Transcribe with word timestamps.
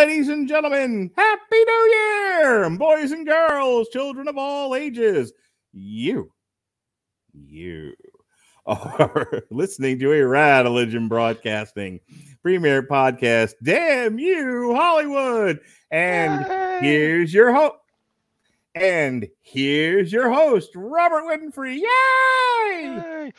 Ladies 0.00 0.30
and 0.30 0.48
gentlemen, 0.48 1.10
Happy 1.14 1.62
New 1.62 1.90
Year! 1.92 2.70
Boys 2.70 3.10
and 3.10 3.26
girls, 3.26 3.90
children 3.90 4.28
of 4.28 4.38
all 4.38 4.74
ages, 4.74 5.30
you, 5.74 6.32
you 7.34 7.92
are 8.66 9.42
listening 9.50 9.98
to 9.98 10.10
a 10.12 10.26
Rad 10.26 10.64
Religion 10.64 11.06
Broadcasting 11.06 12.00
premiere 12.42 12.82
podcast. 12.82 13.52
Damn 13.62 14.18
you, 14.18 14.74
Hollywood! 14.74 15.60
And 15.90 16.82
here's 16.82 17.34
your 17.34 17.52
host. 17.52 17.76
And 18.74 19.28
here's 19.42 20.10
your 20.10 20.32
host, 20.32 20.70
Robert 20.74 21.24
Winfree. 21.24 21.76
Yay! 21.76 22.86
Yay. 22.86 23.32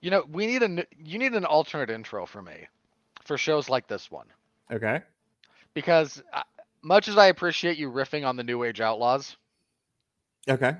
You 0.00 0.10
know, 0.10 0.24
we 0.26 0.46
need 0.46 0.62
a 0.62 0.64
n- 0.64 0.86
you 0.96 1.18
need 1.18 1.34
an 1.34 1.44
alternate 1.44 1.90
intro 1.90 2.24
for 2.24 2.40
me 2.40 2.66
for 3.26 3.36
shows 3.36 3.68
like 3.68 3.88
this 3.88 4.10
one 4.10 4.28
Okay. 4.72 5.02
Because 5.74 6.22
uh, 6.32 6.42
much 6.82 7.08
as 7.08 7.16
I 7.16 7.26
appreciate 7.26 7.76
you 7.78 7.90
riffing 7.90 8.26
on 8.26 8.36
the 8.36 8.42
New 8.44 8.64
Age 8.64 8.80
Outlaws, 8.80 9.36
Okay. 10.48 10.74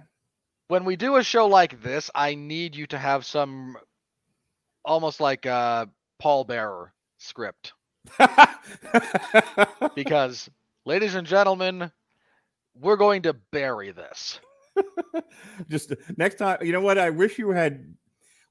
when 0.68 0.84
we 0.84 0.96
do 0.96 1.16
a 1.16 1.22
show 1.22 1.46
like 1.46 1.82
this, 1.82 2.10
I 2.14 2.34
need 2.34 2.74
you 2.74 2.86
to 2.88 2.98
have 2.98 3.24
some 3.24 3.76
almost 4.84 5.20
like 5.20 5.46
a 5.46 5.88
Paul 6.18 6.44
Bearer 6.44 6.92
script 7.18 7.72
because, 9.94 10.50
ladies 10.84 11.14
and 11.14 11.26
gentlemen, 11.26 11.90
we're 12.74 12.96
going 12.96 13.22
to 13.22 13.34
bury 13.52 13.92
this. 13.92 14.40
just 15.68 15.92
next 16.16 16.36
time 16.36 16.56
you 16.62 16.72
know 16.72 16.80
what 16.80 16.96
i 16.96 17.10
wish 17.10 17.38
you 17.38 17.50
had 17.50 17.94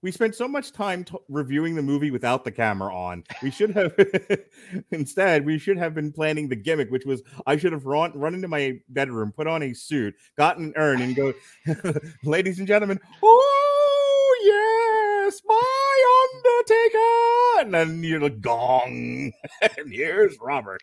we 0.02 0.12
spent 0.12 0.36
so 0.36 0.48
much 0.48 0.72
time 0.72 1.04
t- 1.04 1.16
reviewing 1.30 1.76
the 1.76 1.82
movie 1.82 2.12
without 2.12 2.44
the 2.44 2.52
camera 2.52 2.96
on. 2.96 3.24
We 3.42 3.52
should 3.52 3.72
have 3.72 3.94
instead 4.92 5.46
we 5.46 5.58
should 5.58 5.78
have 5.78 5.94
been 5.94 6.12
planning 6.12 6.48
the 6.48 6.56
gimmick 6.56 6.90
which 6.90 7.06
was 7.06 7.22
i 7.46 7.58
should 7.58 7.72
have 7.72 7.86
run 7.86 8.18
run 8.18 8.34
into 8.34 8.48
my 8.48 8.80
bedroom 8.90 9.32
put 9.32 9.48
on 9.48 9.64
a 9.64 9.74
suit 9.74 10.14
gotten 10.38 10.66
an 10.66 10.74
urn 10.76 11.02
and 11.02 11.16
go 11.16 11.34
ladies 12.24 12.60
and 12.60 12.68
gentlemen 12.68 13.00
oh 13.24 14.38
yes 14.44 15.42
my 15.46 16.32
undertaker! 16.34 17.66
And 17.66 17.74
then 17.74 18.04
you're 18.04 18.20
like 18.20 18.42
gong 18.42 19.32
and 19.62 19.92
here's 19.92 20.38
robert. 20.42 20.82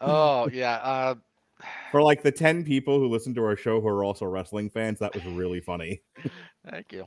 Oh 0.00 0.48
yeah, 0.52 0.74
uh, 0.76 1.14
for 1.90 2.02
like 2.02 2.22
the 2.22 2.30
10 2.30 2.64
people 2.64 2.98
who 2.98 3.08
listen 3.08 3.34
to 3.34 3.44
our 3.44 3.56
show 3.56 3.80
who 3.80 3.88
are 3.88 4.04
also 4.04 4.26
wrestling 4.26 4.70
fans 4.70 5.00
that 5.00 5.14
was 5.14 5.24
really 5.24 5.60
funny. 5.60 6.02
Thank 6.70 6.92
you. 6.92 7.06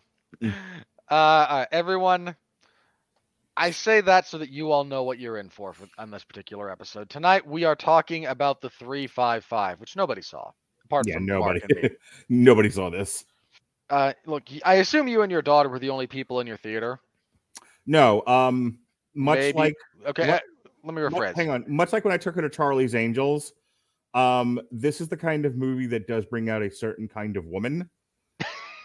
Uh, 1.13 1.67
everyone, 1.71 2.35
I 3.55 3.69
say 3.69 4.01
that 4.01 4.25
so 4.25 4.39
that 4.39 4.49
you 4.49 4.71
all 4.71 4.83
know 4.83 5.03
what 5.03 5.19
you're 5.19 5.37
in 5.37 5.49
for, 5.49 5.71
for 5.71 5.85
on 5.99 6.09
this 6.09 6.23
particular 6.23 6.71
episode. 6.71 7.07
Tonight 7.07 7.45
we 7.45 7.65
are 7.65 7.75
talking 7.75 8.25
about 8.25 8.61
the 8.61 8.71
three 8.71 9.05
five 9.05 9.45
five, 9.45 9.79
which 9.79 9.95
nobody 9.95 10.23
saw 10.23 10.49
apart 10.85 11.05
yeah 11.07 11.13
from 11.13 11.27
nobody 11.27 11.59
Mark 11.59 11.71
and 11.71 11.83
me. 11.83 11.89
nobody 12.29 12.71
saw 12.71 12.89
this 12.89 13.25
Uh, 13.91 14.13
look, 14.25 14.41
I 14.65 14.75
assume 14.75 15.07
you 15.07 15.21
and 15.21 15.31
your 15.31 15.43
daughter 15.43 15.69
were 15.69 15.77
the 15.77 15.91
only 15.91 16.07
people 16.07 16.39
in 16.39 16.47
your 16.47 16.57
theater. 16.57 16.99
no 17.85 18.23
um 18.25 18.79
much 19.13 19.37
Maybe- 19.37 19.57
like 19.59 19.75
Okay, 20.07 20.27
uh, 20.27 20.39
let 20.83 20.95
me 20.95 21.01
rephrase. 21.03 21.35
hang 21.35 21.51
on 21.51 21.63
much 21.67 21.93
like 21.93 22.03
when 22.03 22.13
i 22.13 22.17
took 22.17 22.33
her 22.33 22.41
to 22.41 22.49
charlie's 22.49 22.95
angels 22.95 23.53
um 24.15 24.59
this 24.71 24.99
is 24.99 25.09
the 25.09 25.15
kind 25.17 25.45
of 25.45 25.55
movie 25.55 25.85
that 25.85 26.07
does 26.07 26.25
bring 26.25 26.49
out 26.49 26.63
a 26.63 26.71
certain 26.71 27.07
kind 27.07 27.37
of 27.37 27.45
woman 27.45 27.87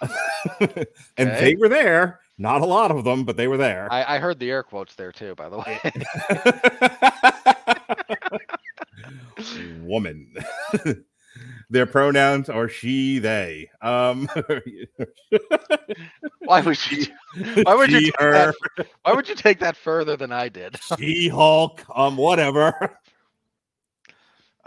and 0.61 1.31
Okay. 1.31 1.41
they 1.41 1.55
were 1.57 1.69
there 1.69 2.21
not 2.39 2.61
a 2.63 2.67
lot 2.67 2.91
of 2.91 3.05
them 3.05 3.25
but 3.25 3.37
they 3.37 3.49
were 3.49 3.57
there 3.57 3.89
I, 3.91 4.17
I 4.17 4.19
heard 4.19 4.39
the 4.39 4.51
air 4.51 4.63
quotes 4.63 4.95
there 4.95 5.13
too, 5.13 5.35
by 5.35 5.49
the 5.49 5.59
way. 5.59 5.81
woman 9.87 10.33
their 11.71 11.87
pronouns 11.87 12.49
are 12.49 12.69
she 12.69 13.19
they 13.19 13.69
um 13.83 14.29
why 16.45 16.61
would 16.61 16.79
you? 16.91 17.07
Why 17.63 17.75
would 17.75 17.93
you? 17.93 18.01
she, 18.01 18.11
Take 18.13 18.19
that, 18.19 18.55
why 19.03 19.13
would 19.13 19.29
you 19.29 19.35
take 19.35 19.59
that 19.61 19.77
further 19.77 20.17
than 20.17 20.33
I 20.33 20.49
did? 20.49 20.79
she 20.99 21.29
hulk 21.29 21.85
um 21.95 22.17
whatever 22.17 22.99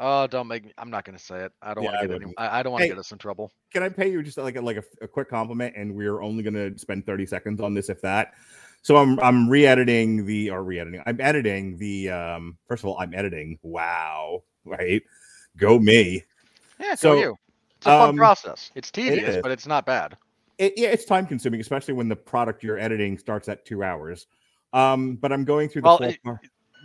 Oh, 0.04 0.26
don't 0.26 0.48
make 0.48 0.66
me. 0.66 0.74
I'm 0.80 0.90
not 0.90 1.06
going 1.06 1.16
to 1.16 1.24
say 1.24 1.44
it. 1.46 1.52
I 1.62 1.76
don't 1.76 1.84
Yeah, 1.84 1.92
want 1.92 2.02
to 2.02 2.08
get 2.08 2.22
any. 2.24 2.34
I, 2.36 2.60
I 2.60 2.64
don't 2.64 2.72
want 2.72 2.82
to 2.82 2.88
Hey, 2.88 2.94
get 2.96 2.98
us 3.00 3.12
in 3.12 3.20
trouble. 3.20 3.52
can 3.72 3.84
I 3.84 3.90
pay 3.90 4.12
you 4.12 4.24
just 4.24 4.36
like 4.36 4.56
a, 4.56 4.62
like 4.62 4.78
a, 4.78 4.84
a 5.04 5.08
quick 5.08 5.30
compliment? 5.30 5.76
And 5.78 5.94
we're 5.96 6.24
only 6.24 6.42
going 6.42 6.56
to 6.56 6.76
spend 6.80 7.06
30 7.06 7.28
seconds 7.28 7.62
on 7.62 7.76
this, 7.76 7.88
if 7.88 8.02
that. 8.02 8.34
So 8.82 8.98
I'm 8.98 9.20
I'm 9.20 9.48
re-editing 9.48 10.26
the 10.26 10.50
or 10.50 10.64
re-editing. 10.64 11.04
I'm 11.06 11.22
editing 11.22 11.78
the 11.78 12.10
um. 12.10 12.58
First 12.68 12.84
of 12.84 12.90
all, 12.90 12.98
I'm 13.00 13.14
editing. 13.14 13.60
Wow, 13.62 14.42
right? 14.66 15.04
Go 15.56 15.78
me. 15.78 16.24
Yeah, 16.80 16.96
So, 16.96 17.20
you. 17.20 17.38
It's 17.78 17.86
a 17.86 17.92
fun 17.92 18.10
um, 18.10 18.16
process. 18.16 18.72
It's 18.74 18.90
tedious, 18.90 19.36
is. 19.36 19.42
but 19.44 19.52
it's 19.52 19.68
not 19.68 19.86
bad. 19.86 20.18
It, 20.58 20.74
yeah, 20.78 20.90
it's 20.90 21.06
time 21.06 21.28
consuming, 21.28 21.62
especially 21.62 21.94
when 21.94 22.10
the 22.10 22.16
product 22.16 22.64
you're 22.64 22.80
editing 22.80 23.20
starts 23.20 23.48
at 23.50 23.66
two 23.66 23.84
hours. 23.84 24.26
Um, 24.74 25.16
but 25.16 25.32
I'm 25.32 25.46
going 25.46 25.70
through 25.70 25.84
the 25.84 25.88
Well, 25.90 25.98
it- 26.04 26.20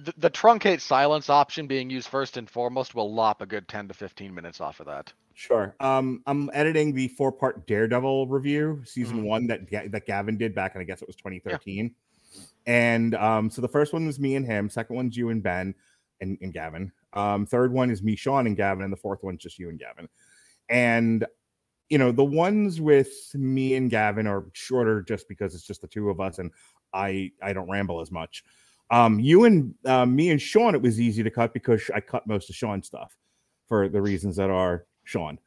The, 0.04 0.14
the 0.18 0.30
truncate 0.30 0.80
silence 0.80 1.30
option 1.30 1.66
being 1.66 1.88
used 1.90 2.08
first 2.08 2.36
and 2.36 2.48
foremost 2.48 2.94
will 2.94 3.12
lop 3.14 3.40
a 3.40 3.46
good 3.46 3.66
10 3.68 3.88
to 3.88 3.94
15 3.94 4.34
minutes 4.34 4.60
off 4.60 4.80
of 4.80 4.86
that. 4.86 5.12
Sure. 5.34 5.74
Um, 5.80 6.22
I'm 6.26 6.50
editing 6.54 6.94
the 6.94 7.08
four 7.08 7.30
part 7.30 7.66
Daredevil 7.66 8.26
review, 8.28 8.82
season 8.84 9.22
Mhm. 9.22 9.24
one 9.24 9.46
that 9.48 9.70
that 9.92 10.06
Gavin 10.06 10.38
did 10.38 10.54
back, 10.54 10.74
and 10.74 10.80
I 10.80 10.84
guess 10.84 11.02
it 11.02 11.08
was 11.08 11.16
2013. 11.16 11.94
And 12.66 13.14
um, 13.14 13.50
so 13.50 13.60
the 13.62 13.68
first 13.68 13.92
one 13.92 14.06
was 14.06 14.18
me 14.18 14.34
and 14.34 14.44
him. 14.46 14.68
Second 14.68 14.96
one's 14.96 15.16
you 15.16 15.28
and 15.28 15.42
Ben 15.42 15.74
and, 16.20 16.38
and 16.40 16.52
Gavin. 16.52 16.90
Um, 17.12 17.46
third 17.46 17.72
one 17.72 17.90
is 17.90 18.02
me, 18.02 18.16
Sean, 18.16 18.46
and 18.46 18.56
Gavin, 18.56 18.82
and 18.84 18.92
the 18.92 18.96
fourth 18.96 19.22
one's 19.22 19.42
just 19.42 19.58
you 19.58 19.68
and 19.68 19.78
Gavin. 19.78 20.08
And 20.68 21.26
you 21.88 21.98
know, 21.98 22.10
the 22.10 22.24
ones 22.24 22.80
with 22.80 23.08
me 23.34 23.74
and 23.76 23.90
Gavin 23.90 24.26
are 24.26 24.46
shorter 24.54 25.02
just 25.02 25.28
because 25.28 25.54
it's 25.54 25.66
just 25.66 25.80
the 25.82 25.86
two 25.86 26.10
of 26.10 26.18
us, 26.20 26.38
and 26.38 26.50
I 26.92 27.30
I 27.42 27.52
don't 27.52 27.70
ramble 27.70 28.00
as 28.00 28.10
much. 28.10 28.42
Um, 28.90 29.18
you 29.18 29.44
and 29.44 29.74
uh, 29.84 30.06
me 30.06 30.30
and 30.30 30.40
Sean, 30.40 30.74
it 30.74 30.82
was 30.82 31.00
easy 31.00 31.22
to 31.22 31.30
cut 31.30 31.52
because 31.52 31.90
I 31.94 32.00
cut 32.00 32.26
most 32.26 32.48
of 32.48 32.56
Sean's 32.56 32.86
stuff 32.86 33.16
for 33.66 33.88
the 33.88 34.00
reasons 34.00 34.36
that 34.36 34.50
are 34.50 34.86
Sean. 35.04 35.38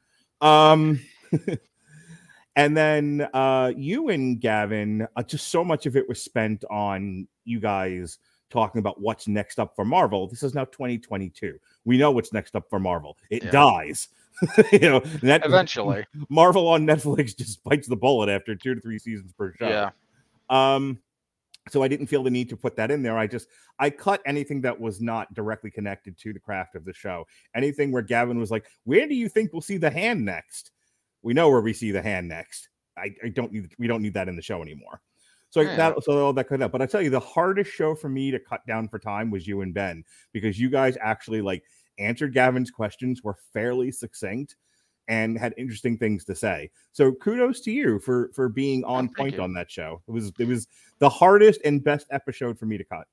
Um, 0.42 1.00
and 2.56 2.76
then 2.76 3.28
uh, 3.34 3.72
you 3.76 4.10
and 4.10 4.40
Gavin, 4.40 5.08
uh, 5.16 5.24
just 5.24 5.48
so 5.50 5.64
much 5.64 5.86
of 5.86 5.96
it 5.96 6.08
was 6.10 6.22
spent 6.22 6.66
on 6.70 7.28
you 7.46 7.60
guys 7.60 8.20
talking 8.50 8.80
about 8.80 9.00
what's 9.00 9.28
next 9.28 9.60
up 9.60 9.76
for 9.76 9.86
Marvel. 9.86 10.28
This 10.28 10.44
is 10.44 10.54
now 10.54 10.66
2022. 10.66 11.58
We 11.86 11.98
know 11.98 12.12
what's 12.12 12.34
next 12.34 12.56
up 12.56 12.70
for 12.70 12.80
Marvel. 12.80 13.18
It 13.30 13.44
Yeah. 13.44 13.52
dies. 13.52 14.10
you 14.72 14.80
know, 14.80 15.00
that 15.22 15.46
Eventually. 15.46 16.06
Marvel 16.30 16.68
on 16.68 16.86
Netflix 16.86 17.38
just 17.38 17.64
bites 17.64 17.88
the 17.88 17.96
bullet 17.96 18.30
after 18.30 18.56
two 18.56 18.74
to 18.76 18.82
three 18.82 18.98
seasons 19.00 19.34
per 19.34 19.54
show. 19.54 19.68
Yeah. 19.70 19.90
Um, 20.50 21.00
so 21.68 21.84
I 21.84 21.88
didn't 21.88 22.08
feel 22.08 22.24
the 22.24 22.32
need 22.32 22.50
to 22.50 22.58
put 22.58 22.76
that 22.78 22.92
in 22.92 23.04
there. 23.04 23.18
I 23.18 23.28
just 23.28 23.48
I 23.78 23.90
cut 23.90 24.22
anything 24.26 24.62
that 24.62 24.80
was 24.80 25.02
not 25.02 25.34
directly 25.34 25.70
connected 25.70 26.18
to 26.20 26.34
the 26.34 26.40
craft 26.40 26.76
of 26.76 26.86
the 26.86 26.94
show. 26.94 27.26
Anything 27.56 27.92
where 27.92 28.02
Gavin 28.02 28.40
was 28.40 28.52
like, 28.52 28.66
"Where 28.86 29.08
do 29.08 29.16
you 29.16 29.30
think 29.30 29.52
we'll 29.54 29.62
see 29.62 29.78
the 29.78 29.90
hand 29.92 30.24
next?" 30.24 30.72
We 31.22 31.34
know 31.34 31.50
where 31.50 31.62
we 31.62 31.74
see 31.74 31.92
the 31.92 32.02
hand 32.02 32.28
next. 32.28 32.70
I, 32.98 33.14
I 33.24 33.30
don't 33.30 33.52
need 33.52 33.74
we 33.78 33.88
don't 33.88 34.02
need 34.02 34.14
that 34.14 34.30
in 34.30 34.36
the 34.36 34.42
show 34.42 34.62
anymore. 34.62 35.02
So 35.50 35.62
Yeah. 35.62 35.76
that 35.76 36.04
so 36.04 36.26
all 36.26 36.34
that 36.34 36.48
cut 36.48 36.62
out. 36.62 36.72
But 36.72 36.82
I 36.82 36.86
tell 36.86 37.02
you, 37.02 37.10
the 37.10 37.20
hardest 37.20 37.72
show 37.72 37.96
for 37.96 38.10
me 38.10 38.32
to 38.32 38.40
cut 38.40 38.66
down 38.68 38.88
for 38.88 39.00
time 39.00 39.32
was 39.32 39.48
you 39.48 39.62
and 39.62 39.74
Ben 39.74 40.04
because 40.32 40.60
you 40.60 40.70
guys 40.70 40.98
actually 41.02 41.42
like 41.42 41.64
answered 41.98 42.34
Gavin's 42.34 42.72
questions, 42.72 43.24
were 43.24 43.36
fairly 43.54 43.92
succinct, 43.92 44.56
and 45.10 45.38
had 45.38 45.54
interesting 45.58 45.98
things 45.98 46.24
to 46.26 46.36
say. 46.36 46.70
So 46.94 47.12
kudos 47.12 47.60
to 47.62 47.72
you 47.72 48.00
for 48.00 48.30
for 48.34 48.48
being 48.48 48.84
on 48.86 49.08
thank 49.08 49.18
point 49.18 49.36
you. 49.36 49.42
on 49.42 49.54
that 49.56 49.70
show. 49.70 50.02
It 50.08 50.12
was 50.12 50.32
it 50.40 50.48
was 50.48 50.68
the 51.00 51.10
hardest 51.10 51.60
and 51.66 51.84
best 51.84 52.08
episode 52.12 52.58
for 52.58 52.66
me 52.66 52.78
to 52.78 52.84
cut. 52.86 53.06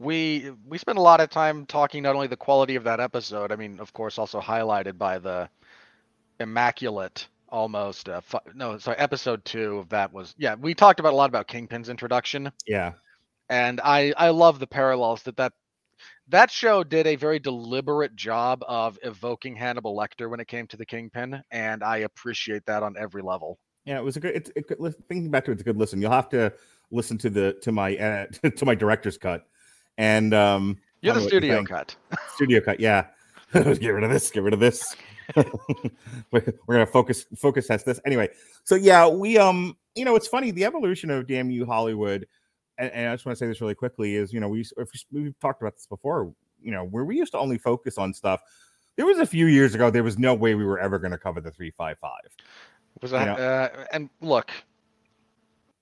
We 0.00 0.50
we 0.66 0.78
spent 0.78 0.98
a 0.98 1.02
lot 1.02 1.20
of 1.20 1.30
time 1.30 1.66
talking 1.66 2.02
not 2.02 2.14
only 2.14 2.26
the 2.26 2.36
quality 2.36 2.74
of 2.76 2.84
that 2.84 2.98
episode, 3.00 3.52
I 3.52 3.56
mean, 3.56 3.78
of 3.78 3.92
course, 3.92 4.18
also 4.18 4.40
highlighted 4.40 4.96
by 4.98 5.18
the 5.18 5.48
immaculate 6.40 7.28
almost 7.50 8.08
uh, 8.08 8.20
fu- 8.20 8.38
no 8.54 8.76
sorry 8.78 8.96
episode 8.98 9.42
two 9.44 9.78
of 9.78 9.88
that 9.88 10.12
was 10.12 10.34
yeah 10.38 10.54
we 10.54 10.74
talked 10.74 11.00
about 11.00 11.14
a 11.14 11.16
lot 11.16 11.30
about 11.30 11.48
kingpin's 11.48 11.88
introduction 11.88 12.52
Yeah. 12.66 12.92
and 13.48 13.80
i 13.82 14.12
i 14.18 14.28
love 14.28 14.58
the 14.58 14.66
parallels 14.66 15.22
that 15.22 15.36
that 15.38 15.54
that 16.28 16.50
show 16.50 16.84
did 16.84 17.06
a 17.06 17.16
very 17.16 17.38
deliberate 17.38 18.14
job 18.14 18.62
of 18.68 18.98
evoking 19.02 19.56
Hannibal 19.56 19.96
Lecter 19.96 20.28
when 20.30 20.40
it 20.40 20.48
came 20.48 20.66
to 20.68 20.76
the 20.76 20.84
Kingpin, 20.84 21.42
and 21.50 21.82
I 21.82 21.98
appreciate 21.98 22.66
that 22.66 22.82
on 22.82 22.96
every 22.98 23.22
level. 23.22 23.58
Yeah, 23.84 23.98
it 23.98 24.04
was 24.04 24.16
a 24.16 24.20
good. 24.20 24.36
It's 24.36 24.50
it, 24.54 24.94
thinking 25.08 25.30
back 25.30 25.44
to 25.46 25.50
it, 25.50 25.54
it's 25.54 25.62
a 25.62 25.64
good 25.64 25.78
listen. 25.78 26.00
You'll 26.02 26.10
have 26.10 26.28
to 26.30 26.52
listen 26.90 27.16
to 27.18 27.30
the 27.30 27.54
to 27.62 27.72
my 27.72 27.96
uh, 27.96 28.26
to 28.56 28.66
my 28.66 28.74
director's 28.74 29.16
cut, 29.16 29.46
and 29.96 30.34
um, 30.34 30.76
You're 31.00 31.14
the 31.14 31.20
me 31.20 31.24
what 31.26 31.32
you 31.32 31.38
studio 31.40 31.64
cut. 31.64 31.96
studio 32.34 32.60
cut. 32.60 32.80
Yeah, 32.80 33.06
get 33.52 33.88
rid 33.88 34.04
of 34.04 34.10
this. 34.10 34.30
Get 34.30 34.42
rid 34.42 34.54
of 34.54 34.60
this. 34.60 34.94
we're, 35.36 35.44
we're 36.32 36.74
gonna 36.74 36.86
focus 36.86 37.26
focus 37.36 37.66
test 37.66 37.86
this 37.86 38.00
anyway. 38.04 38.28
So 38.64 38.74
yeah, 38.74 39.08
we 39.08 39.38
um, 39.38 39.76
you 39.94 40.04
know, 40.04 40.16
it's 40.16 40.28
funny 40.28 40.50
the 40.50 40.64
evolution 40.64 41.10
of 41.10 41.26
Damn 41.26 41.50
You 41.50 41.64
Hollywood, 41.64 42.26
and, 42.78 42.92
and 42.92 43.08
I 43.08 43.14
just 43.14 43.26
want 43.26 43.36
to 43.36 43.44
say 43.44 43.46
this 43.46 43.60
really 43.60 43.74
quickly 43.74 44.14
is 44.14 44.32
you 44.32 44.40
know 44.40 44.48
we 44.48 44.64
we've 45.12 45.38
talked 45.40 45.60
about 45.62 45.74
this 45.74 45.86
before. 45.86 46.32
You 46.60 46.72
know, 46.72 46.84
where 46.84 47.04
we 47.04 47.16
used 47.16 47.32
to 47.32 47.38
only 47.38 47.58
focus 47.58 47.98
on 47.98 48.12
stuff. 48.12 48.40
There 48.96 49.06
was 49.06 49.18
a 49.18 49.26
few 49.26 49.46
years 49.46 49.74
ago. 49.76 49.90
There 49.90 50.02
was 50.02 50.18
no 50.18 50.34
way 50.34 50.54
we 50.54 50.64
were 50.64 50.80
ever 50.80 50.98
going 50.98 51.12
to 51.12 51.18
cover 51.18 51.40
the 51.40 51.50
three 51.50 51.70
five 51.70 51.98
five. 52.00 52.34
Was 53.00 53.12
You 53.12 53.18
that? 53.18 53.38
know. 53.38 53.44
Uh, 53.44 53.84
and 53.92 54.10
look, 54.20 54.50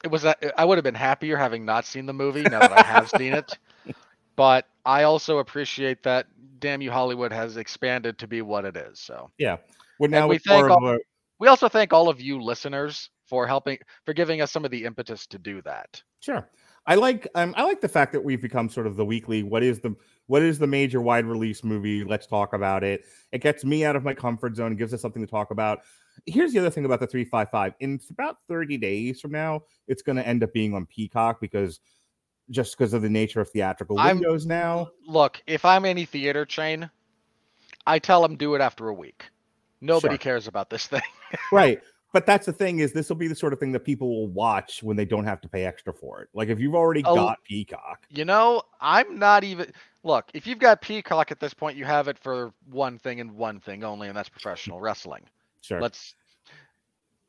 it 0.04 0.10
was. 0.10 0.22
that 0.22 0.38
I 0.58 0.64
would 0.64 0.76
have 0.76 0.84
been 0.84 0.94
happier 0.94 1.36
having 1.36 1.64
not 1.64 1.86
seen 1.86 2.04
the 2.04 2.12
movie 2.12 2.42
now 2.42 2.60
that 2.60 2.72
I 2.72 2.82
have 2.82 3.08
seen 3.10 3.32
it. 3.32 3.58
But 4.36 4.68
I 4.84 5.04
also 5.04 5.38
appreciate 5.38 6.02
that 6.02 6.26
Damn 6.58 6.82
You 6.82 6.90
Hollywood 6.92 7.32
has 7.32 7.56
expanded 7.56 8.18
to 8.18 8.26
be 8.26 8.42
what 8.42 8.66
it 8.66 8.76
is. 8.76 9.00
So 9.00 9.30
Yeah, 9.38 9.56
well 9.98 10.10
now 10.10 10.28
we 10.28 10.36
thank 10.36 10.68
of 10.70 10.82
a 10.82 10.98
we 11.38 11.48
also 11.48 11.68
thank 11.70 11.94
all 11.94 12.10
of 12.10 12.20
you 12.20 12.40
listeners 12.40 13.08
for 13.26 13.46
helping 13.46 13.78
for 14.04 14.12
giving 14.12 14.42
us 14.42 14.52
some 14.52 14.64
of 14.66 14.70
the 14.70 14.84
impetus 14.84 15.26
to 15.28 15.38
do 15.38 15.62
that. 15.62 16.02
Sure. 16.20 16.46
I 16.86 16.94
like 16.94 17.26
um, 17.34 17.54
I 17.56 17.64
like 17.64 17.80
the 17.80 17.88
fact 17.88 18.12
that 18.12 18.22
we've 18.22 18.40
become 18.40 18.68
sort 18.68 18.86
of 18.86 18.96
the 18.96 19.04
weekly 19.04 19.42
what 19.42 19.62
is 19.62 19.80
the 19.80 19.94
what 20.26 20.42
is 20.42 20.58
the 20.58 20.66
major 20.66 21.00
wide 21.00 21.24
release 21.26 21.62
movie? 21.64 22.04
Let's 22.04 22.26
talk 22.26 22.52
about 22.52 22.84
it. 22.84 23.04
It 23.32 23.40
gets 23.42 23.64
me 23.64 23.84
out 23.84 23.96
of 23.96 24.04
my 24.04 24.14
comfort 24.14 24.56
zone 24.56 24.76
gives 24.76 24.92
us 24.94 25.00
something 25.00 25.22
to 25.24 25.30
talk 25.30 25.50
about. 25.50 25.80
Here's 26.26 26.52
the 26.52 26.58
other 26.58 26.70
thing 26.70 26.84
about 26.84 27.00
the 27.00 27.06
355. 27.06 27.74
In 27.80 28.00
about 28.10 28.38
30 28.48 28.78
days 28.78 29.20
from 29.20 29.32
now, 29.32 29.62
it's 29.86 30.02
going 30.02 30.16
to 30.16 30.26
end 30.26 30.42
up 30.42 30.52
being 30.52 30.74
on 30.74 30.86
Peacock 30.86 31.40
because 31.40 31.80
just 32.50 32.76
because 32.76 32.92
of 32.94 33.02
the 33.02 33.08
nature 33.10 33.40
of 33.40 33.50
theatrical 33.50 33.98
I'm- 33.98 34.16
windows 34.18 34.46
now. 34.46 34.90
Look, 35.06 35.42
if 35.46 35.64
I'm 35.64 35.84
any 35.84 36.04
theater 36.06 36.44
chain, 36.44 36.88
I 37.86 37.98
tell 37.98 38.22
them 38.22 38.36
do 38.36 38.54
it 38.54 38.60
after 38.60 38.88
a 38.88 38.94
week. 38.94 39.24
Nobody 39.80 40.14
Sure. 40.14 40.18
cares 40.18 40.46
about 40.48 40.70
this 40.70 40.86
thing. 40.86 41.02
Right. 41.52 41.80
But 42.16 42.24
that's 42.24 42.46
the 42.46 42.52
thing 42.54 42.78
is 42.78 42.94
this 42.94 43.10
will 43.10 43.16
be 43.16 43.28
the 43.28 43.34
sort 43.34 43.52
of 43.52 43.60
thing 43.60 43.72
that 43.72 43.80
people 43.80 44.08
will 44.08 44.28
watch 44.28 44.82
when 44.82 44.96
they 44.96 45.04
don't 45.04 45.26
have 45.26 45.38
to 45.42 45.48
pay 45.50 45.66
extra 45.66 45.92
for 45.92 46.22
it. 46.22 46.30
Like 46.32 46.48
if 46.48 46.58
you've 46.58 46.74
already 46.74 47.02
Oh. 47.04 47.14
got 47.14 47.44
Peacock. 47.44 48.06
You 48.08 48.24
know, 48.24 48.62
I'm 48.80 49.18
not 49.18 49.44
even 49.44 49.70
look, 50.02 50.30
if 50.32 50.46
you've 50.46 50.58
got 50.58 50.80
Peacock 50.80 51.30
at 51.30 51.40
this 51.40 51.52
point, 51.52 51.76
you 51.76 51.84
have 51.84 52.08
it 52.08 52.18
for 52.18 52.54
one 52.70 52.98
thing 52.98 53.20
and 53.20 53.32
one 53.32 53.60
thing 53.60 53.84
only, 53.84 54.08
and 54.08 54.16
that's 54.16 54.30
professional 54.30 54.80
wrestling. 54.80 55.24
Sure. 55.60 55.78
Let's 55.78 56.14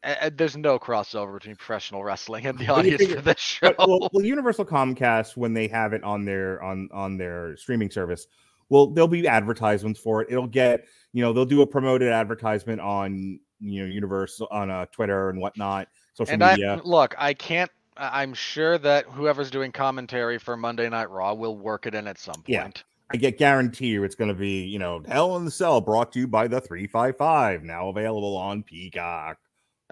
a- 0.06 0.32
there's 0.32 0.56
no 0.56 0.80
crossover 0.80 1.34
between 1.34 1.58
professional 1.58 2.02
wrestling 2.06 2.46
and 2.46 2.58
the 2.58 2.70
audience 2.70 3.06
for 3.08 3.20
this 3.20 3.40
show. 3.40 3.74
but, 3.78 3.90
well, 3.90 4.10
well, 4.14 4.24
Universal 4.24 4.64
Comcast 4.68 5.36
when 5.36 5.54
they 5.54 5.68
have 5.68 5.92
it 5.92 6.04
on 6.06 6.24
their 6.24 6.64
on 6.64 6.88
on 6.94 7.18
their 7.18 7.58
streaming 7.58 7.92
service, 7.92 8.28
well, 8.70 8.88
there'll 8.88 9.10
be 9.10 9.28
advertisements 9.28 10.00
for 10.00 10.22
it. 10.22 10.30
It'll 10.32 10.48
get 10.48 10.86
you 11.12 11.22
know 11.22 11.34
they'll 11.34 11.44
do 11.44 11.62
a 11.62 11.68
promoted 11.68 12.08
advertisement 12.14 12.80
on 12.80 13.42
you 13.60 13.82
know 13.84 13.88
universe 13.92 14.42
on 14.52 14.70
uh, 14.70 14.86
Twitter 14.92 15.30
and 15.30 15.40
whatnot, 15.42 15.88
social 16.14 16.34
and 16.34 16.44
I 16.44 16.52
media. 16.52 16.82
look, 16.84 17.16
I 17.18 17.34
can't. 17.34 17.72
I- 17.96 18.22
I'm 18.22 18.34
sure 18.34 18.78
that 18.78 19.06
whoever's 19.06 19.50
doing 19.52 19.72
commentary 19.72 20.38
for 20.38 20.56
Monday 20.58 20.88
Night 20.90 21.10
Raw 21.10 21.34
will 21.34 21.58
work 21.58 21.86
it 21.88 21.96
in 21.96 22.08
at 22.08 22.20
some 22.20 22.36
point. 22.36 22.48
Yeah. 22.50 22.70
I 23.10 23.16
get 23.16 23.38
guarantee 23.38 23.88
you 23.88 24.04
it's 24.04 24.16
going 24.16 24.28
to 24.28 24.34
be 24.36 24.64
you 24.66 24.80
know 24.80 25.02
Hell 25.08 25.38
in 25.38 25.46
the 25.46 25.52
Cell 25.52 25.80
brought 25.82 26.12
to 26.12 26.20
you 26.20 26.28
by 26.28 26.48
the 26.48 26.60
three 26.60 26.88
five 26.88 27.18
five 27.18 27.64
now 27.64 27.88
available 27.90 28.36
on 28.36 28.64
Peacock. 28.64 29.38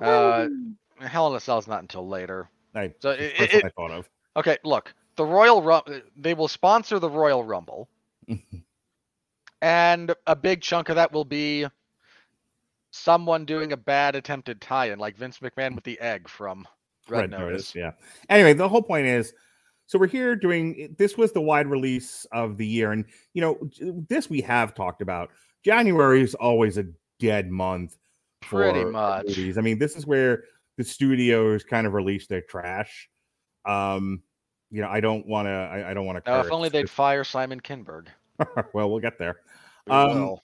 Uh, 0.02 0.48
Hell 1.00 1.28
in 1.30 1.36
a 1.36 1.40
Cell 1.40 1.58
is 1.58 1.68
not 1.68 1.82
until 1.82 2.08
later. 2.08 2.50
I, 2.76 2.94
So 3.00 3.12
it- 3.12 3.34
it- 3.40 3.66
I 3.66 3.70
thought 3.70 3.92
of. 3.92 4.10
Okay, 4.36 4.58
look, 4.66 4.94
the 5.16 5.24
Royal 5.26 5.62
Rumble, 5.62 6.02
they 6.18 6.34
will 6.34 6.50
sponsor 6.50 7.00
the 7.00 7.10
Royal 7.10 7.42
Rumble, 7.42 7.88
and 9.62 10.14
a 10.28 10.36
big 10.36 10.62
chunk 10.62 10.90
of 10.90 10.96
that 10.98 11.12
will 11.12 11.26
be 11.26 11.66
someone 12.96 13.46
doing 13.46 13.74
a 13.74 13.78
bad 13.78 14.16
attempted 14.16 14.62
tie-in, 14.62 15.00
like 15.00 15.18
Vince 15.18 15.40
McMahon 15.40 15.76
with 15.76 15.84
the 15.84 16.00
egg 16.00 16.28
from 16.30 16.68
Red, 17.10 17.30
Notice. 17.30 17.76
Yeah. 17.76 17.92
Anyway, 18.30 18.54
the 18.54 18.68
whole 18.70 18.82
point 18.82 19.06
is, 19.06 19.34
so 19.88 20.00
we're 20.00 20.08
here 20.08 20.36
doing. 20.36 20.96
This 20.98 21.18
was 21.18 21.32
the 21.32 21.42
wide 21.42 21.68
release 21.68 22.26
of 22.32 22.58
the 22.58 22.66
year, 22.66 22.92
and 22.92 23.06
you 23.34 23.42
know, 23.42 23.60
this 24.10 24.30
we 24.30 24.42
have 24.42 24.74
talked 24.74 25.02
about. 25.02 25.30
January 25.64 26.22
is 26.22 26.34
always 26.36 26.78
a 26.78 26.86
dead 27.20 27.52
month. 27.52 27.98
for 28.42 28.72
Pretty 28.72 28.86
much. 28.86 29.28
movies. 29.28 29.58
I 29.58 29.62
mean, 29.62 29.78
this 29.78 29.96
is 29.96 30.08
where 30.08 30.44
the 30.78 30.84
studios 30.84 31.64
kind 31.64 31.86
of 31.86 31.94
release 31.94 32.26
their 32.28 32.42
trash. 32.42 33.10
Um, 33.66 34.24
you 34.72 34.82
know, 34.82 34.90
I 34.90 35.00
don't 35.00 35.28
want 35.28 35.48
to. 35.48 35.52
I, 35.52 35.92
I 35.92 35.94
don't 35.94 36.06
want 36.06 36.24
to. 36.24 36.40
If 36.40 36.52
only 36.52 36.70
they'd 36.70 36.90
fire 36.90 37.24
Simon 37.24 37.60
Kinberg. 37.60 38.08
well, 38.74 38.90
we'll 38.90 39.00
get 39.00 39.20
there. 39.20 39.38
We 39.86 39.94
Um. 39.94 40.38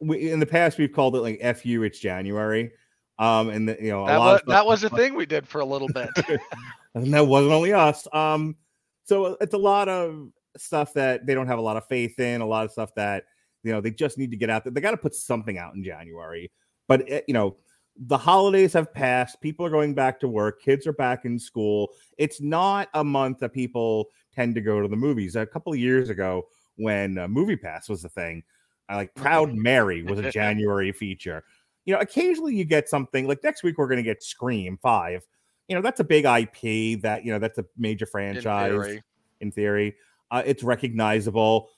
We, 0.00 0.30
in 0.30 0.40
the 0.40 0.46
past, 0.46 0.78
we've 0.78 0.92
called 0.92 1.16
it 1.16 1.20
like 1.20 1.40
"fu." 1.56 1.82
It's 1.82 1.98
January. 1.98 2.72
Um, 3.18 3.48
and 3.48 3.68
the, 3.68 3.76
you 3.80 3.90
know, 3.90 4.04
a 4.04 4.06
That 4.08 4.18
was, 4.18 4.42
that 4.46 4.66
was 4.66 4.84
a 4.84 4.90
thing 4.90 5.14
we 5.14 5.26
did 5.26 5.46
for 5.46 5.60
a 5.60 5.64
little 5.64 5.88
bit. 5.88 6.10
and 6.94 7.14
that 7.14 7.26
wasn't 7.26 7.52
only 7.52 7.72
us. 7.72 8.08
Um, 8.12 8.56
so 9.04 9.36
it's 9.40 9.54
a 9.54 9.58
lot 9.58 9.88
of 9.88 10.30
stuff 10.56 10.92
that 10.94 11.26
they 11.26 11.34
don't 11.34 11.46
have 11.46 11.58
a 11.58 11.62
lot 11.62 11.76
of 11.76 11.86
faith 11.86 12.18
in, 12.18 12.40
a 12.40 12.46
lot 12.46 12.64
of 12.64 12.72
stuff 12.72 12.94
that 12.96 13.24
you 13.62 13.72
know 13.72 13.80
they 13.80 13.90
just 13.90 14.18
need 14.18 14.30
to 14.30 14.36
get 14.36 14.50
out 14.50 14.64
there. 14.64 14.72
They 14.72 14.80
got 14.80 14.92
to 14.92 14.96
put 14.96 15.14
something 15.14 15.58
out 15.58 15.74
in 15.74 15.84
January, 15.84 16.50
but 16.88 17.08
it, 17.08 17.24
you 17.28 17.34
know 17.34 17.56
the 17.96 18.18
holidays 18.18 18.72
have 18.72 18.92
passed. 18.92 19.40
People 19.40 19.64
are 19.64 19.70
going 19.70 19.94
back 19.94 20.18
to 20.20 20.28
work. 20.28 20.60
Kids 20.60 20.86
are 20.86 20.92
back 20.92 21.24
in 21.24 21.38
school. 21.38 21.90
It's 22.18 22.40
not 22.40 22.88
a 22.94 23.04
month 23.04 23.38
that 23.38 23.52
people 23.52 24.08
tend 24.34 24.54
to 24.56 24.60
go 24.60 24.80
to 24.80 24.88
the 24.88 24.96
movies. 24.96 25.36
A 25.36 25.46
couple 25.46 25.72
of 25.72 25.78
years 25.78 26.10
ago, 26.10 26.48
when 26.76 27.18
uh, 27.18 27.28
Movie 27.28 27.56
Pass 27.56 27.88
was 27.88 28.02
the 28.02 28.08
thing, 28.08 28.42
I 28.88 28.96
like 28.96 29.14
Proud 29.16 29.54
Mary 29.54 30.02
was 30.02 30.18
a 30.18 30.30
January 30.30 30.92
feature. 30.92 31.44
You 31.84 31.94
know, 31.94 32.00
occasionally 32.00 32.54
you 32.56 32.64
get 32.64 32.88
something 32.88 33.26
like 33.26 33.42
next 33.42 33.62
week 33.62 33.78
we're 33.78 33.88
going 33.88 33.98
to 33.98 34.02
get 34.02 34.22
Scream 34.22 34.78
Five 34.82 35.26
you 35.68 35.74
know 35.74 35.82
that's 35.82 36.00
a 36.00 36.04
big 36.04 36.24
IP 36.24 37.00
that 37.02 37.24
you 37.24 37.32
know 37.32 37.38
that's 37.38 37.58
a 37.58 37.64
major 37.76 38.04
in 38.04 38.10
franchise 38.10 38.70
theory. 38.70 39.02
in 39.40 39.50
theory. 39.50 39.96
Uh, 40.30 40.42
it's 40.44 40.62
recognizable. 40.62 41.70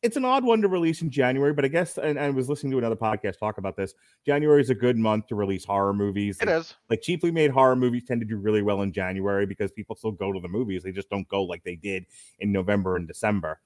It's 0.00 0.16
an 0.16 0.24
odd 0.24 0.44
one 0.44 0.62
to 0.62 0.68
release 0.68 1.02
in 1.02 1.10
January, 1.10 1.52
but 1.52 1.64
I 1.64 1.68
guess 1.68 1.98
and, 1.98 2.10
and 2.10 2.20
I 2.20 2.30
was 2.30 2.48
listening 2.48 2.70
to 2.72 2.78
another 2.78 2.96
podcast 2.96 3.38
talk 3.38 3.58
about 3.58 3.76
this. 3.76 3.94
January 4.24 4.60
is 4.60 4.70
a 4.70 4.74
good 4.74 4.96
month 4.96 5.26
to 5.26 5.34
release 5.34 5.64
horror 5.64 5.92
movies. 5.92 6.38
It 6.40 6.46
Like, 6.46 6.56
is. 6.60 6.74
like 6.88 7.02
cheaply 7.02 7.32
made 7.32 7.50
horror 7.50 7.74
movies 7.74 8.04
tend 8.06 8.20
to 8.20 8.26
do 8.26 8.36
really 8.36 8.62
well 8.62 8.82
in 8.82 8.92
January 8.92 9.44
because 9.44 9.72
people 9.72 9.96
still 9.96 10.12
go 10.12 10.32
to 10.32 10.38
the 10.38 10.48
movies. 10.48 10.84
They 10.84 10.92
just 10.92 11.10
don't 11.10 11.26
go 11.28 11.42
like 11.42 11.64
they 11.64 11.74
did 11.74 12.06
in 12.38 12.52
November 12.52 12.94
and 12.94 13.08
December. 13.08 13.60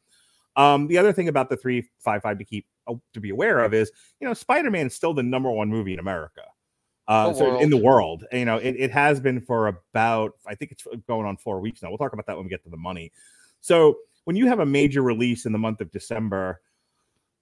Um, 0.56 0.86
the 0.86 0.98
other 0.98 1.12
thing 1.12 1.28
about 1.28 1.48
the 1.48 1.56
355 1.56 2.38
to 2.38 2.44
keep 2.44 2.66
uh, 2.86 2.94
to 3.14 3.20
be 3.20 3.30
aware 3.30 3.60
of 3.60 3.72
is, 3.74 3.90
you 4.20 4.26
know, 4.26 4.34
Spider-Man 4.34 4.86
is 4.86 4.94
still 4.94 5.14
the 5.14 5.22
number 5.22 5.50
one 5.50 5.68
movie 5.68 5.94
in 5.94 5.98
America. 5.98 6.42
Uh, 7.08 7.32
so 7.32 7.58
in 7.58 7.68
the 7.68 7.76
world. 7.76 8.22
world, 8.22 8.24
you 8.32 8.44
know, 8.44 8.58
it, 8.58 8.76
it 8.78 8.90
has 8.90 9.20
been 9.20 9.40
for 9.40 9.66
about, 9.66 10.32
I 10.46 10.54
think 10.54 10.70
it's 10.70 10.86
going 11.08 11.26
on 11.26 11.36
four 11.36 11.60
weeks 11.60 11.82
now. 11.82 11.88
We'll 11.88 11.98
talk 11.98 12.12
about 12.12 12.26
that 12.26 12.36
when 12.36 12.44
we 12.44 12.50
get 12.50 12.62
to 12.64 12.70
the 12.70 12.76
money. 12.76 13.12
So 13.60 13.96
when 14.24 14.36
you 14.36 14.46
have 14.46 14.60
a 14.60 14.66
major 14.66 15.02
release 15.02 15.44
in 15.44 15.52
the 15.52 15.58
month 15.58 15.80
of 15.80 15.90
December 15.90 16.60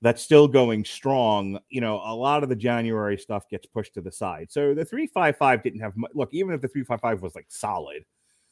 that's 0.01 0.23
still 0.23 0.49
going 0.49 0.85
strong, 0.85 1.59
you 1.69 1.83
know, 1.83 2.01
a 2.05 2.15
lot 2.15 2.43
of 2.43 2.49
the 2.49 2.57
January 2.57 3.19
stuff 3.19 3.49
gets 3.51 3.67
pushed 3.67 3.95
to 3.95 4.01
the 4.01 4.11
side. 4.11 4.51
So 4.51 4.75
the 4.75 4.85
355 4.85 5.63
didn't 5.63 5.81
have 5.81 5.97
much. 5.97 6.11
Look, 6.15 6.31
even 6.33 6.55
if 6.55 6.63
the 6.63 6.69
355 6.69 7.23
was 7.23 7.35
like 7.35 7.47
solid, 7.49 8.05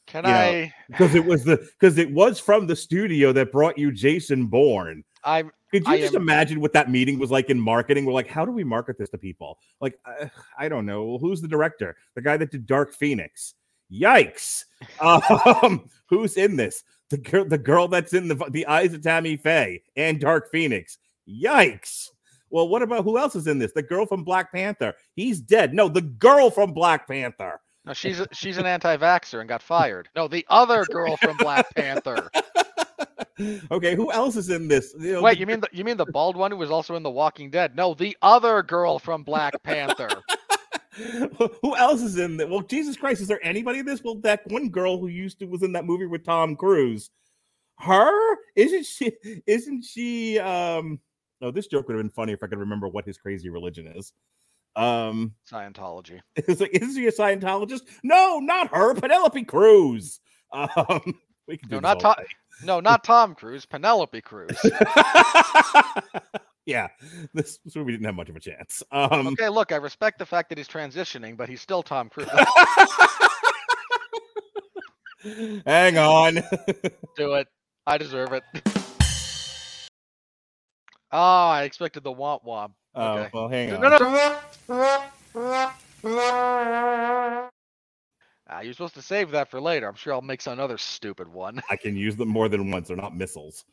Can 0.09 0.25
you 0.25 0.31
I? 0.31 0.73
because 0.87 1.13
it 1.13 1.23
was 1.23 1.43
the 1.43 1.57
because 1.57 1.97
it 1.97 2.11
was 2.11 2.39
from 2.39 2.65
the 2.67 2.75
studio 2.75 3.31
that 3.33 3.51
brought 3.51 3.77
you 3.77 3.91
Jason 3.91 4.47
Bourne. 4.47 5.03
I'm. 5.23 5.51
Could 5.71 5.85
you 5.85 5.93
I 5.93 5.99
just 5.99 6.15
am- 6.15 6.23
imagine 6.23 6.61
what 6.61 6.73
that 6.73 6.89
meeting 6.89 7.19
was 7.19 7.29
like 7.29 7.51
in 7.51 7.59
marketing? 7.59 8.05
We're 8.05 8.13
like, 8.13 8.27
how 8.27 8.43
do 8.43 8.51
we 8.51 8.63
market 8.63 8.97
this 8.97 9.09
to 9.09 9.19
people? 9.19 9.59
Like, 9.79 9.99
uh, 10.03 10.25
I 10.57 10.67
don't 10.67 10.87
know. 10.87 11.05
Well, 11.05 11.19
who's 11.19 11.41
the 11.41 11.47
director? 11.47 11.95
The 12.15 12.23
guy 12.23 12.37
that 12.37 12.49
did 12.49 12.65
Dark 12.65 12.93
Phoenix. 12.93 13.53
Yikes! 13.91 14.65
Um, 15.01 15.89
who's 16.07 16.37
in 16.37 16.55
this? 16.55 16.83
The 17.09 17.17
girl, 17.17 17.45
the 17.45 17.57
girl 17.57 17.87
that's 17.87 18.13
in 18.13 18.27
the 18.27 18.35
the 18.49 18.65
eyes 18.65 18.93
of 18.93 19.03
Tammy 19.03 19.37
Faye 19.37 19.83
and 19.95 20.19
Dark 20.19 20.49
Phoenix. 20.51 20.97
Yikes! 21.27 22.09
Well, 22.49 22.67
what 22.67 22.81
about 22.81 23.03
who 23.03 23.17
else 23.19 23.35
is 23.35 23.45
in 23.45 23.59
this? 23.59 23.73
The 23.73 23.83
girl 23.83 24.05
from 24.07 24.23
Black 24.23 24.51
Panther. 24.51 24.95
He's 25.15 25.39
dead. 25.39 25.73
No, 25.73 25.87
the 25.87 26.01
girl 26.01 26.49
from 26.49 26.73
Black 26.73 27.07
Panther. 27.07 27.61
No, 27.89 27.93
she's 27.93 28.21
she's 28.33 28.59
an 28.59 28.67
anti-vaxxer 28.67 29.39
and 29.39 29.49
got 29.49 29.63
fired. 29.63 30.09
No, 30.15 30.27
the 30.27 30.45
other 30.47 30.85
girl 30.85 31.17
from 31.17 31.37
Black 31.37 31.73
Panther. 31.73 32.29
okay, 33.71 33.95
who 33.95 34.11
else 34.11 34.35
is 34.35 34.51
in 34.51 34.67
this? 34.67 34.93
You 34.99 35.13
know, 35.13 35.23
Wait, 35.23 35.33
the- 35.33 35.39
you 35.39 35.47
mean 35.47 35.59
the 35.61 35.69
you 35.71 35.83
mean 35.83 35.97
the 35.97 36.05
bald 36.05 36.37
one 36.37 36.51
who 36.51 36.57
was 36.57 36.69
also 36.69 36.95
in 36.95 37.01
The 37.01 37.09
Walking 37.09 37.49
Dead? 37.49 37.75
No, 37.75 37.95
the 37.95 38.15
other 38.21 38.61
girl 38.61 38.99
from 38.99 39.23
Black 39.23 39.55
Panther. 39.63 40.21
who 41.63 41.75
else 41.75 42.03
is 42.03 42.19
in 42.19 42.37
that? 42.37 42.47
Well, 42.47 42.61
Jesus 42.61 42.95
Christ, 42.95 43.21
is 43.21 43.27
there 43.27 43.43
anybody 43.43 43.79
in 43.79 43.87
this? 43.87 44.03
Well, 44.03 44.19
that 44.19 44.45
one 44.51 44.69
girl 44.69 44.99
who 44.99 45.07
used 45.07 45.39
to 45.39 45.47
was 45.47 45.63
in 45.63 45.71
that 45.71 45.85
movie 45.85 46.05
with 46.05 46.23
Tom 46.23 46.55
Cruise. 46.55 47.09
Her? 47.79 48.11
Isn't 48.55 48.85
she? 48.85 49.13
Isn't 49.47 49.83
she? 49.83 50.37
Um. 50.37 50.99
No, 51.41 51.49
this 51.49 51.65
joke 51.65 51.87
would 51.87 51.95
have 51.95 52.03
been 52.03 52.11
funny 52.11 52.33
if 52.33 52.43
I 52.43 52.47
could 52.47 52.59
remember 52.59 52.87
what 52.87 53.05
his 53.05 53.17
crazy 53.17 53.49
religion 53.49 53.87
is. 53.95 54.13
Um. 54.75 55.33
Scientology. 55.51 56.19
It's 56.35 56.61
like, 56.61 56.71
is 56.73 56.95
he 56.95 57.07
a 57.07 57.11
Scientologist? 57.11 57.81
No, 58.03 58.39
not 58.39 58.73
her. 58.73 58.93
Penelope 58.93 59.43
Cruz. 59.45 60.19
Um. 60.51 61.19
We 61.47 61.57
can 61.57 61.69
do 61.69 61.75
No, 61.75 61.79
not 61.79 61.99
Tom. 61.99 62.15
No, 62.63 62.79
not 62.79 63.03
Tom 63.03 63.35
Cruise. 63.35 63.65
Penelope 63.65 64.21
Cruz. 64.21 64.57
yeah, 66.65 66.87
this, 67.33 67.59
this 67.63 67.75
movie 67.75 67.91
didn't 67.91 68.05
have 68.05 68.15
much 68.15 68.29
of 68.29 68.35
a 68.35 68.39
chance. 68.39 68.81
Um. 68.91 69.27
Okay, 69.27 69.47
look, 69.49 69.71
I 69.71 69.75
respect 69.75 70.17
the 70.17 70.25
fact 70.25 70.49
that 70.49 70.57
he's 70.57 70.67
transitioning, 70.67 71.37
but 71.37 71.49
he's 71.49 71.61
still 71.61 71.83
Tom 71.83 72.09
Cruise. 72.09 72.29
Hang 75.65 75.97
on. 75.97 76.35
Do 77.15 77.33
it. 77.33 77.47
I 77.85 77.97
deserve 77.97 78.33
it. 78.33 78.43
Oh, 81.11 81.47
I 81.49 81.63
expected 81.63 82.03
the 82.03 82.13
womp 82.13 82.45
womp. 82.45 82.71
Oh, 82.95 83.19
Okay. 83.19 83.29
well, 83.33 83.47
hang 83.47 83.73
on. 83.73 83.81
No, 83.81 83.89
no. 86.03 87.49
Ah, 88.51 88.61
you're 88.61 88.73
supposed 88.73 88.95
to 88.95 89.01
save 89.01 89.29
that 89.31 89.49
for 89.49 89.61
later. 89.61 89.87
I'm 89.87 89.95
sure 89.95 90.13
I'll 90.13 90.21
make 90.21 90.41
some 90.41 90.53
another 90.53 90.77
stupid 90.77 91.27
one. 91.27 91.61
I 91.69 91.75
can 91.75 91.95
use 91.95 92.15
them 92.15 92.29
more 92.29 92.49
than 92.49 92.71
once. 92.71 92.87
They're 92.87 92.97
not 92.97 93.15
missiles. 93.15 93.63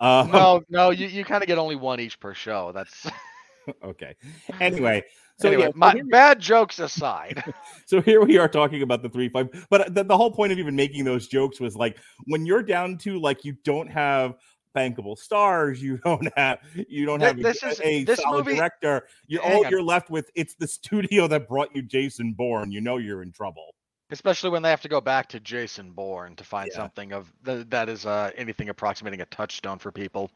Um, 0.00 0.30
no, 0.30 0.62
no, 0.68 0.90
you, 0.90 1.06
you 1.06 1.24
kind 1.24 1.42
of 1.42 1.46
get 1.48 1.58
only 1.58 1.76
one 1.76 1.98
each 1.98 2.20
per 2.20 2.34
show. 2.34 2.72
That's 2.72 3.06
okay. 3.84 4.14
Anyway, 4.60 5.02
so 5.38 5.48
anyway. 5.48 5.64
yeah, 5.64 5.70
my, 5.74 5.92
here, 5.92 6.04
bad 6.04 6.40
jokes 6.40 6.78
aside. 6.78 7.42
so 7.86 8.00
here 8.00 8.24
we 8.24 8.38
are 8.38 8.48
talking 8.48 8.82
about 8.82 9.02
the 9.02 9.08
three 9.08 9.28
five. 9.28 9.48
But 9.70 9.94
the, 9.94 10.04
the 10.04 10.16
whole 10.16 10.30
point 10.30 10.52
of 10.52 10.58
even 10.58 10.76
making 10.76 11.04
those 11.04 11.28
jokes 11.28 11.60
was 11.60 11.76
like 11.76 11.98
when 12.26 12.46
you're 12.46 12.62
down 12.62 12.98
to 12.98 13.20
like 13.20 13.44
you 13.44 13.56
don't 13.64 13.90
have 13.90 14.34
bankable 14.78 15.16
stars, 15.18 15.82
you 15.82 15.98
don't 16.04 16.28
have 16.36 16.58
you 16.88 17.04
don't 17.06 17.20
have 17.20 17.38
a- 17.38 17.42
this 17.42 17.62
is- 17.62 17.80
a, 17.82 18.04
this 18.04 18.20
solid 18.20 18.44
movie- 18.46 18.56
director. 18.56 19.06
You 19.26 19.40
all 19.40 19.64
on. 19.64 19.70
you're 19.70 19.82
left 19.82 20.10
with 20.10 20.30
it's 20.34 20.54
the 20.54 20.66
studio 20.68 21.26
that 21.28 21.48
brought 21.48 21.74
you 21.74 21.82
Jason 21.82 22.32
Bourne. 22.32 22.70
You 22.72 22.80
know 22.80 22.96
you're 22.98 23.22
in 23.22 23.32
trouble. 23.32 23.74
especially 24.10 24.48
when 24.50 24.62
they 24.62 24.70
have 24.70 24.80
to 24.80 24.88
go 24.88 25.00
back 25.02 25.28
to 25.28 25.40
Jason 25.40 25.90
Bourne 25.92 26.34
to 26.36 26.44
find 26.44 26.68
Yeah. 26.72 26.76
something 26.78 27.12
of 27.12 27.30
th- 27.44 27.66
that 27.68 27.88
is 27.90 28.06
uh, 28.06 28.30
anything 28.36 28.68
approximating 28.70 29.20
a 29.20 29.26
touchstone 29.26 29.78
for 29.78 29.92
people. 29.92 30.30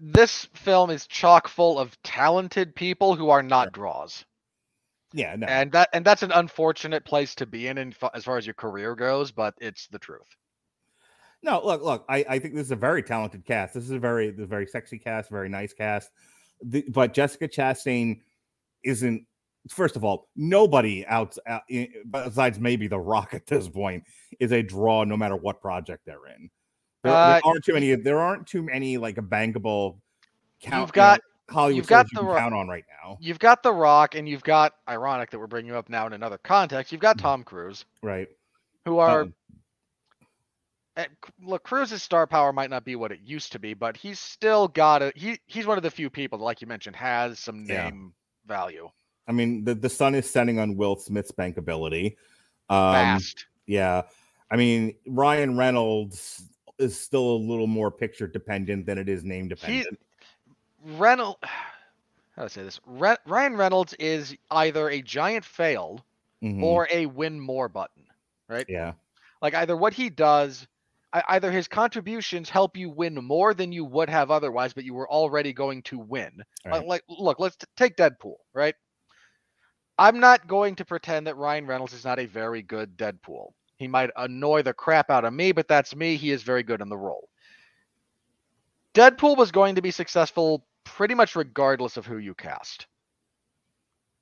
This 0.00 0.46
film 0.54 0.90
is 0.90 1.06
chock 1.06 1.48
full 1.48 1.78
of 1.78 1.96
talented 2.02 2.74
people 2.74 3.14
who 3.14 3.28
are 3.30 3.42
not 3.42 3.72
draws, 3.72 4.24
Yeah, 5.12 5.36
no. 5.36 5.46
and 5.46 5.70
that 5.72 5.90
and 5.92 6.02
that's 6.04 6.22
an 6.22 6.32
unfortunate 6.32 7.04
place 7.04 7.34
to 7.36 7.46
be 7.46 7.68
in, 7.68 7.76
in 7.78 7.94
as 8.14 8.24
far 8.24 8.38
as 8.38 8.46
your 8.46 8.54
career 8.54 8.94
goes. 8.94 9.30
But 9.32 9.54
it's 9.60 9.86
the 9.88 9.98
truth. 9.98 10.26
No, 11.42 11.60
look, 11.64 11.82
look. 11.82 12.04
I, 12.08 12.24
I 12.28 12.38
think 12.38 12.54
this 12.54 12.64
is 12.66 12.70
a 12.72 12.76
very 12.76 13.02
talented 13.02 13.44
cast. 13.44 13.74
This 13.74 13.84
is 13.84 13.90
a 13.90 13.98
very, 13.98 14.28
a 14.28 14.46
very 14.46 14.66
sexy 14.66 14.98
cast, 14.98 15.30
very 15.30 15.48
nice 15.48 15.72
cast. 15.72 16.10
The, 16.62 16.84
but 16.88 17.12
Jessica 17.14 17.46
Chastain 17.48 18.20
isn't. 18.84 19.26
First 19.68 19.96
of 19.96 20.04
all, 20.04 20.28
nobody 20.36 21.04
out, 21.06 21.36
out 21.46 21.62
i- 21.70 21.88
besides 22.10 22.60
maybe 22.60 22.86
The 22.86 22.98
Rock 23.00 23.34
at 23.34 23.46
this 23.46 23.68
point 23.68 24.04
is 24.38 24.52
a 24.52 24.62
draw, 24.62 25.02
no 25.04 25.16
matter 25.16 25.34
what 25.36 25.60
project 25.60 26.04
they're 26.06 26.26
in. 26.36 26.48
There, 27.02 27.12
there 27.12 27.14
Uh, 27.14 27.40
aren't 27.44 27.64
too 27.64 27.74
many. 27.74 27.94
There 27.96 28.20
aren't 28.20 28.46
too 28.46 28.62
many 28.62 28.96
like 28.96 29.18
a 29.18 29.22
bankable. 29.22 29.98
Count, 30.60 30.82
You've 30.82 30.92
got 30.92 31.18
you 31.18 31.22
know, 31.48 31.54
Hollywood 31.54 31.76
you've 31.76 31.86
got 31.88 32.06
you 32.12 32.20
The 32.20 32.26
Rock- 32.26 32.38
count 32.38 32.54
on 32.54 32.66
right 32.68 32.84
now, 33.02 33.18
you've 33.20 33.38
got 33.40 33.62
The 33.62 33.72
Rock, 33.72 34.14
and 34.14 34.28
you've 34.28 34.42
got 34.44 34.72
ironic 34.88 35.30
that 35.30 35.38
we're 35.38 35.46
bringing 35.48 35.72
you 35.72 35.76
up 35.76 35.88
now 35.90 36.06
in 36.06 36.12
another 36.12 36.38
context. 36.38 36.92
You've 36.92 37.00
got 37.02 37.18
Mhm. 37.18 37.22
Tom 37.22 37.44
Cruise, 37.44 37.84
right? 38.02 38.28
who 38.86 38.98
are 38.98 39.22
Um, 39.22 39.34
look, 41.42 41.62
Cruise's 41.62 42.02
star 42.02 42.26
power 42.26 42.52
might 42.52 42.70
not 42.70 42.84
be 42.84 42.96
what 42.96 43.12
it 43.12 43.20
used 43.24 43.52
to 43.52 43.58
be, 43.58 43.74
but 43.74 43.96
he's 43.96 44.18
still 44.18 44.68
got 44.68 45.02
a 45.02 45.12
He 45.14 45.38
he's 45.46 45.66
one 45.66 45.76
of 45.76 45.82
the 45.82 45.90
few 45.90 46.10
people, 46.10 46.38
like 46.38 46.60
you 46.60 46.66
mentioned, 46.66 46.96
has 46.96 47.38
some 47.38 47.64
Yeah. 47.64 47.84
name 47.90 48.14
value. 48.46 48.88
I 49.28 49.32
mean, 49.32 49.64
the 49.64 49.74
the 49.74 49.88
sun 49.90 50.14
is 50.14 50.28
setting 50.28 50.58
on 50.58 50.76
Will 50.76 50.96
Smith's 50.96 51.32
bankability. 51.32 52.16
Um, 52.68 52.92
Fast. 52.94 53.46
Yeah. 53.66 54.02
I 54.50 54.56
mean, 54.56 54.94
Ryan 55.06 55.56
Reynolds 55.56 56.44
is 56.78 56.98
still 56.98 57.32
a 57.32 57.38
little 57.38 57.66
more 57.66 57.90
picture 57.90 58.26
dependent 58.26 58.86
than 58.86 58.98
it 58.98 59.08
is 59.08 59.24
name 59.24 59.48
dependent. 59.48 59.98
Reynolds. 60.84 61.38
How 62.36 62.42
do 62.42 62.44
I 62.44 62.48
say 62.48 62.62
this? 62.64 62.80
Re- 62.86 63.16
Ryan 63.26 63.56
Reynolds 63.56 63.94
is 63.94 64.36
either 64.50 64.90
a 64.90 65.00
giant 65.00 65.42
fail 65.44 66.04
Mhm. 66.42 66.62
or 66.62 66.86
a 66.92 67.06
win 67.06 67.40
more 67.40 67.66
button, 67.68 68.04
right? 68.46 68.66
yeah. 68.68 68.92
Like 69.40 69.54
either 69.54 69.74
what 69.74 69.94
he 69.94 70.10
does, 70.10 70.66
either 71.28 71.50
his 71.50 71.68
contributions 71.68 72.50
help 72.50 72.76
you 72.76 72.90
win 72.90 73.14
more 73.14 73.54
than 73.54 73.72
you 73.72 73.84
would 73.84 74.10
have 74.10 74.30
otherwise, 74.30 74.72
but 74.72 74.84
you 74.84 74.94
were 74.94 75.08
already 75.10 75.52
going 75.52 75.82
to 75.84 75.98
win. 75.98 76.42
Uh, 76.64 76.70
Right. 76.70 76.86
Like, 76.86 77.02
look, 77.08 77.38
let's 77.38 77.56
t- 77.56 77.66
take 77.76 77.96
Deadpool, 77.96 78.36
right? 78.54 78.74
I'm 79.98 80.20
not 80.20 80.46
going 80.46 80.74
to 80.76 80.84
pretend 80.84 81.26
that 81.26 81.36
Ryan 81.36 81.66
Reynolds 81.66 81.94
is 81.94 82.04
not 82.04 82.18
a 82.18 82.26
very 82.26 82.62
good 82.62 82.96
Deadpool. 82.96 83.52
He 83.78 83.88
might 83.88 84.10
annoy 84.16 84.62
the 84.62 84.74
crap 84.74 85.10
out 85.10 85.24
of 85.24 85.32
me, 85.32 85.52
but 85.52 85.68
that's 85.68 85.94
me. 85.94 86.16
He 86.16 86.30
is 86.30 86.42
very 86.42 86.62
good 86.62 86.80
in 86.80 86.88
the 86.88 86.96
role. 86.98 87.28
Deadpool 88.94 89.36
was 89.36 89.52
going 89.52 89.74
to 89.74 89.82
be 89.82 89.90
successful 89.90 90.66
pretty 90.84 91.14
much 91.14 91.36
regardless 91.36 91.96
of 91.96 92.06
who 92.06 92.18
you 92.18 92.34
cast. 92.34 92.86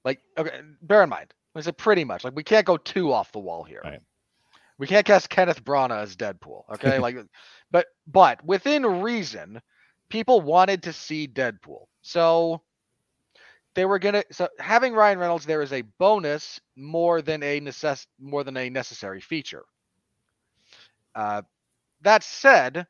Like, 0.05 0.21
okay, 0.37 0.61
bear 0.83 1.03
in 1.03 1.09
mind, 1.09 1.33
I 1.55 1.61
said 1.61 1.79
pretty 1.79 2.05
much. 2.05 2.25
Like, 2.25 2.35
we 2.37 2.43
can't 2.45 2.67
go 2.67 2.77
too 2.77 3.13
off 3.13 3.33
the 3.33 3.39
wall 3.39 3.65
here. 3.65 3.81
Right. 3.85 4.01
We 4.79 4.87
can't 4.87 5.07
cast 5.07 5.31
Kenneth 5.31 5.65
Branagh 5.65 6.03
as 6.03 6.17
Deadpool. 6.17 6.63
Okay, 6.75 6.99
like, 7.01 7.17
but 7.71 7.87
but 8.07 8.45
within 8.45 8.85
reason, 9.03 9.61
people 10.09 10.41
wanted 10.41 10.85
to 10.85 10.93
see 10.93 11.29
Deadpool, 11.29 11.87
so 12.03 12.63
they 13.75 13.85
were 13.85 13.99
gonna. 13.99 14.25
So 14.33 14.49
having 14.59 14.95
Ryan 14.95 15.19
Reynolds 15.19 15.47
there 15.47 15.63
is 15.63 15.73
a 15.73 15.83
bonus 15.99 16.61
more 16.77 17.23
than 17.23 17.43
a 17.43 17.61
necess 17.61 18.07
more 18.19 18.45
than 18.45 18.57
a 18.57 18.71
necessary 18.71 19.21
feature. 19.21 19.65
Uh, 21.15 21.43
that 22.03 22.23
said, 22.23 22.87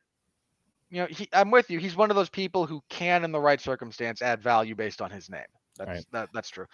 you 0.90 0.98
know, 1.02 1.06
he, 1.06 1.28
I'm 1.32 1.50
with 1.50 1.70
you. 1.70 1.78
He's 1.78 1.96
one 1.96 2.10
of 2.10 2.16
those 2.16 2.30
people 2.30 2.66
who 2.66 2.82
can, 2.88 3.24
in 3.24 3.32
the 3.32 3.40
right 3.40 3.60
circumstance, 3.60 4.22
add 4.22 4.42
value 4.42 4.74
based 4.74 5.02
on 5.02 5.10
his 5.10 5.28
name. 5.30 5.46
That's 5.76 5.88
Right. 5.88 6.04
that, 6.12 6.28
that's 6.32 6.50
true. 6.50 6.66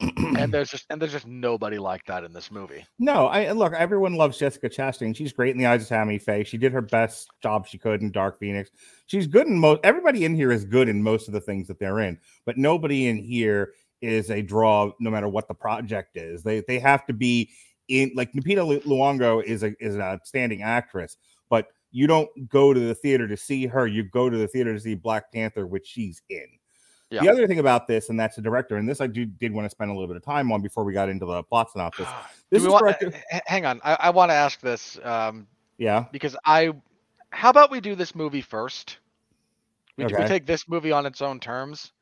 And 0.00 0.52
there's 0.52 0.70
just 0.70 0.86
and 0.90 1.00
there's 1.00 1.12
just 1.12 1.26
nobody 1.26 1.78
like 1.78 2.04
that 2.06 2.24
in 2.24 2.32
this 2.32 2.50
movie. 2.50 2.84
No, 2.98 3.26
I 3.26 3.52
look, 3.52 3.72
everyone 3.74 4.14
loves 4.14 4.38
Jessica 4.38 4.68
Chastain. 4.68 5.14
She's 5.14 5.32
great 5.32 5.52
in 5.52 5.58
the 5.58 5.66
eyes 5.66 5.82
of 5.82 5.88
Tammy 5.88 6.18
Faye. 6.18 6.44
She 6.44 6.58
did 6.58 6.72
her 6.72 6.82
best 6.82 7.30
job 7.42 7.66
she 7.66 7.78
could 7.78 8.02
in 8.02 8.10
Dark 8.10 8.38
Phoenix. 8.38 8.70
She's 9.06 9.26
good 9.26 9.46
in 9.46 9.58
most 9.58 9.80
everybody 9.84 10.24
in 10.24 10.34
here 10.34 10.52
is 10.52 10.64
good 10.64 10.88
in 10.88 11.02
most 11.02 11.28
of 11.28 11.34
the 11.34 11.40
things 11.40 11.68
that 11.68 11.78
they're 11.78 12.00
in, 12.00 12.18
but 12.44 12.58
nobody 12.58 13.06
in 13.06 13.18
here 13.18 13.72
is 14.00 14.30
a 14.30 14.42
draw 14.42 14.90
no 15.00 15.10
matter 15.10 15.28
what 15.28 15.48
the 15.48 15.54
project 15.54 16.16
is. 16.16 16.42
They 16.42 16.60
they 16.66 16.78
have 16.78 17.06
to 17.06 17.12
be 17.12 17.50
in 17.88 18.12
like 18.14 18.32
Lupita 18.32 18.66
Lu- 18.66 18.80
Luongo 18.80 19.42
is 19.42 19.62
a 19.62 19.74
is 19.80 19.94
an 19.94 20.00
outstanding 20.00 20.62
actress, 20.62 21.16
but 21.48 21.68
you 21.90 22.08
don't 22.08 22.28
go 22.48 22.74
to 22.74 22.80
the 22.80 22.94
theater 22.94 23.28
to 23.28 23.36
see 23.36 23.66
her, 23.66 23.86
you 23.86 24.02
go 24.02 24.28
to 24.28 24.36
the 24.36 24.48
theater 24.48 24.74
to 24.74 24.80
see 24.80 24.96
Black 24.96 25.32
Panther, 25.32 25.64
which 25.64 25.86
she's 25.86 26.20
in. 26.28 26.46
The 27.22 27.30
other 27.30 27.46
thing 27.46 27.58
about 27.58 27.86
this, 27.86 28.08
and 28.08 28.18
that's 28.18 28.36
the 28.36 28.42
director, 28.42 28.76
and 28.76 28.88
this 28.88 29.00
I 29.00 29.06
do 29.06 29.24
did 29.24 29.52
want 29.52 29.66
to 29.66 29.70
spend 29.70 29.90
a 29.90 29.94
little 29.94 30.08
bit 30.08 30.16
of 30.16 30.24
time 30.24 30.50
on 30.52 30.62
before 30.62 30.84
we 30.84 30.92
got 30.92 31.08
into 31.08 31.26
the 31.26 31.42
plot 31.42 31.70
synopsis. 31.70 32.08
This 32.50 32.62
is 32.62 32.68
want, 32.68 32.96
h- 33.00 33.42
hang 33.46 33.66
on, 33.66 33.80
I, 33.84 33.96
I 34.00 34.10
want 34.10 34.30
to 34.30 34.34
ask 34.34 34.60
this 34.60 34.98
um, 35.02 35.46
yeah. 35.78 36.06
because 36.12 36.36
I. 36.44 36.72
How 37.30 37.50
about 37.50 37.70
we 37.70 37.80
do 37.80 37.94
this 37.96 38.14
movie 38.14 38.40
first? 38.42 38.98
We, 39.96 40.04
we 40.04 40.24
take 40.24 40.46
this 40.46 40.68
movie 40.68 40.92
on 40.92 41.04
its 41.06 41.20
own 41.20 41.40
terms, 41.40 41.92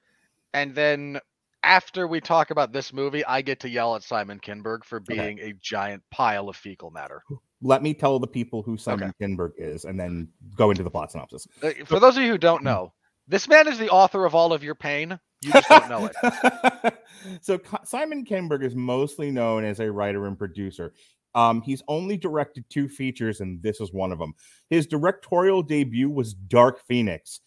and 0.54 0.74
then 0.74 1.18
after 1.62 2.06
we 2.06 2.20
talk 2.20 2.50
about 2.50 2.72
this 2.72 2.92
movie, 2.92 3.24
I 3.24 3.40
get 3.40 3.60
to 3.60 3.68
yell 3.68 3.94
at 3.94 4.02
Simon 4.02 4.40
Kinberg 4.40 4.84
for 4.84 4.96
Okay. 4.96 5.14
being 5.14 5.38
a 5.38 5.52
giant 5.60 6.02
pile 6.10 6.48
of 6.48 6.56
fecal 6.56 6.90
matter. 6.90 7.22
Let 7.62 7.82
me 7.82 7.94
tell 7.94 8.18
the 8.18 8.26
people 8.26 8.62
who 8.62 8.76
Simon 8.76 9.14
Kinberg 9.20 9.52
is, 9.56 9.84
and 9.84 9.98
then 9.98 10.28
go 10.56 10.70
into 10.70 10.82
the 10.82 10.90
plot 10.90 11.12
synopsis. 11.12 11.46
Uh, 11.62 11.70
For 11.86 12.00
those 12.00 12.16
of 12.16 12.22
you 12.24 12.30
who 12.30 12.38
don't 12.38 12.64
know, 12.64 12.92
this 13.28 13.48
man 13.48 13.68
is 13.68 13.78
the 13.78 13.90
author 13.90 14.24
of 14.24 14.34
all 14.34 14.52
of 14.52 14.62
your 14.64 14.74
pain. 14.74 15.18
You 15.42 15.52
just 15.52 15.68
don't 15.68 15.88
know 15.88 16.10
it. 16.12 16.94
so 17.42 17.60
Simon 17.84 18.24
Kinberg 18.24 18.64
is 18.64 18.76
mostly 18.76 19.30
known 19.30 19.64
as 19.64 19.80
a 19.80 19.90
writer 19.90 20.26
and 20.26 20.38
producer. 20.38 20.92
Um, 21.34 21.62
he's 21.62 21.82
only 21.88 22.16
directed 22.16 22.64
two 22.68 22.88
features, 22.88 23.40
and 23.40 23.62
this 23.62 23.80
is 23.80 23.92
one 23.92 24.12
of 24.12 24.18
them. 24.18 24.34
His 24.70 24.86
directorial 24.86 25.62
debut 25.62 26.10
was 26.10 26.34
Dark 26.34 26.80
Phoenix. 26.86 27.40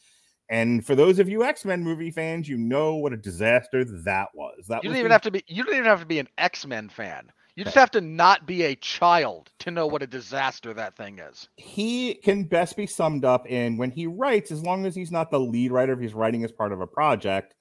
And 0.50 0.86
for 0.86 0.96
those 0.96 1.20
of 1.20 1.30
you 1.30 1.44
X-Men 1.44 1.84
movie 1.84 2.12
fans, 2.12 2.48
you 2.48 2.58
know 2.58 2.96
what 2.96 3.14
a 3.14 3.18
disaster 3.18 3.84
that 4.04 4.30
was. 4.34 4.66
That 4.68 4.84
You 4.84 4.90
don't 4.90 4.98
even 4.98 5.10
the- 5.10 5.14
have 5.14 5.22
to 5.24 5.32
be. 5.32 5.44
You 5.48 5.64
don't 5.64 5.74
even 5.76 5.86
have 5.86 6.02
to 6.02 6.06
be 6.06 6.20
an 6.20 6.28
X 6.38 6.66
Men 6.66 6.90
fan. 6.90 7.30
You 7.56 7.64
just 7.64 7.76
have 7.76 7.92
to 7.92 8.02
not 8.02 8.46
be 8.46 8.64
a 8.64 8.76
child 8.76 9.50
to 9.60 9.72
know 9.72 9.88
what 9.88 10.04
a 10.04 10.08
disaster 10.08 10.74
that 10.74 10.98
thing 10.98 11.20
is. 11.20 11.48
he 11.56 12.16
can 12.16 12.44
best 12.44 12.76
be 12.76 12.86
summed 12.86 13.24
up 13.24 13.48
in 13.48 13.78
when 13.78 13.92
he 13.92 14.08
writes, 14.08 14.52
as 14.52 14.62
long 14.62 14.86
as 14.86 14.94
he's 14.94 15.12
not 15.12 15.32
the 15.32 15.40
lead 15.40 15.72
writer, 15.72 15.94
if 15.94 16.00
he's 16.02 16.14
writing 16.14 16.44
as 16.44 16.52
part 16.52 16.74
of 16.74 16.82
a 16.82 16.88
project, 16.88 17.56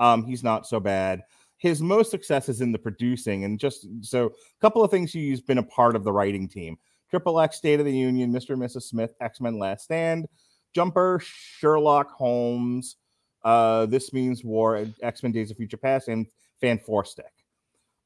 um, 0.00 0.24
he's 0.24 0.42
not 0.42 0.66
so 0.66 0.80
bad. 0.80 1.22
His 1.58 1.80
most 1.80 2.10
success 2.10 2.48
is 2.48 2.60
in 2.60 2.72
the 2.72 2.78
producing, 2.78 3.44
and 3.44 3.58
just 3.58 3.86
so 4.02 4.26
a 4.26 4.60
couple 4.60 4.82
of 4.82 4.90
things 4.90 5.12
he's 5.12 5.40
been 5.40 5.58
a 5.58 5.62
part 5.62 5.94
of 5.94 6.04
the 6.04 6.12
writing 6.12 6.48
team. 6.48 6.76
Triple 7.08 7.40
X, 7.40 7.56
State 7.56 7.78
of 7.78 7.86
the 7.86 7.96
Union, 7.96 8.32
Mr. 8.32 8.50
and 8.50 8.62
Mrs. 8.62 8.82
Smith, 8.82 9.14
X 9.20 9.40
Men 9.40 9.58
Last 9.58 9.84
Stand, 9.84 10.26
Jumper, 10.74 11.20
Sherlock 11.22 12.10
Holmes, 12.10 12.96
uh, 13.44 13.86
This 13.86 14.12
Means 14.12 14.44
War, 14.44 14.84
X 15.00 15.22
Men 15.22 15.30
Days 15.32 15.52
of 15.52 15.56
Future 15.56 15.76
Past, 15.76 16.08
and 16.08 16.26
Fan 16.60 16.80
Four 16.84 17.04
Stick. 17.04 17.32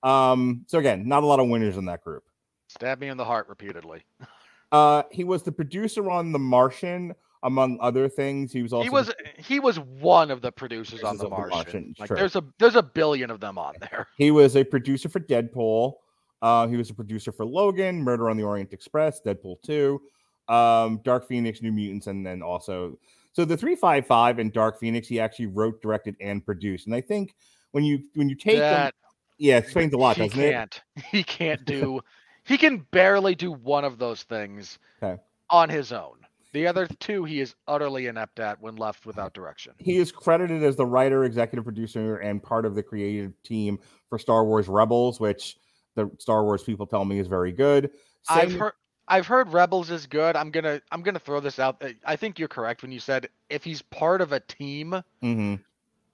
Um, 0.03 0.65
so 0.67 0.79
again, 0.79 1.07
not 1.07 1.23
a 1.23 1.27
lot 1.27 1.41
of 1.41 1.49
winners 1.49 1.77
in 1.77 1.85
that 1.87 2.03
group. 2.03 2.25
Stab 2.69 3.01
me 3.01 3.09
in 3.09 3.17
the 3.17 3.25
heart 3.25 3.49
repeatedly. 3.49 4.03
Uh, 4.73 5.03
he 5.11 5.25
was 5.25 5.43
the 5.43 5.51
producer 5.51 6.09
on 6.09 6.31
The 6.31 6.39
Martian, 6.39 7.13
among 7.43 7.77
other 7.81 8.09
things. 8.09 8.53
He 8.53 8.63
was 8.63 8.73
also 8.73 8.85
he 8.85 8.89
was 8.89 9.11
he 9.37 9.59
was 9.59 9.81
one 9.81 10.31
of 10.31 10.43
the 10.43 10.53
producers 10.53 11.03
on 11.03 11.17
the 11.17 11.25
of 11.25 11.31
The 11.31 11.37
Martian. 11.37 11.57
Martian, 11.57 11.95
Like 11.99 12.09
there's 12.11 12.37
a 12.37 12.45
there's 12.61 12.77
a 12.77 12.83
billion 12.85 13.33
of 13.33 13.41
them 13.41 13.59
on 13.59 13.75
there. 13.81 14.07
He 14.17 14.31
was 14.31 14.57
a 14.57 14.63
producer 14.63 15.09
for 15.09 15.19
Deadpool. 15.19 15.95
Uh, 16.41 16.69
he 16.69 16.77
was 16.77 16.89
a 16.89 16.95
producer 16.95 17.33
for 17.33 17.45
Logan, 17.45 18.01
Murder 18.01 18.31
on 18.31 18.37
the 18.37 18.45
Orient 18.45 18.73
Express, 18.73 19.21
Deadpool 19.21 19.61
2, 19.63 20.01
um, 20.49 21.01
Dark 21.03 21.27
Phoenix, 21.27 21.61
New 21.63 21.73
Mutants, 21.73 22.07
and 22.07 22.25
then 22.25 22.41
also 22.41 22.97
so 23.33 23.45
the 23.45 23.57
355 23.57 24.39
and 24.39 24.53
Dark 24.53 24.79
Phoenix, 24.79 25.07
he 25.07 25.21
actually 25.21 25.47
wrote, 25.47 25.81
directed, 25.83 26.17
and 26.21 26.45
produced. 26.45 26.87
And 26.87 26.95
I 26.95 27.01
think 27.01 27.35
when 27.73 27.85
you 27.85 28.05
when 28.15 28.29
you 28.29 28.35
take 28.35 28.59
them, 28.59 28.73
That 28.73 28.95
yeah, 29.41 29.57
it 29.57 29.65
explains 29.65 29.93
a 29.93 29.97
lot, 29.97 30.17
he 30.17 30.23
doesn't 30.29 30.39
it? 30.41 30.53
can't. 30.53 30.83
He 31.11 31.23
can't 31.25 31.65
do. 31.65 32.01
he 32.45 32.57
can 32.59 32.87
barely 32.93 33.35
do 33.35 33.51
one 33.51 33.85
of 33.85 33.99
those 33.99 34.23
things 34.23 34.79
Okay. 35.03 35.21
on 35.51 35.69
his 35.69 35.91
own. 35.93 36.19
The 36.53 36.67
other 36.67 36.87
two, 36.87 37.25
he 37.25 37.41
is 37.41 37.55
utterly 37.69 38.07
inept 38.09 38.41
at 38.41 38.61
when 38.61 38.77
left 38.77 39.07
without 39.07 39.33
direction. 39.35 39.73
He 39.79 39.97
is 39.99 40.11
credited 40.13 40.63
as 40.65 40.77
the 40.77 40.85
writer, 40.87 41.25
executive 41.25 41.65
producer, 41.65 42.17
and 42.17 42.43
part 42.43 42.67
of 42.67 42.75
the 42.75 42.83
creative 42.83 43.33
team 43.45 43.79
for 44.09 44.19
Star 44.19 44.45
Wars 44.45 44.69
Rebels, 44.69 45.21
which 45.21 45.57
the 45.95 46.11
Star 46.19 46.43
Wars 46.45 46.63
people 46.65 46.87
tell 46.87 47.05
me 47.05 47.19
is 47.21 47.29
very 47.29 47.53
good. 47.53 47.91
I've 48.29 48.53
heard. 48.53 48.73
I've 49.09 49.27
heard 49.27 49.53
Rebels 49.53 49.91
is 49.91 50.07
good. 50.07 50.37
I'm 50.37 50.51
gonna 50.51 50.81
I'm 50.93 51.03
gonna 51.03 51.19
throw 51.19 51.41
this 51.41 51.59
out. 51.59 51.83
I 52.05 52.15
think 52.17 52.39
you're 52.39 52.47
correct 52.49 52.83
when 52.83 52.93
you 52.93 53.01
said 53.01 53.29
if 53.49 53.65
he's 53.65 53.83
part 53.83 54.21
of 54.21 54.31
a 54.33 54.39
team, 54.41 55.03
Mhm, 55.23 55.61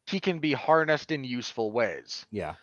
he 0.06 0.20
can 0.20 0.38
be 0.38 0.52
harnessed 0.52 1.10
in 1.10 1.24
useful 1.24 1.72
ways. 1.72 2.24
yeah. 2.30 2.54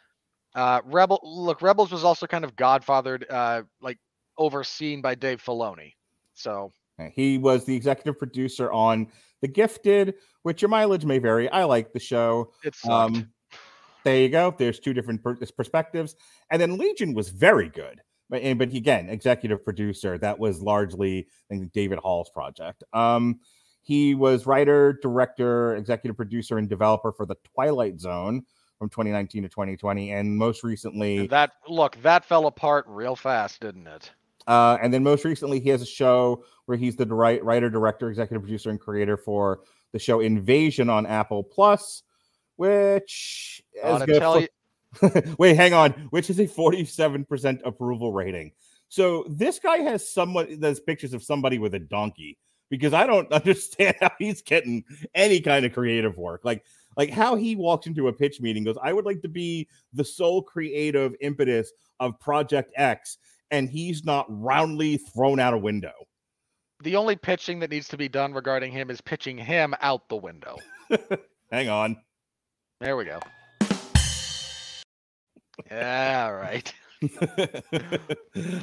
Uh, 0.56 0.82
Rebel 0.86 1.20
look, 1.24 1.62
Rebels 1.62 1.92
was 1.92 2.04
also 2.04 2.28
kind 2.28 2.44
of 2.44 2.56
godfathered, 2.56 3.24
uh, 3.30 3.64
like 3.82 3.98
overseen 4.38 5.02
by 5.02 5.16
Dave 5.16 5.42
Filoni. 5.44 5.94
So 6.36 6.72
He 7.14 7.38
was 7.38 7.66
the 7.66 7.76
executive 7.76 8.18
producer 8.20 8.72
on 8.72 9.08
The 9.42 9.48
Gifted, 9.48 10.16
which 10.44 10.62
your 10.62 10.70
mileage 10.70 11.06
may 11.06 11.20
vary. 11.20 11.50
I 11.50 11.64
like 11.64 11.92
the 11.94 12.00
show. 12.00 12.52
it 12.64 12.76
sucked. 12.76 13.16
Um, 13.16 13.30
there 14.04 14.18
you 14.20 14.30
go. 14.30 14.54
There's 14.58 14.80
two 14.80 14.94
different 14.94 15.24
per- 15.24 15.36
perspectives. 15.58 16.16
And 16.50 16.62
then 16.62 16.78
Legion 16.78 17.14
was 17.14 17.30
very 17.30 17.70
good. 17.70 18.02
But, 18.30 18.42
and- 18.42 18.60
but 18.60 18.74
again, 18.74 19.10
executive 19.10 19.64
producer. 19.64 20.18
That 20.18 20.38
was 20.40 20.62
largely 20.62 21.28
I 21.52 21.56
think, 21.56 21.72
David 21.74 22.00
Hall's 22.00 22.30
project. 22.30 22.84
Um, 22.94 23.40
he 23.82 24.16
was 24.16 24.46
writer, 24.46 24.98
director, 25.02 25.76
executive 25.76 26.16
producer, 26.16 26.58
and 26.58 26.70
developer 26.70 27.12
for 27.12 27.26
The 27.26 27.36
Twilight 27.54 28.00
Zone 28.00 28.44
from 28.80 28.90
2019 28.90 29.44
to 29.44 29.50
2020. 29.50 30.12
And 30.12 30.38
most 30.38 30.64
recently, 30.64 31.28
that 31.28 31.54
look 31.68 32.02
that 32.02 32.26
fell 32.26 32.48
apart 32.48 32.86
real 32.88 33.16
fast, 33.16 33.62
didn't 33.62 33.88
it? 33.88 34.12
uh, 34.48 34.78
and 34.82 34.94
then 34.94 35.04
most 35.04 35.26
recently, 35.26 35.60
he 35.60 35.70
has 35.70 35.82
a 35.82 35.86
show 35.86 36.44
where 36.66 36.78
he's 36.78 36.96
the 36.96 37.06
writer, 37.06 37.70
director, 37.70 38.10
executive 38.10 38.42
producer, 38.42 38.70
and 38.70 38.80
creator 38.80 39.18
for 39.18 39.62
the 39.92 40.00
show 40.00 40.20
Invasion 40.20 40.90
on 40.90 41.06
Apple 41.06 41.44
Plus, 41.44 42.04
which 42.56 43.64
is 43.76 43.84
want 43.84 44.06
tell 44.08 44.42
you, 44.42 44.48
Wait, 45.38 45.56
hang 45.56 45.74
on. 45.74 45.92
Which 46.12 46.30
is 46.30 46.40
a 46.40 46.48
47% 46.48 47.62
approval 47.66 48.14
rating. 48.14 48.52
So 48.90 49.26
this 49.28 49.60
guy 49.60 49.78
has 49.78 50.08
someone 50.08 50.60
there's 50.60 50.80
pictures 50.80 51.14
of 51.14 51.24
somebody 51.24 51.58
with 51.58 51.74
a 51.74 51.80
donkey 51.80 52.38
because 52.70 52.94
I 52.94 53.08
don't 53.08 53.32
understand 53.32 53.96
how 54.02 54.12
he's 54.20 54.42
getting 54.42 54.84
any 55.16 55.40
kind 55.40 55.66
of 55.66 55.74
creative 55.74 56.18
work. 56.18 56.42
Like 56.44 56.64
like 56.98 57.10
how 57.10 57.36
he 57.36 57.56
walks 57.56 57.88
into 57.88 58.08
a 58.08 58.14
pitch 58.14 58.40
meeting 58.42 58.64
goes, 58.64 58.78
I 58.84 58.94
would 58.94 59.06
like 59.06 59.22
to 59.22 59.28
be 59.28 59.68
the 59.94 60.04
sole 60.04 60.42
creative 60.42 61.16
impetus 61.22 61.72
of 62.00 62.20
Project 62.20 62.72
X, 62.76 63.18
and 63.52 63.70
he's 63.70 64.04
not 64.04 64.26
roundly 64.30 64.98
thrown 64.98 65.40
out 65.40 65.54
a 65.54 65.58
window. 65.58 65.94
the 66.84 66.96
only 66.96 67.16
pitching 67.16 67.60
that 67.60 67.70
needs 67.70 67.88
to 67.88 67.98
be 67.98 68.10
done 68.10 68.34
regarding 68.34 68.72
him 68.72 68.90
is 68.90 69.00
pitching 69.00 69.38
him 69.38 69.74
out 69.82 70.10
the 70.10 70.18
window. 70.18 70.58
Hang 71.52 71.70
on. 71.70 71.96
There 72.82 72.98
we 72.98 73.06
go. 73.06 73.20
Yeah, 75.72 76.26
all 76.28 76.34
right. 76.36 76.74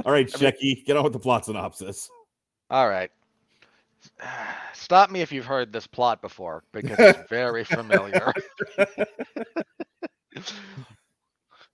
All 0.05 0.13
right, 0.13 0.27
Shecky, 0.29 0.85
get 0.85 0.97
on 0.97 1.05
with 1.05 1.13
the 1.13 1.19
plot 1.19 1.45
synopsis. 1.47 2.09
All 2.69 2.89
right. 2.89 3.11
Stop 4.75 5.11
me 5.11 5.21
if 5.21 5.33
you've 5.33 5.47
heard 5.47 5.73
this 5.73 5.87
plot 5.87 6.23
before 6.23 6.65
because 6.73 6.99
it's 6.99 7.29
very 7.29 7.65
familiar. 7.65 8.33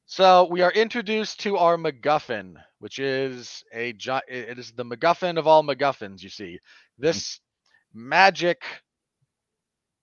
so 0.06 0.48
we 0.50 0.62
are 0.62 0.72
introduced 0.72 1.40
to 1.40 1.56
our 1.56 1.76
MacGuffin, 1.76 2.54
which 2.78 2.98
is 2.98 3.64
a 3.74 3.90
it 4.28 4.58
is 4.58 4.72
the 4.72 4.84
MacGuffin 4.84 5.38
of 5.38 5.46
all 5.46 5.62
MacGuffins. 5.62 6.22
You 6.22 6.30
see, 6.30 6.58
this 6.98 7.40
magic 7.94 8.62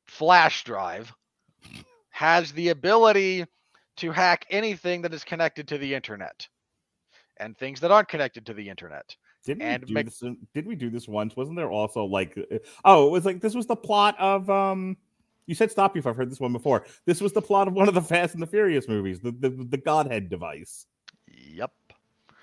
flash 0.07 0.63
drive 0.63 1.11
has 2.09 2.51
the 2.51 2.69
ability 2.69 3.45
to 3.97 4.11
hack 4.11 4.45
anything 4.49 5.01
that 5.01 5.13
is 5.13 5.23
connected 5.23 5.67
to 5.67 5.77
the 5.77 5.93
internet 5.93 6.47
and 7.37 7.57
things 7.57 7.79
that 7.79 7.91
aren't 7.91 8.07
connected 8.07 8.45
to 8.45 8.53
the 8.53 8.69
internet. 8.69 9.15
Didn't 9.45 9.61
And 9.63 9.83
we 9.83 9.87
do 9.87 9.93
Mc- 9.95 10.05
this? 10.05 10.23
Did 10.53 10.65
we 10.67 10.75
do 10.75 10.89
this 10.89 11.07
once? 11.07 11.35
Wasn't 11.35 11.57
there 11.57 11.69
also 11.71 12.05
like, 12.05 12.37
uh, 12.37 12.57
oh, 12.85 13.07
it 13.07 13.11
was 13.11 13.25
like 13.25 13.41
this 13.41 13.55
was 13.55 13.65
the 13.67 13.75
plot 13.75 14.15
of 14.19 14.49
um. 14.49 14.97
You 15.45 15.55
said 15.55 15.69
stop 15.71 15.93
you 15.95 15.99
if 15.99 16.07
I've 16.07 16.15
heard 16.15 16.31
this 16.31 16.39
one 16.39 16.53
before. 16.53 16.85
This 17.05 17.19
was 17.19 17.33
the 17.33 17.41
plot 17.41 17.67
of 17.67 17.73
one 17.73 17.89
of 17.89 17.93
the 17.93 18.01
Fast 18.13 18.33
and 18.33 18.41
the 18.41 18.47
Furious 18.47 18.87
movies, 18.87 19.19
the 19.19 19.31
the, 19.31 19.49
the 19.49 19.77
Godhead 19.77 20.29
device. 20.29 20.85
Yep. 21.27 21.71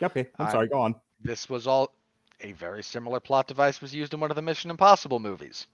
Okay, 0.03 0.29
I'm 0.39 0.47
I- 0.49 0.53
sorry. 0.53 0.69
Go 0.69 0.79
on. 0.81 0.95
this 1.23 1.49
was 1.49 1.67
all 1.67 1.95
a 2.43 2.53
very 2.53 2.83
similar 2.83 3.21
plot 3.21 3.47
device 3.47 3.81
was 3.83 3.95
used 3.95 4.15
in 4.15 4.21
one 4.21 4.31
of 4.31 4.35
the 4.37 4.43
Mission 4.43 4.71
Impossible 4.71 5.19
movies. 5.21 5.67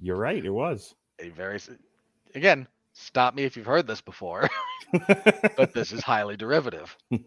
You're 0.00 0.16
right. 0.16 0.44
It 0.44 0.50
was. 0.50 0.94
A 1.20 1.28
very 1.30 1.58
again, 2.34 2.66
stop 2.92 3.34
me 3.34 3.44
if 3.44 3.56
you've 3.56 3.66
heard 3.66 3.86
this 3.86 4.00
before, 4.00 4.48
but 5.56 5.72
this 5.72 5.92
is 5.92 6.02
highly 6.02 6.36
derivative. 6.36 6.96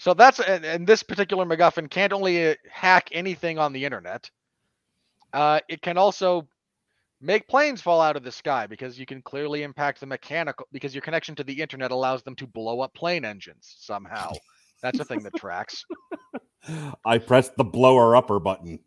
so 0.00 0.14
that's 0.14 0.40
and, 0.40 0.64
and 0.64 0.86
this 0.86 1.02
particular 1.02 1.44
MacGuffin 1.44 1.90
can't 1.90 2.14
only 2.14 2.48
uh, 2.48 2.54
hack 2.72 3.10
anything 3.12 3.58
on 3.58 3.74
the 3.74 3.84
internet. 3.84 4.30
Uh, 5.34 5.60
it 5.68 5.82
can 5.82 5.98
also 5.98 6.48
make 7.20 7.46
planes 7.46 7.82
fall 7.82 8.00
out 8.00 8.16
of 8.16 8.24
the 8.24 8.32
sky 8.32 8.66
because 8.66 8.98
you 8.98 9.04
can 9.04 9.20
clearly 9.20 9.62
impact 9.62 10.00
the 10.00 10.06
mechanical 10.06 10.66
because 10.72 10.94
your 10.94 11.02
connection 11.02 11.34
to 11.34 11.44
the 11.44 11.60
internet 11.60 11.90
allows 11.90 12.22
them 12.22 12.34
to 12.36 12.46
blow 12.46 12.80
up 12.80 12.94
plane 12.94 13.26
engines 13.26 13.76
somehow. 13.78 14.32
That's 14.82 15.00
a 15.00 15.04
thing 15.04 15.22
that 15.24 15.36
tracks. 15.36 15.84
I 17.04 17.18
pressed 17.18 17.56
the 17.56 17.64
blower 17.64 18.16
upper 18.16 18.40
button. 18.40 18.78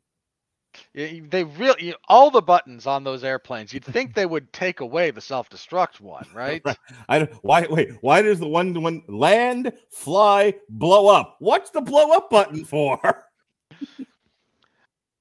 They 0.93 1.43
really 1.43 1.95
all 2.07 2.31
the 2.31 2.41
buttons 2.41 2.87
on 2.87 3.03
those 3.03 3.23
airplanes. 3.23 3.73
You'd 3.73 3.85
think 3.85 4.13
they 4.13 4.25
would 4.25 4.51
take 4.53 4.79
away 4.79 5.11
the 5.11 5.21
self-destruct 5.21 5.99
one, 6.01 6.25
right? 6.33 6.61
Right. 6.65 6.77
I 7.09 7.19
don't. 7.19 7.31
Why? 7.43 7.67
Wait. 7.69 7.91
Why 8.01 8.21
does 8.21 8.39
the 8.39 8.47
one 8.47 8.79
one 8.81 9.03
land, 9.07 9.73
fly, 9.91 10.55
blow 10.69 11.07
up? 11.07 11.37
What's 11.39 11.69
the 11.69 11.81
blow 11.81 12.11
up 12.11 12.29
button 12.29 12.65
for? 12.65 12.99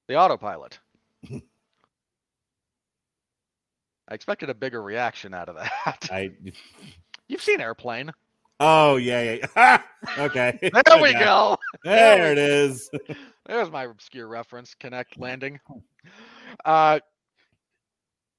The 0.08 0.16
autopilot. 0.18 0.78
I 1.32 1.40
expected 4.10 4.50
a 4.50 4.54
bigger 4.54 4.82
reaction 4.82 5.32
out 5.32 5.48
of 5.48 5.54
that. 5.54 6.08
I. 6.10 6.32
You've 7.28 7.40
seen 7.40 7.60
Airplane. 7.62 8.12
Oh 8.64 8.94
yeah, 8.94 9.38
yeah. 9.56 9.82
okay. 10.18 10.56
There 10.86 11.02
we 11.02 11.12
go. 11.14 11.56
There 11.82 12.30
it 12.30 12.38
is. 12.38 12.88
There's 13.46 13.70
my 13.72 13.84
obscure 13.84 14.28
reference. 14.28 14.74
Connect 14.78 15.18
landing. 15.18 15.58
Uh, 16.64 17.00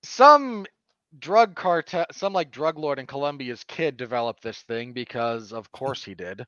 some 0.02 0.66
drug 1.20 1.56
cartel, 1.56 2.06
some 2.14 2.32
like 2.32 2.52
drug 2.52 2.80
lord 2.80 3.00
in 3.00 3.06
Colombia's 3.06 3.66
kid 3.66 3.98
developed 3.98 4.42
this 4.42 4.62
thing 4.62 4.94
because, 4.94 5.52
of 5.52 5.70
course, 5.74 6.06
he 6.06 6.16
did. 6.16 6.46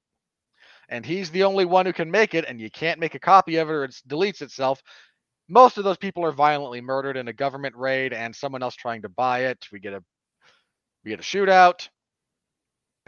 And 0.88 1.06
he's 1.06 1.30
the 1.30 1.44
only 1.44 1.66
one 1.66 1.86
who 1.86 1.92
can 1.92 2.10
make 2.10 2.34
it, 2.34 2.46
and 2.48 2.62
you 2.62 2.72
can't 2.72 3.00
make 3.00 3.16
a 3.16 3.20
copy 3.20 3.58
of 3.58 3.70
it 3.70 3.74
or 3.74 3.84
it 3.84 4.02
deletes 4.08 4.42
itself. 4.42 4.82
Most 5.50 5.78
of 5.78 5.84
those 5.84 5.98
people 5.98 6.24
are 6.24 6.32
violently 6.32 6.80
murdered 6.80 7.18
in 7.18 7.28
a 7.28 7.34
government 7.34 7.76
raid, 7.76 8.14
and 8.14 8.34
someone 8.34 8.64
else 8.64 8.76
trying 8.76 9.02
to 9.02 9.10
buy 9.10 9.48
it. 9.48 9.68
We 9.70 9.82
get 9.82 9.94
a 9.94 10.02
we 11.04 11.12
get 11.12 11.20
a 11.20 11.24
shootout. 11.24 11.90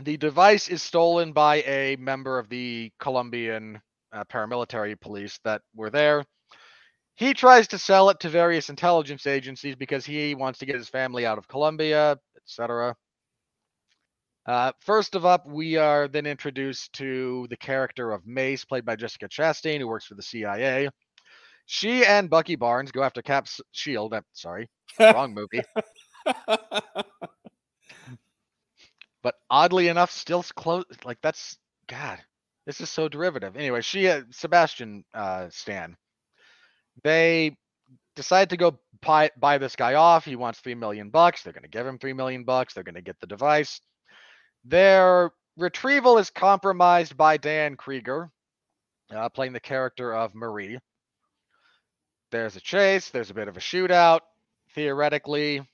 The 0.03 0.17
device 0.17 0.69
is 0.69 0.83
stolen 0.83 1.33
by 1.33 1.57
a 1.63 1.95
member 1.97 2.37
of 2.37 2.49
the 2.49 2.91
Colombian 2.99 3.81
uh, 4.13 4.23
paramilitary 4.25 4.99
police 4.99 5.39
that 5.43 5.61
were 5.75 5.89
there. 5.89 6.23
He 7.15 7.33
tries 7.33 7.67
to 7.69 7.79
sell 7.79 8.11
it 8.11 8.19
to 8.19 8.29
various 8.29 8.69
intelligence 8.69 9.25
agencies 9.25 9.75
because 9.75 10.05
he 10.05 10.35
wants 10.35 10.59
to 10.59 10.67
get 10.67 10.75
his 10.75 10.87
family 10.87 11.25
out 11.25 11.39
of 11.39 11.47
Colombia, 11.47 12.19
etc. 12.37 12.95
Uh, 14.45 14.71
first 14.81 15.15
of 15.15 15.25
up, 15.25 15.47
we 15.47 15.77
are 15.77 16.07
then 16.07 16.27
introduced 16.27 16.93
to 16.93 17.47
the 17.49 17.57
character 17.57 18.11
of 18.11 18.25
Mace, 18.27 18.63
played 18.65 18.85
by 18.85 18.95
Jessica 18.95 19.27
Chastain, 19.27 19.79
who 19.79 19.87
works 19.87 20.05
for 20.05 20.13
the 20.13 20.21
CIA. 20.21 20.89
She 21.65 22.05
and 22.05 22.29
Bucky 22.29 22.55
Barnes 22.55 22.91
go 22.91 23.01
after 23.01 23.23
Cap's 23.23 23.59
shield. 23.71 24.13
sorry, 24.33 24.69
wrong 24.99 25.33
movie. 25.33 25.61
But 29.23 29.35
oddly 29.49 29.87
enough, 29.87 30.11
still 30.11 30.43
close. 30.55 30.85
Like 31.03 31.19
that's 31.21 31.57
God. 31.87 32.19
This 32.65 32.81
is 32.81 32.89
so 32.89 33.07
derivative. 33.07 33.55
Anyway, 33.55 33.81
she, 33.81 34.09
uh, 34.09 34.23
Sebastian, 34.29 35.05
uh, 35.13 35.47
Stan, 35.49 35.95
they 37.03 37.55
decide 38.15 38.49
to 38.49 38.57
go 38.57 38.77
buy, 39.01 39.31
buy 39.39 39.57
this 39.57 39.75
guy 39.77 39.93
off. 39.93 40.25
He 40.25 40.35
wants 40.35 40.59
three 40.59 40.75
million 40.75 41.09
bucks. 41.09 41.43
They're 41.43 41.53
going 41.53 41.63
to 41.63 41.69
give 41.69 41.87
him 41.87 41.97
three 41.97 42.13
million 42.13 42.43
bucks. 42.43 42.73
They're 42.73 42.83
going 42.83 42.95
to 42.95 43.01
get 43.01 43.19
the 43.21 43.27
device. 43.27 43.79
Their 44.65 45.31
retrieval 45.55 46.17
is 46.17 46.29
compromised 46.29 47.15
by 47.15 47.37
Diane 47.37 47.77
Kruger, 47.77 48.29
uh, 49.15 49.29
playing 49.29 49.53
the 49.53 49.61
character 49.61 50.13
of 50.13 50.35
Marie. 50.35 50.77
There's 52.31 52.57
a 52.57 52.61
chase. 52.61 53.09
There's 53.09 53.29
a 53.29 53.33
bit 53.35 53.47
of 53.47 53.55
a 53.55 53.61
shootout. 53.61 54.19
Theoretically, 54.75 55.65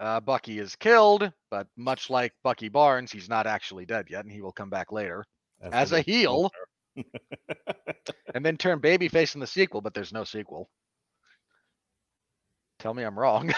uh, 0.00 0.18
Bucky 0.18 0.58
is 0.58 0.74
killed, 0.76 1.30
but 1.50 1.66
much 1.76 2.10
like 2.10 2.32
Bucky 2.42 2.68
Barnes, 2.68 3.12
he's 3.12 3.28
not 3.28 3.46
actually 3.46 3.84
dead 3.84 4.06
yet, 4.08 4.24
and 4.24 4.32
he 4.32 4.40
will 4.40 4.52
come 4.52 4.70
back 4.70 4.90
later 4.90 5.24
That's 5.60 5.74
as 5.74 5.92
a 5.92 6.00
heel, 6.00 6.50
and 8.34 8.44
then 8.44 8.56
turn 8.56 8.80
babyface 8.80 9.34
in 9.34 9.40
the 9.40 9.46
sequel. 9.46 9.82
But 9.82 9.92
there's 9.92 10.12
no 10.12 10.24
sequel. 10.24 10.70
Tell 12.78 12.94
me 12.94 13.02
I'm 13.02 13.18
wrong. 13.18 13.52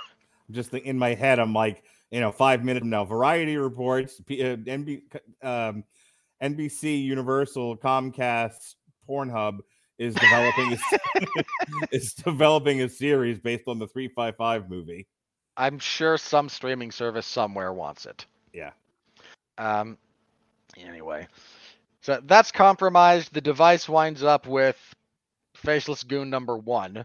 just 0.50 0.70
the, 0.70 0.82
in 0.82 0.98
my 0.98 1.12
head, 1.12 1.38
I'm 1.38 1.52
like, 1.52 1.84
you 2.10 2.20
know, 2.20 2.32
five 2.32 2.64
minutes 2.64 2.82
from 2.82 2.90
now, 2.90 3.04
Variety 3.04 3.58
reports, 3.58 4.18
P, 4.20 4.42
uh, 4.42 4.56
NB, 4.56 5.02
um, 5.42 5.84
NBC, 6.42 7.04
Universal, 7.04 7.76
Comcast, 7.76 8.76
Pornhub 9.08 9.58
is 9.98 10.14
developing 10.14 10.72
a, 10.72 11.26
is 11.92 12.14
developing 12.14 12.80
a 12.80 12.88
series 12.88 13.38
based 13.38 13.64
on 13.66 13.78
the 13.78 13.86
355 13.86 14.70
movie. 14.70 15.06
I'm 15.56 15.78
sure 15.78 16.16
some 16.16 16.48
streaming 16.48 16.90
service 16.90 17.26
somewhere 17.26 17.72
wants 17.72 18.06
it. 18.06 18.26
Yeah. 18.52 18.70
Um. 19.58 19.98
Anyway, 20.78 21.26
so 22.00 22.20
that's 22.24 22.50
compromised. 22.50 23.32
The 23.34 23.40
device 23.40 23.88
winds 23.88 24.22
up 24.22 24.46
with 24.46 24.78
faceless 25.56 26.02
goon 26.02 26.30
number 26.30 26.56
one. 26.56 27.04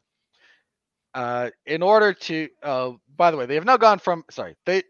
Uh, 1.13 1.49
in 1.65 1.81
order 1.81 2.13
to, 2.13 2.47
uh, 2.63 2.91
by 3.15 3.31
the 3.31 3.37
way, 3.37 3.45
they 3.45 3.55
have 3.55 3.65
now 3.65 3.77
gone 3.77 3.99
from 3.99 4.23
sorry 4.29 4.55
they 4.65 4.83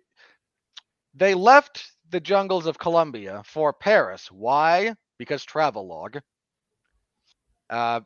they 1.16 1.34
left 1.34 1.92
the 2.10 2.20
jungles 2.20 2.68
of 2.68 2.78
Colombia 2.78 3.42
for 3.46 3.74
Paris. 3.74 4.30
Why? 4.32 4.94
Because 5.18 5.44
travelogue. 5.44 6.18
Uh, 7.70 8.02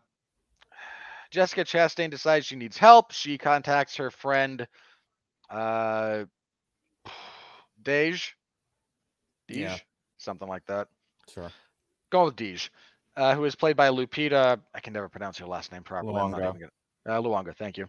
Jessica 1.29 1.63
Chastain 1.63 2.09
decides 2.09 2.45
she 2.45 2.55
needs 2.55 2.77
help. 2.77 3.11
She 3.11 3.37
contacts 3.37 3.95
her 3.95 4.11
friend, 4.11 4.67
uh, 5.51 6.25
Dej, 7.83 8.31
Dej, 9.49 9.57
Yeah. 9.57 9.77
something 10.17 10.47
like 10.47 10.65
that. 10.67 10.87
Sure. 11.33 11.51
Go 12.11 12.25
with 12.25 12.35
Dej, 12.35 12.69
uh, 13.17 13.35
who 13.35 13.45
is 13.45 13.55
played 13.55 13.75
by 13.77 13.89
Lupita. 13.89 14.59
I 14.73 14.79
can 14.79 14.93
never 14.93 15.09
pronounce 15.09 15.37
her 15.39 15.45
last 15.47 15.71
name 15.71 15.83
properly. 15.83 16.13
Luongo. 16.13 16.37
gonna, 16.53 16.69
uh, 17.07 17.21
Luongo, 17.21 17.55
thank 17.55 17.77
you. 17.77 17.87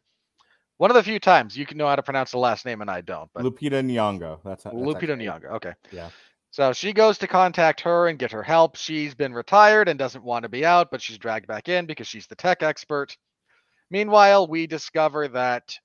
One 0.78 0.90
of 0.90 0.94
the 0.96 1.02
few 1.02 1.18
times 1.20 1.56
you 1.56 1.66
can 1.66 1.78
know 1.78 1.86
how 1.86 1.96
to 1.96 2.02
pronounce 2.02 2.30
the 2.32 2.38
last 2.38 2.64
name 2.64 2.80
and 2.80 2.90
I 2.90 3.02
don't. 3.02 3.30
But 3.34 3.44
Lupita 3.44 3.82
Nyong'o. 3.84 4.40
That's, 4.44 4.64
how- 4.64 4.70
that's 4.70 4.82
Lupita 4.82 5.12
actually- 5.12 5.26
Nyong'o. 5.26 5.52
Okay. 5.56 5.74
Yeah. 5.92 6.10
So 6.50 6.72
she 6.72 6.92
goes 6.92 7.16
to 7.18 7.26
contact 7.26 7.80
her 7.82 8.08
and 8.08 8.18
get 8.18 8.32
her 8.32 8.42
help. 8.42 8.76
She's 8.76 9.14
been 9.14 9.32
retired 9.32 9.88
and 9.88 9.98
doesn't 9.98 10.22
want 10.24 10.42
to 10.42 10.48
be 10.50 10.66
out, 10.66 10.90
but 10.90 11.00
she's 11.00 11.16
dragged 11.18 11.46
back 11.46 11.68
in 11.68 11.86
because 11.86 12.06
she's 12.06 12.26
the 12.26 12.34
tech 12.34 12.62
expert. 12.62 13.16
Meanwhile, 13.90 14.48
we 14.48 14.66
discover 14.66 15.28
that 15.28 15.78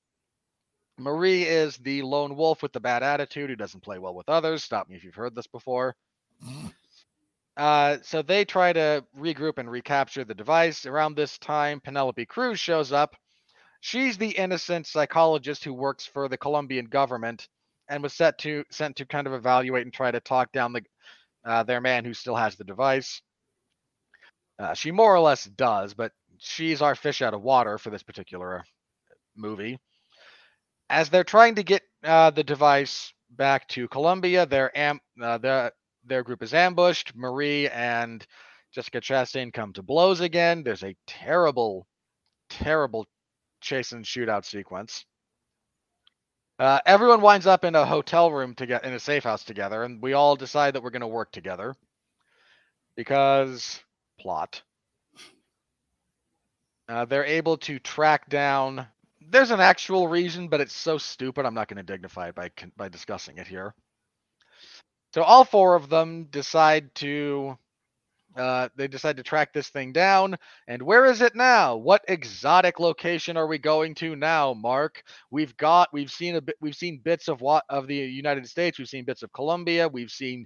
Marie 0.98 1.44
is 1.44 1.78
the 1.78 2.02
lone 2.02 2.36
wolf 2.36 2.62
with 2.62 2.74
the 2.74 2.80
bad 2.80 3.04
attitude 3.04 3.50
who 3.50 3.56
doesn't 3.56 3.84
play 3.84 4.00
well 4.00 4.16
with 4.16 4.30
others. 4.30 4.64
Stop 4.64 4.90
me 4.90 4.96
if 4.96 5.04
you've 5.04 5.16
heard 5.16 5.36
this 5.36 5.48
before. 5.48 5.96
Uh, 7.56 7.98
so 8.04 8.22
they 8.22 8.46
try 8.46 8.72
to 8.72 9.04
regroup 9.18 9.58
and 9.58 9.70
recapture 9.70 10.24
the 10.24 10.36
device. 10.36 10.86
Around 10.86 11.16
this 11.16 11.38
time, 11.40 11.80
Penelope 11.80 12.26
Cruz 12.28 12.60
shows 12.60 12.92
up. 12.92 13.16
She's 13.80 14.18
the 14.18 14.30
innocent 14.30 14.88
psychologist 14.88 15.64
who 15.64 15.74
works 15.74 16.06
for 16.06 16.28
the 16.28 16.38
Colombian 16.38 16.86
government 16.86 17.48
and 17.90 18.04
was 18.04 18.14
set 18.14 18.38
to 18.40 18.64
sent 18.70 18.96
to 18.98 19.06
kind 19.06 19.28
of 19.28 19.34
evaluate 19.34 19.86
and 19.86 19.94
try 19.94 20.12
to 20.12 20.20
talk 20.20 20.52
down 20.52 20.74
the 20.74 20.82
uh, 21.46 21.64
their 21.64 21.82
man 21.82 22.06
who 22.06 22.14
still 22.14 22.36
has 22.36 22.56
the 22.56 22.64
device. 22.64 23.22
Uh, 24.60 24.74
she 24.74 24.92
more 24.92 25.16
or 25.16 25.20
less 25.20 25.46
does, 25.46 25.94
but 25.94 26.12
she's 26.38 26.82
our 26.82 26.96
fish 26.96 27.22
out 27.22 27.34
of 27.34 27.42
water 27.42 27.78
for 27.78 27.90
this 27.90 28.04
particular 28.04 28.64
movie. 29.36 29.80
As 30.90 31.10
they're 31.10 31.24
trying 31.24 31.56
to 31.56 31.64
get 31.64 31.84
uh, 32.04 32.32
the 32.32 32.44
device 32.44 33.14
back 33.30 33.68
to 33.70 33.88
Colombia, 33.90 34.46
their 34.46 34.76
am 34.78 35.00
uh, 35.22 35.38
the 35.38 35.74
their 36.06 36.24
group 36.24 36.42
is 36.42 36.54
ambushed. 36.54 37.14
Marie 37.16 37.68
and 37.70 38.26
Jessica 38.72 39.02
Chastain 39.02 39.54
come 39.54 39.74
to 39.74 39.84
blows 39.84 40.22
again. 40.22 40.64
There's 40.64 40.84
a 40.84 40.96
terrible, 41.06 41.88
terrible 42.50 43.06
chase 43.62 43.92
and 43.92 44.06
shootout 44.06 44.46
sequence. 44.46 45.06
Uh, 46.60 46.80
everyone 46.86 47.22
winds 47.22 47.46
up 47.46 47.66
in 47.66 47.76
a 47.76 47.86
hotel 47.86 48.32
room 48.32 48.56
together 48.56 48.88
in 48.88 48.94
a 48.94 49.00
safe 49.00 49.24
house 49.24 49.44
together, 49.44 49.84
and 49.84 50.02
we 50.02 50.14
all 50.14 50.36
decide 50.36 50.74
that 50.74 50.82
we're 50.82 50.90
going 50.90 51.02
to 51.02 51.08
work 51.08 51.32
together 51.32 51.76
because 52.96 53.80
plot. 54.20 54.62
Uh, 56.90 57.06
they're 57.06 57.26
able 57.26 57.58
to 57.58 57.80
track 57.80 58.30
down. 58.30 58.88
There's 59.30 59.52
an 59.52 59.60
actual 59.60 60.08
reason, 60.08 60.48
but 60.48 60.62
it's 60.62 60.76
so 60.76 60.98
stupid. 60.98 61.46
I'm 61.46 61.54
not 61.54 61.68
going 61.68 61.78
to 61.78 61.84
dignify 61.84 62.30
it 62.30 62.36
by 62.36 62.52
by 62.76 62.90
discussing 62.90 63.38
it 63.38 63.48
here. 63.48 63.74
So 65.14 65.24
all 65.24 65.44
four 65.44 65.76
of 65.76 65.90
them 65.90 66.26
decide 66.26 66.94
to. 66.96 67.58
Uh, 68.36 68.70
they 68.76 68.88
decide 68.88 69.18
to 69.18 69.24
track 69.24 69.52
this 69.52 69.70
thing 69.70 69.92
down. 69.92 70.38
And 70.68 70.84
where 70.84 71.06
is 71.06 71.22
it 71.22 71.34
now? 71.36 71.76
What 71.76 72.06
exotic 72.08 72.80
location 72.80 73.36
are 73.36 73.48
we 73.48 73.58
going 73.58 73.96
to 73.96 74.16
now, 74.16 74.54
Mark? 74.54 75.02
We've 75.32 75.58
got 75.58 75.90
we've 75.92 76.12
seen 76.12 76.36
a 76.36 76.42
bit 76.42 76.56
we've 76.62 76.76
seen 76.76 77.02
bits 77.04 77.30
of 77.30 77.42
what 77.42 77.64
of 77.70 77.88
the 77.88 77.96
United 77.96 78.48
States, 78.48 78.78
we've 78.78 78.88
seen 78.88 79.06
bits 79.06 79.24
of 79.24 79.34
Colombia, 79.34 79.88
we've 79.88 80.12
seen 80.12 80.46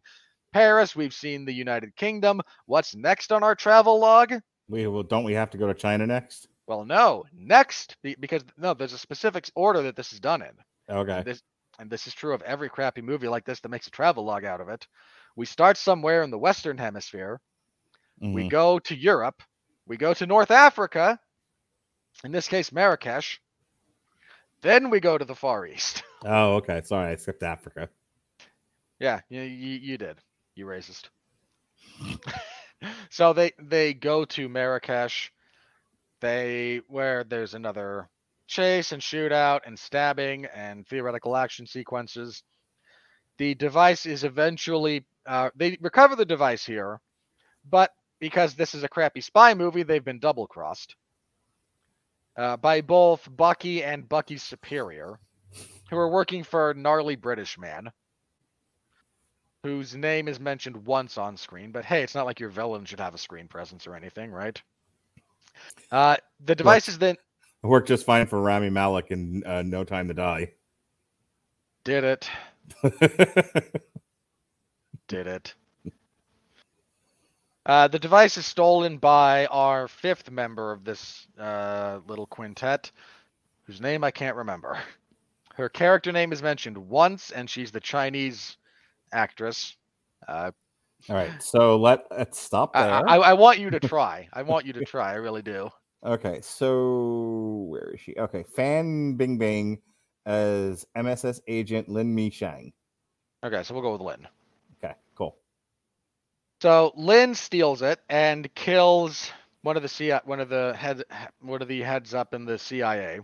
Paris, 0.53 0.95
we've 0.95 1.13
seen 1.13 1.43
the 1.43 1.53
United 1.53 1.93
Kingdom. 1.97 2.39
What's 2.65 2.95
next 2.95 3.33
on 3.33 3.43
our 3.43 3.55
travel 3.55 3.99
log? 3.99 4.33
We 4.69 4.87
well, 4.87 5.03
don't 5.03 5.25
we 5.25 5.33
have 5.33 5.49
to 5.49 5.57
go 5.57 5.67
to 5.67 5.73
China 5.73 6.07
next? 6.07 6.47
Well, 6.71 6.85
no. 6.85 7.25
Next 7.33 7.97
because 8.01 8.45
no, 8.57 8.73
there's 8.73 8.93
a 8.93 8.97
specific 8.97 9.51
order 9.55 9.81
that 9.81 9.97
this 9.97 10.13
is 10.13 10.21
done 10.21 10.41
in. 10.41 10.53
Okay. 10.89 11.21
This 11.25 11.41
and 11.79 11.89
this 11.89 12.07
is 12.07 12.13
true 12.13 12.33
of 12.33 12.41
every 12.43 12.69
crappy 12.69 13.01
movie 13.01 13.27
like 13.27 13.43
this 13.43 13.59
that 13.59 13.67
makes 13.67 13.87
a 13.87 13.91
travel 13.91 14.23
log 14.23 14.45
out 14.45 14.61
of 14.61 14.69
it. 14.69 14.87
We 15.35 15.45
start 15.45 15.75
somewhere 15.75 16.23
in 16.23 16.31
the 16.31 16.37
western 16.37 16.77
hemisphere. 16.77 17.41
We 18.21 18.43
Mhm. 18.43 18.49
go 18.49 18.79
to 18.79 18.95
Europe. 18.95 19.43
We 19.85 19.97
go 19.97 20.13
to 20.13 20.25
North 20.25 20.49
Africa. 20.49 21.19
In 22.23 22.31
this 22.31 22.47
case, 22.47 22.71
Marrakesh. 22.71 23.41
Then 24.61 24.89
we 24.89 25.01
go 25.01 25.17
to 25.17 25.25
the 25.25 25.35
Far 25.35 25.65
East. 25.65 26.03
Oh, 26.23 26.53
okay. 26.57 26.81
Sorry, 26.85 27.11
I 27.11 27.15
skipped 27.17 27.43
Africa. 27.43 27.89
yeah, 28.97 29.19
you, 29.27 29.41
you, 29.41 29.79
you 29.79 29.97
did. 29.97 30.19
You 30.55 30.67
racist. 30.67 31.09
so 33.09 33.33
they 33.33 33.51
they 33.59 33.93
go 33.93 34.23
to 34.23 34.47
Marrakesh. 34.47 35.33
They 36.21 36.81
where 36.87 37.23
there's 37.23 37.53
another 37.53 38.09
chase 38.47 38.91
and 38.91 39.01
shootout 39.01 39.61
and 39.65 39.77
stabbing 39.77 40.45
and 40.45 40.87
theoretical 40.87 41.35
action 41.35 41.67
sequences. 41.67 42.43
The 43.37 43.55
device 43.55 44.05
is 44.05 44.23
eventually 44.23 45.05
uh, 45.25 45.49
they 45.55 45.77
recover 45.81 46.15
the 46.15 46.25
device 46.25 46.65
here, 46.65 47.01
but 47.69 47.91
because 48.19 48.55
this 48.55 48.75
is 48.75 48.83
a 48.83 48.89
crappy 48.89 49.21
spy 49.21 49.53
movie, 49.53 49.83
they've 49.83 50.03
been 50.03 50.19
double 50.19 50.47
crossed 50.47 50.95
uh, 52.37 52.57
by 52.57 52.81
both 52.81 53.27
Bucky 53.35 53.83
and 53.83 54.07
Bucky's 54.07 54.43
superior, 54.43 55.19
who 55.89 55.97
are 55.97 56.09
working 56.09 56.43
for 56.43 56.73
gnarly 56.73 57.15
British 57.15 57.57
man 57.57 57.91
whose 59.63 59.95
name 59.95 60.27
is 60.27 60.39
mentioned 60.39 60.85
once 60.85 61.17
on 61.17 61.37
screen. 61.37 61.71
But 61.71 61.85
hey, 61.85 62.01
it's 62.01 62.15
not 62.15 62.25
like 62.25 62.39
your 62.39 62.49
villain 62.49 62.85
should 62.85 62.99
have 62.99 63.13
a 63.13 63.19
screen 63.19 63.47
presence 63.47 63.85
or 63.85 63.95
anything, 63.95 64.31
right? 64.31 64.59
Uh, 65.91 66.17
the 66.45 66.55
device 66.55 66.87
is 66.87 66.97
then 66.97 67.17
worked 67.63 67.87
just 67.87 68.05
fine 68.05 68.25
for 68.25 68.41
Rami 68.41 68.69
Malek 68.69 69.11
in 69.11 69.43
uh, 69.45 69.61
No 69.61 69.83
Time 69.83 70.07
to 70.07 70.13
Die. 70.13 70.51
did 71.83 72.03
it, 72.03 72.29
did 75.07 75.27
it. 75.27 75.53
Uh, 77.65 77.87
the 77.87 77.99
device 77.99 78.37
is 78.37 78.45
stolen 78.45 78.97
by 78.97 79.45
our 79.47 79.87
fifth 79.87 80.31
member 80.31 80.71
of 80.71 80.83
this 80.83 81.27
uh, 81.39 81.99
little 82.07 82.25
quintet, 82.25 82.91
whose 83.65 83.79
name 83.79 84.03
I 84.03 84.09
can't 84.11 84.35
remember. 84.35 84.79
Her 85.55 85.69
character 85.69 86.11
name 86.11 86.31
is 86.31 86.41
mentioned 86.41 86.77
once, 86.77 87.29
and 87.29 87.49
she's 87.49 87.71
the 87.71 87.79
Chinese 87.79 88.57
actress. 89.11 89.75
Uh, 90.27 90.51
All 91.09 91.15
right, 91.15 91.41
so 91.41 91.77
let, 91.77 92.05
let's 92.11 92.39
stop 92.39 92.71
I, 92.75 92.83
there. 92.83 93.09
I, 93.09 93.15
I 93.17 93.33
want 93.33 93.59
you 93.59 93.69
to 93.69 93.79
try. 93.87 94.27
I 94.33 94.43
want 94.43 94.65
you 94.65 94.73
to 94.73 94.85
try. 94.85 95.11
I 95.11 95.15
really 95.15 95.41
do. 95.41 95.69
Okay, 96.05 96.39
so 96.41 97.65
where 97.69 97.91
is 97.93 97.99
she? 97.99 98.15
Okay, 98.17 98.43
Fan 98.43 99.15
Bing 99.15 99.37
Bing 99.37 99.79
as 100.25 100.85
MSS 100.95 101.41
agent 101.47 101.89
Lin 101.89 102.13
Mi 102.13 102.29
Shang. 102.29 102.73
Okay, 103.43 103.63
so 103.63 103.73
we'll 103.73 103.83
go 103.83 103.93
with 103.93 104.01
Lin. 104.01 104.27
Okay, 104.83 104.95
cool. 105.15 105.37
So 106.61 106.91
Lin 106.95 107.35
steals 107.35 107.81
it 107.81 107.99
and 108.09 108.53
kills 108.55 109.31
one 109.63 109.77
of 109.77 109.83
the 109.83 109.89
CIA, 109.89 110.21
one 110.25 110.39
of 110.39 110.49
the 110.49 110.73
head, 110.77 111.03
one 111.39 111.61
of 111.61 111.67
the 111.67 111.81
heads 111.81 112.13
up 112.13 112.33
in 112.33 112.45
the 112.45 112.57
CIA. 112.57 113.19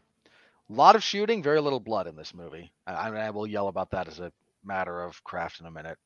A 0.70 0.74
lot 0.74 0.96
of 0.96 1.04
shooting, 1.04 1.42
very 1.42 1.62
little 1.62 1.80
blood 1.80 2.08
in 2.08 2.16
this 2.16 2.34
movie. 2.34 2.72
I, 2.86 3.10
I 3.10 3.30
will 3.30 3.48
yell 3.48 3.70
about 3.70 3.92
that 3.92 4.08
as 4.08 4.20
a 4.20 4.32
matter 4.64 5.02
of 5.02 5.24
craft 5.24 5.60
in 5.60 5.66
a 5.66 5.72
minute. 5.72 5.98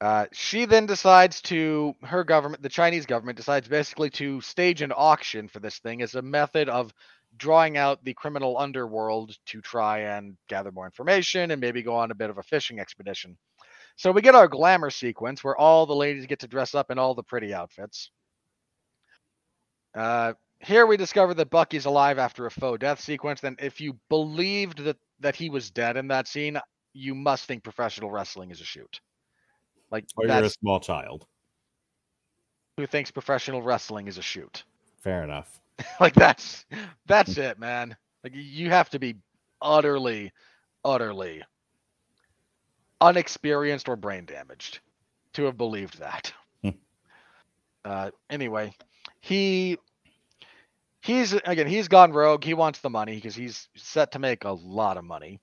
Uh, 0.00 0.26
she 0.32 0.66
then 0.66 0.84
decides 0.86 1.40
to 1.40 1.94
her 2.02 2.22
government, 2.22 2.62
the 2.62 2.68
Chinese 2.68 3.06
government, 3.06 3.36
decides 3.36 3.66
basically 3.66 4.10
to 4.10 4.40
stage 4.42 4.82
an 4.82 4.92
auction 4.94 5.48
for 5.48 5.58
this 5.58 5.78
thing 5.78 6.02
as 6.02 6.14
a 6.14 6.22
method 6.22 6.68
of 6.68 6.92
drawing 7.38 7.76
out 7.76 8.04
the 8.04 8.14
criminal 8.14 8.58
underworld 8.58 9.36
to 9.46 9.60
try 9.60 10.00
and 10.00 10.36
gather 10.48 10.70
more 10.70 10.84
information 10.84 11.50
and 11.50 11.60
maybe 11.60 11.82
go 11.82 11.96
on 11.96 12.10
a 12.10 12.14
bit 12.14 12.30
of 12.30 12.38
a 12.38 12.42
fishing 12.42 12.78
expedition. 12.78 13.36
So 13.96 14.12
we 14.12 14.20
get 14.20 14.34
our 14.34 14.48
glamour 14.48 14.90
sequence 14.90 15.42
where 15.42 15.56
all 15.56 15.86
the 15.86 15.94
ladies 15.94 16.26
get 16.26 16.40
to 16.40 16.48
dress 16.48 16.74
up 16.74 16.90
in 16.90 16.98
all 16.98 17.14
the 17.14 17.22
pretty 17.22 17.54
outfits. 17.54 18.10
Uh, 19.94 20.34
here 20.60 20.86
we 20.86 20.98
discover 20.98 21.32
that 21.34 21.50
Bucky's 21.50 21.86
alive 21.86 22.18
after 22.18 22.44
a 22.44 22.50
faux 22.50 22.78
death 22.78 23.00
sequence. 23.00 23.40
Then, 23.40 23.56
if 23.58 23.80
you 23.80 23.98
believed 24.10 24.84
that 24.84 24.98
that 25.20 25.36
he 25.36 25.48
was 25.48 25.70
dead 25.70 25.96
in 25.96 26.08
that 26.08 26.28
scene, 26.28 26.58
you 26.92 27.14
must 27.14 27.46
think 27.46 27.64
professional 27.64 28.10
wrestling 28.10 28.50
is 28.50 28.60
a 28.60 28.64
shoot. 28.64 29.00
Like 29.90 30.04
Or 30.16 30.26
you're 30.26 30.44
a 30.44 30.50
small 30.50 30.80
child. 30.80 31.26
who 32.76 32.86
thinks 32.86 33.10
professional 33.10 33.62
wrestling 33.62 34.08
is 34.08 34.18
a 34.18 34.22
shoot. 34.22 34.64
Fair 35.02 35.22
enough. 35.22 35.60
like 36.00 36.14
that's 36.14 36.64
that's 37.06 37.36
it, 37.38 37.58
man. 37.58 37.96
Like 38.24 38.32
you 38.34 38.70
have 38.70 38.90
to 38.90 38.98
be 38.98 39.16
utterly, 39.60 40.32
utterly 40.84 41.42
unexperienced 43.00 43.88
or 43.88 43.96
brain 43.96 44.24
damaged 44.24 44.80
to 45.34 45.44
have 45.44 45.56
believed 45.56 45.98
that. 45.98 46.32
Hmm. 46.62 46.70
uh, 47.84 48.10
anyway, 48.30 48.74
he 49.20 49.78
he's 51.02 51.32
again 51.34 51.66
he's 51.66 51.88
gone 51.88 52.12
rogue. 52.12 52.42
He 52.42 52.54
wants 52.54 52.80
the 52.80 52.90
money 52.90 53.14
because 53.16 53.34
he's 53.34 53.68
set 53.76 54.12
to 54.12 54.18
make 54.18 54.44
a 54.44 54.52
lot 54.52 54.96
of 54.96 55.04
money. 55.04 55.40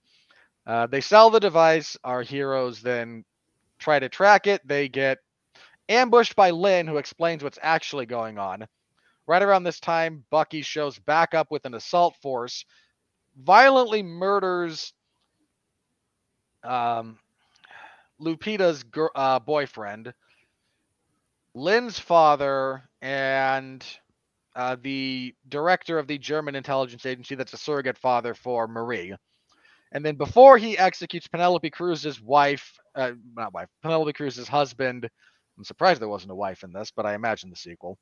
Uh, 0.65 0.87
they 0.87 1.01
sell 1.01 1.29
the 1.29 1.39
device. 1.39 1.97
Our 2.03 2.21
heroes 2.21 2.81
then 2.81 3.23
try 3.83 3.99
to 3.99 4.09
track 4.09 4.47
it. 4.47 4.65
They 4.67 4.89
get 4.89 5.19
ambushed 5.89 6.35
by 6.35 6.51
Lin, 6.51 6.87
who 6.87 6.97
explains 6.97 7.43
what's 7.43 7.59
actually 7.61 8.05
going 8.05 8.37
on. 8.39 8.65
Right 9.27 9.43
around 9.43 9.63
this 9.63 9.79
time, 9.79 10.23
Bucky 10.29 10.61
shows 10.61 10.99
back 10.99 11.33
up 11.33 11.51
with 11.51 11.65
an 11.65 11.73
assault 11.73 12.15
force, 12.21 12.65
violently 13.37 14.03
murders 14.03 14.93
um, 16.63 17.17
Lupita's 18.19 18.83
gir- 18.83 19.11
uh, 19.15 19.39
boyfriend, 19.39 20.13
Lin's 21.53 21.99
father, 21.99 22.83
and 23.01 23.85
uh, 24.55 24.77
the 24.81 25.35
director 25.49 25.99
of 25.99 26.07
the 26.07 26.17
German 26.17 26.55
intelligence 26.55 27.05
agency 27.05 27.35
that's 27.35 27.53
a 27.53 27.57
surrogate 27.57 27.97
father 27.97 28.33
for 28.33 28.67
Marie. 28.67 29.15
And 29.93 30.03
then 30.03 30.15
before 30.15 30.57
he 30.57 30.77
executes 30.77 31.27
Penelope 31.27 31.69
Cruz's 31.69 32.19
wife, 32.19 32.79
uh, 32.95 33.11
not 33.35 33.53
wife, 33.53 33.69
Penelope 33.83 34.13
Cruz's 34.13 34.47
husband, 34.47 35.07
I'm 35.57 35.63
surprised 35.63 36.01
there 36.01 36.09
wasn't 36.09 36.31
a 36.31 36.35
wife 36.35 36.63
in 36.63 36.73
this, 36.73 36.91
but 36.91 37.05
I 37.05 37.13
imagine 37.13 37.51
the 37.51 37.55
sequel. 37.55 37.97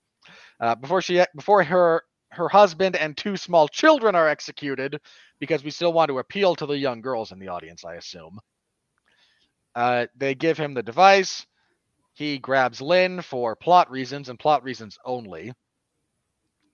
Uh, 0.60 0.76
before 0.76 1.02
she, 1.02 1.24
before 1.36 1.64
her 1.64 2.04
her 2.32 2.48
husband 2.48 2.96
and 2.96 3.18
two 3.18 3.36
small 3.36 3.68
children 3.68 4.16
are 4.16 4.30
executed, 4.30 4.98
because 5.42 5.66
we 5.66 5.72
still 5.72 5.92
want 5.92 6.08
to 6.08 6.20
appeal 6.20 6.56
to 6.56 6.66
the 6.66 6.78
young 6.78 7.02
girls 7.02 7.34
in 7.34 7.40
the 7.40 7.50
audience, 7.50 7.84
I 7.84 7.96
assume. 7.96 8.40
Uh, 9.76 10.08
they 10.16 10.34
give 10.34 10.58
him 10.58 10.74
the 10.74 10.84
device. 10.84 11.46
He 12.14 12.38
grabs 12.38 12.82
Lin 12.82 13.22
for 13.22 13.56
plot 13.58 13.92
reasons 13.92 14.30
and 14.30 14.40
plot 14.40 14.64
reasons 14.64 14.98
only. 15.04 15.52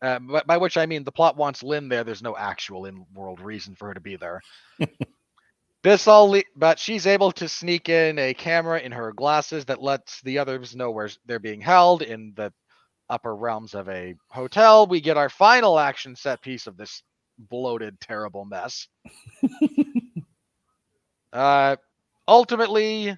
Uh, 0.02 0.20
by, 0.20 0.42
by 0.46 0.58
which 0.58 0.78
I 0.78 0.86
mean 0.86 1.04
the 1.04 1.12
plot 1.12 1.38
wants 1.38 1.64
Lin 1.64 1.90
there. 1.90 2.04
There's 2.04 2.22
no 2.22 2.36
actual 2.38 2.86
in-world 2.86 3.40
reason 3.40 3.76
for 3.76 3.88
her 3.88 3.94
to 3.94 4.00
be 4.00 4.16
there. 4.16 4.42
this 5.84 6.08
all, 6.08 6.30
le- 6.30 6.44
but 6.56 6.78
she's 6.80 7.08
able 7.08 7.32
to 7.34 7.50
sneak 7.50 7.90
in 7.90 8.20
a 8.20 8.34
camera 8.34 8.80
in 8.80 8.92
her 8.92 9.12
glasses 9.12 9.66
that 9.66 9.82
lets 9.82 10.22
the 10.22 10.38
others 10.38 10.76
know 10.76 10.92
where 10.92 11.10
they're 11.26 11.40
being 11.40 11.62
held 11.62 12.02
in 12.04 12.34
the 12.36 12.54
upper 13.10 13.36
realms 13.36 13.74
of 13.74 13.90
a 13.90 14.16
hotel. 14.30 14.86
We 14.86 15.02
get 15.02 15.18
our 15.18 15.30
final 15.30 15.80
action 15.80 16.16
set 16.16 16.42
piece 16.42 16.68
of 16.68 16.78
this 16.78 17.02
bloated, 17.38 18.00
terrible 18.00 18.46
mess. 18.46 18.88
uh, 21.34 21.76
ultimately, 22.28 23.18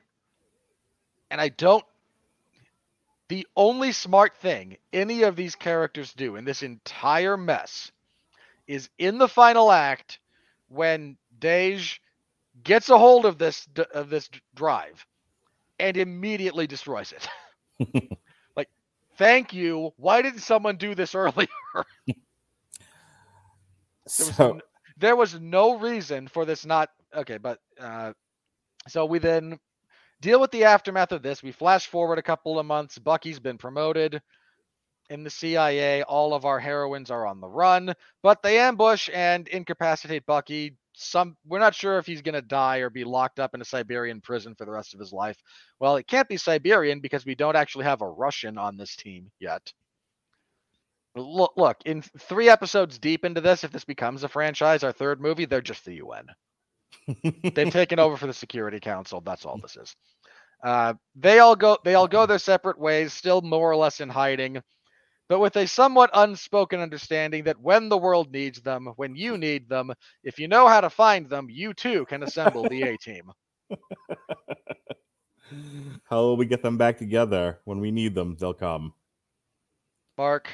and 1.32 1.42
I 1.42 1.50
don't. 1.50 1.84
The 3.30 3.48
only 3.56 3.94
smart 3.94 4.36
thing 4.38 4.78
any 4.94 5.24
of 5.24 5.36
these 5.38 5.56
characters 5.56 6.14
do 6.14 6.36
in 6.36 6.46
this 6.46 6.64
entire 6.64 7.38
mess 7.38 7.92
is 8.68 8.90
in 8.98 9.18
the 9.18 9.28
final 9.30 9.72
act 9.72 10.20
when 10.68 11.18
Dej 11.40 12.00
gets 12.64 12.90
a 12.90 12.98
hold 12.98 13.26
of 13.26 13.38
this 13.38 13.68
of 13.94 14.10
this 14.10 14.30
drive 14.56 15.06
and 15.80 15.98
immediately 15.98 16.68
destroys 16.68 17.12
it. 17.14 17.28
like, 18.56 18.70
thank 19.18 19.54
you. 19.54 19.92
Why 19.98 20.22
didn't 20.22 20.42
someone 20.42 20.78
do 20.78 20.96
this 20.96 21.16
earlier? 21.16 21.48
There 24.18 24.26
was, 24.28 24.40
So 24.40 24.54
n- 24.54 24.62
there 24.98 25.16
was 25.16 25.40
no 25.40 25.78
reason 25.78 26.28
for 26.28 26.46
this 26.46 26.66
not 26.66 26.90
okay, 27.14 27.38
but 27.38 27.60
uh, 27.80 28.14
so 28.88 29.06
we 29.06 29.20
then 29.20 29.60
deal 30.22 30.40
with 30.40 30.52
the 30.52 30.66
aftermath 30.66 31.12
of 31.12 31.22
this. 31.22 31.44
We 31.44 31.52
flash 31.52 31.88
forward 31.88 32.20
a 32.20 32.24
couple 32.24 32.60
of 32.60 32.66
months. 32.66 32.98
Bucky's 32.98 33.40
been 33.40 33.58
promoted 33.58 34.22
in 35.10 35.24
the 35.24 35.30
CIA. 35.30 36.04
All 36.04 36.34
of 36.34 36.46
our 36.46 36.60
heroines 36.60 37.12
are 37.12 37.26
on 37.26 37.42
the 37.42 37.48
run, 37.48 37.94
but 38.22 38.42
they 38.44 38.60
ambush 38.60 39.10
and 39.14 39.48
incapacitate 39.48 40.26
Bucky. 40.26 40.76
Some 40.94 41.38
we're 41.46 41.60
not 41.60 41.76
sure 41.76 41.98
if 41.98 42.06
he's 42.06 42.22
gonna 42.22 42.42
die 42.42 42.78
or 42.78 42.90
be 42.90 43.06
locked 43.06 43.40
up 43.40 43.56
in 43.56 43.62
a 43.62 43.66
Siberian 43.66 44.20
prison 44.22 44.54
for 44.56 44.66
the 44.66 44.72
rest 44.72 44.94
of 44.94 45.00
his 45.00 45.14
life. 45.14 45.38
Well, 45.80 45.96
it 45.96 46.08
can't 46.08 46.28
be 46.28 46.38
Siberian 46.38 47.00
because 47.00 47.26
we 47.26 47.36
don't 47.36 47.56
actually 47.56 47.86
have 47.86 48.02
a 48.02 48.10
Russian 48.10 48.58
on 48.58 48.76
this 48.78 48.96
team 48.96 49.32
yet. 49.40 49.72
Look, 51.16 51.54
look, 51.58 51.78
in 51.86 52.02
three 52.02 52.50
episodes 52.50 53.00
deep 53.00 53.26
into 53.26 53.42
this, 53.42 53.64
if 53.64 53.72
this 53.72 53.86
becomes 53.86 54.24
a 54.24 54.30
franchise, 54.30 54.84
our 54.84 54.92
third 54.92 55.22
movie, 55.22 55.46
they're 55.46 55.62
just 55.62 55.86
the 55.86 55.96
UN. 55.96 56.28
They've 57.44 57.54
taken 57.72 58.00
over 58.00 58.18
for 58.18 58.28
the 58.28 58.34
Security 58.34 58.80
Council. 58.80 59.22
That's 59.22 59.46
all 59.46 59.60
this 59.62 59.76
is. 59.76 59.96
Uh, 60.64 60.94
they 61.16 61.40
all 61.40 61.56
go. 61.56 61.78
They 61.84 61.96
all 61.96 62.08
go 62.08 62.26
their 62.26 62.40
separate 62.40 62.80
ways, 62.80 63.14
still 63.14 63.42
more 63.42 63.72
or 63.72 63.76
less 63.76 64.02
in 64.02 64.10
hiding, 64.10 64.62
but 65.30 65.40
with 65.40 65.56
a 65.56 65.68
somewhat 65.68 66.10
unspoken 66.14 66.80
understanding 66.80 67.46
that 67.46 67.62
when 67.62 67.88
the 67.88 67.98
world 67.98 68.32
needs 68.32 68.62
them, 68.62 68.88
when 68.98 69.16
you 69.16 69.38
need 69.38 69.70
them, 69.70 69.94
if 70.24 70.40
you 70.40 70.48
know 70.48 70.68
how 70.68 70.82
to 70.82 70.90
find 70.90 71.30
them, 71.30 71.48
you 71.50 71.74
too 71.74 72.06
can 72.08 72.24
assemble 72.24 72.68
the 72.68 72.84
A 72.84 72.98
team. 72.98 73.32
how 76.10 76.22
will 76.22 76.38
we 76.38 76.46
get 76.46 76.62
them 76.62 76.78
back 76.78 76.98
together 76.98 77.60
when 77.66 77.80
we 77.80 77.92
need 77.92 78.16
them? 78.16 78.36
They'll 78.40 78.54
come. 78.54 78.94
Mark, 80.18 80.50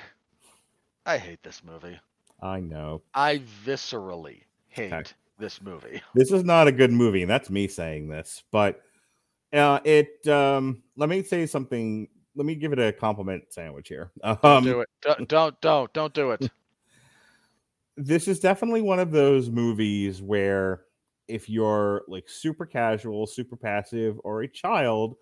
I 1.05 1.17
hate 1.17 1.41
this 1.41 1.63
movie. 1.63 1.99
I 2.41 2.59
know. 2.59 3.01
I 3.13 3.41
viscerally 3.65 4.43
hate 4.67 4.93
Okay. 4.93 5.09
This 5.37 5.61
movie. 5.61 6.01
This 6.15 6.31
is 6.31 6.43
not 6.43 6.67
a 6.67 6.71
good 6.71 6.91
movie, 6.91 7.21
and 7.21 7.29
that's 7.29 7.49
me 7.49 7.67
saying 7.67 8.07
this, 8.09 8.43
but 8.51 8.81
uh, 9.53 9.79
it. 9.83 10.27
Um, 10.27 10.83
let 10.97 11.09
me 11.09 11.23
say 11.23 11.45
something. 11.45 12.07
Let 12.35 12.45
me 12.45 12.55
give 12.55 12.73
it 12.73 12.79
a 12.79 12.91
compliment 12.91 13.45
sandwich 13.49 13.87
here. 13.87 14.11
Don't 14.23 14.43
Um, 14.45 14.63
do 14.63 14.81
it. 14.81 14.89
Don't, 15.01 15.27
don't, 15.29 15.61
don't, 15.61 15.93
don't 15.93 16.13
do 16.13 16.31
it. 16.31 16.49
this 17.97 18.27
is 18.27 18.39
definitely 18.39 18.81
one 18.81 18.99
of 18.99 19.11
those 19.11 19.49
movies 19.49 20.21
where 20.21 20.81
if 21.27 21.49
you're 21.49 22.03
like 22.07 22.27
super 22.29 22.65
casual, 22.65 23.25
super 23.25 23.55
passive, 23.55 24.19
or 24.23 24.41
a 24.41 24.47
child, 24.47 25.15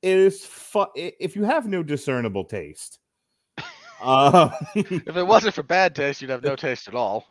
it 0.00 0.16
is 0.16 0.44
fu- 0.44 0.86
if 0.94 1.34
you 1.36 1.42
have 1.44 1.66
no 1.66 1.82
discernible 1.82 2.44
taste. 2.44 2.98
uh, 4.00 4.50
If 4.74 5.16
it 5.16 5.26
wasn't 5.26 5.54
for 5.54 5.62
bad 5.62 5.94
taste, 5.94 6.22
you'd 6.22 6.30
have 6.30 6.42
no 6.44 6.56
taste 6.56 6.88
at 6.88 6.94
all. 6.94 7.26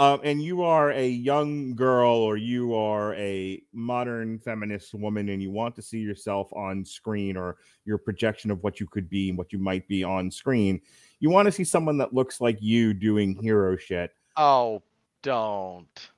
Um, 0.00 0.18
and 0.24 0.42
you 0.42 0.62
are 0.62 0.92
a 0.92 1.06
young 1.06 1.74
girl 1.74 2.08
or 2.08 2.38
you 2.38 2.74
are 2.74 3.14
a 3.16 3.62
modern 3.74 4.38
feminist 4.38 4.94
woman 4.94 5.28
and 5.28 5.42
you 5.42 5.50
want 5.50 5.76
to 5.76 5.82
see 5.82 5.98
yourself 5.98 6.50
on 6.54 6.86
screen 6.86 7.36
or 7.36 7.58
your 7.84 7.98
projection 7.98 8.50
of 8.50 8.62
what 8.62 8.80
you 8.80 8.86
could 8.86 9.10
be 9.10 9.28
and 9.28 9.36
what 9.36 9.52
you 9.52 9.58
might 9.58 9.86
be 9.88 10.02
on 10.02 10.30
screen, 10.30 10.80
you 11.18 11.28
want 11.28 11.44
to 11.44 11.52
see 11.52 11.64
someone 11.64 11.98
that 11.98 12.14
looks 12.14 12.40
like 12.40 12.56
you 12.62 12.94
doing 12.94 13.36
hero 13.42 13.76
shit. 13.76 14.10
Oh, 14.38 14.82
don't. 15.20 16.08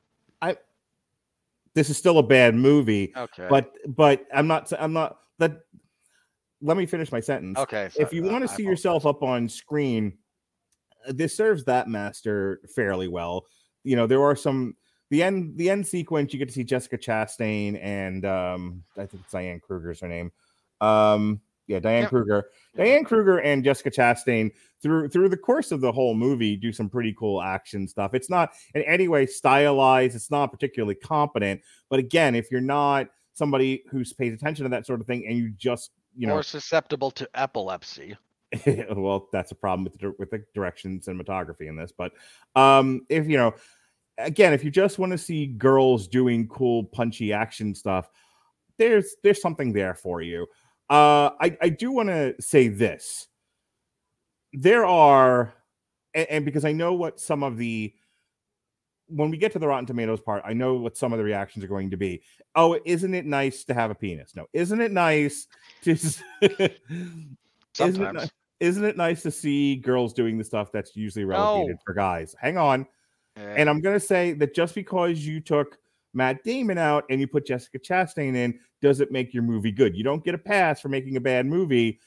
I 0.40 0.56
this 1.74 1.90
is 1.90 1.96
still 1.96 2.18
a 2.18 2.22
bad 2.22 2.54
movie, 2.54 3.12
Okay. 3.16 3.48
but 3.50 3.74
but 3.96 4.26
I'm 4.32 4.46
not 4.46 4.72
I'm 4.78 4.92
not 4.92 5.18
that 5.38 5.62
let 6.60 6.76
me 6.76 6.86
finish 6.86 7.10
my 7.10 7.18
sentence. 7.18 7.58
okay. 7.58 7.90
if 7.98 8.12
you 8.12 8.28
uh, 8.28 8.30
want 8.30 8.42
to 8.42 8.54
see 8.54 8.62
yourself 8.62 9.06
up 9.06 9.24
on 9.24 9.48
screen 9.48 10.18
this 11.08 11.36
serves 11.36 11.64
that 11.64 11.88
master 11.88 12.60
fairly 12.74 13.08
well. 13.08 13.46
You 13.84 13.96
know, 13.96 14.06
there 14.06 14.22
are 14.22 14.36
some 14.36 14.76
the 15.10 15.22
end 15.22 15.56
the 15.56 15.70
end 15.70 15.86
sequence 15.86 16.32
you 16.32 16.38
get 16.38 16.48
to 16.48 16.54
see 16.54 16.64
Jessica 16.64 16.98
Chastain 16.98 17.78
and 17.82 18.24
um 18.24 18.82
I 18.96 19.06
think 19.06 19.22
it's 19.24 19.32
Diane 19.32 19.60
Kruger's 19.60 20.00
her 20.00 20.08
name. 20.08 20.32
Um 20.80 21.40
yeah, 21.68 21.78
Diane. 21.78 22.06
Kruger. 22.06 22.50
Diane 22.76 23.04
Kruger 23.04 23.38
and 23.38 23.62
Jessica 23.62 23.90
Chastain 23.90 24.50
through 24.82 25.08
through 25.08 25.28
the 25.28 25.36
course 25.36 25.72
of 25.72 25.80
the 25.80 25.92
whole 25.92 26.14
movie 26.14 26.56
do 26.56 26.72
some 26.72 26.88
pretty 26.88 27.14
cool 27.18 27.40
action 27.40 27.86
stuff. 27.86 28.14
It's 28.14 28.28
not 28.30 28.52
in 28.74 28.82
any 28.82 29.08
way 29.08 29.26
stylized, 29.26 30.16
it's 30.16 30.30
not 30.30 30.50
particularly 30.50 30.96
competent, 30.96 31.60
but 31.88 31.98
again, 31.98 32.34
if 32.34 32.50
you're 32.50 32.60
not 32.60 33.08
somebody 33.34 33.82
who 33.90 34.04
pays 34.18 34.34
attention 34.34 34.64
to 34.64 34.68
that 34.70 34.86
sort 34.86 35.00
of 35.00 35.06
thing 35.06 35.26
and 35.26 35.36
you 35.36 35.50
just, 35.50 35.90
you 36.16 36.26
know, 36.26 36.34
or 36.34 36.42
susceptible 36.42 37.10
to 37.12 37.28
epilepsy. 37.34 38.16
well, 38.94 39.28
that's 39.32 39.52
a 39.52 39.54
problem 39.54 39.84
with 39.84 39.98
the, 39.98 40.14
with 40.18 40.30
the 40.30 40.44
direction 40.54 41.00
cinematography 41.00 41.68
in 41.68 41.76
this. 41.76 41.92
But 41.92 42.12
um, 42.54 43.06
if 43.08 43.26
you 43.26 43.36
know, 43.36 43.54
again, 44.18 44.52
if 44.52 44.64
you 44.64 44.70
just 44.70 44.98
want 44.98 45.12
to 45.12 45.18
see 45.18 45.46
girls 45.46 46.08
doing 46.08 46.48
cool, 46.48 46.84
punchy 46.84 47.32
action 47.32 47.74
stuff, 47.74 48.10
there's 48.78 49.16
there's 49.22 49.40
something 49.40 49.72
there 49.72 49.94
for 49.94 50.20
you. 50.20 50.46
Uh, 50.90 51.30
I 51.40 51.56
I 51.60 51.68
do 51.70 51.92
want 51.92 52.08
to 52.08 52.34
say 52.40 52.68
this. 52.68 53.28
There 54.52 54.84
are, 54.84 55.54
and, 56.14 56.26
and 56.28 56.44
because 56.44 56.64
I 56.64 56.72
know 56.72 56.92
what 56.92 57.20
some 57.20 57.42
of 57.42 57.56
the 57.56 57.94
when 59.08 59.30
we 59.30 59.36
get 59.36 59.52
to 59.52 59.58
the 59.58 59.66
Rotten 59.66 59.86
Tomatoes 59.86 60.20
part, 60.20 60.42
I 60.44 60.52
know 60.52 60.74
what 60.74 60.96
some 60.96 61.12
of 61.12 61.18
the 61.18 61.24
reactions 61.24 61.64
are 61.64 61.68
going 61.68 61.90
to 61.90 61.96
be. 61.96 62.22
Oh, 62.54 62.78
isn't 62.84 63.14
it 63.14 63.26
nice 63.26 63.64
to 63.64 63.74
have 63.74 63.90
a 63.90 63.94
penis? 63.94 64.34
No, 64.34 64.46
isn't 64.52 64.80
it 64.80 64.92
nice 64.92 65.48
to? 65.82 65.92
it 66.42 66.80
Sometimes. 67.74 68.22
ni- 68.24 68.28
isn't 68.62 68.84
it 68.84 68.96
nice 68.96 69.22
to 69.22 69.30
see 69.30 69.76
girls 69.76 70.12
doing 70.12 70.38
the 70.38 70.44
stuff 70.44 70.70
that's 70.70 70.94
usually 70.94 71.24
relegated 71.24 71.76
No. 71.76 71.82
for 71.84 71.94
guys? 71.94 72.34
Hang 72.40 72.56
on. 72.56 72.86
And 73.34 73.68
I'm 73.68 73.80
going 73.80 73.98
to 73.98 74.06
say 74.06 74.34
that 74.34 74.54
just 74.54 74.74
because 74.74 75.26
you 75.26 75.40
took 75.40 75.78
Matt 76.14 76.44
Damon 76.44 76.78
out 76.78 77.04
and 77.10 77.20
you 77.20 77.26
put 77.26 77.46
Jessica 77.46 77.78
Chastain 77.78 78.36
in, 78.36 78.58
does 78.80 79.00
it 79.00 79.10
make 79.10 79.34
your 79.34 79.42
movie 79.42 79.72
good? 79.72 79.96
You 79.96 80.04
don't 80.04 80.24
get 80.24 80.34
a 80.34 80.38
pass 80.38 80.80
for 80.80 80.88
making 80.88 81.16
a 81.16 81.20
bad 81.20 81.46
movie 81.46 81.98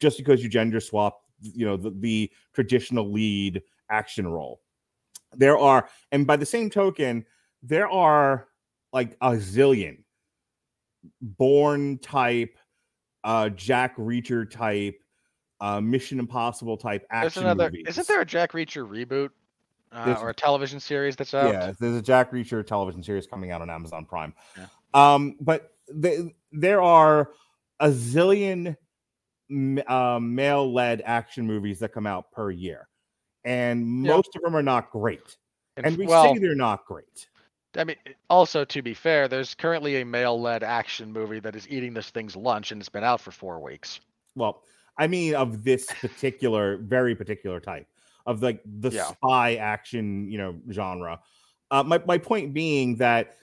just 0.00 0.18
because 0.18 0.42
you 0.42 0.48
gender 0.50 0.80
swap, 0.80 1.20
you 1.40 1.64
know, 1.64 1.76
the, 1.76 1.90
the 1.90 2.30
traditional 2.52 3.10
lead 3.10 3.62
action 3.88 4.26
role. 4.26 4.60
There 5.32 5.56
are, 5.56 5.88
and 6.12 6.26
by 6.26 6.36
the 6.36 6.44
same 6.46 6.68
token, 6.68 7.24
there 7.62 7.88
are 7.88 8.48
like 8.92 9.16
a 9.22 9.30
zillion 9.32 9.98
Bourne 11.22 11.98
type, 11.98 12.58
uh, 13.22 13.48
Jack 13.50 13.96
Reacher 13.96 14.50
type, 14.50 15.00
uh, 15.60 15.80
Mission 15.80 16.18
Impossible 16.18 16.76
type 16.76 17.06
action. 17.10 17.20
there's 17.22 17.36
another. 17.36 17.70
movies. 17.70 17.84
Isn't 17.88 18.08
there 18.08 18.20
a 18.20 18.24
Jack 18.26 18.52
Reacher 18.52 18.86
reboot 18.88 19.30
uh, 19.92 20.16
or 20.20 20.30
a 20.30 20.34
television 20.34 20.80
series 20.80 21.16
that's 21.16 21.34
out? 21.34 21.52
Yeah, 21.52 21.72
there's 21.78 21.96
a 21.96 22.02
Jack 22.02 22.32
Reacher 22.32 22.66
television 22.66 23.02
series 23.02 23.26
coming 23.26 23.50
out 23.50 23.62
on 23.62 23.70
Amazon 23.70 24.04
Prime. 24.04 24.34
Yeah. 24.56 24.66
Um, 24.94 25.36
but 25.40 25.72
the, 25.88 26.32
there 26.52 26.82
are 26.82 27.30
a 27.80 27.88
zillion 27.88 28.76
uh, 29.86 30.18
male-led 30.20 31.02
action 31.04 31.46
movies 31.46 31.78
that 31.80 31.92
come 31.92 32.06
out 32.06 32.30
per 32.32 32.50
year, 32.50 32.88
and 33.44 34.04
Yeah. 34.04 34.12
most 34.14 34.34
of 34.36 34.42
them 34.42 34.56
are 34.56 34.62
not 34.62 34.90
great. 34.90 35.36
And, 35.76 35.86
And 35.86 35.96
we 35.96 36.06
well, 36.06 36.32
say 36.34 36.38
they're 36.38 36.54
not 36.54 36.86
great. 36.86 37.28
I 37.76 37.82
mean, 37.82 37.96
also 38.30 38.64
to 38.64 38.82
be 38.82 38.94
fair, 38.94 39.26
there's 39.26 39.54
currently 39.56 40.00
a 40.00 40.04
male-led 40.04 40.62
action 40.62 41.12
movie 41.12 41.40
that 41.40 41.56
is 41.56 41.68
eating 41.68 41.92
this 41.92 42.10
thing's 42.10 42.36
lunch, 42.36 42.70
and 42.70 42.80
it's 42.80 42.88
been 42.88 43.02
out 43.02 43.20
for 43.20 43.32
four 43.32 43.58
weeks. 43.60 43.98
Well, 44.36 44.62
I 44.98 45.06
mean, 45.06 45.34
of 45.34 45.64
this 45.64 45.86
particular, 45.86 46.78
very 46.78 47.14
particular 47.14 47.60
type 47.60 47.86
of 48.26 48.42
like 48.42 48.62
the 48.64 48.90
Yeah. 48.90 49.04
spy 49.04 49.56
action, 49.56 50.30
you 50.30 50.38
know, 50.38 50.60
genre. 50.70 51.20
Uh, 51.70 51.82
my 51.82 52.00
my 52.06 52.18
point 52.18 52.54
being 52.54 52.96
that 52.96 53.36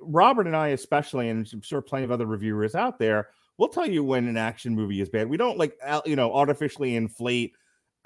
Robert 0.00 0.46
and 0.46 0.56
I, 0.56 0.68
especially, 0.68 1.28
and 1.28 1.48
I'm 1.52 1.60
sure 1.60 1.80
plenty 1.80 2.04
of 2.04 2.10
other 2.10 2.26
reviewers 2.26 2.74
out 2.74 2.98
there, 2.98 3.28
will 3.58 3.68
tell 3.68 3.86
you 3.86 4.02
when 4.02 4.26
an 4.28 4.36
action 4.36 4.74
movie 4.74 5.00
is 5.00 5.08
bad. 5.08 5.28
We 5.28 5.36
don't 5.36 5.58
like 5.58 5.78
you 6.04 6.16
know 6.16 6.32
artificially 6.34 6.96
inflate 6.96 7.54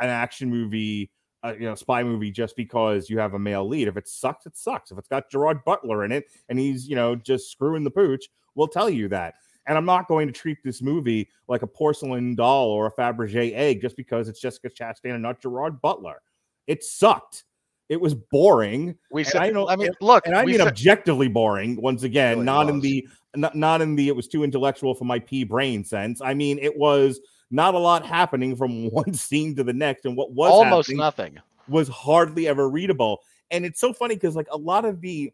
an 0.01 0.11
action 0.11 0.51
movie, 0.51 1.11
uh, 1.43 1.55
you 1.55 1.65
know, 1.65 1.75
spy 1.75 2.03
movie 2.03 2.31
just 2.31 2.55
because 2.57 3.09
you 3.09 3.19
have 3.19 3.35
a 3.35 3.39
male 3.39 3.67
lead. 3.67 3.89
If 3.89 3.97
it 3.97 4.09
sucks, 4.09 4.47
it 4.47 4.57
sucks. 4.57 4.91
If 4.91 4.99
it's 4.99 5.09
got 5.09 5.31
Gerard 5.31 5.65
Butler 5.65 6.05
in 6.05 6.12
it 6.12 6.27
and 6.49 6.59
he's 6.59 6.87
you 6.89 6.97
know 6.97 7.17
just 7.17 7.51
screwing 7.51 7.85
the 7.85 7.91
pooch, 7.91 8.29
we'll 8.55 8.69
tell 8.69 8.91
you 8.91 9.09
that. 9.09 9.35
And 9.66 9.76
I'm 9.76 9.85
not 9.85 10.07
going 10.09 10.26
to 10.29 10.33
treat 10.33 10.59
this 10.64 10.81
movie 10.81 11.29
like 11.48 11.62
a 11.62 11.66
porcelain 11.66 12.35
doll 12.35 12.68
or 12.68 12.87
a 12.87 12.92
Fabergé 12.92 13.52
egg 13.55 13.81
just 13.81 13.96
because 13.96 14.29
it's 14.29 14.40
Jessica 14.40 14.70
Chastain 14.70 15.12
and 15.14 15.22
not 15.22 15.40
Gerard 15.40 15.81
Butler. 15.83 16.22
It 16.66 16.85
sucked. 16.85 17.44
It 17.88 18.00
was 18.00 18.14
boring, 18.14 18.96
We 19.12 19.22
said, 19.22 19.42
I 19.42 19.46
I, 19.46 19.76
mean, 19.76 19.90
look, 20.00 20.26
and 20.26 20.35
I 20.37 20.44
mean 20.44 20.59
said- 20.59 20.66
objectively 20.66 21.29
boring. 21.29 21.81
Once 21.81 22.02
again, 22.02 22.35
Really 22.38 22.44
not 22.46 22.68
in 22.68 22.81
the 22.81 23.07
not, 23.37 23.55
not 23.55 23.81
in 23.81 23.94
the 23.94 24.09
it 24.09 24.16
was 24.16 24.26
too 24.26 24.42
intellectual 24.42 24.94
for 24.94 25.05
my 25.05 25.18
pea 25.20 25.44
brain 25.44 25.85
sense. 25.85 26.20
I 26.20 26.35
mean, 26.35 26.59
it 26.59 26.76
was 26.76 27.20
not 27.52 27.74
a 27.74 27.79
lot 27.79 28.05
happening 28.05 28.57
from 28.57 28.87
one 28.90 29.14
scene 29.14 29.55
to 29.57 29.62
the 29.62 29.72
next, 29.72 30.05
and 30.05 30.16
what 30.16 30.33
was 30.33 30.50
almost 30.50 30.90
nothing. 30.90 31.38
was 31.68 31.87
hardly 31.88 32.48
ever 32.48 32.68
readable. 32.68 33.20
And 33.52 33.64
it's 33.64 33.79
so 33.79 33.92
funny 33.92 34.16
because 34.16 34.35
like 34.35 34.48
a 34.50 34.57
lot 34.57 34.85
of 34.85 35.00
the 35.00 35.33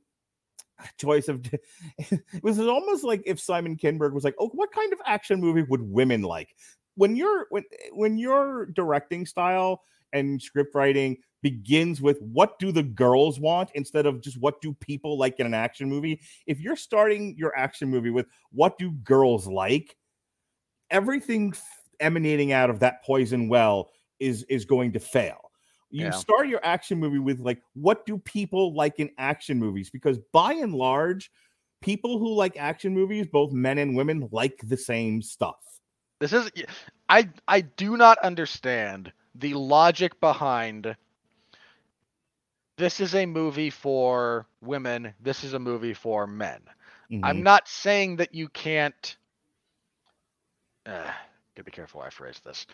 choice 0.99 1.29
of 1.29 1.43
it 1.99 2.43
was 2.43 2.59
almost 2.59 3.05
like 3.05 3.23
if 3.27 3.41
Simon 3.41 3.77
Kinberg 3.77 4.13
was 4.13 4.25
like, 4.25 4.35
"Oh, 4.39 4.49
what 4.49 4.73
kind 4.73 4.93
of 4.93 5.01
action 5.07 5.41
movie 5.41 5.63
would 5.63 5.83
women 5.83 6.23
like?" 6.23 6.55
When 6.95 7.17
you're 7.17 7.47
when 7.51 7.65
when 7.93 8.19
your 8.19 8.67
directing 8.67 9.27
style 9.27 9.83
and 10.13 10.41
script 10.41 10.75
writing 10.75 11.17
begins 11.43 12.01
with 12.01 12.21
what 12.21 12.59
do 12.59 12.71
the 12.71 12.83
girls 12.83 13.41
want 13.41 13.71
instead 13.75 14.07
of 14.07 14.23
just 14.23 14.41
what 14.41 14.61
do 14.61 14.73
people 14.75 15.19
like 15.19 15.41
in 15.41 15.47
an 15.47 15.55
action 15.55 15.89
movie. 15.89 16.21
If 16.47 16.61
you're 16.61 16.77
starting 16.77 17.35
your 17.37 17.57
action 17.57 17.89
movie 17.89 18.11
with 18.11 18.27
what 18.53 18.79
do 18.79 18.93
girls 18.93 19.47
like, 19.47 19.97
everything 20.91 21.55
emanating 22.01 22.53
out 22.53 22.71
of 22.71 22.81
that 22.81 23.03
poison 23.05 23.49
well 23.49 23.91
is 24.21 24.45
is 24.45 24.65
going 24.65 24.93
to 24.93 25.01
fail. 25.01 25.52
You 25.93 26.07
Yeah. 26.07 26.11
start 26.11 26.49
your 26.49 26.61
action 26.65 26.99
movie 26.99 27.19
with 27.19 27.41
like 27.41 27.63
what 27.75 28.07
do 28.07 28.19
people 28.19 28.75
like 28.75 28.99
in 28.99 29.11
action 29.19 29.59
movies 29.59 29.91
because 29.91 30.19
by 30.33 30.55
and 30.55 30.75
large 30.75 31.31
people 31.83 32.19
who 32.19 32.35
like 32.35 32.57
action 32.57 32.95
movies 32.95 33.27
both 33.27 33.53
men 33.53 33.79
and 33.79 33.97
women 33.97 34.29
like 34.33 34.59
the 34.65 34.77
same 34.77 35.23
stuff. 35.23 35.57
This 36.21 36.33
is 36.33 36.51
I 37.09 37.29
I 37.49 37.61
do 37.63 37.97
not 37.97 38.19
understand 38.19 39.13
the 39.35 39.55
logic 39.55 40.19
behind 40.21 40.97
this 42.79 43.01
is 43.01 43.15
a 43.15 43.27
movie 43.27 43.71
for 43.71 44.47
women, 44.61 45.15
this 45.21 45.45
is 45.45 45.53
a 45.53 45.59
movie 45.59 45.95
for 45.95 46.27
men. 46.27 46.61
Mhm. 47.11 47.23
I'm 47.23 47.43
not 47.43 47.69
saying 47.69 48.17
that 48.17 48.35
you 48.35 48.49
can't 48.49 49.17
uh, 50.87 51.13
gotta 51.55 51.65
be 51.65 51.71
careful 51.71 52.01
how 52.01 52.07
I 52.07 52.11
phrase 52.11 52.41
this. 52.45 52.67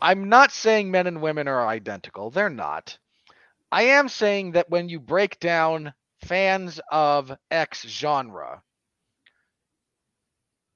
I'm 0.00 0.28
not 0.28 0.50
saying 0.52 0.90
men 0.90 1.06
and 1.06 1.20
women 1.22 1.48
are 1.48 1.66
identical. 1.66 2.30
They're 2.30 2.50
not. 2.50 2.98
I 3.70 3.84
am 3.84 4.08
saying 4.08 4.52
that 4.52 4.68
when 4.70 4.88
you 4.88 5.00
break 5.00 5.38
down 5.40 5.94
fans 6.24 6.80
of 6.90 7.32
X 7.50 7.82
genre, 7.88 8.62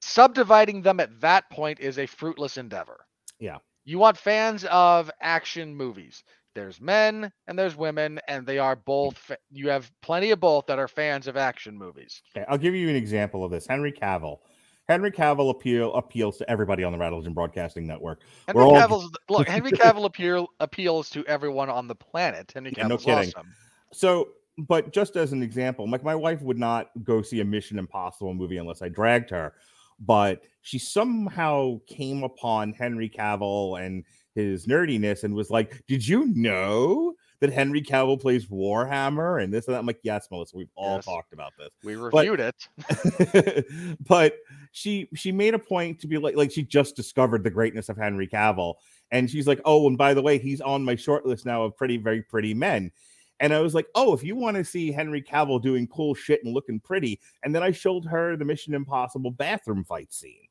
subdividing 0.01 0.83
them 0.83 1.01
at 1.01 1.21
that 1.21 1.49
point 1.51 1.81
is 1.81 1.99
a 1.99 2.07
fruitless 2.07 2.57
endeavor. 2.57 3.01
Yeah. 3.39 3.59
You 3.85 3.99
want 3.99 4.17
fans 4.17 4.65
of 4.71 5.11
action 5.21 5.75
movies. 5.77 6.25
There's 6.55 6.81
men 6.81 7.31
and 7.47 7.59
there's 7.59 7.77
women, 7.77 8.19
and 8.29 8.47
they 8.47 8.59
are 8.59 8.77
both. 8.77 9.19
fa- 9.19 9.37
You 9.51 9.69
have 9.69 9.91
plenty 10.01 10.31
of 10.31 10.41
both 10.41 10.67
that 10.67 10.79
are 10.79 10.89
fans 10.89 11.27
of 11.27 11.37
action 11.37 11.77
movies. 11.77 12.23
Okay, 12.35 12.47
I'll 12.49 12.57
give 12.59 12.75
you 12.75 12.89
an 12.89 12.97
example 12.97 13.45
of 13.45 13.51
this. 13.51 13.67
Henry 13.67 13.93
Cavill. 13.93 14.39
Henry 14.89 15.11
Cavill 15.11 15.51
appeal 15.51 15.93
appeals 15.95 16.37
to 16.39 16.49
everybody 16.51 16.85
on 16.85 16.93
the 16.93 16.99
Rattles 16.99 17.27
and 17.27 17.35
Broadcasting 17.35 17.87
Network. 17.87 18.21
Henry 18.47 18.63
We're 18.63 18.69
all- 18.69 18.75
Cavill's 18.77 19.11
look. 19.29 19.49
Henry 19.57 19.73
Cavill 19.73 20.05
appeal 20.05 20.49
appeals 20.61 21.11
to 21.11 21.25
everyone 21.27 21.69
on 21.71 21.89
the 21.89 21.95
planet. 21.95 22.53
Henry 22.55 22.73
Yeah, 22.77 22.87
no 22.87 22.97
kidding. 22.97 23.31
awesome. 23.31 23.53
So, 23.93 24.29
but 24.59 24.93
just 24.93 25.17
as 25.17 25.33
an 25.33 25.43
example, 25.43 25.89
like 25.91 26.05
my 26.05 26.15
wife 26.15 26.41
would 26.43 26.59
not 26.59 26.91
go 27.03 27.21
see 27.23 27.41
a 27.41 27.45
Mission 27.45 27.79
Impossible 27.79 28.33
movie 28.35 28.59
unless 28.59 28.81
I 28.83 28.89
dragged 28.89 29.31
her, 29.31 29.55
but 30.01 30.43
she 30.63 30.79
somehow 30.79 31.81
came 31.87 32.23
upon 32.23 32.73
Henry 32.73 33.09
Cavill 33.09 33.81
and 33.85 34.05
his 34.35 34.67
nerdiness 34.67 35.25
and 35.25 35.35
was 35.35 35.51
like, 35.51 35.83
"Did 35.87 36.07
you 36.07 36.27
know 36.35 37.15
that 37.41 37.51
Henry 37.53 37.81
Cavill 37.83 38.21
plays 38.21 38.47
Warhammer 38.47 39.43
and 39.43 39.53
this 39.53 39.67
and 39.67 39.75
that?" 39.75 39.79
I'm 39.79 39.87
like, 39.87 40.01
"Yes, 40.03 40.29
Melissa, 40.31 40.57
we've 40.57 40.69
all 40.75 40.97
Yes. 40.97 41.05
talked 41.07 41.33
about 41.33 41.53
this." 41.59 41.71
We 41.85 41.97
reviewed 41.97 42.41
it. 42.41 43.67
but 44.07 44.35
she 44.77 45.09
she 45.15 45.33
made 45.33 45.55
a 45.55 45.59
point 45.59 45.99
to 46.01 46.07
be 46.07 46.19
like 46.19 46.37
like 46.37 46.53
she 46.53 46.63
just 46.63 46.97
discovered 46.97 47.43
the 47.43 47.51
greatness 47.51 47.89
of 47.89 47.97
Henry 47.97 48.29
Cavill 48.29 48.75
and 49.11 49.31
she's 49.31 49.47
like 49.47 49.61
oh 49.65 49.87
and 49.87 49.97
by 49.97 50.13
the 50.13 50.23
way 50.23 50.39
he's 50.39 50.61
on 50.61 50.85
my 50.85 50.95
short 50.95 51.25
list 51.25 51.47
now 51.47 51.63
of 51.63 51.77
pretty 51.77 51.97
very 51.97 52.23
pretty 52.23 52.53
men 52.53 52.93
and 53.41 53.55
I 53.55 53.61
was 53.61 53.75
like 53.75 53.87
oh 53.95 54.13
if 54.13 54.23
you 54.23 54.37
want 54.37 54.57
to 54.57 54.65
see 54.65 54.93
Henry 54.93 55.23
Cavill 55.23 55.63
doing 55.63 55.87
cool 55.87 56.15
shit 56.15 56.45
and 56.45 56.53
looking 56.53 56.79
pretty 56.79 57.19
and 57.43 57.55
then 57.55 57.63
I 57.63 57.71
showed 57.71 58.05
her 58.05 58.37
the 58.37 58.45
Mission 58.45 58.75
Impossible 58.75 59.31
bathroom 59.31 59.83
fight 59.83 60.13
scene 60.13 60.49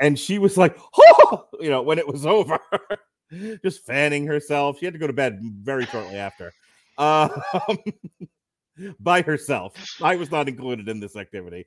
and 0.00 0.18
she 0.18 0.38
was 0.38 0.56
like 0.56 0.78
oh 0.96 1.46
you 1.60 1.68
know 1.68 1.82
when 1.82 1.98
it 1.98 2.08
was 2.08 2.24
over 2.26 2.58
just 3.62 3.84
fanning 3.84 4.26
herself. 4.26 4.78
She 4.78 4.84
had 4.84 4.94
to 4.94 5.00
go 5.00 5.06
to 5.06 5.12
bed 5.12 5.40
very 5.42 5.86
shortly 5.86 6.16
after. 6.16 6.52
Um, 6.98 7.30
by 9.00 9.22
herself. 9.22 9.74
I 10.02 10.16
was 10.16 10.30
not 10.30 10.48
included 10.48 10.88
in 10.88 11.00
this 11.00 11.16
activity. 11.16 11.66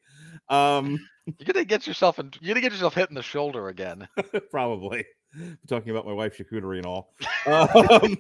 Um, 0.50 1.00
You're 1.40 1.54
gonna 1.54 1.66
get 1.66 1.86
yourself 1.86 2.20
and 2.20 2.38
you're 2.40 2.54
gonna 2.54 2.62
get 2.62 2.72
yourself 2.72 2.94
hit 2.94 3.10
in 3.10 3.16
the 3.16 3.22
shoulder 3.22 3.68
again. 3.68 4.08
probably 4.52 5.06
talking 5.68 5.90
about 5.90 6.06
my 6.06 6.14
wife's 6.14 6.38
charcuterie 6.38 6.78
and 6.78 6.86
all. 6.86 7.14
Um, 7.48 8.18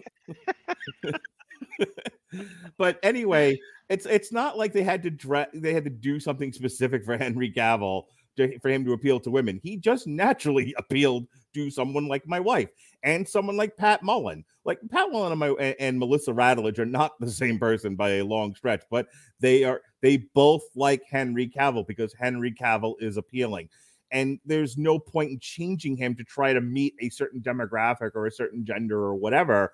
but 2.77 2.99
anyway, 3.03 3.59
it's 3.89 4.05
it's 4.05 4.33
not 4.33 4.57
like 4.57 4.73
they 4.73 4.83
had 4.83 5.03
to 5.03 5.09
dre- 5.09 5.47
they 5.53 5.73
had 5.73 5.85
to 5.85 5.89
do 5.89 6.19
something 6.19 6.51
specific 6.51 7.05
for 7.05 7.17
Henry 7.17 7.51
Cavill 7.51 8.03
to, 8.35 8.59
for 8.59 8.69
him 8.69 8.83
to 8.85 8.93
appeal 8.93 9.19
to 9.21 9.31
women. 9.31 9.59
He 9.63 9.77
just 9.77 10.05
naturally 10.07 10.73
appealed 10.77 11.27
to 11.53 11.69
someone 11.69 12.07
like 12.07 12.27
my 12.27 12.39
wife 12.39 12.69
and 13.03 13.27
someone 13.27 13.57
like 13.57 13.77
Pat 13.77 14.03
Mullen. 14.03 14.43
Like 14.65 14.79
Pat 14.89 15.11
Mullen 15.11 15.31
and, 15.31 15.39
my, 15.39 15.49
and, 15.49 15.75
and 15.79 15.99
Melissa 15.99 16.31
Radulich 16.31 16.79
are 16.79 16.85
not 16.85 17.19
the 17.19 17.31
same 17.31 17.59
person 17.59 17.95
by 17.95 18.15
a 18.15 18.25
long 18.25 18.55
stretch, 18.55 18.83
but 18.89 19.07
they 19.39 19.63
are 19.63 19.81
they 20.01 20.17
both 20.33 20.63
like 20.75 21.03
Henry 21.09 21.47
Cavill 21.47 21.87
because 21.87 22.13
Henry 22.13 22.51
Cavill 22.51 22.95
is 22.99 23.17
appealing. 23.17 23.69
And 24.11 24.39
there's 24.45 24.77
no 24.77 24.99
point 24.99 25.31
in 25.31 25.39
changing 25.39 25.97
him 25.97 26.15
to 26.15 26.23
try 26.23 26.53
to 26.53 26.61
meet 26.61 26.95
a 27.01 27.09
certain 27.09 27.41
demographic 27.41 28.11
or 28.15 28.25
a 28.25 28.31
certain 28.31 28.65
gender 28.65 28.99
or 28.99 29.15
whatever 29.15 29.73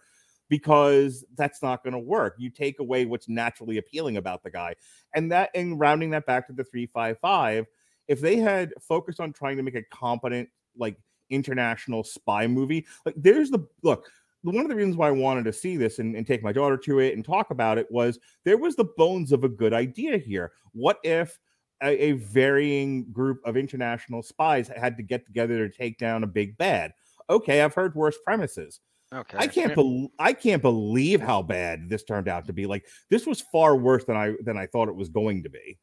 because 0.50 1.24
that's 1.36 1.62
not 1.62 1.84
going 1.84 1.94
to 1.94 2.00
work. 2.00 2.36
You 2.38 2.50
take 2.50 2.80
away 2.80 3.06
what's 3.06 3.30
naturally 3.30 3.78
appealing 3.78 4.18
about 4.18 4.44
the 4.44 4.52
guy. 4.52 4.76
And 5.16 5.32
that, 5.32 5.50
and 5.56 5.80
rounding 5.80 6.12
that 6.12 6.26
back 6.26 6.48
to 6.48 6.54
the 6.54 6.64
355, 6.64 7.66
if 8.08 8.22
they 8.22 8.38
had 8.38 8.74
focused 8.82 9.20
on 9.20 9.34
trying 9.34 9.58
to 9.58 9.64
make 9.64 9.76
a 9.76 9.84
competent, 9.92 10.50
like 10.78 10.98
international 11.30 12.04
spy 12.04 12.48
movie, 12.48 12.86
like 13.06 13.16
there's 13.18 13.50
the 13.50 13.66
look. 13.84 14.10
One 14.44 14.58
of 14.58 14.68
the 14.68 14.76
reasons 14.76 14.98
why 14.98 15.08
I 15.08 15.12
wanted 15.12 15.46
to 15.46 15.54
see 15.54 15.78
this 15.78 16.00
and, 16.00 16.18
and 16.18 16.28
take 16.28 16.44
my 16.44 16.52
daughter 16.52 16.76
to 16.78 17.00
it 17.00 17.16
and 17.16 17.24
talk 17.24 17.52
about 17.52 17.78
it 17.78 17.90
was 17.90 18.20
there 18.44 18.58
was 18.58 18.76
the 18.76 18.90
bones 18.98 19.32
of 19.32 19.46
a 19.46 19.50
good 19.50 19.74
idea 19.74 20.18
here. 20.18 20.52
What 20.74 21.00
if 21.04 21.40
a, 21.82 22.10
a 22.10 22.12
varying 22.14 23.10
group 23.12 23.40
of 23.46 23.56
international 23.56 24.22
spies 24.22 24.68
had 24.68 24.98
to 24.98 25.04
get 25.04 25.26
together 25.26 25.66
to 25.66 25.74
take 25.74 25.98
down 25.98 26.24
a 26.24 26.28
big 26.28 26.58
bad? 26.58 26.92
Okay, 27.30 27.62
I've 27.62 27.74
heard 27.74 27.96
worse 27.96 28.18
premises. 28.26 28.82
Okay. 29.14 29.38
I 29.38 29.48
can't 29.48 29.76
bel 29.76 30.10
I 30.18 30.34
can't 30.34 30.62
believe 30.62 31.22
how 31.22 31.42
bad 31.42 31.88
this 31.88 32.04
turned 32.04 32.28
out 32.28 32.48
to 32.48 32.54
be. 32.54 32.66
Like 32.66 32.86
this 33.10 33.26
was 33.26 33.42
far 33.42 33.76
worse 33.76 34.06
than 34.06 34.18
I 34.18 34.34
than 34.44 34.58
I 34.58 34.66
thought 34.66 34.90
it 34.90 34.96
was 34.96 35.10
going 35.10 35.44
to 35.44 35.50
be. 35.50 35.78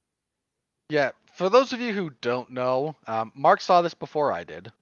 Yeah, 0.89 1.13
for 1.33 1.49
those 1.49 1.73
of 1.73 1.81
you 1.81 1.93
who 1.93 2.11
don't 2.21 2.51
know, 2.51 2.97
um, 3.07 3.31
Mark 3.37 3.61
saw 3.61 3.81
this 3.81 3.95
before 3.95 4.33
I 4.33 4.43
did, 4.43 4.73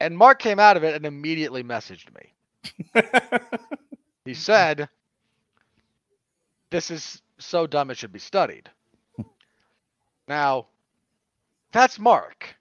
and 0.00 0.16
Mark 0.16 0.38
came 0.38 0.58
out 0.58 0.76
of 0.76 0.84
it 0.84 0.94
and 0.94 1.06
immediately 1.06 1.62
messaged 1.62 2.08
me. 2.14 3.02
He 4.26 4.34
said, 4.34 4.88
"This 6.70 6.90
is 6.90 7.22
so 7.38 7.68
dumb 7.68 7.90
it 7.90 7.96
should 7.96 8.12
be 8.12 8.18
studied." 8.18 8.68
now, 10.26 10.66
that's 11.70 12.00
Mark. 12.00 12.56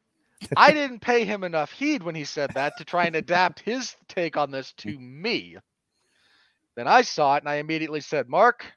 I 0.55 0.71
didn't 0.73 0.99
pay 0.99 1.25
him 1.25 1.43
enough 1.43 1.71
heed 1.71 2.03
when 2.03 2.13
he 2.13 2.23
said 2.23 2.51
that 2.53 2.77
to 2.77 2.85
try 2.85 3.05
and 3.05 3.15
adapt 3.15 3.61
his 3.61 3.95
take 4.07 4.37
on 4.37 4.51
this 4.51 4.73
to 4.73 4.99
me. 4.99 5.57
Then 6.75 6.87
I 6.87 7.01
saw 7.01 7.35
it 7.35 7.41
and 7.41 7.49
I 7.49 7.55
immediately 7.55 8.01
said, 8.01 8.29
"Mark, 8.29 8.71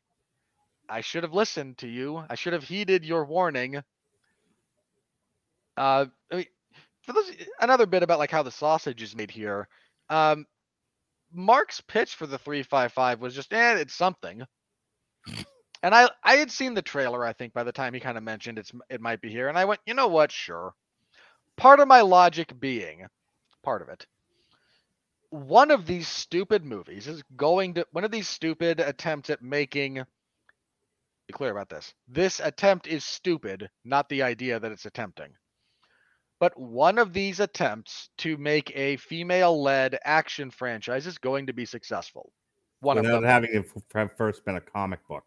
I 0.89 1.03
should 1.03 1.25
have 1.25 1.35
listened 1.35 1.77
to 1.79 1.89
you. 1.89 2.25
I 2.31 2.37
should 2.37 2.55
have 2.55 2.65
heeded 2.65 3.05
your 3.05 3.27
warning." 3.27 3.83
Uh, 5.77 6.07
I 6.33 6.37
mean, 6.37 6.47
for 7.09 7.15
those 7.15 7.33
another 7.59 7.87
bit 7.87 8.03
about 8.03 8.19
like 8.19 8.31
how 8.31 8.43
the 8.43 8.51
sausage 8.51 9.03
is 9.03 9.17
made 9.17 9.31
here. 9.31 9.67
Um, 10.11 10.45
Mark's 11.33 11.81
pitch 11.81 12.15
for 12.15 12.27
the 12.27 12.37
355 12.37 13.21
was 13.21 13.35
just, 13.35 13.51
eh, 13.55 13.77
it's 13.77 13.95
something. 13.95 14.43
And 15.83 15.95
I 15.95 16.11
I 16.23 16.35
had 16.35 16.51
seen 16.51 16.75
the 16.75 16.83
trailer, 16.83 17.25
I 17.25 17.33
think, 17.33 17.55
by 17.55 17.65
the 17.65 17.73
time 17.73 17.95
he 17.95 18.01
kind 18.01 18.19
of 18.19 18.25
mentioned 18.25 18.59
it's 18.59 18.73
it 18.91 19.01
might 19.01 19.23
be 19.23 19.31
here. 19.31 19.49
And 19.49 19.57
I 19.57 19.65
went, 19.65 19.81
you 19.87 19.95
know 19.95 20.09
what, 20.09 20.31
sure. 20.31 20.75
Part 21.57 21.81
of 21.81 21.89
my 21.89 22.03
logic 22.03 22.53
being, 22.61 23.07
part 23.63 23.81
of 23.81 23.89
it, 23.89 24.07
one 25.31 25.71
of 25.71 25.87
these 25.87 26.09
stupid 26.09 26.63
movies 26.63 27.07
is 27.07 27.23
going 27.37 27.75
to 27.75 27.87
one 27.93 28.05
of 28.05 28.11
these 28.11 28.29
stupid 28.29 28.81
attempts 28.81 29.31
at 29.31 29.41
making 29.41 30.05
be 31.27 31.33
clear 31.33 31.53
about 31.53 31.71
this. 31.71 31.95
This 32.07 32.39
attempt 32.39 32.87
is 32.87 33.03
stupid, 33.03 33.71
not 33.85 34.11
the 34.11 34.25
idea 34.25 34.61
that 34.61 34.73
it's 34.73 34.87
attempting. 34.87 35.31
But 36.41 36.59
one 36.59 36.99
of 36.99 37.13
these 37.13 37.41
attempts 37.41 38.11
to 38.19 38.37
make 38.37 38.71
a 38.77 38.97
female 38.97 39.61
led 39.63 39.99
action 40.05 40.51
franchise 40.51 41.07
is 41.07 41.19
going 41.19 41.47
to 41.47 41.53
be 41.53 41.65
successful. 41.65 42.33
One 42.81 42.97
Without 42.97 43.17
of 43.17 43.23
them. 43.23 43.31
having 43.31 43.51
it 43.53 43.67
have 43.95 44.11
first 44.17 44.45
been 44.45 44.57
a 44.57 44.61
comic 44.61 45.01
book. 45.09 45.25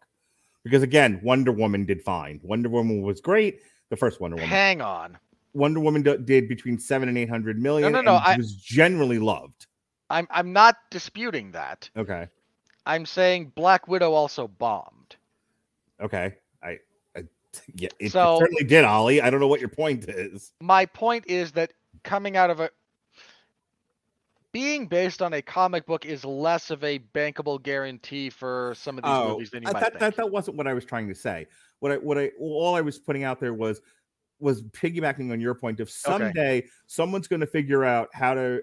Because 0.64 0.82
again, 0.82 1.20
Wonder 1.22 1.52
Woman 1.52 1.84
did 1.84 2.02
fine. 2.02 2.40
Wonder 2.42 2.68
Woman 2.70 3.02
was 3.02 3.20
great. 3.20 3.60
The 3.90 3.96
first 3.96 4.20
Wonder 4.20 4.36
Woman. 4.36 4.48
Hang 4.48 4.80
on. 4.80 5.18
Wonder 5.52 5.80
Woman 5.80 6.02
did 6.02 6.48
between 6.48 6.78
seven 6.78 7.10
and 7.10 7.18
eight 7.18 7.28
hundred 7.28 7.58
million. 7.58 7.92
no, 7.92 8.00
no, 8.00 8.14
and 8.16 8.24
I- 8.24 8.36
was 8.38 8.54
generally 8.54 9.18
loved. 9.18 9.66
I'm 10.08 10.26
I'm 10.30 10.52
not 10.52 10.76
disputing 10.90 11.52
that. 11.52 11.88
Okay, 11.96 12.26
I'm 12.86 13.04
saying 13.06 13.52
Black 13.54 13.86
Widow 13.88 14.12
also 14.12 14.46
bombed. 14.48 15.16
okay. 16.02 16.34
I, 17.54 17.58
I 17.68 17.72
yeah, 17.76 17.88
it, 17.98 18.12
So- 18.12 18.38
certainly 18.40 18.64
did, 18.64 18.84
Ollie. 18.84 19.20
I 19.20 19.30
don't 19.30 19.40
know 19.40 19.48
what 19.48 19.60
your 19.60 19.68
point 19.68 20.08
is. 20.08 20.52
My 20.60 20.86
point 20.86 21.24
is 21.26 21.52
that 21.52 21.72
coming 22.04 22.36
out 22.36 22.50
of 22.50 22.60
a 22.60 22.70
being 24.52 24.86
based 24.86 25.22
on 25.22 25.32
a 25.32 25.40
comic 25.40 25.86
book 25.86 26.04
is 26.04 26.24
less 26.26 26.70
of 26.70 26.84
a 26.84 26.98
bankable 27.14 27.62
guarantee 27.62 28.28
for 28.28 28.74
some 28.76 28.98
of 28.98 29.04
these 29.04 29.10
Oh, 29.12 29.28
movies 29.30 29.50
than 29.50 29.62
you 29.62 29.68
uh, 29.70 29.72
might 29.72 29.80
that, 29.80 29.92
think. 29.92 30.00
that 30.00 30.16
that 30.16 30.30
wasn't 30.30 30.58
what 30.58 30.66
I 30.66 30.74
was 30.74 30.84
trying 30.84 31.08
to 31.08 31.14
say. 31.14 31.46
What 31.80 31.90
I 31.92 31.96
what 31.96 32.18
I 32.18 32.30
all 32.38 32.74
I 32.74 32.82
was 32.82 32.98
putting 32.98 33.24
out 33.24 33.40
there 33.40 33.54
was 33.54 33.80
was 34.40 34.62
piggybacking 34.62 35.32
on 35.32 35.40
your 35.40 35.54
point 35.54 35.80
of 35.80 35.88
someday 35.88 36.64
someone's 36.86 37.28
going 37.28 37.40
to 37.40 37.46
figure 37.46 37.84
out 37.84 38.08
how 38.12 38.34
to. 38.34 38.60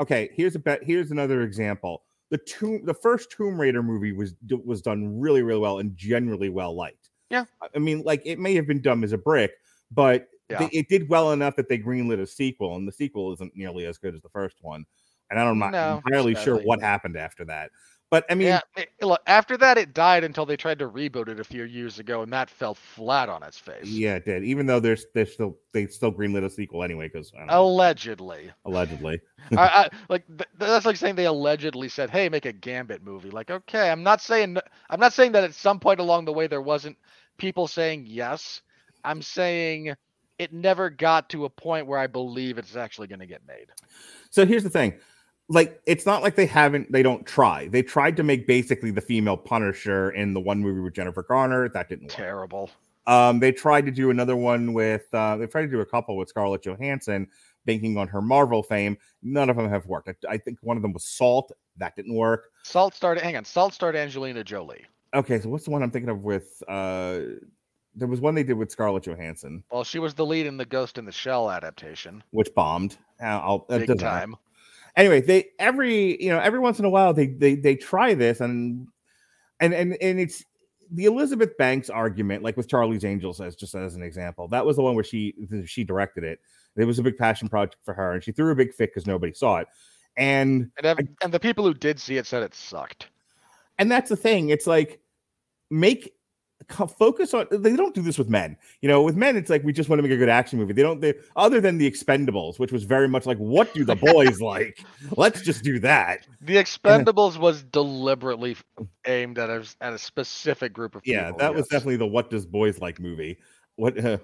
Okay, 0.00 0.30
here's 0.34 0.56
a 0.56 0.58
bet. 0.58 0.82
Here's 0.82 1.10
another 1.12 1.42
example. 1.42 2.02
The 2.30 2.38
tomb, 2.38 2.84
the 2.84 2.94
first 2.94 3.30
Tomb 3.30 3.60
Raider 3.60 3.82
movie 3.84 4.12
was 4.12 4.34
was 4.64 4.82
done 4.82 5.20
really 5.20 5.42
really 5.42 5.60
well 5.60 5.78
and 5.78 5.96
generally 5.96 6.48
well 6.48 6.74
liked. 6.74 6.99
Yeah. 7.30 7.44
I- 7.74 7.78
mean, 7.78 8.02
like 8.02 8.22
it 8.24 8.38
may 8.38 8.54
have 8.54 8.66
been 8.66 8.82
dumb 8.82 9.04
as 9.04 9.12
a 9.12 9.18
brick, 9.18 9.52
but 9.90 10.28
Yeah. 10.50 10.58
they, 10.58 10.66
it 10.78 10.88
did 10.88 11.08
well 11.08 11.32
enough 11.32 11.56
that 11.56 11.68
they 11.68 11.78
greenlit 11.78 12.20
a 12.20 12.26
sequel, 12.26 12.76
and 12.76 12.86
the 12.86 12.92
sequel 12.92 13.32
isn't 13.32 13.56
nearly 13.56 13.86
as 13.86 13.98
good 13.98 14.14
as 14.14 14.20
the 14.22 14.28
first 14.30 14.56
one. 14.62 14.84
And 15.30 15.38
I'm 15.38 15.58
not 15.58 15.70
No, 15.70 16.02
entirely 16.04 16.34
sure 16.34 16.56
what 16.58 16.80
happened 16.80 17.16
after 17.16 17.44
that. 17.44 17.70
But 18.10 18.24
I 18.28 18.34
mean, 18.34 18.48
yeah, 18.48 18.60
it- 18.76 18.90
look, 19.02 19.20
after 19.28 19.56
that 19.58 19.78
it 19.78 19.94
died 19.94 20.24
until 20.24 20.44
they 20.44 20.56
tried 20.56 20.80
to 20.80 20.88
reboot 20.88 21.28
it 21.28 21.38
a 21.38 21.44
few 21.44 21.62
years 21.62 22.00
ago, 22.00 22.22
and 22.22 22.32
that 22.32 22.50
fell 22.50 22.74
flat 22.74 23.28
on 23.28 23.44
its 23.44 23.56
face. 23.56 23.84
Yeah, 23.86 24.16
it 24.16 24.24
did. 24.24 24.42
Even 24.42 24.66
though 24.66 24.80
there's 24.80 25.06
there's 25.14 25.32
still 25.32 25.56
they 25.70 25.86
still 25.86 26.12
greenlit 26.12 26.42
a 26.44 26.50
sequel 26.50 26.82
anyway 26.82 27.06
because. 27.06 27.32
Allegedly. 27.48 28.50
allegedly. 28.64 29.20
I, 29.52 29.56
I, 29.56 29.88
like 30.08 30.26
th- 30.26 30.48
that's 30.58 30.84
like 30.86 30.96
saying 30.96 31.14
they 31.14 31.26
allegedly 31.26 31.88
said, 31.88 32.10
"Hey, 32.10 32.28
make 32.28 32.46
a 32.46 32.52
Gambit 32.52 33.04
movie." 33.04 33.30
Like, 33.30 33.52
okay, 33.52 33.90
I'm 33.90 34.02
not 34.02 34.20
saying 34.20 34.58
I'm 34.90 34.98
not 34.98 35.12
saying 35.12 35.30
that 35.32 35.44
at 35.44 35.54
some 35.54 35.78
point 35.78 36.00
along 36.00 36.24
the 36.24 36.32
way 36.32 36.48
there 36.48 36.62
wasn't 36.62 36.96
people 37.40 37.66
saying 37.66 38.04
yes. 38.06 38.62
I'm 39.02 39.22
saying 39.22 39.94
it 40.38 40.52
never 40.52 40.88
got 40.88 41.28
to 41.30 41.44
a 41.44 41.50
point 41.50 41.86
where 41.86 41.98
I 41.98 42.06
believe 42.06 42.58
it's 42.58 42.76
actually 42.76 43.08
going 43.08 43.20
to 43.20 43.26
get 43.26 43.42
made. 43.46 43.66
So 44.30 44.46
here's 44.46 44.62
the 44.62 44.70
thing. 44.70 44.94
Like 45.48 45.80
it's 45.84 46.06
not 46.06 46.22
like 46.22 46.36
they 46.36 46.46
haven't 46.46 46.92
they 46.92 47.02
don't 47.02 47.26
try. 47.26 47.66
They 47.66 47.82
tried 47.82 48.16
to 48.18 48.22
make 48.22 48.46
basically 48.46 48.92
the 48.92 49.00
female 49.00 49.36
Punisher 49.36 50.10
in 50.10 50.32
the 50.32 50.40
one 50.40 50.60
movie 50.60 50.80
with 50.80 50.94
Jennifer 50.94 51.24
Garner. 51.24 51.68
That 51.68 51.88
didn't 51.88 52.04
work. 52.04 52.16
Terrible. 52.16 52.70
Um, 53.08 53.40
they 53.40 53.50
tried 53.50 53.86
to 53.86 53.90
do 53.90 54.10
another 54.10 54.36
one 54.36 54.72
with 54.72 55.12
uh 55.12 55.36
they 55.36 55.46
tried 55.46 55.62
to 55.62 55.68
do 55.68 55.80
a 55.80 55.86
couple 55.86 56.16
with 56.16 56.28
Scarlett 56.28 56.62
Johansson, 56.62 57.26
banking 57.66 57.96
on 57.96 58.06
her 58.06 58.22
Marvel 58.22 58.62
fame. 58.62 58.96
None 59.22 59.50
of 59.50 59.56
them 59.56 59.68
have 59.68 59.86
worked. 59.86 60.08
I, 60.08 60.34
I 60.34 60.38
think 60.38 60.58
one 60.62 60.76
of 60.76 60.82
them 60.82 60.92
was 60.92 61.04
Salt. 61.04 61.50
That 61.78 61.96
didn't 61.96 62.14
work. 62.14 62.50
Salt 62.62 62.94
started. 62.94 63.24
Hang 63.24 63.36
on. 63.36 63.44
Salt 63.44 63.74
starred 63.74 63.96
Angelina 63.96 64.44
Jolie. 64.44 64.84
Okay, 65.14 65.40
so 65.40 65.48
what's 65.48 65.64
the 65.64 65.70
one 65.70 65.82
I'm 65.82 65.90
thinking 65.90 66.10
of 66.10 66.22
with 66.22 66.62
uh 66.68 67.20
there 67.96 68.06
was 68.06 68.20
one 68.20 68.34
they 68.36 68.44
did 68.44 68.52
with 68.54 68.70
Scarlett 68.70 69.02
Johansson, 69.04 69.64
Well, 69.72 69.82
she 69.82 69.98
was 69.98 70.14
the 70.14 70.24
lead 70.24 70.46
in 70.46 70.56
the 70.56 70.64
Ghost 70.64 70.96
in 70.96 71.04
the 71.04 71.10
Shell 71.12 71.50
adaptation. 71.50 72.22
which 72.30 72.48
bombed. 72.54 72.96
I'll, 73.20 73.66
Big 73.68 73.80
matter. 73.88 73.94
time. 73.96 74.36
anyway 74.96 75.20
they 75.20 75.48
every 75.58 76.22
you 76.22 76.30
know 76.30 76.38
every 76.38 76.58
once 76.60 76.78
in 76.78 76.84
a 76.84 76.90
while 76.90 77.12
they 77.12 77.26
they 77.26 77.54
they 77.56 77.74
try 77.76 78.14
this 78.14 78.40
and 78.40 78.86
and 79.60 79.74
and 79.74 79.96
and 80.00 80.18
it's 80.20 80.44
the 80.92 81.04
elizabeth 81.04 81.56
banks 81.58 81.88
argument 81.90 82.42
like 82.42 82.56
with 82.56 82.68
charlie's 82.68 83.04
angels 83.04 83.40
as 83.40 83.54
just 83.54 83.74
as 83.76 83.94
an 83.94 84.02
example 84.02 84.48
that 84.48 84.64
was 84.66 84.74
the 84.76 84.82
one 84.82 84.94
where 84.96 85.04
she 85.04 85.34
she 85.66 85.84
directed 85.84 86.24
it 86.24 86.40
it 86.76 86.84
was 86.84 86.98
a 86.98 87.02
big 87.02 87.16
passion 87.18 87.48
project 87.48 87.76
for 87.84 87.94
her 87.94 88.12
and 88.14 88.24
she 88.24 88.32
threw 88.32 88.50
a 88.50 88.54
big 88.56 88.72
fit 88.74 88.90
because 88.90 89.06
nobody 89.06 89.32
saw 89.32 89.58
it 89.58 89.68
and 90.16 90.70
And, 90.82 91.08
and 91.22 91.32
the 91.32 91.38
people 91.38 91.64
who 91.64 91.74
did 91.74 92.00
see 92.00 92.16
it 92.16 92.26
said 92.26 92.42
it 92.42 92.54
sucked. 92.54 93.08
And 93.80 93.90
that's 93.90 94.10
the 94.10 94.16
thing. 94.16 94.50
It's 94.50 94.66
like 94.66 95.00
make 95.70 96.12
focus 96.98 97.32
on 97.32 97.46
they 97.50 97.74
don't 97.74 97.94
do 97.94 98.02
this 98.02 98.18
with 98.18 98.28
men. 98.28 98.56
You 98.82 98.88
know 98.88 99.02
with 99.02 99.16
men 99.16 99.34
it's 99.36 99.48
like 99.48 99.64
we 99.64 99.72
just 99.72 99.88
want 99.88 99.98
to 99.98 100.02
make 100.02 100.12
a 100.12 100.16
good 100.18 100.28
action 100.28 100.58
movie. 100.58 100.74
They 100.74 100.82
don't 100.82 101.00
they 101.00 101.14
other 101.34 101.60
than 101.60 101.78
the 101.78 101.90
expendables 101.90 102.58
which 102.58 102.70
was 102.70 102.84
very 102.84 103.08
much 103.08 103.24
like 103.24 103.38
what 103.38 103.72
do 103.74 103.84
the 103.84 103.96
boys 104.12 104.40
like? 104.40 104.78
Let's 105.16 105.40
just 105.40 105.64
do 105.64 105.78
that. 105.80 106.28
The 106.42 106.56
Expendables 106.56 107.38
was 107.38 107.62
deliberately 107.64 108.56
aimed 109.06 109.38
at 109.38 109.48
a 109.48 109.66
at 109.80 109.94
a 109.94 109.98
specific 109.98 110.72
group 110.74 110.94
of 110.94 111.02
people. 111.02 111.20
yeah 111.20 111.32
that 111.38 111.54
was 111.54 111.66
definitely 111.68 111.96
the 111.96 112.06
what 112.06 112.30
does 112.30 112.46
boys 112.46 112.78
like 112.78 113.00
movie. 113.00 113.38
What 113.76 113.98
uh, 114.04 114.18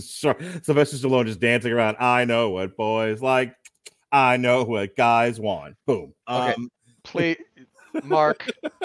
sylvester 0.00 0.96
stallone 0.96 1.26
just 1.26 1.40
dancing 1.40 1.72
around 1.72 1.96
i 2.00 2.24
know 2.24 2.48
what 2.50 2.76
boys 2.76 3.20
like. 3.20 3.54
I 4.14 4.36
know 4.36 4.64
what 4.64 4.94
guys 4.94 5.40
want. 5.40 5.76
Boom. 5.86 6.12
Okay. 6.28 6.54
um 6.54 6.70
Please, 7.04 7.36
Mark. 8.02 8.46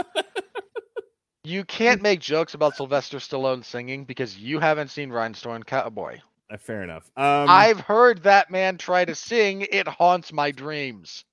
You 1.43 1.63
can't 1.63 2.01
make 2.01 2.19
jokes 2.19 2.55
about 2.55 2.75
Sylvester 2.75 3.19
Stallone 3.19 3.63
singing 3.63 4.03
because 4.03 4.37
you 4.37 4.59
haven't 4.59 4.89
seen 4.89 5.09
Rhinestone 5.09 5.63
Cowboy. 5.63 6.19
uh, 6.51 6.57
fair 6.57 6.83
enough 6.83 7.09
um 7.15 7.49
I've 7.49 7.79
heard 7.79 8.23
that 8.23 8.51
man 8.51 8.77
try 8.77 9.05
to 9.05 9.15
sing. 9.15 9.61
It 9.71 9.87
haunts 9.87 10.33
my 10.33 10.51
dreams. 10.51 11.23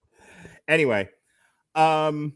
anyway 0.69 1.09
um 1.75 2.35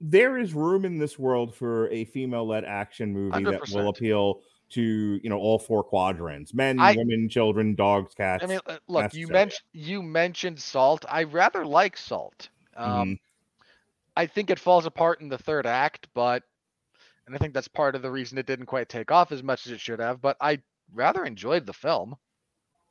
there 0.00 0.38
is 0.38 0.54
room 0.54 0.84
in 0.84 0.98
this 0.98 1.16
world 1.16 1.54
for 1.54 1.88
a 1.90 2.04
female-led 2.06 2.64
action 2.64 3.12
movie 3.12 3.44
that 3.44 3.60
will 3.70 3.90
appeal 3.90 4.40
to 4.70 4.82
you 5.22 5.30
know 5.30 5.38
all 5.38 5.58
four 5.60 5.84
quadrants 5.84 6.52
men 6.52 6.80
I- 6.80 6.96
women 6.96 7.28
children 7.28 7.76
dogs 7.76 8.12
cats 8.14 8.42
I 8.42 8.46
mean, 8.48 8.58
uh, 8.66 8.78
look, 8.88 9.14
you 9.14 9.28
mentioned 9.28 9.60
you 9.72 10.02
mentioned 10.02 10.58
Salt. 10.58 11.04
I 11.08 11.22
rather 11.22 11.64
like 11.64 11.96
Salt. 11.96 12.48
Um, 12.76 12.90
Mhm. 12.90 13.18
I 14.16 14.26
think 14.26 14.50
it 14.50 14.58
falls 14.58 14.86
apart 14.86 15.20
in 15.20 15.28
the 15.28 15.38
third 15.38 15.66
act, 15.66 16.08
but 16.14 16.42
and 17.26 17.34
I 17.34 17.38
think 17.38 17.54
that's 17.54 17.68
part 17.68 17.94
of 17.96 18.02
the 18.02 18.10
reason 18.10 18.38
it 18.38 18.46
didn't 18.46 18.66
quite 18.66 18.88
take 18.88 19.10
off 19.10 19.32
as 19.32 19.42
much 19.42 19.66
as 19.66 19.72
it 19.72 19.80
should 19.80 19.98
have. 20.00 20.20
But 20.20 20.36
I 20.40 20.60
rather 20.92 21.24
enjoyed 21.24 21.66
the 21.66 21.72
film. 21.72 22.14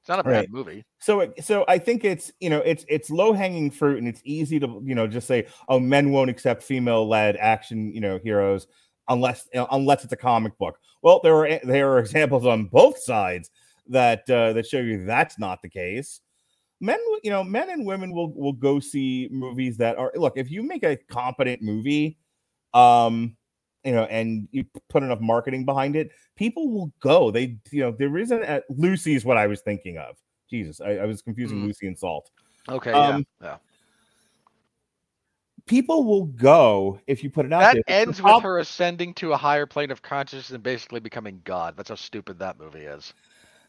It's 0.01 0.09
not 0.09 0.19
a 0.19 0.23
bad 0.23 0.51
movie. 0.51 0.83
so 0.99 1.21
it- 1.21 1.41
so 1.45 1.63
i 1.69 1.77
think 1.77 2.03
it's 2.03 2.29
you 2.41 2.49
know 2.49 2.59
it's 2.59 2.83
it's 2.89 3.09
low-hanging 3.09 3.71
fruit 3.71 3.99
and 3.99 4.07
it's 4.07 4.19
easy 4.25 4.59
to 4.59 4.81
you 4.83 4.95
know 4.95 5.07
just 5.07 5.27
say 5.27 5.47
oh 5.69 5.79
men 5.79 6.11
won't 6.11 6.29
accept 6.29 6.61
female-led 6.61 7.37
action 7.37 7.93
you 7.93 8.01
know 8.01 8.19
heroes 8.21 8.67
unless 9.07 9.47
unless 9.71 10.03
it's 10.03 10.11
a 10.11 10.17
comic 10.17 10.57
book 10.57 10.77
well 11.03 11.21
there 11.23 11.35
are 11.37 11.57
there 11.63 11.89
are 11.93 11.99
examples 12.05 12.45
on 12.45 12.65
both 12.65 12.97
sides 13.01 13.49
that 13.87 14.29
uh, 14.29 14.51
that 14.51 14.65
show 14.65 14.79
you 14.79 15.05
that's 15.05 15.39
not 15.39 15.61
the 15.61 15.69
case 15.69 16.19
men 16.79 16.99
you 17.23 17.29
know 17.31 17.43
men 17.43 17.69
and 17.69 17.85
women 17.85 18.11
will 18.11 18.33
will 18.33 18.53
go 18.53 18.79
see 18.79 19.29
movies 19.31 19.77
that 19.77 19.97
are 19.97 20.11
look 20.15 20.33
if 20.35 20.51
you 20.51 20.63
make 20.63 20.83
a 20.83 20.97
competent 21.09 21.61
movie 21.61 22.17
um 22.73 23.35
you 23.83 23.91
know 23.91 24.03
and 24.05 24.47
you 24.51 24.65
put 24.89 25.03
enough 25.03 25.19
marketing 25.19 25.65
behind 25.65 25.95
it 25.95 26.11
people 26.35 26.69
will 26.69 26.91
go 26.99 27.31
they 27.31 27.57
you 27.71 27.81
know 27.81 27.91
there 27.97 28.17
isn't 28.17 28.43
a, 28.43 28.61
lucy 28.69 29.15
is 29.15 29.23
what 29.23 29.37
i 29.37 29.47
was 29.47 29.61
thinking 29.61 29.97
of 29.97 30.17
jesus 30.49 30.81
i, 30.81 30.91
I 30.91 31.05
was 31.05 31.21
confusing 31.21 31.59
Mm. 31.59 31.65
lucy 31.67 31.87
and 31.87 31.97
salt 31.97 32.29
Okay, 32.69 32.93
Um, 32.93 33.25
yeah, 33.41 33.47
yeah. 33.47 33.57
people 35.65 36.03
will 36.05 36.25
go 36.25 36.99
if 37.07 37.23
you 37.23 37.29
put 37.29 37.45
it 37.45 37.53
out 37.53 37.61
That 37.61 37.73
there 37.73 37.83
ends 37.87 38.21
with 38.21 38.41
her 38.41 38.59
ascending 38.59 39.13
to 39.15 39.33
a 39.33 39.37
higher 39.37 39.65
plane 39.65 39.91
of 39.91 40.01
consciousness 40.01 40.51
and 40.51 40.63
basically 40.63 40.99
becoming 40.99 41.41
God. 41.43 41.75
That's 41.75 41.89
how 41.89 41.95
stupid 41.95 42.39
that 42.39 42.57
movie 42.59 42.85
is. 42.85 43.13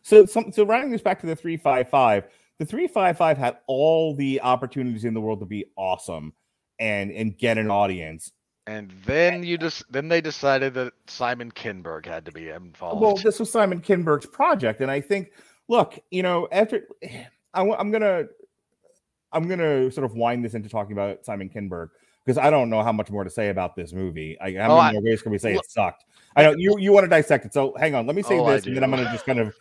So, 0.02 0.26
some, 0.26 0.52
so 0.52 0.64
rounding 0.64 0.90
this 0.90 1.00
back 1.00 1.20
to 1.20 1.26
the 1.26 1.34
355, 1.34 2.28
the 2.64 2.70
355 2.70 3.38
had 3.38 3.58
all 3.66 4.14
the 4.14 4.40
opportunities 4.40 5.04
in 5.04 5.14
the 5.14 5.20
world 5.20 5.40
to 5.40 5.46
be 5.46 5.66
awesome 5.76 6.32
and 6.78 7.10
and 7.10 7.36
get 7.38 7.58
an 7.58 7.70
audience. 7.70 8.32
And 8.66 8.90
then 9.04 9.42
you 9.42 9.58
just 9.58 9.84
then 9.92 10.08
they 10.08 10.20
decided 10.20 10.74
that 10.74 10.92
Simon 11.06 11.50
Kinberg 11.50 12.06
had 12.06 12.24
to 12.26 12.32
be 12.32 12.48
involved. 12.48 13.00
Well, 13.00 13.16
this 13.16 13.38
was 13.38 13.50
Simon 13.50 13.80
Kinberg's 13.80 14.26
project, 14.26 14.80
and 14.80 14.90
I 14.90 15.00
think, 15.00 15.32
look, 15.68 15.98
you 16.10 16.22
know, 16.22 16.48
after 16.50 16.82
I, 17.54 17.62
am 17.62 17.90
gonna, 17.92 18.24
I'm 19.32 19.46
gonna 19.48 19.90
sort 19.92 20.04
of 20.04 20.14
wind 20.16 20.44
this 20.44 20.54
into 20.54 20.68
talking 20.68 20.92
about 20.92 21.24
Simon 21.24 21.48
Kinberg 21.50 21.90
because 22.24 22.38
I 22.38 22.50
don't 22.50 22.70
know 22.70 22.82
how 22.82 22.90
much 22.92 23.10
more 23.10 23.22
to 23.22 23.30
say 23.30 23.50
about 23.50 23.76
this 23.76 23.92
movie. 23.92 24.36
I, 24.40 24.54
how 24.54 24.76
Oh, 24.78 24.82
many 24.82 24.98
I- 24.98 25.00
ways 25.02 25.22
can 25.22 25.30
we 25.30 25.38
say 25.38 25.54
look- 25.54 25.64
it 25.64 25.70
sucked? 25.70 26.04
I 26.36 26.42
know 26.42 26.54
you 26.56 26.76
you 26.78 26.90
want 26.92 27.04
to 27.04 27.10
dissect 27.10 27.44
it, 27.44 27.52
so 27.52 27.74
hang 27.78 27.94
on. 27.94 28.06
Let 28.06 28.16
me 28.16 28.22
say 28.22 28.38
Oh, 28.38 28.50
this, 28.50 28.66
and 28.66 28.74
then 28.74 28.82
I'm 28.82 28.90
gonna 28.90 29.04
just 29.12 29.26
kind 29.26 29.38
of 29.38 29.54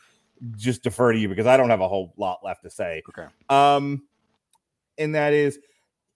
just 0.55 0.83
defer 0.83 1.13
to 1.13 1.17
you 1.19 1.29
because 1.29 1.47
I 1.47 1.57
don't 1.57 1.69
have 1.69 1.81
a 1.81 1.87
whole 1.87 2.13
lot 2.17 2.39
left 2.43 2.63
to 2.63 2.69
say. 2.69 3.01
Okay. 3.09 3.27
Um, 3.49 4.03
and 4.97 5.15
that 5.15 5.33
is 5.33 5.59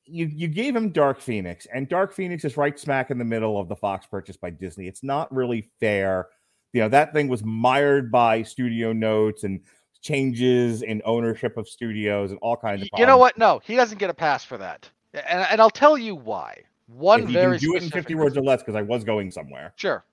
you 0.05 0.26
you 0.26 0.47
gave 0.47 0.76
him 0.76 0.89
Dark 0.91 1.20
Phoenix, 1.20 1.68
and 1.74 1.88
Dark 1.88 2.13
Phoenix 2.13 2.45
is 2.45 2.57
right 2.57 2.78
smack 2.80 3.11
in 3.11 3.18
the 3.18 3.26
middle 3.26 3.59
of 3.59 3.68
the 3.68 3.76
Fox 3.76 4.05
purchase 4.05 4.38
by 4.38 4.49
Disney. 4.49 4.88
It's 4.88 5.03
not 5.03 5.34
really 5.34 5.70
fair. 5.80 6.28
You 6.74 6.82
know, 6.82 6.89
that 6.89 7.13
thing 7.13 7.28
was 7.28 7.43
mired 7.43 8.11
by 8.11 8.43
studio 8.43 8.93
notes 8.93 9.43
and 9.43 9.61
changes 10.01 10.82
in 10.82 11.01
ownership 11.05 11.57
of 11.57 11.68
studios 11.68 12.32
and 12.32 12.39
all 12.41 12.55
kinds 12.55 12.82
of 12.82 12.89
Y- 12.93 12.99
you 12.99 13.05
know 13.05 13.18
what? 13.18 13.38
No, 13.38 13.59
he 13.63 13.76
doesn't 13.76 13.97
get 13.97 14.09
a 14.09 14.13
pass 14.13 14.43
for 14.43 14.57
that. 14.57 14.89
And, 15.13 15.45
and 15.49 15.61
I'll 15.61 15.70
tell 15.70 15.97
you 15.97 16.15
why. 16.15 16.61
One 16.88 17.24
If 17.24 17.30
you 17.30 17.34
very 17.34 17.59
can 17.59 17.70
do 17.70 17.76
it 17.76 17.84
in 17.84 17.89
specific 17.89 18.09
50 18.09 18.15
words 18.15 18.38
or 18.38 18.41
less, 18.41 18.61
because 18.61 18.76
I 18.76 18.82
was 18.82 19.03
going 19.03 19.32
somewhere. 19.32 19.74
Sure. 19.76 20.05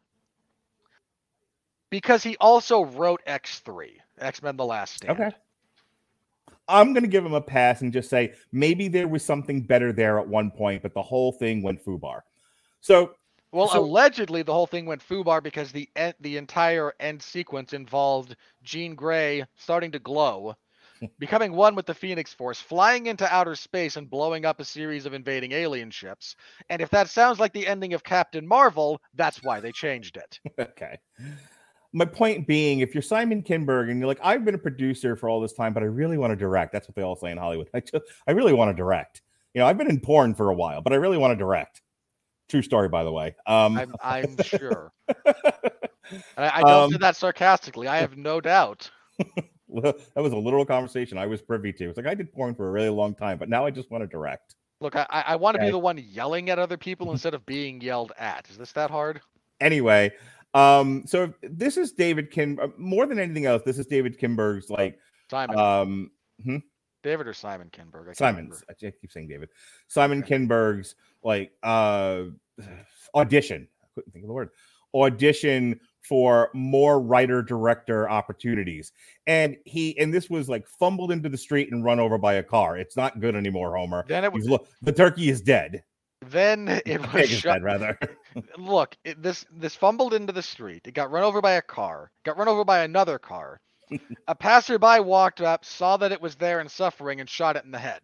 Because 1.90 2.22
he 2.22 2.36
also 2.38 2.84
wrote 2.84 3.20
X3, 3.26 3.90
X 4.18 4.42
Men 4.42 4.56
The 4.56 4.64
Last 4.64 4.94
Stand. 4.96 5.20
Okay. 5.20 5.30
I'm 6.66 6.92
going 6.94 7.02
to 7.04 7.08
give 7.10 7.24
him 7.24 7.34
a 7.34 7.40
pass 7.40 7.82
and 7.82 7.92
just 7.92 8.08
say 8.08 8.32
maybe 8.50 8.88
there 8.88 9.06
was 9.08 9.22
something 9.24 9.60
better 9.60 9.92
there 9.92 10.18
at 10.18 10.26
one 10.26 10.50
point, 10.50 10.82
but 10.82 10.94
the 10.94 11.02
whole 11.02 11.30
thing 11.32 11.62
went 11.62 11.84
foobar. 11.84 12.20
So 12.80 13.14
Well, 13.52 13.68
So- 13.68 13.80
allegedly, 13.80 14.42
the 14.42 14.52
whole 14.52 14.66
thing 14.66 14.86
went 14.86 15.06
foobar 15.06 15.42
because 15.42 15.70
the 15.72 15.88
en- 15.94 16.14
the 16.20 16.36
entire 16.38 16.94
end 17.00 17.22
sequence 17.22 17.72
involved 17.74 18.34
Jean 18.62 18.94
Grey 18.94 19.44
starting 19.56 19.92
to 19.92 19.98
glow, 19.98 20.56
becoming 21.18 21.52
one 21.52 21.74
with 21.74 21.84
the 21.86 21.94
Phoenix 21.94 22.32
Force, 22.32 22.60
flying 22.60 23.06
into 23.06 23.32
outer 23.32 23.54
space 23.54 23.96
and 23.96 24.08
blowing 24.08 24.44
up 24.46 24.58
a 24.58 24.64
series 24.64 25.04
of 25.06 25.12
invading 25.12 25.52
alien 25.52 25.90
ships. 25.90 26.34
And 26.70 26.80
if 26.80 26.88
that 26.90 27.10
sounds 27.10 27.38
like 27.38 27.52
the 27.52 27.66
ending 27.66 27.92
of 27.92 28.02
Captain 28.02 28.46
Marvel, 28.46 29.00
that's 29.14 29.42
why 29.42 29.60
they 29.60 29.70
changed 29.70 30.16
it. 30.16 30.40
okay. 30.58 30.98
My 31.94 32.04
point 32.04 32.46
being, 32.46 32.80
if 32.80 32.92
you're 32.92 33.02
Simon 33.02 33.40
Kinberg 33.42 33.88
and 33.88 33.98
you're 34.00 34.08
like, 34.08 34.18
I've 34.22 34.44
been 34.44 34.56
a 34.56 34.58
producer 34.58 35.14
for 35.14 35.28
all 35.28 35.40
this 35.40 35.52
time, 35.52 35.72
but 35.72 35.82
I 35.82 35.86
really 35.86 36.18
want 36.18 36.32
to 36.32 36.36
direct. 36.36 36.72
That's 36.72 36.88
what 36.88 36.96
they 36.96 37.02
all 37.02 37.14
say 37.14 37.30
in 37.30 37.38
Hollywood. 37.38 37.70
I 37.74 37.80
just, 37.80 38.04
I 38.26 38.32
really 38.32 38.52
want 38.52 38.70
to 38.70 38.74
direct. 38.74 39.22
You 39.54 39.60
know, 39.60 39.66
I've 39.66 39.78
been 39.78 39.88
in 39.88 40.00
porn 40.00 40.34
for 40.34 40.50
a 40.50 40.54
while, 40.54 40.82
but 40.82 40.92
I 40.92 40.96
really 40.96 41.18
want 41.18 41.30
to 41.30 41.36
direct. 41.36 41.80
True 42.48 42.62
story, 42.62 42.88
by 42.88 43.04
the 43.04 43.12
way. 43.12 43.36
Um, 43.46 43.78
I'm, 43.78 43.94
I'm 44.02 44.36
sure. 44.42 44.92
I, 46.36 46.60
I 46.60 46.62
don't 46.62 46.90
say 46.90 46.96
Um, 46.96 47.00
that 47.00 47.16
sarcastically. 47.16 47.86
I 47.86 47.96
have 48.00 48.16
no 48.16 48.40
doubt. 48.40 48.90
that 49.68 49.96
was 50.16 50.32
a 50.32 50.36
literal 50.36 50.66
conversation 50.66 51.16
I 51.16 51.26
was 51.26 51.40
privy 51.40 51.72
to. 51.74 51.88
It's 51.88 51.96
like 51.96 52.06
I 52.06 52.14
did 52.14 52.32
porn 52.32 52.54
for 52.54 52.68
a 52.68 52.72
really 52.72 52.88
long 52.88 53.14
time, 53.14 53.38
but 53.38 53.48
now 53.48 53.64
I 53.64 53.70
just 53.70 53.90
want 53.90 54.02
to 54.02 54.08
direct. 54.08 54.56
Look, 54.80 54.96
I, 54.96 55.06
I 55.10 55.36
want 55.36 55.54
to 55.54 55.60
Okay. 55.60 55.68
be 55.68 55.70
the 55.70 55.78
one 55.78 55.98
yelling 55.98 56.50
at 56.50 56.58
other 56.58 56.76
people 56.76 57.12
instead 57.12 57.34
of 57.34 57.46
being 57.46 57.80
yelled 57.80 58.12
at. 58.18 58.50
Is 58.50 58.58
this 58.58 58.72
that 58.72 58.90
hard? 58.90 59.20
Anyway, 59.60 60.12
um, 60.54 61.02
so 61.06 61.32
this 61.42 61.76
is 61.76 61.92
David 61.92 62.30
Kim. 62.30 62.58
uh, 62.60 62.68
More 62.78 63.06
than 63.06 63.18
anything 63.18 63.46
else, 63.46 63.62
this 63.64 63.78
is 63.78 63.86
David 63.86 64.18
Kinberg's 64.18 64.70
like 64.70 64.98
Simon, 65.30 65.58
um 65.58 66.10
David 67.02 67.26
or 67.26 67.34
Simon 67.34 67.68
Kinberg? 67.70 68.08
I 68.08 68.12
Simon's. 68.12 68.62
I 68.68 68.72
keep 68.74 69.10
saying 69.12 69.28
David. 69.28 69.50
Simon 69.88 70.22
Kinberg's 70.22 70.94
like 71.22 71.52
uh 71.62 72.22
audition. 73.14 73.68
I 73.82 73.86
couldn't 73.94 74.12
think 74.12 74.24
of 74.24 74.28
the 74.28 74.34
word. 74.34 74.50
Audition 74.94 75.80
for 76.02 76.50
more 76.54 77.00
writer 77.00 77.42
director 77.42 78.08
opportunities. 78.08 78.92
And 79.26 79.56
he 79.64 79.98
and 79.98 80.14
this 80.14 80.30
was 80.30 80.48
like 80.48 80.66
fumbled 80.68 81.10
into 81.10 81.28
the 81.28 81.36
street 81.38 81.72
and 81.72 81.82
run 81.84 81.98
over 81.98 82.16
by 82.16 82.34
a 82.34 82.42
car. 82.42 82.76
It's 82.78 82.96
not 82.96 83.20
good 83.20 83.34
anymore, 83.34 83.76
Homer. 83.76 84.04
Then 84.08 84.24
it 84.24 84.32
was. 84.32 84.44
You've 84.44 84.52
lo- 84.60 84.66
the 84.82 84.92
turkey 84.92 85.28
is 85.30 85.40
dead. 85.40 85.82
Then 86.30 86.80
it 86.86 87.12
was. 87.12 87.28
shot- 87.30 87.62
rather. 87.62 87.98
Look, 88.58 88.96
it, 89.04 89.22
this 89.22 89.44
this 89.52 89.74
fumbled 89.74 90.14
into 90.14 90.32
the 90.32 90.42
street. 90.42 90.82
It 90.86 90.94
got 90.94 91.10
run 91.10 91.24
over 91.24 91.40
by 91.40 91.52
a 91.52 91.62
car. 91.62 92.10
Got 92.24 92.38
run 92.38 92.48
over 92.48 92.64
by 92.64 92.84
another 92.84 93.18
car. 93.18 93.60
a 94.28 94.34
passerby 94.34 95.00
walked 95.00 95.40
up, 95.40 95.64
saw 95.64 95.96
that 95.98 96.12
it 96.12 96.20
was 96.20 96.34
there 96.36 96.60
and 96.60 96.70
suffering, 96.70 97.20
and 97.20 97.28
shot 97.28 97.56
it 97.56 97.64
in 97.64 97.70
the 97.70 97.78
head. 97.78 98.00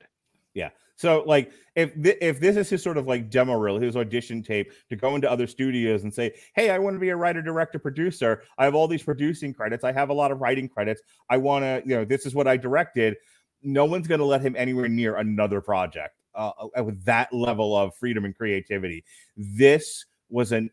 Yeah. 0.55 0.71
So, 0.97 1.25
like, 1.27 1.51
if 1.77 1.95
thi- 1.95 2.19
if 2.21 2.41
this 2.41 2.57
is 2.57 2.69
his 2.69 2.83
sort 2.83 2.99
of 2.99 3.07
like 3.07 3.31
demo 3.31 3.55
reel, 3.55 3.79
his 3.81 3.97
audition 3.97 4.43
tape 4.43 4.71
to 4.91 4.97
go 4.97 5.15
into 5.15 5.31
other 5.31 5.47
studios 5.47 6.03
and 6.03 6.13
say, 6.13 6.35
"Hey, 6.55 6.71
I 6.71 6.79
want 6.79 6.95
to 6.97 7.01
be 7.01 7.09
a 7.09 7.17
writer, 7.17 7.41
director, 7.41 7.79
producer. 7.79 8.43
I 8.59 8.65
have 8.65 8.75
all 8.75 8.87
these 8.87 9.03
producing 9.03 9.55
credits. 9.55 9.83
I 9.85 9.93
have 9.93 10.11
a 10.11 10.15
lot 10.15 10.31
of 10.31 10.41
writing 10.41 10.69
credits. 10.69 11.01
I 11.31 11.39
want 11.39 11.63
to, 11.65 11.83
you 11.87 11.97
know, 11.97 12.05
this 12.05 12.27
is 12.27 12.35
what 12.35 12.47
I 12.47 12.57
directed." 12.57 13.17
No 13.63 13.85
one's 13.85 14.09
going 14.09 14.21
to 14.21 14.25
let 14.25 14.41
him 14.41 14.57
anywhere 14.57 14.89
near 14.89 15.17
another 15.17 15.61
project 15.61 16.15
uh, 16.35 16.53
uh, 16.79 16.85
with 16.85 17.05
that 17.05 17.33
level 17.33 17.77
of 17.77 17.95
freedom 17.97 18.25
and 18.25 18.37
creativity. 18.37 19.05
This 19.37 20.05
was 20.29 20.53
an 20.53 20.71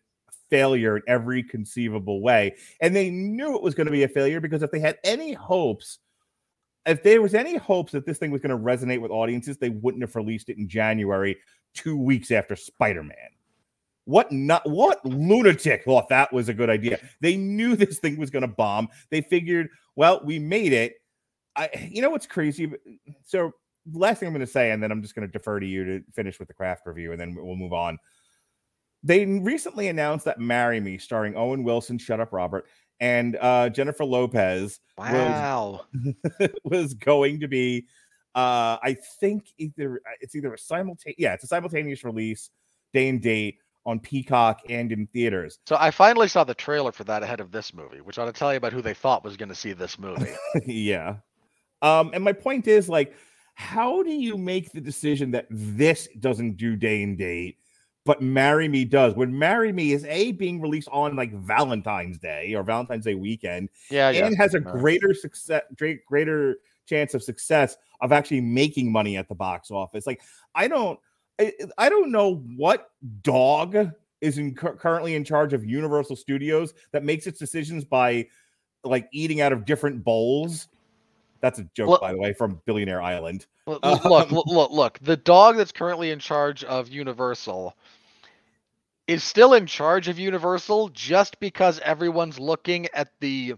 failure 0.50 0.98
in 0.98 1.04
every 1.08 1.44
conceivable 1.44 2.22
way, 2.22 2.56
and 2.82 2.96
they 2.96 3.10
knew 3.10 3.56
it 3.56 3.62
was 3.62 3.76
going 3.76 3.88
to 3.88 3.92
be 3.92 4.04
a 4.04 4.08
failure 4.08 4.40
because 4.40 4.64
if 4.64 4.72
they 4.72 4.80
had 4.80 4.98
any 5.04 5.34
hopes 5.34 6.00
if 6.88 7.04
there 7.04 7.22
was 7.22 7.36
any 7.36 7.58
hopes 7.58 7.92
that 7.92 8.06
this 8.06 8.18
thing 8.18 8.32
was 8.32 8.42
going 8.42 8.58
to 8.58 8.64
resonate 8.64 9.02
with 9.02 9.12
audiences, 9.12 9.58
they 9.58 9.70
wouldn't 9.70 10.02
have 10.02 10.16
released 10.16 10.50
it 10.50 10.58
in 10.58 10.70
January, 10.70 11.38
two 11.74 11.98
weeks 11.98 12.32
after 12.32 12.56
Spider 12.56 13.04
Man. 13.04 13.18
What 14.06 14.32
not 14.32 14.68
what 14.70 15.06
lunatic 15.06 15.84
thought 15.84 16.08
that 16.10 16.32
was 16.32 16.48
a 16.48 16.54
good 16.54 16.70
idea? 16.70 16.98
They 17.20 17.36
knew 17.36 17.76
this 17.76 18.00
thing 18.00 18.18
was 18.18 18.30
gonna 18.30 18.48
bomb. 18.48 18.88
They 19.10 19.20
figured, 19.20 19.68
well, 19.98 20.22
we 20.24 20.40
made 20.40 20.72
it. 20.72 20.96
I 21.58 21.70
you 21.92 22.02
know 22.02 22.10
what's 22.10 22.26
crazy? 22.26 22.72
So 23.26 23.52
last 23.94 24.20
thing 24.20 24.28
I'm 24.28 24.34
gonna 24.34 24.48
say, 24.48 24.72
and 24.72 24.82
then 24.82 24.92
I'm 24.92 25.02
just 25.02 25.16
gonna 25.16 25.28
defer 25.28 25.60
to 25.60 25.66
you 25.66 25.84
to 25.86 26.04
finish 26.14 26.40
with 26.40 26.48
the 26.48 26.54
craft 26.54 26.86
review, 26.86 27.12
and 27.12 27.20
then 27.20 27.36
we'll 27.36 27.56
move 27.56 27.74
on. 27.74 27.98
They 29.04 29.26
recently 29.26 29.88
announced 29.88 30.26
that 30.26 30.40
Marry 30.40 30.80
Me, 30.80 30.98
starring 30.98 31.36
Owen 31.36 31.64
Wilson, 31.64 31.98
Shut 31.98 32.20
Up 32.20 32.34
Robert, 32.34 32.66
and 33.00 33.38
uh, 33.40 33.70
Jennifer 33.70 34.04
Lopez, 34.04 34.80
was 34.98 35.12
Wow. 35.12 35.86
was 36.64 36.94
going 36.96 37.40
to 37.42 37.48
be 37.48 37.86
uh 38.36 38.78
I 38.84 38.98
think 39.20 39.46
either 39.58 40.02
it's 40.20 40.36
either 40.36 40.54
a 40.54 40.58
simultaneous 40.58 41.16
yeah, 41.18 41.34
it's 41.34 41.44
a 41.44 41.48
simultaneous 41.48 42.04
release 42.04 42.50
day 42.94 43.10
and 43.10 43.22
date 43.22 43.58
on 43.86 44.00
Peacock 44.00 44.62
and 44.70 44.92
in 44.92 45.08
theaters. 45.08 45.60
So 45.66 45.78
I 45.80 45.92
finally 45.92 46.28
saw 46.28 46.44
the 46.44 46.54
trailer 46.54 46.92
for 46.92 47.04
that 47.06 47.24
ahead 47.24 47.40
of 47.40 47.52
this 47.52 47.74
movie, 47.74 48.02
which 48.02 48.20
ought 48.20 48.26
to 48.26 48.34
tell 48.34 48.52
you 48.52 48.58
about 48.58 48.74
who 48.74 48.82
they 48.82 48.94
thought 48.94 49.24
was 49.24 49.38
going 49.38 49.50
to 49.50 49.56
see 49.56 49.74
this 49.74 49.98
movie. 49.98 50.34
yeah. 50.66 51.16
Um 51.82 52.12
and 52.14 52.24
my 52.24 52.34
point 52.34 52.68
is 52.68 52.90
like 52.90 53.14
how 53.58 54.04
do 54.04 54.12
you 54.12 54.38
make 54.38 54.72
the 54.72 54.80
decision 54.80 55.32
that 55.32 55.48
this 55.50 56.08
doesn't 56.20 56.58
do 56.58 56.76
day 56.76 57.02
and 57.02 57.18
date 57.18 57.58
but 58.06 58.22
Marry 58.22 58.68
Me 58.70 58.86
does? 58.86 59.16
When 59.16 59.38
Marry 59.38 59.74
Me 59.74 59.92
is 59.94 60.06
a 60.06 60.32
being 60.32 60.62
released 60.62 60.88
on 60.92 61.16
like 61.16 61.34
Valentine's 61.34 62.20
Day 62.20 62.54
or 62.54 62.62
Valentine's 62.62 63.04
Day 63.04 63.16
weekend 63.16 63.70
Yeah, 63.90 64.12
yeah. 64.12 64.28
and 64.28 64.38
has 64.38 64.54
a 64.54 64.60
Uh, 64.60 64.72
greater 64.78 65.12
success 65.14 65.64
greater 66.06 66.58
chance 66.86 67.16
of 67.16 67.24
success 67.24 67.78
of 68.00 68.12
actually 68.12 68.42
making 68.42 68.92
money 68.92 69.18
at 69.18 69.28
the 69.28 69.36
box 69.36 69.72
office 69.72 70.06
like 70.06 70.22
i 70.54 70.68
don't 70.68 71.00
i, 71.40 71.52
I 71.80 71.90
don't 71.90 72.12
know 72.12 72.36
what 72.56 72.92
dog 73.24 73.76
is 74.22 74.38
in, 74.38 74.54
currently 74.54 75.16
in 75.16 75.24
charge 75.24 75.54
of 75.54 75.66
universal 75.66 76.16
studios 76.16 76.76
that 76.92 77.04
makes 77.04 77.26
its 77.28 77.40
decisions 77.40 77.84
by 77.84 78.28
like 78.84 79.10
eating 79.12 79.42
out 79.42 79.52
of 79.52 79.66
different 79.66 80.04
bowls 80.04 80.68
that's 81.42 81.60
a 81.60 81.64
joke 81.76 81.90
Well- 81.90 82.00
by 82.02 82.12
the 82.12 82.18
way 82.18 82.34
from 82.34 82.62
billionaire 82.66 83.02
island 83.02 83.46
Look, 83.68 83.84
look, 83.84 84.06
look, 84.06 84.32
look, 84.32 84.48
look, 84.48 84.72
look. 84.72 85.00
The 85.02 85.18
dog 85.18 85.58
that's 85.58 85.74
currently 85.74 86.12
in 86.12 86.20
charge 86.20 86.64
of 86.64 86.88
Universal 86.88 87.76
is 89.08 89.26
still 89.26 89.54
in 89.56 89.66
charge 89.66 90.08
of 90.08 90.18
Universal 90.18 90.88
just 90.94 91.38
because 91.42 91.80
everyone's 91.82 92.40
looking 92.40 92.88
at 92.94 93.10
the 93.20 93.56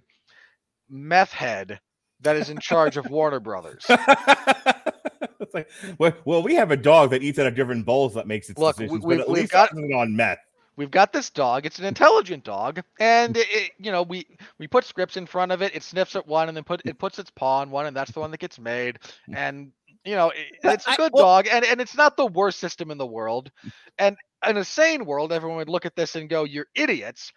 meth 0.89 1.31
head 1.31 1.79
that 2.21 2.35
is 2.35 2.49
in 2.49 2.57
charge 2.59 2.97
of 2.97 3.07
Warner 3.11 3.39
Brothers. 3.39 3.85
it's 3.89 5.53
like 5.53 5.69
well, 5.99 6.13
well 6.25 6.41
we 6.43 6.55
have 6.55 6.71
a 6.71 6.77
dog 6.77 7.11
that 7.11 7.21
eats 7.21 7.37
out 7.37 7.45
of 7.45 7.55
different 7.55 7.85
bowls 7.85 8.15
that 8.15 8.25
makes 8.25 8.49
its 8.49 8.59
Look, 8.59 8.77
we- 8.79 8.85
decisions 8.85 9.05
we've- 9.05 9.17
but 9.21 9.27
at 9.27 9.31
least 9.31 9.51
got 9.51 9.71
on 9.71 10.15
meth 10.15 10.39
We've 10.79 10.89
got 10.89 11.11
this 11.11 11.29
dog. 11.29 11.65
It's 11.65 11.79
an 11.79 11.83
intelligent 11.83 12.45
dog, 12.45 12.81
and 13.01 13.35
it, 13.35 13.47
it- 13.51 13.71
you 13.79 13.91
know 13.91 14.01
we 14.01 14.25
we 14.59 14.65
put 14.65 14.85
scripts 14.85 15.17
in 15.17 15.25
front 15.25 15.51
of 15.51 15.61
it. 15.61 15.75
It 15.75 15.83
sniffs 15.83 16.15
at 16.15 16.25
one, 16.25 16.47
and 16.47 16.55
then 16.55 16.63
put 16.63 16.81
it 16.85 16.97
puts 16.97 17.19
its 17.19 17.29
paw 17.31 17.59
on 17.59 17.69
one, 17.69 17.85
and 17.85 17.93
that's 17.93 18.13
the 18.13 18.21
one 18.21 18.31
that 18.31 18.39
gets 18.39 18.57
made. 18.57 18.97
Mm. 19.29 19.35
And 19.35 19.71
you 20.05 20.15
know 20.15 20.29
it, 20.29 20.45
it's 20.63 20.87
a 20.87 20.95
good 20.95 21.11
well- 21.13 21.25
dog, 21.25 21.47
and 21.51 21.65
and 21.65 21.81
it's 21.81 21.97
not 21.97 22.15
the 22.15 22.25
worst 22.27 22.59
system 22.59 22.91
in 22.91 22.97
the 22.97 23.05
world. 23.05 23.51
And 23.97 24.15
in 24.47 24.55
a 24.55 24.63
sane 24.63 25.03
world, 25.03 25.33
everyone 25.33 25.57
would 25.57 25.67
look 25.67 25.85
at 25.85 25.97
this 25.97 26.15
and 26.15 26.29
go, 26.29 26.45
"You're 26.45 26.67
idiots." 26.73 27.33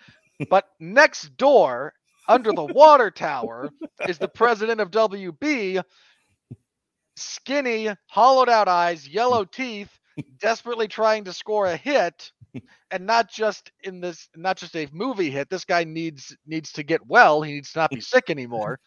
But 0.49 0.67
next 0.79 1.37
door, 1.37 1.95
under 2.29 2.53
the 2.53 2.65
water 2.65 3.11
tower, 3.11 3.71
is 4.09 4.19
the 4.19 4.29
president 4.29 4.81
of 4.81 4.93
WB. 4.93 5.83
Skinny, 7.17 7.89
hollowed 8.09 8.49
out 8.49 8.69
eyes, 8.69 9.09
yellow 9.09 9.45
teeth, 9.45 9.91
desperately 10.39 10.87
trying 10.87 11.25
to 11.25 11.33
score 11.33 11.67
a 11.67 11.77
hit 11.77 12.31
and 12.91 13.07
not 13.07 13.31
just 13.31 13.71
in 13.85 14.01
this 14.01 14.29
not 14.37 14.57
just 14.57 14.77
a 14.77 14.89
movie 14.93 15.31
hit 15.31 15.49
this 15.51 15.65
guy 15.65 15.85
needs 15.85 16.37
needs 16.47 16.73
to 16.73 16.83
get 16.83 17.07
well 17.07 17.43
he 17.43 17.53
needs 17.55 17.73
to 17.73 17.79
not 17.81 17.93
be 17.93 18.01
sick 18.03 18.31
anymore. 18.31 18.79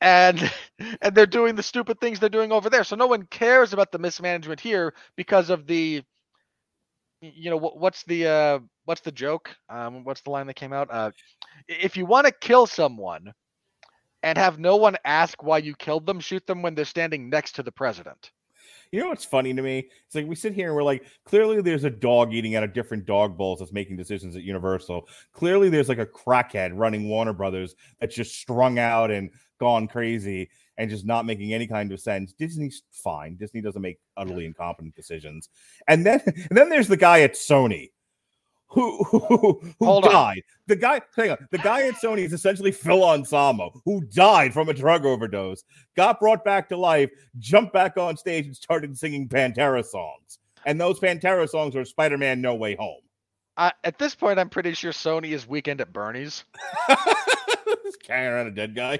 And 0.00 0.52
and 1.00 1.14
they're 1.14 1.26
doing 1.26 1.54
the 1.54 1.62
stupid 1.62 2.00
things 2.00 2.20
they're 2.20 2.28
doing 2.28 2.52
over 2.52 2.68
there. 2.70 2.84
So 2.84 2.96
no 2.96 3.06
one 3.06 3.26
cares 3.26 3.72
about 3.72 3.92
the 3.92 3.98
mismanagement 3.98 4.60
here 4.60 4.94
because 5.16 5.50
of 5.50 5.66
the 5.66 6.02
you 7.20 7.50
know 7.50 7.56
what, 7.56 7.78
what's 7.78 8.04
the 8.04 8.26
uh 8.26 8.58
what's 8.84 9.00
the 9.00 9.12
joke? 9.12 9.54
Um 9.68 10.04
what's 10.04 10.22
the 10.22 10.30
line 10.30 10.46
that 10.48 10.54
came 10.56 10.72
out? 10.72 10.88
Uh 10.90 11.10
if 11.68 11.96
you 11.96 12.06
want 12.06 12.26
to 12.26 12.32
kill 12.40 12.66
someone 12.66 13.32
and 14.22 14.38
have 14.38 14.58
no 14.58 14.76
one 14.76 14.96
ask 15.04 15.42
why 15.42 15.58
you 15.58 15.74
killed 15.76 16.06
them 16.06 16.20
shoot 16.20 16.46
them 16.46 16.62
when 16.62 16.74
they're 16.74 16.84
standing 16.84 17.30
next 17.30 17.54
to 17.56 17.62
the 17.62 17.72
president 17.72 18.30
You 18.92 19.00
know 19.00 19.08
what's 19.08 19.24
funny 19.24 19.52
to 19.54 19.62
me? 19.62 19.88
It's 20.06 20.14
like 20.14 20.26
we 20.26 20.34
sit 20.34 20.54
here 20.54 20.68
and 20.68 20.76
we're 20.76 20.82
like, 20.82 21.04
clearly 21.24 21.60
there's 21.60 21.84
a 21.84 21.90
dog 21.90 22.32
eating 22.32 22.56
out 22.56 22.62
of 22.62 22.72
different 22.72 23.06
dog 23.06 23.36
bowls 23.36 23.58
that's 23.58 23.72
making 23.72 23.96
decisions 23.96 24.36
at 24.36 24.42
Universal. 24.42 25.08
Clearly 25.32 25.68
there's 25.68 25.88
like 25.88 25.98
a 25.98 26.06
crackhead 26.06 26.70
running 26.74 27.08
Warner 27.08 27.32
Brothers 27.32 27.74
that's 28.00 28.14
just 28.14 28.34
strung 28.34 28.78
out 28.78 29.10
and 29.10 29.30
gone 29.58 29.88
crazy 29.88 30.48
and 30.78 30.90
just 30.90 31.06
not 31.06 31.26
making 31.26 31.52
any 31.52 31.66
kind 31.66 31.90
of 31.92 32.00
sense. 32.00 32.32
Disney's 32.32 32.82
fine. 32.92 33.36
Disney 33.36 33.60
doesn't 33.60 33.82
make 33.82 33.98
utterly 34.16 34.44
incompetent 34.44 34.94
decisions. 34.94 35.48
And 35.88 36.04
then 36.04 36.20
and 36.26 36.56
then 36.56 36.68
there's 36.68 36.88
the 36.88 36.96
guy 36.96 37.20
at 37.20 37.34
Sony 37.34 37.90
who 38.68 39.02
who, 39.04 39.60
who 39.78 39.84
Hold 39.84 40.04
on. 40.06 40.12
died. 40.12 40.42
The 40.66 40.76
guy, 40.76 41.00
hang 41.16 41.30
on, 41.30 41.48
the 41.50 41.58
guy 41.58 41.86
at 41.86 41.94
Sony 41.94 42.24
is 42.24 42.32
essentially 42.32 42.72
Phil 42.72 43.04
Anselmo, 43.08 43.70
who 43.84 44.02
died 44.12 44.52
from 44.52 44.68
a 44.68 44.74
drug 44.74 45.04
overdose, 45.06 45.62
got 45.96 46.18
brought 46.20 46.44
back 46.44 46.68
to 46.70 46.76
life, 46.76 47.10
jumped 47.38 47.72
back 47.72 47.96
on 47.96 48.16
stage 48.16 48.46
and 48.46 48.56
started 48.56 48.98
singing 48.98 49.28
Pantera 49.28 49.84
songs. 49.84 50.38
And 50.64 50.80
those 50.80 50.98
Pantera 50.98 51.48
songs 51.48 51.76
are 51.76 51.84
Spider-Man 51.84 52.40
No 52.40 52.54
Way 52.56 52.74
Home. 52.74 53.00
uh, 53.56 53.70
at 53.84 53.98
this 53.98 54.14
point 54.16 54.38
i'm 54.40 54.48
pretty 54.50 54.74
sure 54.74 54.90
sony 54.92 55.30
is 55.30 55.46
weekend 55.46 55.80
at 55.80 55.92
bernie's 55.92 56.44
carrying 58.02 58.32
around 58.32 58.46
a 58.48 58.50
dead 58.50 58.74
guy. 58.74 58.98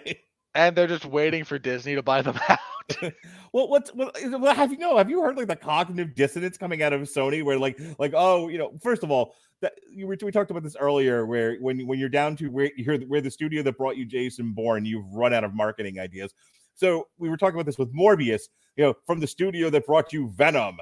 and 0.55 0.75
they're 0.77 0.87
just 0.87 1.05
waiting 1.05 1.45
for 1.45 1.59
Disney 1.59 1.95
to 1.97 2.03
buy 2.03 2.23
them 2.23 2.39
out. 2.49 2.59
Well, 3.53 3.69
what's 3.69 3.91
what, 3.95 4.15
have 4.55 4.71
you 4.71 4.77
know? 4.77 4.99
Have 4.99 5.09
you 5.09 5.23
heard 5.23 5.37
like 5.37 5.49
the 5.49 5.57
cognitive 5.57 6.15
dissonance 6.15 6.59
coming 6.59 6.83
out 6.83 6.93
of 6.93 7.01
Sony, 7.03 7.43
where 7.43 7.59
like 7.59 7.81
like 7.99 8.13
oh, 8.15 8.49
you 8.49 8.59
know, 8.59 8.73
first 8.83 9.03
of 9.03 9.11
all, 9.11 9.35
that 9.63 9.73
you 9.91 10.07
were 10.07 10.17
we 10.23 10.31
talked 10.31 10.51
about 10.51 10.63
this 10.63 10.77
earlier, 10.79 11.25
where 11.25 11.57
when 11.57 11.87
when 11.87 11.99
you're 11.99 12.11
down 12.11 12.37
to 12.37 12.49
where 12.49 12.71
you're 12.77 12.99
where 13.01 13.23
the 13.23 13.31
studio 13.31 13.63
that 13.63 13.79
brought 13.79 13.97
you 13.97 14.05
Jason 14.05 14.53
Bourne, 14.53 14.85
you've 14.85 15.11
run 15.15 15.33
out 15.33 15.45
of 15.45 15.55
marketing 15.55 15.99
ideas. 15.99 16.35
So 16.75 17.09
we 17.17 17.31
were 17.31 17.39
talking 17.39 17.55
about 17.55 17.65
this 17.65 17.79
with 17.79 17.95
Morbius, 17.95 18.43
you 18.77 18.85
know, 18.85 18.95
from 19.07 19.21
the 19.21 19.27
studio 19.27 19.71
that 19.71 19.87
brought 19.87 20.13
you 20.13 20.29
Venom 20.29 20.77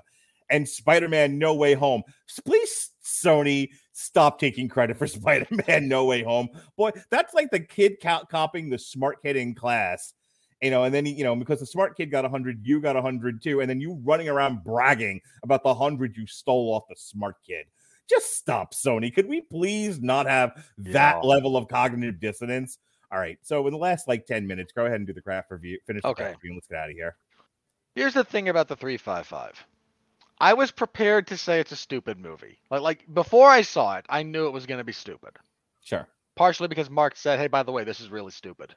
and 0.50 0.68
Spider-Man 0.68 1.38
No 1.38 1.54
Way 1.54 1.74
Home. 1.74 2.02
Please, 2.44 2.90
Sony, 3.04 3.70
stop 3.92 4.40
taking 4.40 4.68
credit 4.68 4.98
for 4.98 5.06
Spider-Man 5.06 5.86
No 5.86 6.04
Way 6.06 6.24
Home. 6.24 6.48
Boy, 6.76 6.90
that's 7.10 7.32
like 7.32 7.50
the 7.50 7.60
kid 7.60 7.98
co- 8.02 8.24
copying 8.28 8.68
the 8.68 8.78
smart 8.78 9.22
kid 9.22 9.36
in 9.36 9.54
class 9.54 10.12
you 10.60 10.70
know, 10.70 10.84
and 10.84 10.94
then 10.94 11.06
you 11.06 11.24
know, 11.24 11.34
because 11.36 11.60
the 11.60 11.66
smart 11.66 11.96
kid 11.96 12.10
got 12.10 12.24
a 12.24 12.28
100, 12.28 12.66
you 12.66 12.80
got 12.80 12.96
a 12.96 13.00
100 13.00 13.42
too, 13.42 13.60
and 13.60 13.68
then 13.68 13.80
you 13.80 14.00
running 14.04 14.28
around 14.28 14.64
bragging 14.64 15.20
about 15.42 15.62
the 15.62 15.74
100 15.74 16.16
you 16.16 16.26
stole 16.26 16.72
off 16.74 16.84
the 16.88 16.96
smart 16.96 17.36
kid. 17.46 17.66
Just 18.08 18.34
stop, 18.36 18.74
Sony. 18.74 19.14
Could 19.14 19.28
we 19.28 19.40
please 19.40 20.00
not 20.00 20.26
have 20.26 20.52
that 20.78 21.16
Yeah. 21.16 21.28
level 21.28 21.56
of 21.56 21.68
cognitive 21.68 22.20
dissonance? 22.20 22.78
All 23.10 23.18
right. 23.18 23.38
So 23.42 23.66
in 23.66 23.72
the 23.72 23.78
last 23.78 24.08
like 24.08 24.26
10 24.26 24.46
minutes, 24.46 24.72
go 24.72 24.84
ahead 24.84 24.96
and 24.96 25.06
do 25.06 25.12
the 25.12 25.22
craft 25.22 25.50
review. 25.50 25.78
Finish 25.86 26.02
the 26.02 26.08
Okay. 26.08 26.24
craft 26.24 26.42
review 26.42 26.50
and 26.50 26.56
let's 26.56 26.66
get 26.66 26.78
out 26.78 26.90
of 26.90 26.96
here. 26.96 27.16
Here's 27.94 28.14
the 28.14 28.24
thing 28.24 28.48
about 28.48 28.68
the 28.68 28.76
355. 28.76 29.64
I 30.40 30.52
was 30.52 30.70
prepared 30.72 31.28
to 31.28 31.36
say 31.36 31.60
it's 31.60 31.72
a 31.72 31.76
stupid 31.76 32.18
movie. 32.18 32.58
Like 32.70 32.82
like 32.82 33.14
before 33.14 33.48
I 33.48 33.62
saw 33.62 33.96
it, 33.96 34.06
I 34.08 34.22
knew 34.22 34.46
it 34.46 34.52
was 34.52 34.66
going 34.66 34.78
to 34.78 34.84
be 34.84 34.92
stupid. 34.92 35.36
Sure. 35.82 36.08
Partially 36.34 36.68
because 36.68 36.90
Mark 36.90 37.16
said, 37.16 37.38
"Hey, 37.38 37.46
by 37.46 37.62
the 37.62 37.72
way, 37.72 37.84
this 37.84 38.00
is 38.00 38.10
really 38.10 38.32
stupid." 38.32 38.74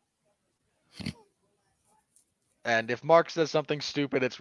And 2.67 2.91
if 2.91 3.03
Mark 3.03 3.31
says 3.31 3.49
something 3.49 3.81
stupid, 3.81 4.21
it's 4.21 4.39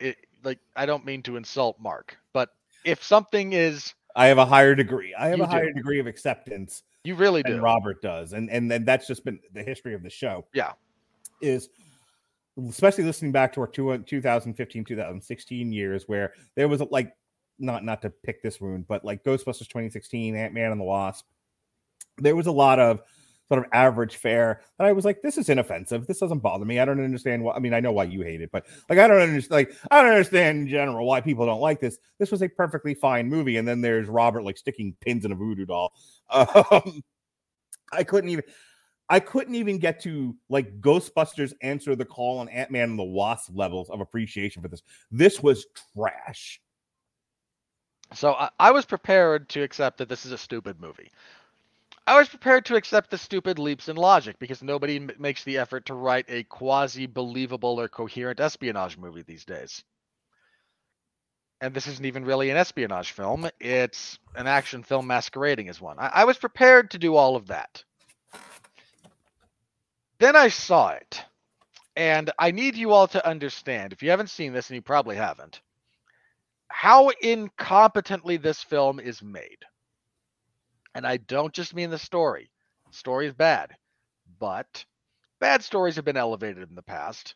it, 0.00 0.16
like 0.42 0.58
I 0.74 0.86
don't 0.86 1.04
mean 1.04 1.22
to 1.22 1.36
insult 1.36 1.78
Mark, 1.78 2.16
but 2.32 2.50
if 2.84 3.04
something 3.04 3.52
is 3.52 3.94
I 4.16 4.26
have 4.26 4.38
a 4.38 4.46
higher 4.46 4.74
degree. 4.74 5.14
I 5.14 5.28
have 5.28 5.40
a 5.40 5.46
higher 5.46 5.68
do. 5.68 5.74
degree 5.74 6.00
of 6.00 6.06
acceptance 6.06 6.82
you 7.04 7.14
really 7.14 7.42
than 7.42 7.56
do. 7.56 7.60
Robert 7.60 8.02
does. 8.02 8.32
And 8.32 8.50
and 8.50 8.70
then 8.70 8.84
that's 8.84 9.06
just 9.06 9.24
been 9.24 9.38
the 9.52 9.62
history 9.62 9.94
of 9.94 10.02
the 10.02 10.10
show. 10.10 10.46
Yeah. 10.54 10.72
Is 11.40 11.68
especially 12.68 13.04
listening 13.04 13.32
back 13.32 13.52
to 13.52 13.60
our 13.60 13.66
two, 13.66 13.96
2015, 13.98 14.84
2016 14.84 15.72
years 15.72 16.04
where 16.08 16.32
there 16.54 16.66
was 16.66 16.80
like 16.90 17.14
not 17.58 17.84
not 17.84 18.00
to 18.02 18.10
pick 18.10 18.42
this 18.42 18.60
wound, 18.60 18.88
but 18.88 19.04
like 19.04 19.22
Ghostbusters 19.22 19.68
2016, 19.68 20.34
Ant-Man 20.34 20.72
and 20.72 20.80
the 20.80 20.84
Wasp. 20.84 21.26
There 22.18 22.34
was 22.34 22.46
a 22.46 22.52
lot 22.52 22.80
of 22.80 23.02
sort 23.48 23.64
of 23.64 23.70
average 23.72 24.16
fare 24.16 24.62
that 24.78 24.86
I 24.86 24.92
was 24.92 25.04
like, 25.04 25.22
this 25.22 25.38
is 25.38 25.48
inoffensive. 25.48 26.06
This 26.06 26.18
doesn't 26.18 26.40
bother 26.40 26.64
me. 26.64 26.80
I 26.80 26.84
don't 26.84 27.02
understand 27.02 27.42
why. 27.42 27.54
I 27.54 27.58
mean, 27.58 27.74
I 27.74 27.80
know 27.80 27.92
why 27.92 28.04
you 28.04 28.22
hate 28.22 28.40
it, 28.40 28.50
but 28.52 28.66
like 28.88 28.98
I 28.98 29.06
don't 29.06 29.20
understand. 29.20 29.52
Like 29.52 29.76
I 29.90 30.02
don't 30.02 30.10
understand 30.10 30.62
in 30.62 30.68
general 30.68 31.06
why 31.06 31.20
people 31.20 31.46
don't 31.46 31.60
like 31.60 31.80
this. 31.80 31.98
This 32.18 32.30
was 32.30 32.42
a 32.42 32.48
perfectly 32.48 32.94
fine 32.94 33.28
movie, 33.28 33.56
and 33.56 33.66
then 33.66 33.80
there's 33.80 34.08
Robert 34.08 34.42
like 34.42 34.58
sticking 34.58 34.96
pins 35.00 35.24
in 35.24 35.32
a 35.32 35.36
voodoo 35.36 35.66
doll. 35.66 35.92
Um, 36.28 37.02
I 37.92 38.02
couldn't 38.02 38.30
even. 38.30 38.44
I 39.08 39.20
couldn't 39.20 39.54
even 39.54 39.78
get 39.78 40.00
to 40.02 40.34
like 40.48 40.80
Ghostbusters 40.80 41.52
answer 41.62 41.94
the 41.94 42.04
call 42.04 42.38
on 42.38 42.48
Ant 42.48 42.72
Man 42.72 42.90
and 42.90 42.98
the 42.98 43.04
Wasp 43.04 43.52
levels 43.54 43.88
of 43.88 44.00
appreciation 44.00 44.60
for 44.60 44.66
this. 44.66 44.82
This 45.12 45.40
was 45.40 45.66
trash. 45.94 46.60
So 48.12 48.34
I, 48.34 48.50
I 48.58 48.70
was 48.72 48.84
prepared 48.84 49.48
to 49.50 49.62
accept 49.62 49.98
that 49.98 50.08
this 50.08 50.26
is 50.26 50.32
a 50.32 50.38
stupid 50.38 50.80
movie. 50.80 51.12
I 52.06 52.18
was 52.18 52.28
prepared 52.28 52.66
to 52.66 52.76
accept 52.76 53.10
the 53.10 53.18
stupid 53.18 53.58
leaps 53.58 53.88
in 53.88 53.96
logic 53.96 54.38
because 54.38 54.62
nobody 54.62 54.96
m- 54.96 55.10
makes 55.18 55.42
the 55.42 55.58
effort 55.58 55.86
to 55.86 55.94
write 55.94 56.26
a 56.28 56.44
quasi 56.44 57.06
believable 57.06 57.80
or 57.80 57.88
coherent 57.88 58.38
espionage 58.38 58.96
movie 58.96 59.22
these 59.22 59.44
days. 59.44 59.82
And 61.60 61.74
this 61.74 61.86
isn't 61.88 62.04
even 62.04 62.24
really 62.24 62.50
an 62.50 62.56
espionage 62.56 63.12
film, 63.12 63.48
it's 63.58 64.18
an 64.36 64.46
action 64.46 64.82
film 64.82 65.06
masquerading 65.06 65.68
as 65.68 65.80
one. 65.80 65.98
I, 65.98 66.10
I 66.14 66.24
was 66.24 66.38
prepared 66.38 66.92
to 66.92 66.98
do 66.98 67.16
all 67.16 67.34
of 67.34 67.48
that. 67.48 67.82
Then 70.18 70.36
I 70.36 70.48
saw 70.48 70.90
it. 70.90 71.22
And 71.96 72.30
I 72.38 72.50
need 72.50 72.76
you 72.76 72.92
all 72.92 73.08
to 73.08 73.26
understand, 73.26 73.94
if 73.94 74.02
you 74.02 74.10
haven't 74.10 74.28
seen 74.28 74.52
this, 74.52 74.68
and 74.68 74.74
you 74.74 74.82
probably 74.82 75.16
haven't, 75.16 75.60
how 76.68 77.10
incompetently 77.22 78.40
this 78.40 78.62
film 78.62 79.00
is 79.00 79.22
made. 79.22 79.64
And 80.96 81.06
I 81.06 81.18
don't 81.18 81.52
just 81.52 81.74
mean 81.74 81.90
the 81.90 81.98
story. 81.98 82.50
Story 82.90 83.26
is 83.26 83.34
bad, 83.34 83.76
but 84.40 84.82
bad 85.40 85.62
stories 85.62 85.96
have 85.96 86.06
been 86.06 86.16
elevated 86.16 86.66
in 86.66 86.74
the 86.74 86.82
past. 86.82 87.34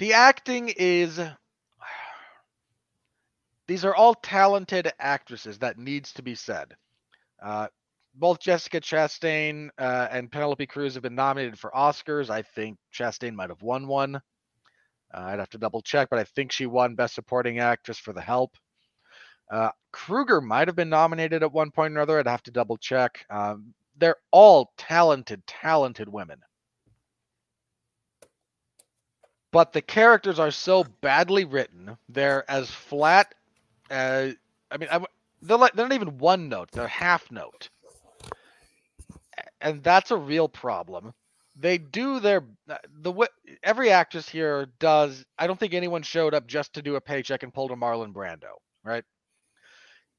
The 0.00 0.14
acting 0.14 0.68
is 0.76 1.20
these 3.68 3.84
are 3.84 3.94
all 3.94 4.14
talented 4.14 4.90
actresses 4.98 5.58
that 5.60 5.78
needs 5.78 6.12
to 6.14 6.22
be 6.22 6.34
said. 6.34 6.74
Uh, 7.40 7.68
both 8.16 8.40
Jessica 8.40 8.80
Chastain 8.80 9.68
uh, 9.78 10.08
and 10.10 10.32
Penelope 10.32 10.66
Cruz 10.66 10.94
have 10.94 11.04
been 11.04 11.14
nominated 11.14 11.56
for 11.56 11.70
Oscars. 11.70 12.30
I 12.30 12.42
think 12.42 12.78
Chastain 12.92 13.34
might 13.34 13.50
have 13.50 13.62
won 13.62 13.86
one. 13.86 14.16
Uh, 14.16 14.20
I'd 15.14 15.38
have 15.38 15.50
to 15.50 15.58
double 15.58 15.82
check, 15.82 16.08
but 16.10 16.18
I 16.18 16.24
think 16.24 16.50
she 16.50 16.66
won 16.66 16.96
Best 16.96 17.14
Supporting 17.14 17.60
Actress 17.60 17.98
for 17.98 18.12
The 18.12 18.20
Help. 18.20 18.56
Uh, 19.50 19.70
Kruger 19.92 20.40
might 20.40 20.68
have 20.68 20.76
been 20.76 20.90
nominated 20.90 21.42
at 21.42 21.52
one 21.52 21.70
point 21.70 21.92
or 21.92 21.96
another. 21.96 22.18
I'd 22.18 22.26
have 22.26 22.42
to 22.44 22.50
double 22.50 22.76
check. 22.76 23.24
Um, 23.30 23.74
they're 23.98 24.16
all 24.30 24.72
talented, 24.76 25.46
talented 25.46 26.08
women. 26.08 26.40
But 29.50 29.72
the 29.72 29.80
characters 29.80 30.38
are 30.38 30.50
so 30.50 30.84
badly 31.00 31.44
written. 31.44 31.96
They're 32.08 32.48
as 32.50 32.70
flat 32.70 33.34
as 33.90 34.34
I 34.70 34.76
mean, 34.76 34.88
I, 34.92 35.02
they're 35.40 35.56
like 35.56 35.72
they're 35.72 35.88
not 35.88 35.94
even 35.94 36.18
one 36.18 36.48
note. 36.48 36.70
They're 36.70 36.86
half 36.86 37.30
note, 37.30 37.70
and 39.60 39.82
that's 39.82 40.10
a 40.10 40.16
real 40.16 40.48
problem. 40.48 41.14
They 41.56 41.78
do 41.78 42.20
their 42.20 42.44
the 43.00 43.12
way 43.12 43.28
every 43.62 43.90
actress 43.90 44.28
here 44.28 44.66
does. 44.78 45.24
I 45.38 45.46
don't 45.46 45.58
think 45.58 45.72
anyone 45.72 46.02
showed 46.02 46.34
up 46.34 46.46
just 46.46 46.74
to 46.74 46.82
do 46.82 46.96
a 46.96 47.00
paycheck 47.00 47.42
and 47.42 47.54
pulled 47.54 47.70
a 47.70 47.76
Marlon 47.76 48.12
Brando, 48.12 48.52
right? 48.84 49.04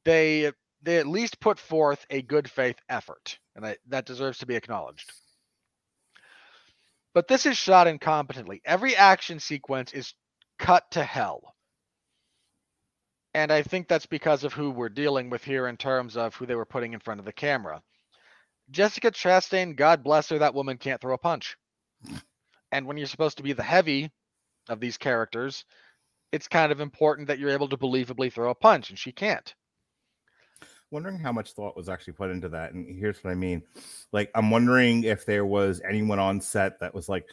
They 0.06 0.52
they 0.82 0.98
at 0.98 1.08
least 1.08 1.40
put 1.40 1.60
forth 1.60 2.06
a 2.10 2.22
good 2.22 2.50
faith 2.50 2.78
effort, 2.90 3.40
and 3.56 3.66
I, 3.66 3.78
that 3.90 4.06
deserves 4.06 4.40
to 4.40 4.46
be 4.46 4.56
acknowledged. 4.56 5.12
But 7.14 7.28
this 7.28 7.46
is 7.46 7.58
shot 7.58 7.88
incompetently. 7.88 8.62
Every 8.66 8.96
action 8.96 9.40
sequence 9.40 9.94
is 9.94 10.14
cut 10.58 10.90
to 10.92 11.04
hell. 11.04 11.56
And 13.34 13.52
I 13.52 13.62
think 13.62 13.88
that's 13.88 14.06
because 14.06 14.44
of 14.44 14.54
who 14.54 14.72
we're 14.72 14.90
dealing 14.90 15.30
with 15.30 15.44
here 15.44 15.68
in 15.68 15.78
terms 15.78 16.18
of 16.18 16.36
who 16.36 16.46
they 16.46 16.56
were 16.56 16.66
putting 16.66 16.94
in 16.94 17.00
front 17.00 17.20
of 17.20 17.26
the 17.26 17.34
camera. 17.34 17.82
Jessica 18.72 19.12
Chastain, 19.12 19.76
God 19.76 20.04
bless 20.04 20.30
her, 20.30 20.40
that 20.40 20.56
woman 20.56 20.78
can't 20.78 21.02
throw 21.02 21.14
a 21.14 21.18
punch. 21.18 21.58
And 22.72 22.86
when 22.86 22.98
you're 22.98 23.08
supposed 23.08 23.38
to 23.38 23.44
be 23.44 23.54
the 23.54 23.64
heavy 23.64 24.12
of 24.70 24.80
these 24.80 24.98
characters, 24.98 25.66
it's 26.32 26.48
kind 26.48 26.72
of 26.72 26.80
important 26.80 27.28
that 27.28 27.40
you're 27.40 27.50
able 27.52 27.70
to 27.70 27.78
believably 27.78 28.32
throw 28.32 28.50
a 28.52 28.56
punch, 28.56 28.90
and 28.90 29.00
she 29.00 29.12
can't. 29.12 29.54
Wondering 30.92 31.20
how 31.20 31.32
much 31.32 31.54
thought 31.54 31.78
was 31.78 31.90
actually 31.90 32.14
put 32.14 32.32
into 32.32 32.50
that 32.50 32.74
and 32.74 32.88
here's 32.98 33.24
what 33.24 33.32
i 33.32 33.36
mean. 33.36 33.62
Like 34.12 34.32
i'm 34.36 34.50
wondering 34.50 35.04
if 35.04 35.26
there 35.26 35.46
was 35.46 35.82
anyone 35.88 36.20
on 36.20 36.42
set 36.42 36.80
that 36.80 36.94
was 36.94 37.10
like 37.10 37.26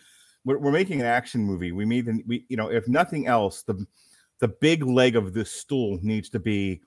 we're, 0.45 0.59
we're 0.59 0.73
making 0.73 1.01
an 1.01 1.07
action 1.07 1.43
movie. 1.43 1.73
We 1.73 1.85
made 1.85 2.07
an, 2.07 2.23
we 2.27 2.47
you 2.49 2.57
know 2.57 2.71
if 2.71 2.89
nothing 2.89 3.27
else 3.27 3.63
the 3.63 3.85
the 4.39 4.49
big 4.49 4.83
leg 4.83 5.17
of 5.17 5.33
this 5.33 5.51
stool 5.51 5.99
needs 6.03 6.29
to 6.31 6.39
be 6.39 6.81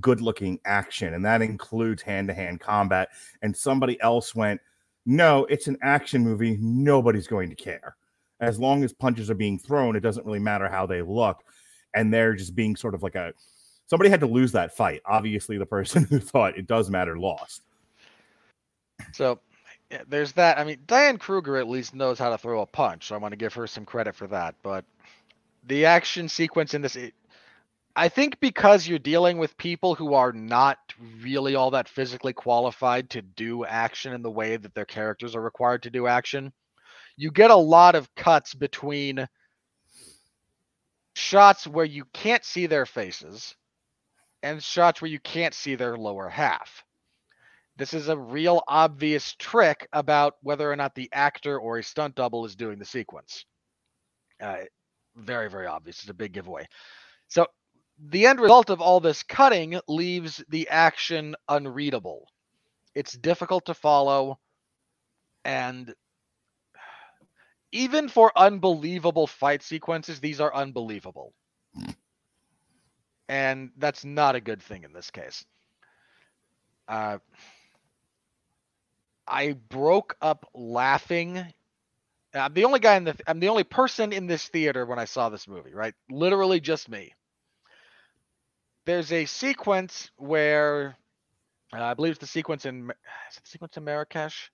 good 0.00 0.20
looking 0.20 0.58
action 0.64 1.14
and 1.14 1.24
that 1.24 1.40
includes 1.40 2.02
hand-to-hand 2.02 2.60
combat 2.60 3.08
and 3.40 3.56
somebody 3.56 3.98
else 4.02 4.34
went 4.34 4.60
no 5.06 5.46
it's 5.46 5.66
an 5.66 5.78
action 5.82 6.22
movie. 6.22 6.58
Nobody's 6.60 7.26
going 7.26 7.48
to 7.50 7.56
care. 7.56 7.96
As 8.40 8.58
long 8.58 8.84
as 8.84 8.92
punches 8.92 9.30
are 9.30 9.34
being 9.34 9.58
thrown 9.58 9.96
it 9.96 10.00
doesn't 10.00 10.26
really 10.26 10.38
matter 10.38 10.68
how 10.68 10.86
they 10.86 11.02
look 11.02 11.42
and 11.94 12.12
they're 12.12 12.34
just 12.34 12.54
being 12.54 12.76
sort 12.76 12.94
of 12.94 13.02
like 13.02 13.14
a 13.14 13.32
somebody 13.88 14.10
had 14.10 14.20
to 14.20 14.26
lose 14.26 14.52
that 14.52 14.76
fight. 14.76 15.02
Obviously, 15.04 15.58
the 15.58 15.66
person 15.66 16.04
who 16.10 16.20
thought 16.20 16.56
it 16.56 16.66
does 16.66 16.88
matter 16.88 17.18
lost. 17.18 17.62
So 19.12 19.40
yeah, 19.90 20.02
there's 20.06 20.32
that. 20.32 20.58
I 20.58 20.64
mean, 20.64 20.78
Diane 20.86 21.18
Kruger 21.18 21.56
at 21.56 21.68
least 21.68 21.94
knows 21.94 22.18
how 22.18 22.30
to 22.30 22.38
throw 22.38 22.60
a 22.60 22.66
punch, 22.66 23.08
so 23.08 23.14
I 23.14 23.18
want 23.18 23.32
to 23.32 23.36
give 23.36 23.54
her 23.54 23.66
some 23.66 23.84
credit 23.84 24.14
for 24.14 24.26
that. 24.28 24.54
But 24.62 24.84
the 25.66 25.86
action 25.86 26.28
sequence 26.28 26.74
in 26.74 26.82
this, 26.82 26.96
it, 26.96 27.14
I 27.96 28.08
think, 28.08 28.38
because 28.40 28.86
you're 28.86 28.98
dealing 28.98 29.38
with 29.38 29.56
people 29.56 29.94
who 29.94 30.14
are 30.14 30.32
not 30.32 30.78
really 31.20 31.54
all 31.54 31.70
that 31.70 31.88
physically 31.88 32.32
qualified 32.32 33.10
to 33.10 33.22
do 33.22 33.64
action 33.64 34.12
in 34.12 34.22
the 34.22 34.30
way 34.30 34.56
that 34.56 34.74
their 34.74 34.84
characters 34.84 35.34
are 35.34 35.40
required 35.40 35.82
to 35.84 35.90
do 35.90 36.06
action, 36.06 36.52
you 37.16 37.30
get 37.30 37.50
a 37.50 37.56
lot 37.56 37.94
of 37.94 38.14
cuts 38.14 38.54
between 38.54 39.26
shots 41.14 41.66
where 41.66 41.84
you 41.84 42.04
can't 42.12 42.44
see 42.44 42.66
their 42.66 42.86
faces 42.86 43.56
and 44.42 44.62
shots 44.62 45.00
where 45.00 45.10
you 45.10 45.20
can't 45.20 45.54
see 45.54 45.74
their 45.74 45.96
lower 45.96 46.28
half. 46.28 46.84
This 47.76 47.94
is 47.94 48.08
a 48.08 48.16
real 48.16 48.62
obvious 48.66 49.34
trick 49.38 49.88
about 49.92 50.34
whether 50.42 50.70
or 50.70 50.76
not 50.76 50.94
the 50.94 51.08
actor 51.12 51.58
or 51.58 51.78
a 51.78 51.82
stunt 51.82 52.16
double 52.16 52.44
is 52.44 52.56
doing 52.56 52.78
the 52.78 52.84
sequence. 52.84 53.44
Uh, 54.40 54.58
very, 55.16 55.48
very 55.48 55.66
obvious. 55.66 56.00
It's 56.00 56.10
a 56.10 56.14
big 56.14 56.32
giveaway. 56.32 56.66
So 57.28 57.46
the 58.10 58.26
end 58.26 58.40
result 58.40 58.70
of 58.70 58.80
all 58.80 59.00
this 59.00 59.22
cutting 59.22 59.80
leaves 59.88 60.42
the 60.48 60.68
action 60.68 61.36
unreadable. 61.48 62.26
It's 62.94 63.12
difficult 63.12 63.66
to 63.66 63.74
follow, 63.74 64.38
and 65.44 65.94
even 67.70 68.08
for 68.08 68.32
unbelievable 68.36 69.26
fight 69.26 69.62
sequences, 69.62 70.20
these 70.20 70.40
are 70.40 70.54
unbelievable 70.54 71.32
and 73.28 73.70
that's 73.76 74.04
not 74.04 74.34
a 74.34 74.40
good 74.40 74.62
thing 74.62 74.84
in 74.84 74.92
this 74.92 75.10
case. 75.10 75.44
Uh, 76.88 77.18
I 79.26 79.52
broke 79.52 80.16
up 80.22 80.48
laughing. 80.54 81.44
I'm 82.34 82.54
the 82.54 82.64
only 82.64 82.80
guy 82.80 82.96
in 82.96 83.04
the. 83.04 83.16
I'm 83.26 83.40
the 83.40 83.48
only 83.48 83.64
person 83.64 84.12
in 84.12 84.26
this 84.26 84.46
theater 84.48 84.86
when 84.86 84.98
I 84.98 85.04
saw 85.04 85.28
this 85.28 85.46
movie. 85.46 85.74
Right, 85.74 85.94
literally 86.10 86.60
just 86.60 86.88
me. 86.88 87.14
There's 88.86 89.12
a 89.12 89.26
sequence 89.26 90.10
where 90.16 90.96
uh, 91.74 91.82
I 91.82 91.94
believe 91.94 92.12
it's 92.12 92.20
the 92.20 92.26
sequence 92.26 92.64
in. 92.64 92.90
Is 92.90 93.36
it 93.36 93.44
the 93.44 93.50
sequence 93.50 93.76
in 93.76 93.84
Marrakesh? 93.84 94.50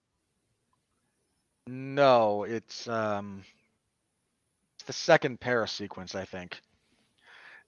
No, 1.68 2.44
it's 2.44 2.88
um. 2.88 3.44
It's 4.76 4.86
the 4.86 4.92
second 4.92 5.38
Paris 5.40 5.70
sequence, 5.70 6.14
I 6.16 6.24
think 6.24 6.60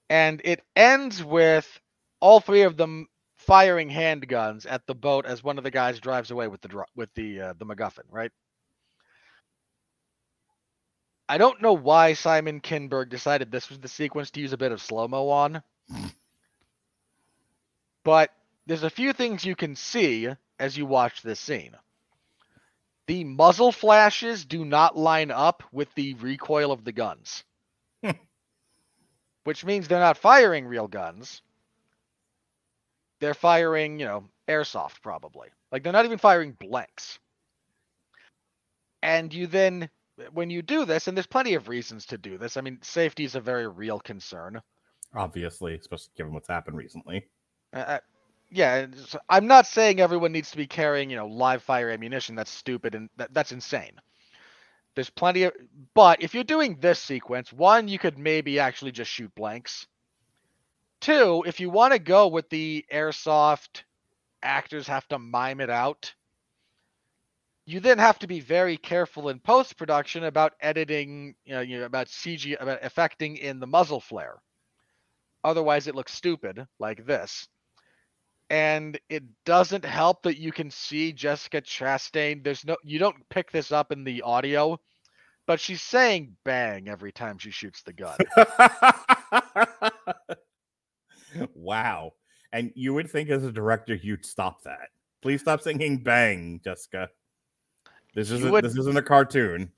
and 0.08 0.40
it 0.44 0.62
ends 0.74 1.22
with 1.22 1.80
all 2.20 2.40
three 2.40 2.62
of 2.62 2.76
them 2.76 3.08
firing 3.36 3.90
handguns 3.90 4.66
at 4.68 4.86
the 4.86 4.94
boat 4.94 5.26
as 5.26 5.42
one 5.42 5.58
of 5.58 5.64
the 5.64 5.70
guys 5.70 6.00
drives 6.00 6.30
away 6.30 6.48
with 6.48 6.60
the 6.62 6.84
with 6.94 7.12
the 7.14 7.40
uh, 7.40 7.52
the 7.58 7.66
MacGuffin, 7.66 8.04
right? 8.10 8.32
I 11.28 11.38
don't 11.38 11.60
know 11.60 11.72
why 11.72 12.12
Simon 12.12 12.60
Kinberg 12.60 13.08
decided 13.08 13.50
this 13.50 13.68
was 13.68 13.80
the 13.80 13.88
sequence 13.88 14.30
to 14.32 14.40
use 14.40 14.52
a 14.52 14.58
bit 14.58 14.72
of 14.72 14.80
slow 14.80 15.08
mo 15.08 15.28
on, 15.28 15.62
but 18.04 18.30
there's 18.66 18.84
a 18.84 18.90
few 18.90 19.12
things 19.12 19.44
you 19.44 19.56
can 19.56 19.74
see 19.74 20.28
as 20.58 20.76
you 20.76 20.86
watch 20.86 21.22
this 21.22 21.40
scene. 21.40 21.76
The 23.08 23.24
muzzle 23.24 23.72
flashes 23.72 24.44
do 24.44 24.64
not 24.64 24.96
line 24.96 25.30
up 25.30 25.62
with 25.72 25.92
the 25.94 26.14
recoil 26.14 26.72
of 26.72 26.84
the 26.84 26.92
guns 26.92 27.44
which 29.46 29.64
means 29.64 29.86
they're 29.86 30.00
not 30.00 30.16
firing 30.18 30.66
real 30.66 30.88
guns. 30.88 31.40
They're 33.20 33.32
firing, 33.32 34.00
you 34.00 34.06
know, 34.06 34.24
airsoft 34.48 35.02
probably. 35.02 35.48
Like 35.70 35.84
they're 35.84 35.92
not 35.92 36.04
even 36.04 36.18
firing 36.18 36.50
blanks. 36.52 37.20
And 39.02 39.32
you 39.32 39.46
then, 39.46 39.88
when 40.32 40.50
you 40.50 40.62
do 40.62 40.84
this, 40.84 41.06
and 41.06 41.16
there's 41.16 41.28
plenty 41.28 41.54
of 41.54 41.68
reasons 41.68 42.06
to 42.06 42.18
do 42.18 42.38
this. 42.38 42.56
I 42.56 42.60
mean, 42.60 42.78
safety 42.82 43.24
is 43.24 43.36
a 43.36 43.40
very 43.40 43.68
real 43.68 44.00
concern. 44.00 44.60
Obviously, 45.14 45.76
especially 45.76 46.10
given 46.16 46.32
what's 46.32 46.48
happened 46.48 46.76
recently. 46.76 47.26
Uh, 47.72 47.98
yeah, 48.50 48.86
I'm 49.28 49.46
not 49.46 49.66
saying 49.66 50.00
everyone 50.00 50.32
needs 50.32 50.50
to 50.50 50.56
be 50.56 50.66
carrying, 50.66 51.08
you 51.08 51.16
know, 51.16 51.28
live 51.28 51.62
fire 51.62 51.90
ammunition. 51.90 52.34
That's 52.34 52.50
stupid 52.50 52.96
and 52.96 53.08
that, 53.16 53.32
that's 53.32 53.52
insane. 53.52 53.92
There's 54.96 55.10
plenty 55.10 55.42
of, 55.42 55.52
but 55.94 56.22
if 56.22 56.34
you're 56.34 56.42
doing 56.42 56.78
this 56.80 56.98
sequence, 56.98 57.52
one, 57.52 57.86
you 57.86 57.98
could 57.98 58.18
maybe 58.18 58.58
actually 58.58 58.92
just 58.92 59.10
shoot 59.10 59.32
blanks. 59.34 59.86
Two, 61.00 61.44
if 61.46 61.60
you 61.60 61.68
want 61.68 61.92
to 61.92 61.98
go 61.98 62.28
with 62.28 62.48
the 62.48 62.84
airsoft 62.90 63.82
actors 64.42 64.86
have 64.86 65.06
to 65.08 65.18
mime 65.18 65.60
it 65.60 65.68
out, 65.68 66.14
you 67.66 67.80
then 67.80 67.98
have 67.98 68.18
to 68.20 68.26
be 68.26 68.40
very 68.40 68.78
careful 68.78 69.28
in 69.28 69.38
post 69.38 69.76
production 69.76 70.24
about 70.24 70.54
editing, 70.60 71.34
you 71.44 71.54
know, 71.54 71.60
you 71.60 71.80
know, 71.80 71.84
about 71.84 72.06
CG, 72.06 72.56
about 72.58 72.78
affecting 72.82 73.36
in 73.36 73.60
the 73.60 73.66
muzzle 73.66 74.00
flare. 74.00 74.40
Otherwise, 75.44 75.88
it 75.88 75.94
looks 75.94 76.14
stupid 76.14 76.66
like 76.78 77.04
this. 77.04 77.48
And 78.48 78.98
it 79.08 79.24
doesn't 79.44 79.84
help 79.84 80.22
that 80.22 80.38
you 80.38 80.52
can 80.52 80.70
see 80.70 81.12
Jessica 81.12 81.60
Chastain. 81.60 82.44
There's 82.44 82.64
no, 82.64 82.76
you 82.84 82.98
don't 82.98 83.28
pick 83.28 83.50
this 83.50 83.72
up 83.72 83.90
in 83.90 84.04
the 84.04 84.22
audio, 84.22 84.78
but 85.46 85.58
she's 85.58 85.82
saying 85.82 86.36
bang 86.44 86.88
every 86.88 87.10
time 87.12 87.38
she 87.38 87.50
shoots 87.50 87.82
the 87.82 87.92
gun. 87.92 88.16
wow. 91.54 92.12
And 92.52 92.70
you 92.74 92.94
would 92.94 93.10
think 93.10 93.30
as 93.30 93.44
a 93.44 93.52
director 93.52 93.94
you'd 93.94 94.24
stop 94.24 94.62
that. 94.62 94.88
Please 95.22 95.40
stop 95.40 95.60
singing 95.60 95.98
bang, 95.98 96.60
Jessica. 96.62 97.08
This 98.14 98.30
isn't 98.30 98.50
would- 98.50 98.64
this 98.64 98.76
isn't 98.76 98.96
a 98.96 99.02
cartoon. 99.02 99.72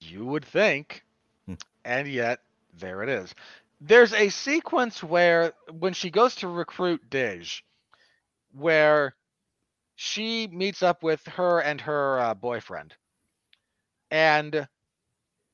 You 0.00 0.24
would 0.26 0.44
think, 0.44 1.04
Hmm. 1.46 1.54
and 1.84 2.08
yet 2.08 2.40
there 2.78 3.02
it 3.02 3.08
is. 3.08 3.34
There's 3.80 4.12
a 4.14 4.30
sequence 4.30 5.02
where 5.02 5.52
when 5.70 5.92
she 5.92 6.10
goes 6.10 6.34
to 6.36 6.48
recruit 6.48 7.08
Dej, 7.10 7.62
where 8.52 9.16
she 9.96 10.48
meets 10.48 10.82
up 10.82 11.02
with 11.02 11.24
her 11.28 11.60
and 11.60 11.80
her 11.82 12.20
uh, 12.20 12.34
boyfriend, 12.34 12.94
and 14.10 14.68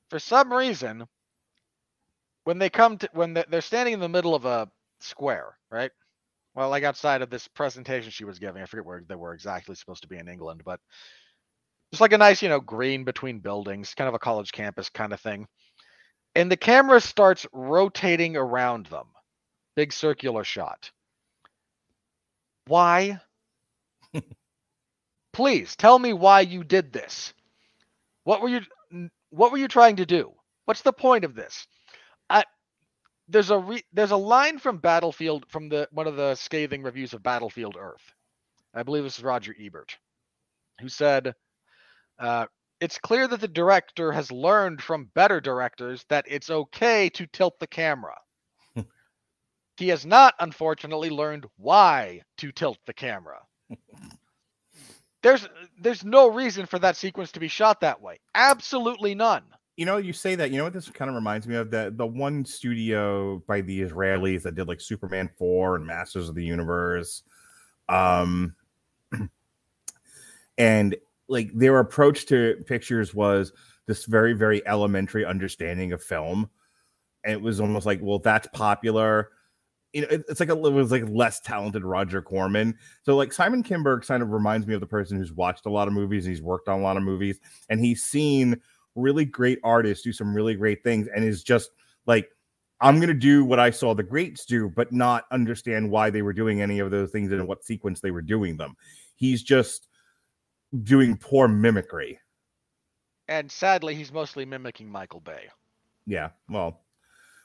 for 0.09 0.19
some 0.19 0.53
reason, 0.53 1.05
when 2.45 2.59
they 2.59 2.69
come 2.69 2.97
to 2.99 3.09
when 3.13 3.33
they- 3.33 3.45
they're 3.49 3.61
standing 3.61 3.93
in 3.95 3.99
the 4.01 4.09
middle 4.09 4.35
of 4.35 4.45
a 4.45 4.69
square, 5.01 5.57
right? 5.71 5.91
Well, 6.55 6.69
like 6.69 6.83
outside 6.83 7.21
of 7.23 7.29
this 7.31 7.47
presentation 7.49 8.11
she 8.11 8.25
was 8.25 8.39
giving, 8.39 8.61
I 8.61 8.65
forget 8.67 8.85
where 8.85 9.03
they 9.07 9.15
were 9.15 9.33
exactly 9.33 9.75
supposed 9.75 10.03
to 10.03 10.09
be 10.09 10.17
in 10.17 10.27
England, 10.29 10.63
but 10.65 10.81
just 11.91 12.01
like 12.01 12.13
a 12.13 12.17
nice, 12.19 12.41
you 12.41 12.49
know, 12.49 12.61
green 12.61 13.03
between 13.05 13.39
buildings, 13.39 13.95
kind 13.95 14.07
of 14.09 14.15
a 14.15 14.19
college 14.19 14.51
campus 14.51 14.89
kind 14.89 15.13
of 15.13 15.21
thing. 15.21 15.47
And 16.35 16.51
the 16.51 16.57
camera 16.57 17.01
starts 17.01 17.47
rotating 17.53 18.37
around 18.37 18.87
them. 18.87 19.07
Big 19.75 19.93
circular 19.93 20.43
shot. 20.43 20.91
Why? 22.69 23.19
Please 25.33 25.75
tell 25.75 25.97
me 25.97 26.13
why 26.13 26.41
you 26.41 26.63
did 26.63 26.93
this. 26.93 27.33
What 28.25 28.43
were 28.43 28.49
you 28.49 28.61
what 29.31 29.51
were 29.51 29.57
you 29.57 29.67
trying 29.67 29.95
to 29.95 30.05
do? 30.05 30.31
What's 30.65 30.83
the 30.83 30.93
point 30.93 31.25
of 31.25 31.33
this? 31.33 31.65
I 32.29 32.43
there's 33.27 33.49
a 33.49 33.57
re, 33.57 33.83
there's 33.91 34.11
a 34.11 34.17
line 34.17 34.59
from 34.59 34.77
Battlefield 34.77 35.47
from 35.49 35.69
the 35.69 35.87
one 35.91 36.05
of 36.05 36.15
the 36.15 36.35
scathing 36.35 36.83
reviews 36.83 37.13
of 37.13 37.23
Battlefield 37.23 37.75
Earth. 37.79 38.13
I 38.75 38.83
believe 38.83 39.03
this 39.03 39.17
is 39.17 39.23
Roger 39.23 39.55
Ebert, 39.59 39.97
who 40.79 40.89
said 40.89 41.33
uh, 42.19 42.45
it's 42.79 42.99
clear 42.99 43.27
that 43.27 43.41
the 43.41 43.47
director 43.47 44.11
has 44.11 44.31
learned 44.31 44.79
from 44.83 45.09
better 45.15 45.41
directors 45.41 46.05
that 46.09 46.25
it's 46.27 46.51
okay 46.51 47.09
to 47.09 47.25
tilt 47.25 47.59
the 47.59 47.67
camera. 47.67 48.15
He 49.79 49.87
has 49.89 50.05
not, 50.05 50.35
unfortunately, 50.39 51.09
learned 51.09 51.45
why 51.57 52.21
to 52.37 52.51
tilt 52.51 52.77
the 52.85 52.93
camera. 52.93 53.39
there's 55.23 55.47
there's 55.81 56.03
no 56.03 56.29
reason 56.29 56.65
for 56.65 56.79
that 56.79 56.95
sequence 56.95 57.31
to 57.31 57.39
be 57.39 57.47
shot 57.47 57.81
that 57.81 58.01
way. 58.01 58.19
Absolutely 58.35 59.15
none. 59.15 59.43
You 59.77 59.85
know, 59.85 59.97
you 59.97 60.11
say 60.11 60.35
that. 60.35 60.51
You 60.51 60.57
know 60.57 60.65
what 60.65 60.73
this 60.73 60.89
kind 60.89 61.09
of 61.09 61.15
reminds 61.15 61.47
me 61.47 61.55
of? 61.55 61.71
The 61.71 61.93
the 61.95 62.05
one 62.05 62.45
studio 62.45 63.41
by 63.47 63.61
the 63.61 63.81
Israelis 63.81 64.43
that 64.43 64.55
did 64.55 64.67
like 64.67 64.81
Superman 64.81 65.29
four 65.37 65.75
and 65.75 65.85
Masters 65.85 66.29
of 66.29 66.35
the 66.35 66.43
Universe, 66.43 67.23
um, 67.87 68.55
and 70.57 70.95
like 71.27 71.51
their 71.53 71.79
approach 71.79 72.25
to 72.27 72.61
pictures 72.65 73.13
was 73.13 73.53
this 73.87 74.05
very 74.05 74.33
very 74.33 74.65
elementary 74.67 75.25
understanding 75.25 75.93
of 75.93 76.03
film, 76.03 76.49
and 77.23 77.33
it 77.33 77.41
was 77.41 77.61
almost 77.61 77.85
like, 77.85 77.99
well, 78.01 78.19
that's 78.19 78.47
popular. 78.53 79.29
You 79.93 80.01
know, 80.01 80.07
it- 80.09 80.25
it's 80.29 80.39
like 80.39 80.49
a 80.49 80.53
it 80.53 80.71
was 80.71 80.91
like 80.91 81.03
less 81.09 81.39
talented 81.39 81.83
Roger 81.83 82.21
Corman. 82.21 82.77
So 83.03 83.15
like 83.15 83.33
Simon 83.33 83.63
Kinberg 83.63 84.05
kind 84.05 84.21
of 84.23 84.29
reminds 84.29 84.67
me 84.67 84.73
of 84.75 84.81
the 84.81 84.87
person 84.87 85.17
who's 85.17 85.33
watched 85.33 85.65
a 85.65 85.69
lot 85.71 85.87
of 85.87 85.93
movies, 85.93 86.25
and 86.25 86.33
he's 86.35 86.41
worked 86.43 86.67
on 86.69 86.79
a 86.79 86.83
lot 86.83 86.97
of 86.97 87.03
movies, 87.03 87.39
and 87.69 87.79
he's 87.79 88.03
seen 88.03 88.61
really 88.95 89.25
great 89.25 89.59
artists 89.63 90.03
do 90.03 90.11
some 90.11 90.33
really 90.35 90.55
great 90.55 90.83
things 90.83 91.07
and 91.15 91.23
is 91.23 91.43
just 91.43 91.69
like 92.05 92.29
i'm 92.81 92.95
going 92.95 93.07
to 93.07 93.13
do 93.13 93.45
what 93.45 93.59
i 93.59 93.69
saw 93.69 93.93
the 93.93 94.03
greats 94.03 94.45
do 94.45 94.67
but 94.67 94.91
not 94.91 95.25
understand 95.31 95.89
why 95.89 96.09
they 96.09 96.21
were 96.23 96.33
doing 96.33 96.59
any 96.61 96.79
of 96.79 96.89
those 96.91 97.11
things 97.11 97.31
and 97.31 97.39
in 97.39 97.47
what 97.47 97.63
sequence 97.63 98.01
they 98.01 98.09
were 98.11 98.21
doing 98.21 98.57
them 98.57 98.75
he's 99.15 99.41
just 99.43 99.87
doing 100.83 101.15
poor 101.15 101.47
mimicry 101.47 102.19
And 103.27 103.49
sadly, 103.49 103.93
he's 103.95 104.11
mostly 104.11 104.43
mimicking 104.43 104.91
Michael 104.91 105.21
Bay. 105.21 105.47
yeah 106.07 106.29
well 106.49 106.81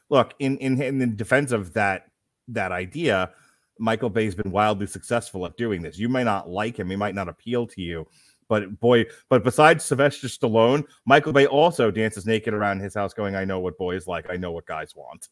look 0.08 0.32
in 0.38 0.56
in 0.58 0.80
in 0.80 0.98
the 0.98 1.06
defense 1.06 1.52
of 1.52 1.74
that 1.74 2.06
that 2.48 2.72
idea 2.72 3.30
michael 3.78 4.10
bay's 4.10 4.34
been 4.34 4.50
wildly 4.50 4.86
successful 4.86 5.44
at 5.46 5.56
doing 5.56 5.82
this 5.82 5.98
you 5.98 6.08
may 6.08 6.24
not 6.24 6.48
like 6.48 6.78
him 6.78 6.90
he 6.90 6.96
might 6.96 7.14
not 7.14 7.28
appeal 7.28 7.66
to 7.66 7.80
you 7.80 8.06
but 8.48 8.78
boy 8.80 9.04
but 9.28 9.42
besides 9.42 9.84
sylvester 9.84 10.28
stallone 10.28 10.84
michael 11.06 11.32
bay 11.32 11.46
also 11.46 11.90
dances 11.90 12.26
naked 12.26 12.54
around 12.54 12.80
his 12.80 12.94
house 12.94 13.12
going 13.12 13.34
i 13.34 13.44
know 13.44 13.60
what 13.60 13.76
boys 13.78 14.06
like 14.06 14.30
i 14.30 14.36
know 14.36 14.52
what 14.52 14.66
guys 14.66 14.94
want 14.94 15.28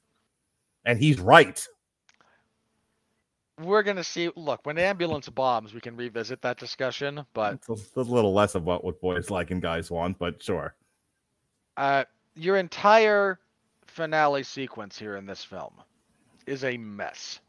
and 0.84 0.98
he's 0.98 1.20
right 1.20 1.66
We're 3.60 3.84
gonna 3.84 4.02
see. 4.02 4.30
Look, 4.34 4.64
when 4.64 4.78
ambulance 4.78 5.28
bombs, 5.28 5.72
we 5.74 5.80
can 5.80 5.94
revisit 5.94 6.40
that 6.42 6.58
discussion. 6.58 7.24
But 7.34 7.54
it's 7.54 7.68
a, 7.68 7.72
it's 7.74 7.96
a 7.96 8.00
little 8.00 8.32
less 8.32 8.56
of 8.56 8.64
what 8.64 8.82
what 8.82 9.00
boys 9.00 9.30
like 9.30 9.52
and 9.52 9.62
guys 9.62 9.90
want 9.90 10.18
but 10.18 10.42
sure 10.42 10.74
uh, 11.76 12.04
your 12.34 12.56
entire 12.56 13.38
finale 13.86 14.42
sequence 14.42 14.98
here 14.98 15.16
in 15.16 15.26
this 15.26 15.44
film 15.44 15.74
is 16.46 16.64
a 16.64 16.76
mess. 16.76 17.40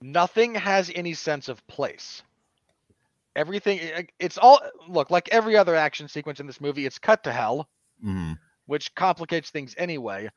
Nothing 0.00 0.54
has 0.54 0.90
any 0.94 1.14
sense 1.14 1.48
of 1.48 1.66
place. 1.66 2.22
Everything, 3.34 4.08
it's 4.18 4.36
all 4.36 4.60
look 4.88 5.10
like 5.10 5.28
every 5.30 5.56
other 5.56 5.74
action 5.74 6.08
sequence 6.08 6.40
in 6.40 6.46
this 6.46 6.60
movie. 6.60 6.84
It's 6.84 6.98
cut 6.98 7.24
to 7.24 7.32
hell, 7.32 7.68
Mhm. 8.04 8.38
which 8.66 8.94
complicates 8.94 9.50
things 9.50 9.74
anyway. 9.78 10.28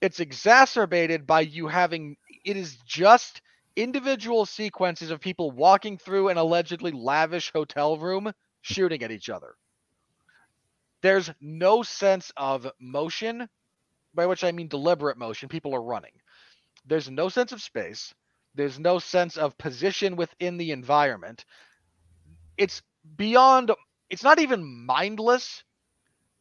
It's 0.00 0.20
exacerbated 0.20 1.26
by 1.26 1.40
you 1.40 1.66
having 1.66 2.16
it 2.44 2.56
is 2.56 2.76
just 2.86 3.42
individual 3.74 4.46
sequences 4.46 5.10
of 5.10 5.20
people 5.20 5.50
walking 5.50 5.98
through 5.98 6.28
an 6.28 6.36
allegedly 6.36 6.92
lavish 6.92 7.50
hotel 7.52 7.96
room 7.98 8.32
shooting 8.62 9.02
at 9.02 9.10
each 9.10 9.28
other. 9.28 9.54
There's 11.02 11.30
no 11.40 11.82
sense 11.82 12.32
of 12.36 12.70
motion, 12.80 13.48
by 14.14 14.26
which 14.26 14.44
I 14.44 14.52
mean 14.52 14.68
deliberate 14.68 15.18
motion. 15.18 15.48
People 15.48 15.74
are 15.74 15.82
running. 15.82 16.12
There's 16.86 17.10
no 17.10 17.28
sense 17.28 17.52
of 17.52 17.62
space. 17.62 18.14
There's 18.54 18.78
no 18.78 18.98
sense 18.98 19.36
of 19.36 19.56
position 19.58 20.16
within 20.16 20.56
the 20.56 20.70
environment. 20.70 21.44
It's 22.56 22.80
beyond, 23.16 23.70
it's 24.08 24.22
not 24.22 24.38
even 24.38 24.64
mindless. 24.64 25.62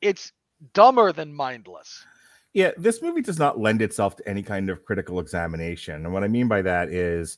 It's 0.02 0.32
dumber 0.74 1.12
than 1.12 1.34
mindless. 1.34 2.06
Yeah, 2.54 2.72
this 2.78 3.02
movie 3.02 3.22
does 3.22 3.38
not 3.38 3.60
lend 3.60 3.82
itself 3.82 4.16
to 4.16 4.30
any 4.30 4.41
kind 4.41 4.70
of 4.70 4.86
critical 4.86 5.20
examination. 5.20 6.06
And 6.06 6.14
what 6.14 6.24
I 6.24 6.30
mean 6.30 6.48
by 6.48 6.62
that 6.62 6.89
is 6.89 7.38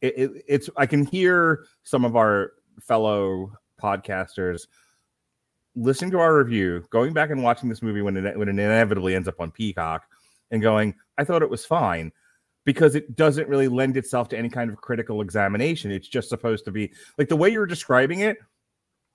it, 0.00 0.14
it, 0.16 0.44
it's 0.48 0.70
I 0.76 0.86
can 0.86 1.06
hear 1.06 1.64
some 1.84 2.04
of 2.04 2.16
our 2.16 2.54
fellow 2.80 3.52
podcasters 3.80 4.66
listening 5.76 6.10
to 6.10 6.18
our 6.18 6.36
review, 6.36 6.84
going 6.90 7.12
back 7.12 7.30
and 7.30 7.42
watching 7.44 7.68
this 7.68 7.82
movie 7.82 8.02
when 8.02 8.16
it 8.16 8.36
when 8.36 8.48
it 8.48 8.52
inevitably 8.52 9.14
ends 9.14 9.28
up 9.28 9.40
on 9.40 9.52
Peacock 9.52 10.02
and 10.50 10.60
going, 10.60 10.94
I 11.18 11.22
thought 11.22 11.42
it 11.42 11.50
was 11.50 11.64
fine 11.64 12.10
because 12.68 12.94
it 12.94 13.16
doesn't 13.16 13.48
really 13.48 13.66
lend 13.66 13.96
itself 13.96 14.28
to 14.28 14.36
any 14.36 14.50
kind 14.50 14.68
of 14.70 14.76
critical 14.76 15.22
examination. 15.22 15.90
It's 15.90 16.06
just 16.06 16.28
supposed 16.28 16.66
to 16.66 16.70
be 16.70 16.92
like 17.16 17.30
the 17.30 17.34
way 17.34 17.48
you're 17.48 17.64
describing 17.64 18.20
it. 18.20 18.36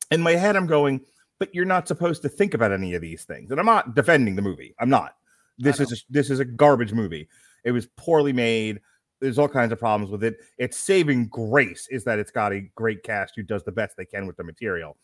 In 0.09 0.23
my 0.23 0.31
head, 0.31 0.55
I'm 0.55 0.65
going, 0.65 1.01
but 1.37 1.53
you're 1.53 1.63
not 1.63 1.87
supposed 1.87 2.23
to 2.23 2.29
think 2.29 2.55
about 2.55 2.71
any 2.71 2.95
of 2.95 3.03
these 3.03 3.25
things. 3.25 3.51
And 3.51 3.59
I'm 3.59 3.67
not 3.67 3.93
defending 3.93 4.35
the 4.35 4.41
movie. 4.41 4.73
I'm 4.79 4.89
not. 4.89 5.17
This 5.59 5.79
is 5.79 5.91
a, 5.91 5.95
this 6.09 6.31
is 6.31 6.39
a 6.39 6.45
garbage 6.45 6.93
movie. 6.93 7.29
It 7.63 7.73
was 7.73 7.85
poorly 7.95 8.33
made. 8.33 8.81
There's 9.21 9.37
all 9.37 9.47
kinds 9.47 9.71
of 9.71 9.77
problems 9.77 10.11
with 10.11 10.23
it. 10.23 10.37
Its 10.57 10.75
saving 10.75 11.27
grace 11.27 11.87
is 11.91 12.03
that 12.05 12.17
it's 12.17 12.31
got 12.31 12.53
a 12.53 12.67
great 12.73 13.03
cast 13.03 13.35
who 13.35 13.43
does 13.43 13.63
the 13.63 13.71
best 13.71 13.95
they 13.95 14.05
can 14.05 14.25
with 14.25 14.35
the 14.35 14.43
material. 14.43 14.97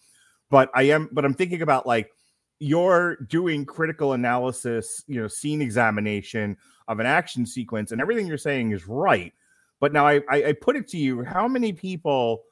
But 0.50 0.72
I 0.74 0.89
am, 0.89 1.08
but 1.12 1.24
I'm 1.24 1.36
thinking 1.36 1.62
about 1.62 1.86
like 1.86 2.10
you're 2.60 3.16
doing 3.28 3.66
critical 3.66 4.14
analysis, 4.14 5.03
you 5.07 5.22
know, 5.22 5.28
scene 5.28 5.62
examination 5.62 6.57
of 6.88 6.99
an 6.99 7.05
action 7.05 7.45
sequence, 7.45 7.91
and 7.91 8.01
everything 8.01 8.28
you're 8.28 8.38
saying 8.38 8.72
is 8.72 8.88
right. 8.88 9.34
But 9.80 9.93
now 9.93 10.05
I, 10.05 10.22
I, 10.30 10.43
I 10.45 10.53
put 10.53 10.76
it 10.76 10.88
to 10.89 10.97
you: 10.97 11.24
how 11.24 11.47
many 11.47 11.74
people 11.74 12.43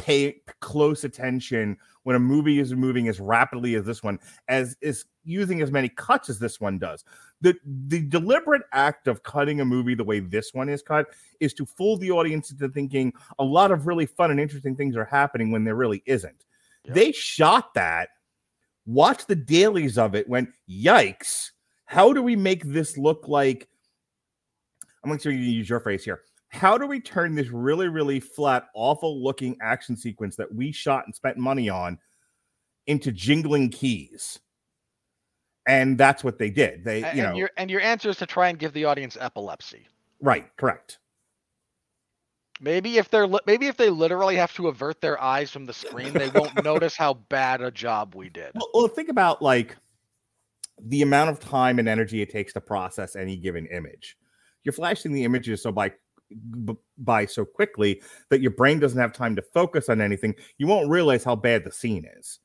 pay 0.00 0.40
close 0.60 1.04
attention 1.04 1.76
when 2.04 2.16
a 2.16 2.18
movie 2.18 2.58
is 2.58 2.72
moving 2.74 3.08
as 3.08 3.20
rapidly 3.20 3.74
as 3.74 3.84
this 3.84 4.02
one, 4.02 4.18
as 4.48 4.74
is 4.80 5.04
using 5.24 5.60
as 5.60 5.70
many 5.70 5.90
cuts 5.90 6.30
as 6.30 6.38
this 6.38 6.58
one 6.58 6.78
does. 6.78 7.04
The 7.42 7.54
the 7.64 8.00
deliberate 8.06 8.62
act 8.72 9.08
of 9.08 9.22
cutting 9.22 9.60
a 9.60 9.64
movie 9.64 9.94
the 9.94 10.04
way 10.04 10.20
this 10.20 10.54
one 10.54 10.70
is 10.70 10.82
cut 10.82 11.08
is 11.40 11.52
to 11.54 11.66
fool 11.66 11.98
the 11.98 12.10
audience 12.10 12.50
into 12.50 12.68
thinking 12.68 13.12
a 13.38 13.44
lot 13.44 13.70
of 13.70 13.86
really 13.86 14.06
fun 14.06 14.30
and 14.30 14.40
interesting 14.40 14.74
things 14.74 14.96
are 14.96 15.04
happening 15.04 15.50
when 15.50 15.64
there 15.64 15.76
really 15.76 16.02
isn't. 16.06 16.46
Yep. 16.86 16.94
They 16.94 17.12
shot 17.12 17.74
that, 17.74 18.08
watched 18.92 19.28
the 19.28 19.36
dailies 19.36 19.98
of 19.98 20.14
it, 20.14 20.28
went, 20.28 20.50
yikes, 20.68 21.50
how 21.84 22.12
do 22.12 22.22
we 22.22 22.36
make 22.36 22.64
this 22.64 22.96
look 22.96 23.28
like 23.28 23.68
I'm 25.02 25.10
going 25.10 25.18
to 25.20 25.30
use 25.30 25.68
your 25.68 25.80
phrase 25.80 26.04
here. 26.04 26.22
How 26.48 26.76
do 26.76 26.86
we 26.86 27.00
turn 27.00 27.34
this 27.34 27.48
really, 27.48 27.88
really 27.88 28.20
flat, 28.20 28.66
awful 28.74 29.22
looking 29.22 29.56
action 29.62 29.96
sequence 29.96 30.36
that 30.36 30.52
we 30.52 30.72
shot 30.72 31.04
and 31.06 31.14
spent 31.14 31.36
money 31.36 31.68
on 31.68 31.98
into 32.86 33.12
jingling 33.12 33.70
keys? 33.70 34.40
And 35.66 35.96
that's 35.96 36.24
what 36.24 36.38
they 36.38 36.50
did. 36.50 36.84
They, 36.84 36.98
you 36.98 37.04
and 37.04 37.18
know, 37.18 37.34
your 37.34 37.50
and 37.56 37.70
your 37.70 37.80
answer 37.80 38.10
is 38.10 38.16
to 38.16 38.26
try 38.26 38.48
and 38.48 38.58
give 38.58 38.72
the 38.72 38.84
audience 38.84 39.16
epilepsy. 39.20 39.86
right, 40.20 40.46
correct. 40.56 40.98
Maybe 42.60 42.98
if 42.98 43.08
they're 43.10 43.26
li- 43.26 43.40
maybe 43.46 43.66
if 43.66 43.76
they 43.76 43.88
literally 43.88 44.36
have 44.36 44.52
to 44.54 44.68
avert 44.68 45.00
their 45.00 45.20
eyes 45.20 45.50
from 45.50 45.64
the 45.66 45.72
screen, 45.72 46.12
they 46.12 46.28
won't 46.28 46.62
notice 46.64 46.94
how 46.96 47.14
bad 47.14 47.62
a 47.62 47.70
job 47.70 48.14
we 48.14 48.28
did. 48.28 48.52
Well, 48.54 48.68
well, 48.74 48.88
think 48.88 49.08
about 49.08 49.40
like 49.40 49.76
the 50.82 51.02
amount 51.02 51.30
of 51.30 51.40
time 51.40 51.78
and 51.78 51.88
energy 51.88 52.20
it 52.22 52.30
takes 52.30 52.52
to 52.52 52.60
process 52.60 53.16
any 53.16 53.36
given 53.36 53.66
image. 53.66 54.16
You're 54.64 54.72
flashing 54.74 55.12
the 55.12 55.24
images 55.24 55.62
so 55.62 55.72
by 55.72 55.92
by 56.98 57.26
so 57.26 57.44
quickly 57.44 58.00
that 58.28 58.40
your 58.40 58.52
brain 58.52 58.78
doesn't 58.78 59.00
have 59.00 59.12
time 59.12 59.34
to 59.36 59.42
focus 59.54 59.88
on 59.88 60.00
anything. 60.00 60.34
You 60.58 60.66
won't 60.66 60.88
realize 60.90 61.24
how 61.24 61.36
bad 61.36 61.64
the 61.64 61.72
scene 61.72 62.06
is. 62.18 62.38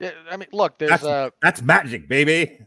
Yeah, 0.00 0.10
I 0.30 0.36
mean, 0.36 0.48
look, 0.52 0.78
there's 0.78 0.90
That's- 0.90 1.08
a 1.08 1.32
That's 1.40 1.62
magic, 1.62 2.08
baby. 2.08 2.58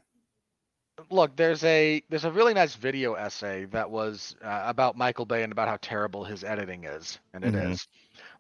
Look, 1.11 1.35
there's 1.35 1.63
a 1.63 2.01
there's 2.09 2.25
a 2.25 2.31
really 2.31 2.53
nice 2.53 2.75
video 2.75 3.13
essay 3.13 3.65
that 3.65 3.89
was 3.89 4.35
uh, 4.43 4.63
about 4.65 4.97
Michael 4.97 5.25
Bay 5.25 5.43
and 5.43 5.51
about 5.51 5.67
how 5.67 5.77
terrible 5.81 6.23
his 6.23 6.43
editing 6.43 6.83
is, 6.85 7.19
and 7.33 7.43
it 7.45 7.55
is. 7.55 7.77
Mhm. 7.77 7.87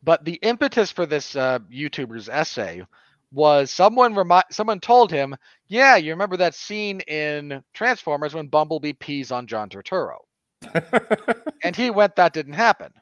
But 0.03 0.23
the 0.25 0.35
impetus 0.35 0.91
for 0.91 1.05
this 1.05 1.35
uh, 1.35 1.59
YouTuber's 1.71 2.29
essay 2.29 2.85
was 3.31 3.71
someone 3.71 4.15
remi- 4.15 4.43
someone 4.51 4.79
told 4.79 5.11
him, 5.11 5.35
"Yeah, 5.67 5.95
you 5.97 6.11
remember 6.11 6.37
that 6.37 6.55
scene 6.55 7.01
in 7.01 7.63
Transformers 7.73 8.33
when 8.33 8.47
Bumblebee 8.47 8.93
pees 8.93 9.31
on 9.31 9.47
John 9.47 9.69
Turturro?" 9.69 10.17
And 11.63 11.75
he 11.75 11.89
went, 11.89 12.15
"That 12.15 12.33
didn't 12.33 12.53
happen." 12.53 12.93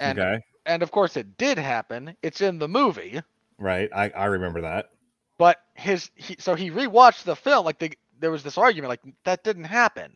And 0.00 0.18
okay, 0.18 0.40
and 0.66 0.82
of 0.82 0.90
course 0.90 1.16
it 1.16 1.36
did 1.36 1.58
happen. 1.58 2.16
It's 2.22 2.40
in 2.40 2.58
the 2.58 2.68
movie. 2.68 3.20
right. 3.58 3.88
I, 3.94 4.10
I 4.10 4.24
remember 4.26 4.62
that. 4.62 4.90
But 5.38 5.58
his 5.74 6.10
he, 6.14 6.36
so 6.38 6.54
he 6.54 6.70
rewatched 6.70 7.24
the 7.24 7.36
film. 7.36 7.64
Like 7.64 7.78
the, 7.78 7.92
there 8.20 8.30
was 8.30 8.42
this 8.42 8.58
argument, 8.58 8.90
like 8.90 9.14
that 9.24 9.44
didn't 9.44 9.64
happen. 9.64 10.12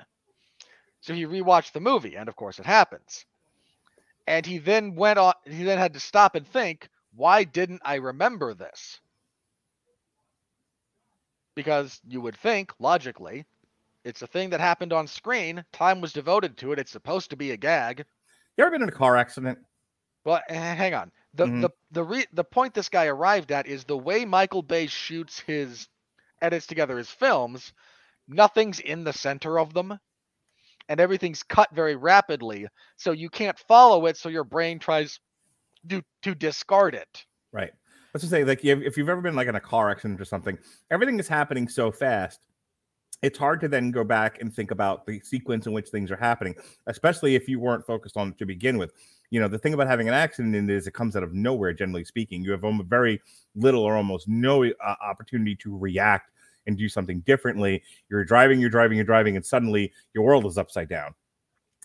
So 1.00 1.14
he 1.14 1.26
rewatched 1.26 1.72
the 1.72 1.80
movie, 1.80 2.16
and 2.16 2.28
of 2.28 2.36
course 2.36 2.58
it 2.58 2.66
happens. 2.66 3.24
And 4.26 4.44
he 4.44 4.58
then 4.58 4.94
went 4.94 5.18
on. 5.18 5.34
He 5.44 5.64
then 5.64 5.78
had 5.78 5.94
to 5.94 6.00
stop 6.00 6.34
and 6.34 6.46
think, 6.46 6.88
why 7.14 7.44
didn't 7.44 7.82
I 7.84 7.96
remember 7.96 8.54
this? 8.54 9.00
Because 11.54 12.00
you 12.06 12.20
would 12.20 12.36
think 12.36 12.72
logically, 12.78 13.46
it's 14.04 14.22
a 14.22 14.26
thing 14.26 14.50
that 14.50 14.60
happened 14.60 14.92
on 14.92 15.06
screen. 15.06 15.64
Time 15.72 16.00
was 16.00 16.12
devoted 16.12 16.56
to 16.58 16.72
it. 16.72 16.78
It's 16.78 16.92
supposed 16.92 17.30
to 17.30 17.36
be 17.36 17.52
a 17.52 17.56
gag. 17.56 18.04
You 18.56 18.64
ever 18.64 18.70
been 18.70 18.82
in 18.82 18.88
a 18.88 18.92
car 18.92 19.16
accident? 19.16 19.58
Well, 20.24 20.40
hang 20.48 20.94
on. 20.94 21.10
The 21.36 21.46
Mhm. 21.46 21.60
the 21.62 21.70
the 21.90 22.04
re- 22.04 22.26
the 22.32 22.44
point 22.44 22.74
this 22.74 22.88
guy 22.88 23.06
arrived 23.06 23.52
at 23.52 23.66
is 23.66 23.84
the 23.84 23.96
way 23.96 24.24
Michael 24.24 24.62
Bay 24.62 24.86
shoots 24.86 25.40
his 25.40 25.88
edits 26.42 26.66
together 26.66 26.98
his 26.98 27.10
films, 27.10 27.72
nothing's 28.28 28.80
in 28.80 29.04
the 29.04 29.12
center 29.12 29.58
of 29.58 29.74
them 29.74 29.98
and 30.88 31.00
everything's 31.00 31.42
cut 31.42 31.68
very 31.74 31.96
rapidly, 31.96 32.66
so 32.96 33.12
you 33.12 33.28
can't 33.28 33.58
follow 33.58 34.06
it 34.06 34.16
so 34.16 34.28
your 34.28 34.44
brain 34.44 34.78
tries 34.78 35.20
to 35.88 36.02
to 36.22 36.34
discard 36.34 36.94
it. 36.94 37.26
Right. 37.52 37.72
Let's 38.14 38.22
just 38.22 38.30
say, 38.30 38.44
like, 38.44 38.64
if 38.64 38.80
if 38.82 38.96
you've 38.96 39.08
ever 39.08 39.20
been 39.20 39.36
like 39.36 39.48
in 39.48 39.54
a 39.56 39.60
car 39.60 39.90
accident 39.90 40.20
or 40.20 40.24
something, 40.24 40.58
everything 40.90 41.18
is 41.18 41.28
happening 41.28 41.68
so 41.68 41.92
fast. 41.92 42.40
It's 43.22 43.38
hard 43.38 43.60
to 43.62 43.68
then 43.68 43.90
go 43.90 44.04
back 44.04 44.40
and 44.40 44.54
think 44.54 44.70
about 44.70 45.06
the 45.06 45.20
sequence 45.20 45.66
in 45.66 45.72
which 45.72 45.88
things 45.88 46.10
are 46.10 46.16
happening, 46.16 46.54
especially 46.86 47.34
if 47.34 47.48
you 47.48 47.58
weren't 47.58 47.86
focused 47.86 48.16
on 48.16 48.28
it 48.28 48.38
to 48.38 48.46
begin 48.46 48.78
with. 48.78 48.92
You 49.30 49.40
know, 49.40 49.48
the 49.48 49.58
thing 49.58 49.74
about 49.74 49.88
having 49.88 50.08
an 50.08 50.14
accident 50.14 50.70
is 50.70 50.86
it 50.86 50.94
comes 50.94 51.16
out 51.16 51.22
of 51.22 51.34
nowhere, 51.34 51.72
generally 51.72 52.04
speaking. 52.04 52.44
You 52.44 52.52
have 52.52 52.62
very 52.88 53.20
little 53.54 53.82
or 53.82 53.96
almost 53.96 54.28
no 54.28 54.64
uh, 54.64 54.94
opportunity 55.02 55.56
to 55.56 55.76
react 55.76 56.30
and 56.66 56.76
do 56.76 56.88
something 56.88 57.20
differently. 57.20 57.82
You're 58.08 58.24
driving, 58.24 58.60
you're 58.60 58.70
driving, 58.70 58.96
you're 58.96 59.04
driving, 59.04 59.36
and 59.36 59.44
suddenly 59.44 59.92
your 60.14 60.24
world 60.24 60.46
is 60.46 60.58
upside 60.58 60.88
down. 60.88 61.14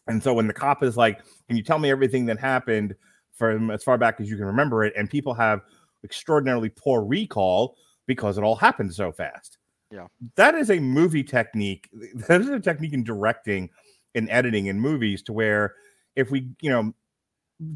And 0.08 0.22
so 0.22 0.34
when 0.34 0.48
the 0.48 0.54
cop 0.54 0.84
is 0.84 0.98
like, 0.98 1.22
Can 1.48 1.58
you 1.58 1.64
tell 1.64 1.80
me 1.80 1.92
everything 1.92 2.26
that 2.28 2.39
happened 2.39 2.96
from 3.34 3.72
as 3.72 3.84
far 3.84 3.98
back 3.98 4.20
as 4.20 4.30
you 4.30 4.38
can 4.38 4.46
remember 4.46 4.84
it? 4.84 4.94
And 4.98 5.10
people 5.10 5.34
have 5.34 5.62
extraordinarily 6.04 6.70
poor 6.70 7.04
recall 7.04 7.76
because 8.08 8.38
it 8.38 8.44
all 8.44 8.56
happened 8.56 8.94
so 8.94 9.12
fast. 9.12 9.58
Yeah. 9.92 10.08
That 10.36 10.56
is 10.56 10.72
a 10.72 10.80
movie 10.80 11.24
technique. 11.24 11.89
That 12.28 12.42
is 12.42 12.50
a 12.50 12.60
technique 12.60 12.94
in 12.94 13.04
directing 13.04 13.70
and 14.16 14.30
editing 14.30 14.68
in 14.68 14.80
movies 14.80 15.22
to 15.24 15.34
where 15.34 15.76
if 16.16 16.32
we, 16.32 16.50
you 16.62 16.70
know, 16.70 16.94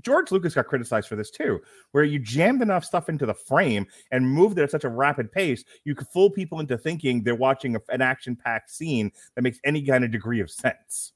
George 0.02 0.32
Lucas 0.32 0.56
got 0.56 0.68
criticized 0.68 1.08
for 1.08 1.16
this 1.16 1.30
too, 1.30 1.62
where 1.92 2.04
you 2.04 2.20
jammed 2.20 2.62
enough 2.62 2.84
stuff 2.84 3.10
into 3.10 3.26
the 3.26 3.34
frame 3.34 3.86
and 4.12 4.28
moved 4.28 4.58
it 4.58 4.64
at 4.64 4.72
such 4.72 4.84
a 4.84 4.90
rapid 4.90 5.32
pace, 5.32 5.64
you 5.84 5.96
could 5.96 6.08
fool 6.08 6.30
people 6.30 6.60
into 6.60 6.78
thinking 6.78 7.24
they're 7.24 7.36
watching 7.36 7.76
a, 7.76 7.80
an 7.90 8.02
action 8.02 8.36
packed 8.36 8.72
scene 8.72 9.12
that 9.36 9.42
makes 9.42 9.60
any 9.64 9.82
kind 9.84 10.04
of 10.04 10.12
degree 10.12 10.40
of 10.40 10.50
sense. 10.50 11.14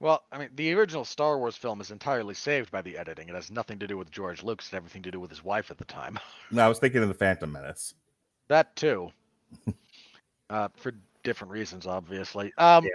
Well, 0.00 0.24
I 0.32 0.38
mean, 0.38 0.48
the 0.56 0.72
original 0.74 1.04
Star 1.04 1.38
Wars 1.38 1.56
film 1.56 1.80
is 1.80 1.92
entirely 1.92 2.34
saved 2.34 2.72
by 2.72 2.82
the 2.82 2.98
editing. 2.98 3.28
It 3.28 3.36
has 3.36 3.52
nothing 3.52 3.78
to 3.78 3.86
do 3.86 3.96
with 3.96 4.10
George 4.10 4.42
Lucas 4.42 4.70
and 4.70 4.76
everything 4.76 5.02
to 5.02 5.12
do 5.12 5.20
with 5.20 5.30
his 5.30 5.44
wife 5.44 5.70
at 5.70 5.78
the 5.78 5.84
time. 5.84 6.18
No, 6.50 6.66
I 6.66 6.68
was 6.68 6.78
thinking 6.78 7.02
of 7.02 7.08
the 7.08 7.14
Phantom 7.14 7.50
Menace. 7.50 7.94
That 8.48 8.76
too. 8.76 9.10
uh, 10.50 10.68
for 10.74 10.92
different 11.22 11.50
reasons, 11.50 11.86
obviously. 11.86 12.52
Um, 12.58 12.84
Yeah. 12.84 12.90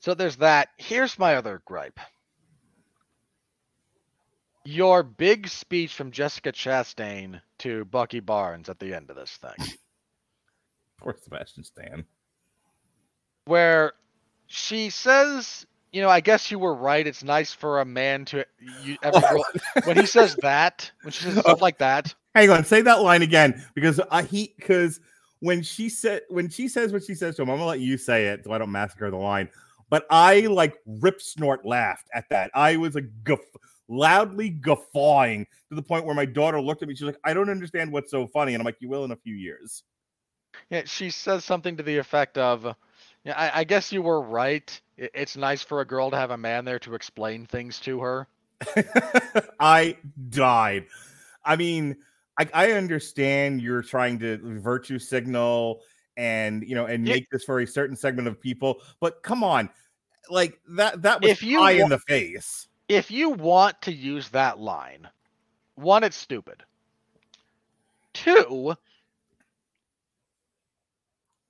So 0.00 0.12
there's 0.12 0.36
that. 0.36 0.68
Here's 0.76 1.18
my 1.18 1.36
other 1.36 1.62
gripe. 1.64 1.98
Your 4.64 5.02
big 5.02 5.48
speech 5.48 5.94
from 5.94 6.10
Jessica 6.10 6.50
Chastain 6.52 7.40
to 7.58 7.84
Bucky 7.86 8.20
Barnes 8.20 8.68
at 8.68 8.78
the 8.78 8.94
end 8.94 9.10
of 9.10 9.16
this 9.16 9.32
thing, 9.32 9.74
Poor 10.98 11.14
Sebastian 11.22 11.64
Stan. 11.64 12.04
where 13.44 13.92
she 14.46 14.88
says, 14.90 15.66
"You 15.92 16.00
know, 16.02 16.08
I 16.08 16.20
guess 16.20 16.50
you 16.50 16.58
were 16.58 16.74
right. 16.74 17.06
It's 17.06 17.22
nice 17.22 17.52
for 17.52 17.80
a 17.80 17.84
man 17.84 18.24
to." 18.26 18.46
You, 18.82 18.96
every 19.02 19.20
girl, 19.30 19.44
when 19.84 19.96
he 19.98 20.06
says 20.06 20.36
that, 20.42 20.90
when 21.02 21.12
she 21.12 21.24
says 21.24 21.38
stuff 21.38 21.60
like 21.60 21.78
that, 21.78 22.14
Hang 22.34 22.50
on, 22.50 22.64
say 22.64 22.80
that 22.82 23.02
line 23.02 23.22
again 23.22 23.62
because 23.74 24.00
I 24.10 24.22
he 24.22 24.54
because 24.56 24.98
when 25.40 25.62
she 25.62 25.88
said 25.90 26.22
when 26.30 26.48
she 26.48 26.68
says 26.68 26.92
what 26.92 27.04
she 27.04 27.14
says 27.14 27.36
to 27.36 27.42
him, 27.42 27.50
I'm 27.50 27.56
gonna 27.58 27.68
let 27.68 27.80
you 27.80 27.98
say 27.98 28.28
it 28.28 28.44
so 28.44 28.52
I 28.52 28.58
don't 28.58 28.72
massacre 28.72 29.10
the 29.10 29.16
line. 29.18 29.50
But 29.90 30.06
I 30.10 30.40
like 30.40 30.74
rip 30.86 31.20
snort 31.20 31.66
laughed 31.66 32.08
at 32.14 32.24
that. 32.30 32.50
I 32.54 32.76
was 32.76 32.96
a 32.96 33.02
guff, 33.02 33.38
loudly 33.88 34.50
guffawing 34.50 35.46
to 35.68 35.74
the 35.74 35.82
point 35.82 36.06
where 36.06 36.14
my 36.14 36.24
daughter 36.24 36.60
looked 36.60 36.82
at 36.82 36.88
me. 36.88 36.94
She's 36.94 37.04
like, 37.06 37.18
"I 37.24 37.34
don't 37.34 37.50
understand 37.50 37.92
what's 37.92 38.10
so 38.10 38.26
funny," 38.26 38.54
and 38.54 38.60
I'm 38.60 38.64
like, 38.64 38.80
"You 38.80 38.88
will 38.88 39.04
in 39.04 39.10
a 39.10 39.16
few 39.16 39.34
years." 39.34 39.84
Yeah, 40.70 40.82
she 40.86 41.10
says 41.10 41.44
something 41.44 41.76
to 41.76 41.82
the 41.82 41.98
effect 41.98 42.38
of, 42.38 42.74
"Yeah, 43.24 43.34
I, 43.36 43.60
I 43.60 43.64
guess 43.64 43.92
you 43.92 44.02
were 44.02 44.20
right. 44.20 44.80
It's 44.96 45.36
nice 45.36 45.62
for 45.62 45.80
a 45.80 45.84
girl 45.84 46.10
to 46.10 46.16
have 46.16 46.30
a 46.30 46.36
man 46.36 46.64
there 46.64 46.78
to 46.80 46.94
explain 46.94 47.46
things 47.46 47.80
to 47.80 48.00
her." 48.00 48.28
I 49.60 49.98
died. 50.30 50.86
I 51.44 51.56
mean, 51.56 51.96
I, 52.38 52.48
I 52.54 52.72
understand 52.72 53.60
you're 53.60 53.82
trying 53.82 54.18
to 54.20 54.38
virtue 54.60 54.98
signal 54.98 55.82
and 56.16 56.62
you 56.66 56.74
know 56.74 56.86
and 56.86 57.04
Yeah. 57.04 57.14
make 57.14 57.28
this 57.30 57.44
for 57.44 57.60
a 57.60 57.66
certain 57.66 57.96
segment 57.96 58.28
of 58.28 58.40
people, 58.40 58.80
but 59.00 59.22
come 59.22 59.42
on, 59.44 59.68
like 60.30 60.60
that 60.70 61.02
that 61.02 61.20
was 61.20 61.32
If 61.32 61.42
you 61.42 61.58
pie 61.58 61.72
in 61.72 61.88
the 61.88 61.98
face. 61.98 62.68
If 62.88 63.10
you 63.10 63.30
want 63.30 63.82
to 63.82 63.92
use 63.92 64.28
that 64.30 64.58
line, 64.58 65.08
one, 65.76 66.04
it's 66.04 66.16
stupid. 66.16 66.62
Two, 68.12 68.74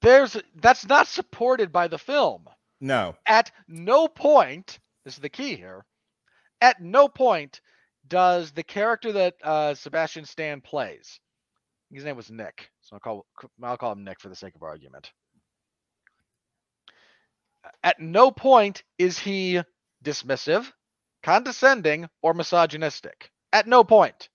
there's 0.01 0.37
that's 0.57 0.87
not 0.87 1.09
supported 1.09 1.73
by 1.73 1.89
the 1.89 1.99
film. 1.99 2.49
No, 2.81 3.17
At 3.27 3.51
no 3.69 4.09
point, 4.09 4.79
this 5.05 5.15
is 5.15 5.21
the 5.21 5.29
key 5.29 5.57
here. 5.57 5.85
At 6.61 6.81
no 6.81 7.09
point 7.09 7.61
does 8.09 8.53
the 8.53 8.63
character 8.63 9.13
that 9.13 9.35
uh, 9.43 9.75
Sebastian 9.75 10.25
Stan 10.25 10.61
plays, 10.61 11.21
his 11.93 12.05
name 12.05 12.17
was 12.17 12.31
Nick, 12.31 12.71
so 12.83 12.97
I'll 12.97 13.01
call 13.01 13.27
I'll 13.63 13.77
call 13.77 13.93
him 13.93 14.05
Nick 14.05 14.21
for 14.21 14.29
the 14.29 14.37
sake 14.37 14.55
of 14.55 14.63
argument. 14.63 15.13
At 17.83 18.01
no 18.01 18.31
point 18.31 18.83
is 18.99 19.19
he 19.19 19.63
dismissive, 20.05 20.71
condescending 21.25 22.07
or 22.23 22.35
misogynistic. 22.35 23.31
At 23.53 23.67
no 23.67 23.83
point. 23.83 24.29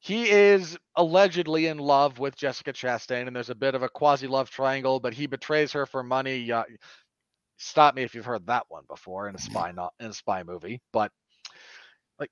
He 0.00 0.28
is 0.28 0.76
allegedly 0.96 1.66
in 1.66 1.78
love 1.78 2.18
with 2.18 2.36
Jessica 2.36 2.72
Chastain, 2.72 3.26
and 3.26 3.34
there's 3.34 3.50
a 3.50 3.54
bit 3.54 3.74
of 3.74 3.82
a 3.82 3.88
quasi 3.88 4.26
love 4.26 4.50
triangle, 4.50 5.00
but 5.00 5.14
he 5.14 5.26
betrays 5.26 5.72
her 5.72 5.86
for 5.86 6.02
money. 6.02 6.50
Uh, 6.50 6.64
stop 7.56 7.94
me 7.94 8.02
if 8.02 8.14
you've 8.14 8.24
heard 8.24 8.46
that 8.46 8.64
one 8.68 8.84
before 8.88 9.28
in 9.28 9.34
a 9.34 9.38
spy 9.38 9.72
not 9.72 9.92
in 10.00 10.06
a 10.06 10.12
spy 10.12 10.42
movie, 10.42 10.80
but 10.92 11.10
like 12.18 12.30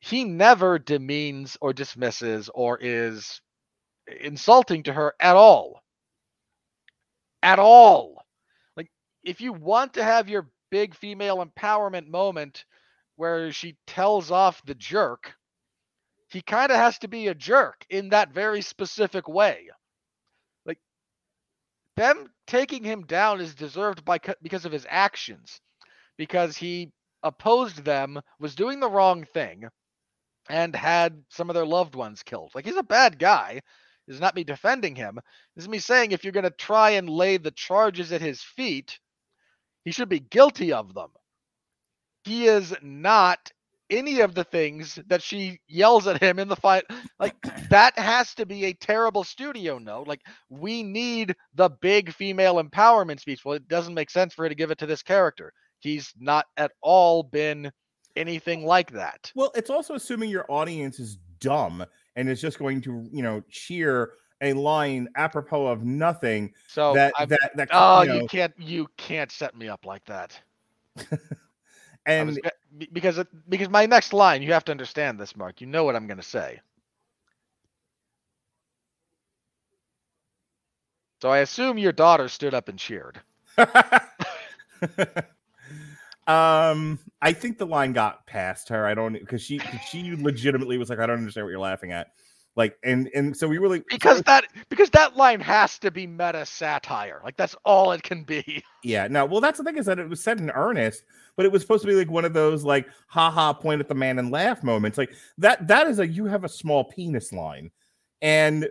he 0.00 0.24
never 0.24 0.78
demeans 0.78 1.56
or 1.60 1.72
dismisses 1.72 2.50
or 2.52 2.78
is 2.80 3.40
insulting 4.20 4.84
to 4.84 4.92
her 4.92 5.14
at 5.20 5.36
all. 5.36 5.82
At 7.42 7.60
all. 7.60 8.24
Like 8.76 8.90
if 9.22 9.40
you 9.40 9.52
want 9.52 9.94
to 9.94 10.04
have 10.04 10.28
your 10.28 10.48
big 10.70 10.94
female 10.94 11.44
empowerment 11.44 12.08
moment 12.08 12.64
where 13.16 13.52
she 13.52 13.76
tells 13.86 14.30
off 14.30 14.62
the 14.64 14.74
jerk, 14.74 15.34
he 16.30 16.40
kind 16.40 16.70
of 16.70 16.76
has 16.76 16.98
to 16.98 17.08
be 17.08 17.26
a 17.28 17.34
jerk 17.34 17.84
in 17.90 18.10
that 18.10 18.32
very 18.32 18.62
specific 18.62 19.28
way. 19.28 19.68
Like 20.64 20.78
them 21.96 22.30
taking 22.46 22.84
him 22.84 23.04
down 23.06 23.40
is 23.40 23.54
deserved 23.54 24.04
by 24.04 24.18
because 24.42 24.64
of 24.64 24.72
his 24.72 24.86
actions, 24.88 25.60
because 26.16 26.56
he 26.56 26.92
opposed 27.22 27.84
them, 27.84 28.20
was 28.38 28.54
doing 28.54 28.80
the 28.80 28.90
wrong 28.90 29.24
thing, 29.24 29.64
and 30.48 30.74
had 30.74 31.24
some 31.28 31.50
of 31.50 31.54
their 31.54 31.66
loved 31.66 31.94
ones 31.94 32.22
killed. 32.22 32.52
Like 32.54 32.64
he's 32.64 32.76
a 32.76 32.82
bad 32.82 33.18
guy. 33.18 33.60
This 34.06 34.14
is 34.14 34.20
not 34.20 34.34
me 34.34 34.44
defending 34.44 34.94
him. 34.94 35.18
This 35.54 35.64
is 35.64 35.68
me 35.68 35.78
saying 35.78 36.12
if 36.12 36.24
you're 36.24 36.32
going 36.32 36.44
to 36.44 36.50
try 36.50 36.90
and 36.90 37.10
lay 37.10 37.36
the 37.36 37.50
charges 37.50 38.10
at 38.12 38.22
his 38.22 38.40
feet, 38.42 38.98
he 39.84 39.92
should 39.92 40.08
be 40.08 40.20
guilty 40.20 40.72
of 40.72 40.94
them. 40.94 41.10
He 42.24 42.46
is 42.46 42.74
not 42.82 43.52
any 43.90 44.20
of 44.20 44.34
the 44.34 44.44
things 44.44 44.98
that 45.06 45.22
she 45.22 45.60
yells 45.66 46.06
at 46.06 46.22
him 46.22 46.38
in 46.38 46.48
the 46.48 46.56
fight. 46.56 46.84
Like 47.18 47.36
that 47.70 47.98
has 47.98 48.34
to 48.34 48.46
be 48.46 48.66
a 48.66 48.74
terrible 48.74 49.24
studio 49.24 49.78
note. 49.78 50.06
Like 50.06 50.20
we 50.50 50.82
need 50.82 51.34
the 51.54 51.70
big 51.70 52.12
female 52.12 52.62
empowerment 52.62 53.20
speech. 53.20 53.44
Well, 53.44 53.54
it 53.54 53.68
doesn't 53.68 53.94
make 53.94 54.10
sense 54.10 54.34
for 54.34 54.44
her 54.44 54.48
to 54.48 54.54
give 54.54 54.70
it 54.70 54.78
to 54.78 54.86
this 54.86 55.02
character. 55.02 55.52
He's 55.80 56.12
not 56.18 56.46
at 56.56 56.72
all 56.82 57.22
been 57.22 57.70
anything 58.16 58.64
like 58.64 58.90
that. 58.92 59.32
Well, 59.34 59.52
it's 59.54 59.70
also 59.70 59.94
assuming 59.94 60.30
your 60.30 60.46
audience 60.48 60.98
is 60.98 61.18
dumb 61.40 61.84
and 62.16 62.28
is 62.28 62.40
just 62.40 62.58
going 62.58 62.80
to, 62.82 63.08
you 63.12 63.22
know, 63.22 63.42
cheer 63.48 64.10
a 64.40 64.52
line 64.52 65.08
apropos 65.16 65.66
of 65.66 65.84
nothing. 65.84 66.52
So 66.66 66.94
that 66.94 67.12
I've- 67.18 67.30
that 67.30 67.56
that 67.56 67.68
oh, 67.72 68.02
you 68.02 68.14
you, 68.14 68.26
can't 68.28 68.54
you 68.58 68.88
can't 68.96 69.30
set 69.30 69.56
me 69.56 69.68
up 69.68 69.84
like 69.84 70.04
that. 70.06 70.40
And 72.06 72.28
was- 72.28 72.38
because 72.92 73.22
because 73.50 73.68
my 73.68 73.84
next 73.84 74.14
line, 74.14 74.40
you 74.42 74.52
have 74.54 74.64
to 74.64 74.72
understand 74.72 75.20
this, 75.20 75.36
Mark. 75.36 75.60
You 75.60 75.66
know 75.66 75.84
what 75.84 75.94
I'm 75.94 76.06
going 76.06 76.16
to 76.16 76.22
say. 76.22 76.60
So 81.20 81.28
I 81.30 81.38
assume 81.38 81.78
your 81.78 81.92
daughter 81.92 82.28
stood 82.28 82.54
up 82.54 82.68
and 82.68 82.78
cheered. 82.78 83.20
um 86.26 86.98
I 87.20 87.32
think 87.32 87.58
the 87.58 87.66
line 87.66 87.92
got 87.92 88.26
past 88.26 88.68
her. 88.68 88.86
I 88.86 88.94
don't 88.94 89.14
because 89.14 89.42
she 89.42 89.60
she 89.90 90.14
legitimately 90.16 90.78
was 90.78 90.88
like, 90.90 91.00
I 91.00 91.06
don't 91.06 91.18
understand 91.18 91.44
what 91.44 91.50
you're 91.50 91.58
laughing 91.58 91.92
at. 91.92 92.12
Like 92.58 92.76
and 92.82 93.08
and 93.14 93.36
so 93.36 93.46
we 93.46 93.56
really 93.58 93.84
Because 93.88 94.20
that 94.22 94.46
because 94.68 94.90
that 94.90 95.16
line 95.16 95.38
has 95.38 95.78
to 95.78 95.92
be 95.92 96.08
meta 96.08 96.44
satire. 96.44 97.20
Like 97.22 97.36
that's 97.36 97.54
all 97.64 97.92
it 97.92 98.02
can 98.02 98.24
be. 98.24 98.64
Yeah, 98.84 99.08
no, 99.08 99.26
well, 99.26 99.40
that's 99.40 99.58
the 99.58 99.64
thing 99.64 99.76
is 99.76 99.86
that 99.86 99.98
it 99.98 100.08
was 100.08 100.22
said 100.22 100.38
in 100.38 100.50
earnest, 100.50 101.02
but 101.36 101.44
it 101.44 101.50
was 101.50 101.62
supposed 101.62 101.82
to 101.82 101.88
be 101.88 101.94
like 101.94 102.10
one 102.10 102.24
of 102.24 102.32
those 102.32 102.64
like 102.64 102.86
haha 103.08 103.52
point 103.52 103.80
at 103.80 103.88
the 103.88 103.94
man 103.94 104.20
and 104.20 104.30
laugh 104.30 104.62
moments. 104.62 104.96
Like 104.96 105.10
that 105.38 105.66
that 105.68 105.88
is 105.88 105.98
a 105.98 106.06
you 106.06 106.26
have 106.26 106.44
a 106.44 106.48
small 106.48 106.84
penis 106.84 107.32
line. 107.32 107.70
And 108.22 108.68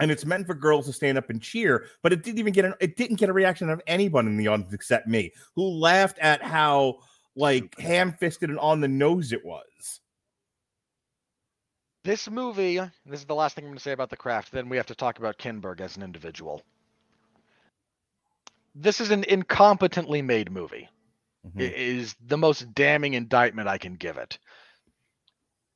and 0.00 0.10
it's 0.10 0.24
meant 0.24 0.46
for 0.46 0.54
girls 0.54 0.86
to 0.86 0.92
stand 0.92 1.16
up 1.16 1.30
and 1.30 1.40
cheer, 1.40 1.86
but 2.02 2.12
it 2.12 2.22
didn't 2.22 2.38
even 2.38 2.52
get 2.52 2.64
an 2.64 2.74
it 2.80 2.96
didn't 2.96 3.16
get 3.18 3.28
a 3.28 3.32
reaction 3.32 3.70
of 3.70 3.80
anyone 3.86 4.26
in 4.26 4.36
the 4.36 4.48
audience 4.48 4.74
except 4.74 5.08
me, 5.08 5.32
who 5.56 5.62
laughed 5.62 6.18
at 6.18 6.42
how 6.42 6.98
like 7.34 7.78
ham-fisted 7.78 8.50
and 8.50 8.58
on 8.58 8.80
the 8.80 8.88
nose 8.88 9.32
it 9.32 9.44
was. 9.44 10.00
This 12.04 12.30
movie, 12.30 12.76
this 12.78 13.20
is 13.20 13.26
the 13.26 13.34
last 13.34 13.54
thing 13.56 13.64
I'm 13.64 13.70
going 13.70 13.78
to 13.78 13.82
say 13.82 13.92
about 13.92 14.10
the 14.10 14.16
craft. 14.16 14.52
Then 14.52 14.68
we 14.68 14.76
have 14.78 14.86
to 14.86 14.94
talk 14.94 15.18
about 15.18 15.38
Kinberg 15.38 15.80
as 15.80 15.96
an 15.96 16.02
individual. 16.02 16.62
This 18.74 19.00
is 19.00 19.10
an 19.10 19.22
incompetently 19.24 20.24
made 20.24 20.50
movie. 20.50 20.88
Mhm. 21.46 21.62
i- 21.62 21.74
is 21.74 22.14
the 22.20 22.38
most 22.38 22.74
damning 22.74 23.14
indictment 23.14 23.68
I 23.68 23.78
can 23.78 23.94
give 23.96 24.18
it. 24.18 24.38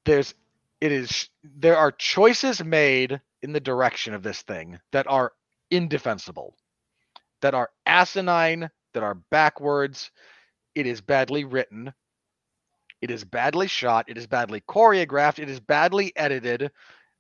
There's 0.04 0.34
it 0.80 0.92
is 0.92 1.30
there 1.42 1.76
are 1.78 1.92
choices 1.92 2.62
made 2.62 3.20
in 3.42 3.52
the 3.52 3.60
direction 3.60 4.14
of 4.14 4.22
this 4.22 4.42
thing 4.42 4.80
that 4.92 5.06
are 5.06 5.32
indefensible. 5.70 6.56
That 7.40 7.54
are 7.54 7.70
asinine, 7.86 8.70
that 8.92 9.02
are 9.02 9.14
backwards. 9.14 10.10
It 10.74 10.86
is 10.86 11.00
badly 11.00 11.44
written. 11.44 11.94
It 13.04 13.10
is 13.10 13.22
badly 13.22 13.66
shot, 13.66 14.06
it 14.08 14.16
is 14.16 14.26
badly 14.26 14.62
choreographed, 14.62 15.38
it 15.38 15.50
is 15.50 15.60
badly 15.60 16.10
edited. 16.16 16.70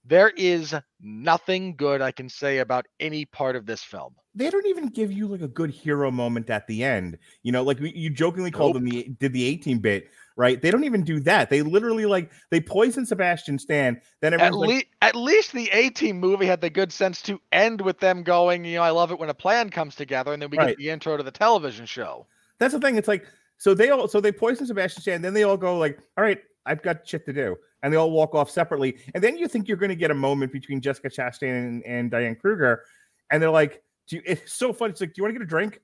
There 0.02 0.30
is 0.30 0.74
nothing 0.98 1.76
good 1.76 2.00
I 2.00 2.10
can 2.10 2.30
say 2.30 2.58
about 2.60 2.86
any 3.00 3.26
part 3.26 3.54
of 3.54 3.66
this 3.66 3.82
film. 3.82 4.14
they 4.34 4.48
don't 4.48 4.64
even 4.66 4.86
give 4.88 5.12
you 5.12 5.26
like 5.26 5.42
a 5.42 5.48
good 5.48 5.68
hero 5.70 6.10
moment 6.10 6.48
at 6.48 6.66
the 6.66 6.82
end. 6.82 7.18
You 7.42 7.52
know, 7.52 7.62
like 7.62 7.80
you 7.80 8.08
jokingly 8.08 8.50
called 8.50 8.72
Nope. 8.72 8.82
them 8.82 8.84
the 8.84 9.14
did 9.20 9.34
the 9.34 9.44
18 9.44 9.78
bit, 9.80 10.08
right? 10.36 10.60
They 10.62 10.70
don't 10.70 10.84
even 10.84 11.04
do 11.04 11.20
that. 11.20 11.50
They 11.50 11.60
literally 11.60 12.06
like 12.06 12.32
they 12.50 12.62
poison 12.62 13.04
Sebastian 13.04 13.58
Stan. 13.58 14.00
Then 14.22 14.32
At, 14.32 14.52
everyone's 14.52 14.60
like, 14.62 14.70
least, 14.70 14.86
at 15.02 15.16
least 15.16 15.52
the 15.52 15.68
A 15.70 15.90
Team 15.90 16.18
movie 16.18 16.46
had 16.46 16.62
the 16.62 16.70
good 16.70 16.92
sense 16.94 17.20
to 17.22 17.38
end 17.52 17.82
with 17.82 18.00
them 18.00 18.22
going, 18.22 18.64
you 18.64 18.76
know, 18.76 18.82
I 18.82 18.90
love 18.90 19.12
it 19.12 19.18
when 19.18 19.28
a 19.28 19.34
plan 19.34 19.68
comes 19.68 19.94
together, 19.96 20.32
and 20.32 20.40
then 20.40 20.48
we 20.48 20.56
Right. 20.56 20.68
get 20.68 20.78
the 20.78 20.88
intro 20.88 21.18
to 21.18 21.22
the 21.22 21.30
television 21.30 21.84
show. 21.84 22.26
that's 22.58 22.72
the 22.72 22.80
thing. 22.80 22.96
It's 22.96 23.08
like 23.08 23.26
so 23.58 23.74
they 23.74 23.90
all 23.90 24.08
so 24.08 24.20
they 24.20 24.32
poison 24.32 24.66
Sebastian 24.66 25.02
Stan. 25.02 25.22
Then 25.22 25.34
they 25.34 25.42
all 25.44 25.56
go 25.56 25.78
like, 25.78 25.98
all 26.16 26.24
right, 26.24 26.38
I've 26.66 26.82
got 26.82 27.06
shit 27.06 27.24
to 27.26 27.32
do, 27.32 27.56
and 27.82 27.92
they 27.92 27.96
all 27.96 28.10
walk 28.10 28.34
off 28.34 28.50
separately. 28.50 28.98
And 29.14 29.22
then 29.22 29.36
you 29.36 29.48
think 29.48 29.68
you're 29.68 29.76
going 29.76 29.90
to 29.90 29.96
get 29.96 30.10
a 30.10 30.14
moment 30.14 30.52
between 30.52 30.80
Jessica 30.80 31.08
Chastain 31.08 31.50
and, 31.68 31.82
and 31.84 32.10
Diane 32.10 32.34
Kruger, 32.36 32.84
and 33.30 33.42
they're 33.42 33.50
like, 33.50 33.82
do 34.08 34.16
you, 34.16 34.22
it's 34.26 34.52
so 34.52 34.72
funny. 34.72 34.92
It's 34.92 35.00
like, 35.00 35.10
do 35.10 35.14
you 35.18 35.24
want 35.24 35.34
to 35.34 35.38
get 35.38 35.44
a 35.44 35.48
drink? 35.48 35.80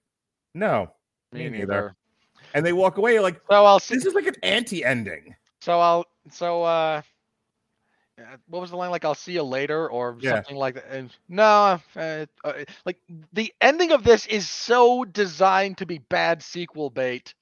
No. 0.54 0.90
Me 1.32 1.48
neither. 1.48 1.94
And 2.54 2.66
they 2.66 2.72
walk 2.72 2.96
away. 2.96 3.20
Like, 3.20 3.40
So 3.48 3.64
I'll 3.64 3.78
see. 3.78 3.94
this 3.94 4.06
is 4.06 4.14
like 4.14 4.26
an 4.26 4.34
anti-ending. 4.42 5.36
So 5.60 5.78
I'll. 5.78 6.04
So 6.30 6.62
uh, 6.64 7.02
uh, 8.18 8.36
what 8.48 8.60
was 8.60 8.70
the 8.70 8.76
line 8.76 8.90
like? 8.90 9.04
I'll 9.04 9.14
see 9.14 9.32
you 9.32 9.42
later, 9.42 9.88
or 9.88 10.16
Yeah. 10.20 10.34
something 10.36 10.56
like 10.56 10.74
that. 10.74 10.86
And 10.90 11.10
no, 11.28 11.80
uh, 11.96 12.26
uh, 12.44 12.52
like 12.84 12.98
the 13.32 13.52
ending 13.60 13.92
of 13.92 14.02
this 14.02 14.26
is 14.26 14.48
so 14.48 15.04
designed 15.04 15.78
to 15.78 15.86
be 15.86 15.98
bad 15.98 16.42
sequel 16.42 16.90
bait. 16.90 17.34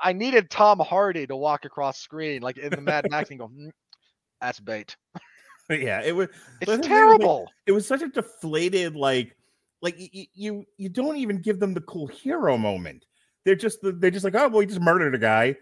I 0.00 0.12
needed 0.12 0.50
Tom 0.50 0.78
Hardy 0.78 1.26
to 1.26 1.36
walk 1.36 1.64
across 1.64 1.98
screen, 1.98 2.42
like 2.42 2.58
in 2.58 2.70
the 2.70 2.80
Mad 2.80 3.06
Max, 3.10 3.30
and 3.30 3.38
go, 3.38 3.48
"Mm, 3.48 3.70
"That's 4.40 4.60
bait." 4.60 4.96
yeah, 5.70 6.02
it 6.02 6.14
was. 6.14 6.28
It's 6.60 6.66
But 6.66 6.66
the 6.66 6.72
like, 6.78 6.82
terrible. 6.82 7.48
it 7.66 7.72
was 7.72 7.86
such 7.86 8.02
a 8.02 8.08
deflated 8.08 8.96
like 8.96 9.36
like 9.82 9.96
y- 9.98 10.10
y- 10.14 10.26
you 10.34 10.64
you 10.76 10.88
don't 10.88 11.16
even 11.16 11.38
give 11.40 11.60
them 11.60 11.72
the 11.74 11.80
cool 11.82 12.06
hero 12.06 12.56
moment. 12.58 13.06
They're 13.44 13.54
just 13.54 13.78
they're 13.82 14.10
just 14.10 14.24
like 14.24 14.34
oh 14.34 14.48
well 14.48 14.60
he 14.60 14.66
just 14.66 14.80
murdered 14.80 15.14
a 15.14 15.18
guy. 15.18 15.56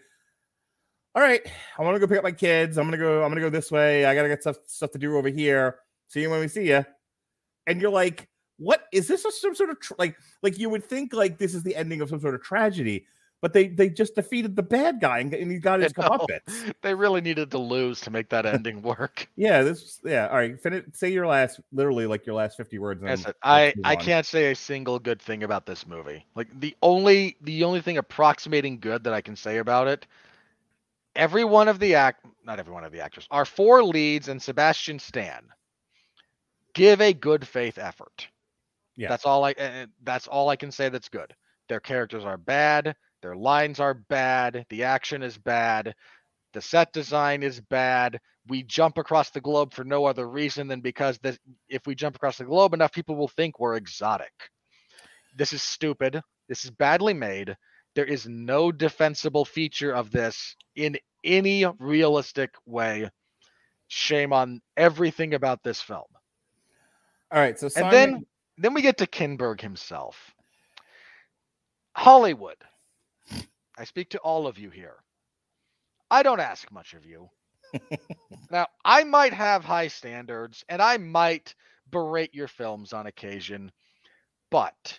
All 1.15 1.23
right 1.23 1.41
i 1.79 1.83
want 1.83 1.97
to 1.97 2.01
go 2.01 2.07
pick 2.07 2.19
up 2.19 2.25
my 2.25 2.33
kids. 2.33 2.77
I'm 2.79 2.87
gonna 2.87 2.97
go 2.99 3.23
i'm 3.23 3.31
gonna 3.31 3.41
go 3.41 3.51
this 3.51 3.71
way. 3.71 4.05
I 4.05 4.15
gotta 4.15 4.29
get 4.29 4.43
stuff 4.43 4.57
stuff 4.67 4.91
to 4.93 4.99
do 4.99 5.17
over 5.17 5.29
here. 5.29 5.79
See 6.09 6.21
you 6.23 6.31
when 6.31 6.41
we 6.41 6.49
see 6.49 6.69
you 6.69 6.85
and 7.67 7.81
you're 7.81 7.91
like 7.91 8.29
what? 8.59 8.87
Is 8.93 9.07
this 9.07 9.25
a, 9.25 9.31
some 9.31 9.55
sort 9.55 9.71
of 9.71 9.79
tr- 9.81 9.95
like 9.99 10.17
like 10.43 10.59
you 10.59 10.69
would 10.69 10.85
think 10.85 11.13
like 11.13 11.39
this 11.39 11.55
is 11.55 11.63
the 11.63 11.77
ending 11.77 12.01
of 12.01 12.09
some 12.09 12.21
sort 12.21 12.35
of 12.35 12.43
tragedy 12.43 13.07
but 13.41 13.53
they 13.53 13.69
they 13.69 13.89
just 13.89 14.15
defeated 14.15 14.57
the 14.57 14.63
bad 14.63 15.01
guy 15.01 15.19
and, 15.19 15.33
and 15.35 15.51
he 15.51 15.59
got 15.59 15.81
his 15.83 15.93
comeuppance 15.93 16.73
They 16.83 16.95
really 16.95 17.21
needed 17.21 17.51
to 17.53 17.59
lose 17.59 18.01
to 18.03 18.11
make 18.11 18.29
that 18.31 18.47
ending 18.47 18.83
work. 18.83 19.29
yeah 19.37 19.63
this 19.63 20.01
yeah 20.05 20.29
all 20.29 20.37
right 20.37 20.61
finish 20.61 20.85
say 20.93 21.11
your 21.11 21.27
last 21.27 21.61
literally 21.73 22.07
like 22.07 22.27
your 22.27 22.35
last 22.35 22.57
50 22.57 22.79
words. 22.79 23.27
I 23.43 23.73
I 23.85 23.97
can't 23.97 24.27
say 24.27 24.51
a 24.51 24.55
single 24.57 24.99
good 24.99 25.21
thing 25.21 25.43
about 25.43 25.67
this 25.67 25.87
movie. 25.87 26.25
Like 26.35 26.49
the 26.59 26.77
only 26.83 27.37
the 27.43 27.65
only 27.65 27.81
thing 27.81 27.99
approximating 27.99 28.81
good 28.81 29.05
that 29.05 29.13
I 29.13 29.21
can 29.21 29.37
say 29.37 29.59
about 29.59 29.89
it, 29.89 30.07
every 31.17 31.45
one 31.45 31.69
of 31.69 31.79
the 31.79 31.95
act 31.95 32.25
not 32.45 32.59
every 32.59 32.73
one 32.73 32.85
of 32.85 32.93
the 32.93 33.01
actors, 33.01 33.27
our 33.31 33.45
four 33.45 33.85
leads 33.85 34.29
and 34.29 34.41
Sebastian 34.41 34.99
Stan 34.99 35.43
give 36.75 37.01
a 37.01 37.13
good 37.13 37.47
faith 37.47 37.77
effort. 37.77 38.29
Yeah. 38.97 39.09
That's 39.09 39.27
all 39.27 39.45
I 39.45 39.53
uh, 39.53 39.87
that's 40.03 40.27
all 40.27 40.49
I 40.49 40.57
can 40.57 40.73
say 40.73 40.89
that's 40.89 41.09
good. 41.09 41.35
Their 41.69 41.81
characters 41.81 42.25
are 42.25 42.37
bad, 42.37 42.97
their 43.23 43.37
lines 43.37 43.81
are 43.81 43.95
bad, 43.95 44.65
the 44.71 44.85
action 44.85 45.23
is 45.23 45.39
bad, 45.39 45.95
the 46.53 46.61
set 46.61 46.93
design 46.93 47.43
is 47.43 47.61
bad. 47.61 48.19
We 48.49 48.63
jump 48.63 48.99
across 48.99 49.31
the 49.31 49.41
globe 49.41 49.75
for 49.75 49.85
no 49.85 50.07
other 50.07 50.29
reason 50.29 50.69
than 50.69 50.81
because 50.81 51.19
this, 51.19 51.39
if 51.69 51.87
we 51.87 51.95
jump 51.95 52.17
across 52.17 52.39
the 52.39 52.45
globe 52.45 52.75
enough, 52.75 52.93
people 52.93 53.17
will 53.17 53.29
think 53.29 53.61
we're 53.61 53.77
exotic. 53.77 54.33
This 55.37 55.53
is 55.53 55.63
stupid. 55.63 56.21
This 56.49 56.65
is 56.65 56.71
badly 56.71 57.15
made. 57.15 57.57
There 57.95 58.07
is 58.07 58.27
no 58.27 58.73
defensible 58.73 59.45
feature 59.45 59.93
of 59.93 60.11
this 60.11 60.57
in 60.77 60.97
any 61.25 61.67
realistic 61.79 62.51
way. 62.65 63.11
Shame 63.89 64.33
on 64.33 64.61
everything 64.77 65.35
about 65.35 65.63
this 65.63 65.81
film. 65.81 66.05
All 67.31 67.41
right, 67.41 67.59
so 67.59 67.69
Simon, 67.69 67.87
And 67.89 67.93
then 67.93 68.27
then 68.59 68.75
we 68.75 68.83
get 68.83 68.99
to 68.99 69.07
Kinberg 69.07 69.61
himself. 69.61 70.35
Hollywood. 71.95 72.57
I 73.79 73.85
speak 73.85 74.11
to 74.11 74.19
all 74.19 74.47
of 74.47 74.59
you 74.59 74.71
here. 74.71 74.97
I 76.11 76.23
don't 76.23 76.41
ask 76.41 76.71
much 76.73 76.95
of 76.95 77.07
you. 77.07 77.29
now, 78.51 78.67
I 78.85 79.05
might 79.05 79.33
have 79.33 79.65
high 79.65 79.89
standards 79.89 80.65
and 80.69 80.83
I 80.83 80.97
might 80.97 81.55
berate 81.91 82.35
your 82.35 82.49
films 82.49 82.93
on 82.93 83.07
occasion, 83.07 83.71
but 84.51 84.99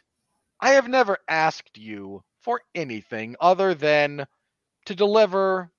I 0.61 0.71
have 0.71 0.87
never 0.87 1.17
asked 1.27 1.77
you 1.77 2.23
for 2.41 2.61
anything 2.73 3.35
other 3.41 3.73
than 3.73 4.25
to 4.85 4.95
deliver 4.95 5.71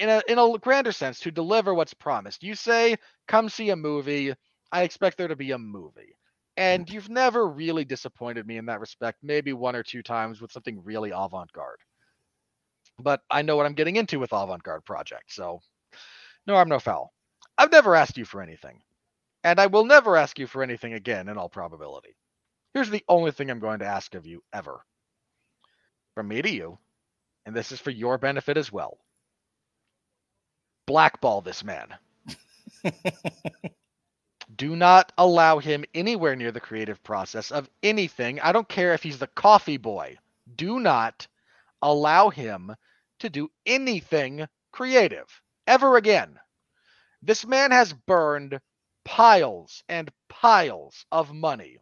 in 0.00 0.08
a 0.08 0.22
in 0.28 0.38
a 0.38 0.58
grander 0.58 0.92
sense 0.92 1.20
to 1.20 1.30
deliver 1.30 1.74
what's 1.74 1.94
promised. 1.94 2.42
You 2.42 2.54
say 2.54 2.96
come 3.28 3.48
see 3.48 3.70
a 3.70 3.76
movie, 3.76 4.32
I 4.72 4.82
expect 4.82 5.18
there 5.18 5.28
to 5.28 5.36
be 5.36 5.52
a 5.52 5.58
movie. 5.58 6.16
And 6.56 6.86
mm. 6.86 6.92
you've 6.92 7.08
never 7.08 7.46
really 7.46 7.84
disappointed 7.84 8.46
me 8.46 8.58
in 8.58 8.66
that 8.66 8.80
respect, 8.80 9.18
maybe 9.22 9.52
one 9.52 9.76
or 9.76 9.82
two 9.82 10.02
times 10.02 10.40
with 10.40 10.52
something 10.52 10.82
really 10.84 11.10
avant-garde. 11.10 11.78
But 12.98 13.22
I 13.30 13.42
know 13.42 13.56
what 13.56 13.66
I'm 13.66 13.74
getting 13.74 13.96
into 13.96 14.20
with 14.20 14.32
avant-garde 14.32 14.84
projects, 14.84 15.34
so 15.34 15.60
no 16.46 16.54
harm, 16.54 16.68
no 16.68 16.78
foul. 16.78 17.12
I've 17.58 17.72
never 17.72 17.94
asked 17.94 18.18
you 18.18 18.24
for 18.24 18.42
anything. 18.42 18.80
And 19.44 19.58
I 19.58 19.66
will 19.66 19.84
never 19.84 20.16
ask 20.16 20.38
you 20.38 20.46
for 20.46 20.62
anything 20.62 20.92
again 20.92 21.28
in 21.28 21.36
all 21.36 21.48
probability. 21.48 22.16
Here's 22.74 22.90
the 22.90 23.04
only 23.08 23.32
thing 23.32 23.50
I'm 23.50 23.58
going 23.58 23.80
to 23.80 23.86
ask 23.86 24.14
of 24.14 24.26
you 24.26 24.42
ever. 24.52 24.80
From 26.14 26.28
me 26.28 26.42
to 26.42 26.50
you, 26.50 26.78
and 27.46 27.54
this 27.54 27.72
is 27.72 27.80
for 27.80 27.90
your 27.90 28.18
benefit 28.18 28.56
as 28.56 28.72
well. 28.72 28.98
Blackball 30.86 31.40
this 31.40 31.64
man. 31.64 31.88
Do 34.56 34.76
not 34.76 35.12
allow 35.16 35.58
him 35.58 35.84
anywhere 35.94 36.36
near 36.36 36.52
the 36.52 36.60
creative 36.60 37.02
process 37.02 37.50
of 37.50 37.70
anything. 37.82 38.40
I 38.40 38.52
don't 38.52 38.68
care 38.68 38.92
if 38.92 39.02
he's 39.02 39.18
the 39.18 39.26
coffee 39.28 39.78
boy. 39.78 40.18
Do 40.56 40.78
not 40.78 41.26
allow 41.82 42.30
him 42.30 42.74
to 43.18 43.28
do 43.28 43.48
anything 43.66 44.46
creative 44.72 45.26
ever 45.66 45.96
again. 45.96 46.38
This 47.22 47.46
man 47.46 47.70
has 47.70 47.92
burned 47.92 48.58
piles 49.04 49.82
and 49.88 50.10
piles 50.28 51.04
of 51.12 51.32
money. 51.32 51.78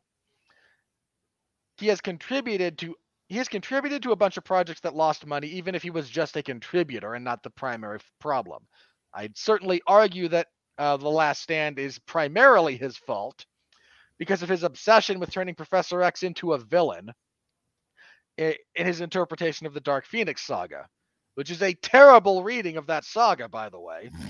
He 1.79 1.89
has 1.89 2.01
contributed 2.01 2.79
to 2.79 2.97
he 3.29 3.37
has 3.37 3.49
contributed 3.49 4.03
to 4.03 4.11
a 4.11 4.17
bunch 4.17 4.37
of 4.37 4.45
projects 4.45 4.81
that 4.81 4.97
lost 4.97 5.25
money 5.25 5.47
even 5.47 5.77
if 5.77 5.85
he 5.85 5.91
was 5.91 6.11
just 6.11 6.37
a 6.37 6.43
contributor 6.43 7.15
and 7.15 7.25
not 7.25 7.45
the 7.45 7.51
primary 7.51 8.01
problem. 8.19 8.67
I'd 9.15 9.39
certainly 9.39 9.81
argue 9.87 10.29
that 10.29 10.49
uh, 10.79 10.97
The 10.97 11.09
Last 11.09 11.41
Stand 11.41 11.79
is 11.79 11.99
primarily 12.01 12.77
his 12.77 12.97
fault 12.97 13.47
because 14.19 14.43
of 14.43 14.49
his 14.49 14.65
obsession 14.65 15.21
with 15.21 15.31
turning 15.31 15.55
Professor 15.55 16.03
X 16.03 16.25
into 16.25 16.55
a 16.55 16.59
villain 16.59 17.13
in 18.39 18.55
his 18.75 19.01
interpretation 19.01 19.67
of 19.67 19.75
the 19.75 19.81
Dark 19.81 20.07
Phoenix 20.07 20.43
saga, 20.43 20.89
which 21.35 21.51
is 21.51 21.63
a 21.63 21.75
terrible 21.75 22.43
reading 22.43 22.77
of 22.77 22.87
that 22.87 23.05
saga, 23.05 23.49
by 23.49 23.69
the 23.69 23.81
way. 23.81 24.11
Mm-hmm. 24.13 24.29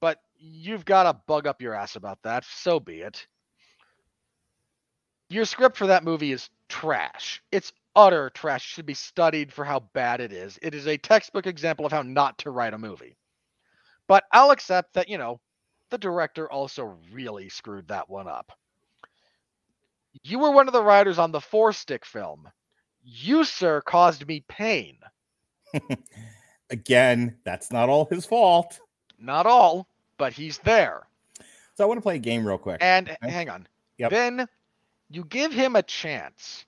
But 0.00 0.18
you've 0.36 0.84
got 0.84 1.04
to 1.04 1.20
bug 1.26 1.46
up 1.46 1.62
your 1.62 1.74
ass 1.74 1.96
about 1.96 2.18
that. 2.24 2.44
So 2.44 2.78
be 2.78 3.00
it. 3.00 3.26
Your 5.30 5.46
script 5.46 5.78
for 5.78 5.86
that 5.86 6.04
movie 6.04 6.32
is 6.32 6.50
trash. 6.68 7.42
It's 7.50 7.72
utter 7.96 8.30
trash. 8.30 8.64
It 8.64 8.74
should 8.74 8.86
be 8.86 8.94
studied 8.94 9.52
for 9.52 9.64
how 9.64 9.80
bad 9.94 10.20
it 10.20 10.32
is. 10.32 10.58
It 10.60 10.74
is 10.74 10.86
a 10.86 10.98
textbook 10.98 11.46
example 11.46 11.86
of 11.86 11.92
how 11.92 12.02
not 12.02 12.36
to 12.38 12.50
write 12.50 12.74
a 12.74 12.78
movie. 12.78 13.16
But 14.06 14.24
I'll 14.32 14.50
accept 14.50 14.92
that, 14.94 15.08
you 15.08 15.16
know, 15.16 15.40
the 15.90 15.96
director 15.96 16.50
also 16.50 16.98
really 17.12 17.48
screwed 17.48 17.88
that 17.88 18.10
one 18.10 18.28
up. 18.28 18.52
You 20.22 20.38
were 20.38 20.50
one 20.50 20.68
of 20.68 20.74
the 20.74 20.82
writers 20.82 21.18
on 21.18 21.32
the 21.32 21.40
four 21.40 21.72
stick 21.72 22.04
film. 22.04 22.48
You, 23.04 23.44
sir, 23.44 23.80
caused 23.82 24.26
me 24.26 24.44
pain. 24.48 24.98
again, 26.70 27.36
that's 27.44 27.70
not 27.70 27.88
all 27.88 28.06
his 28.06 28.24
fault. 28.26 28.80
Not 29.18 29.46
all, 29.46 29.86
but 30.18 30.32
he's 30.32 30.58
there. 30.58 31.06
So 31.74 31.84
I 31.84 31.86
want 31.86 31.98
to 31.98 32.02
play 32.02 32.16
a 32.16 32.20
game 32.20 32.46
real 32.46 32.58
quick. 32.58 32.78
And 32.80 33.10
Okay. 33.10 33.30
hang 33.30 33.48
on. 33.48 33.66
Yep. 33.98 34.10
Then 34.10 34.48
you 35.10 35.24
give 35.24 35.52
him 35.52 35.76
a 35.76 35.82
chance 35.82 36.64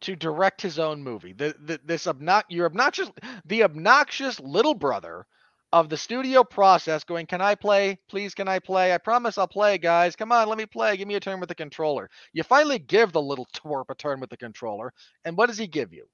to 0.00 0.16
direct 0.16 0.60
his 0.62 0.78
own 0.78 1.02
movie. 1.02 1.32
The, 1.32 1.54
the 1.58 1.80
this 1.84 2.06
obnox 2.06 2.44
your 2.48 2.66
obnoxious 2.66 3.10
the 3.44 3.62
obnoxious 3.64 4.38
little 4.40 4.74
brother 4.74 5.26
of 5.72 5.88
the 5.88 5.96
studio 5.96 6.44
process 6.44 7.04
going, 7.04 7.26
Can 7.26 7.40
I 7.40 7.54
play? 7.54 7.98
Please 8.08 8.34
can 8.34 8.48
I 8.48 8.58
play? 8.58 8.92
I 8.94 8.98
promise 8.98 9.38
I'll 9.38 9.48
play, 9.48 9.78
guys. 9.78 10.16
Come 10.16 10.32
on, 10.32 10.48
let 10.48 10.58
me 10.58 10.66
play. 10.66 10.96
Give 10.96 11.08
me 11.08 11.16
a 11.16 11.20
turn 11.20 11.40
with 11.40 11.48
the 11.48 11.54
controller. 11.54 12.10
You 12.32 12.42
finally 12.42 12.78
give 12.78 13.12
the 13.12 13.22
little 13.22 13.46
twerp 13.54 13.86
a 13.90 13.94
turn 13.94 14.20
with 14.20 14.30
the 14.30 14.36
controller, 14.36 14.92
and 15.24 15.36
what 15.36 15.46
does 15.46 15.58
he 15.58 15.66
give 15.66 15.92
you? 15.92 16.06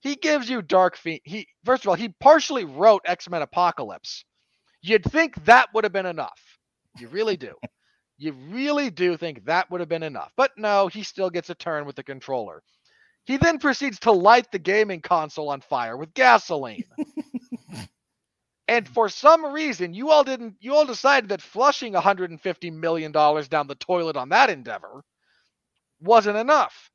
He 0.00 0.16
gives 0.16 0.50
you 0.50 0.62
Dark 0.62 0.96
Phoenix. 0.96 1.22
He 1.26 1.46
first 1.64 1.84
of 1.84 1.88
all, 1.88 1.94
he 1.94 2.08
partially 2.20 2.64
wrote 2.64 3.02
X-Men 3.06 3.42
Apocalypse. 3.42 4.24
You'd 4.82 5.04
think 5.04 5.44
that 5.44 5.68
would 5.74 5.84
have 5.84 5.92
been 5.92 6.06
enough. 6.06 6.40
You 6.98 7.08
really 7.08 7.36
do. 7.36 7.54
You 8.18 8.32
really 8.32 8.90
do 8.90 9.16
think 9.16 9.44
that 9.46 9.70
would 9.70 9.80
have 9.80 9.88
been 9.88 10.02
enough. 10.04 10.32
But 10.36 10.52
no, 10.56 10.88
he 10.88 11.02
still 11.02 11.30
gets 11.30 11.50
a 11.50 11.54
turn 11.54 11.86
with 11.86 11.96
the 11.96 12.04
controller. 12.04 12.62
He 13.24 13.36
then 13.36 13.58
proceeds 13.58 14.00
to 14.00 14.12
light 14.12 14.50
the 14.52 14.58
gaming 14.58 15.00
console 15.00 15.50
on 15.50 15.60
fire 15.60 15.96
with 15.96 16.14
gasoline. 16.14 16.84
and 18.68 18.88
for 18.88 19.08
some 19.08 19.44
reason, 19.46 19.92
you 19.94 20.10
all 20.10 20.24
didn't 20.24 20.54
you 20.60 20.74
all 20.74 20.86
decided 20.86 21.28
that 21.30 21.42
flushing 21.42 21.92
150 21.94 22.70
million 22.70 23.12
dollars 23.12 23.48
down 23.48 23.66
the 23.66 23.74
toilet 23.74 24.16
on 24.16 24.28
that 24.30 24.50
endeavor 24.50 25.02
wasn't 26.00 26.36
enough. 26.36 26.90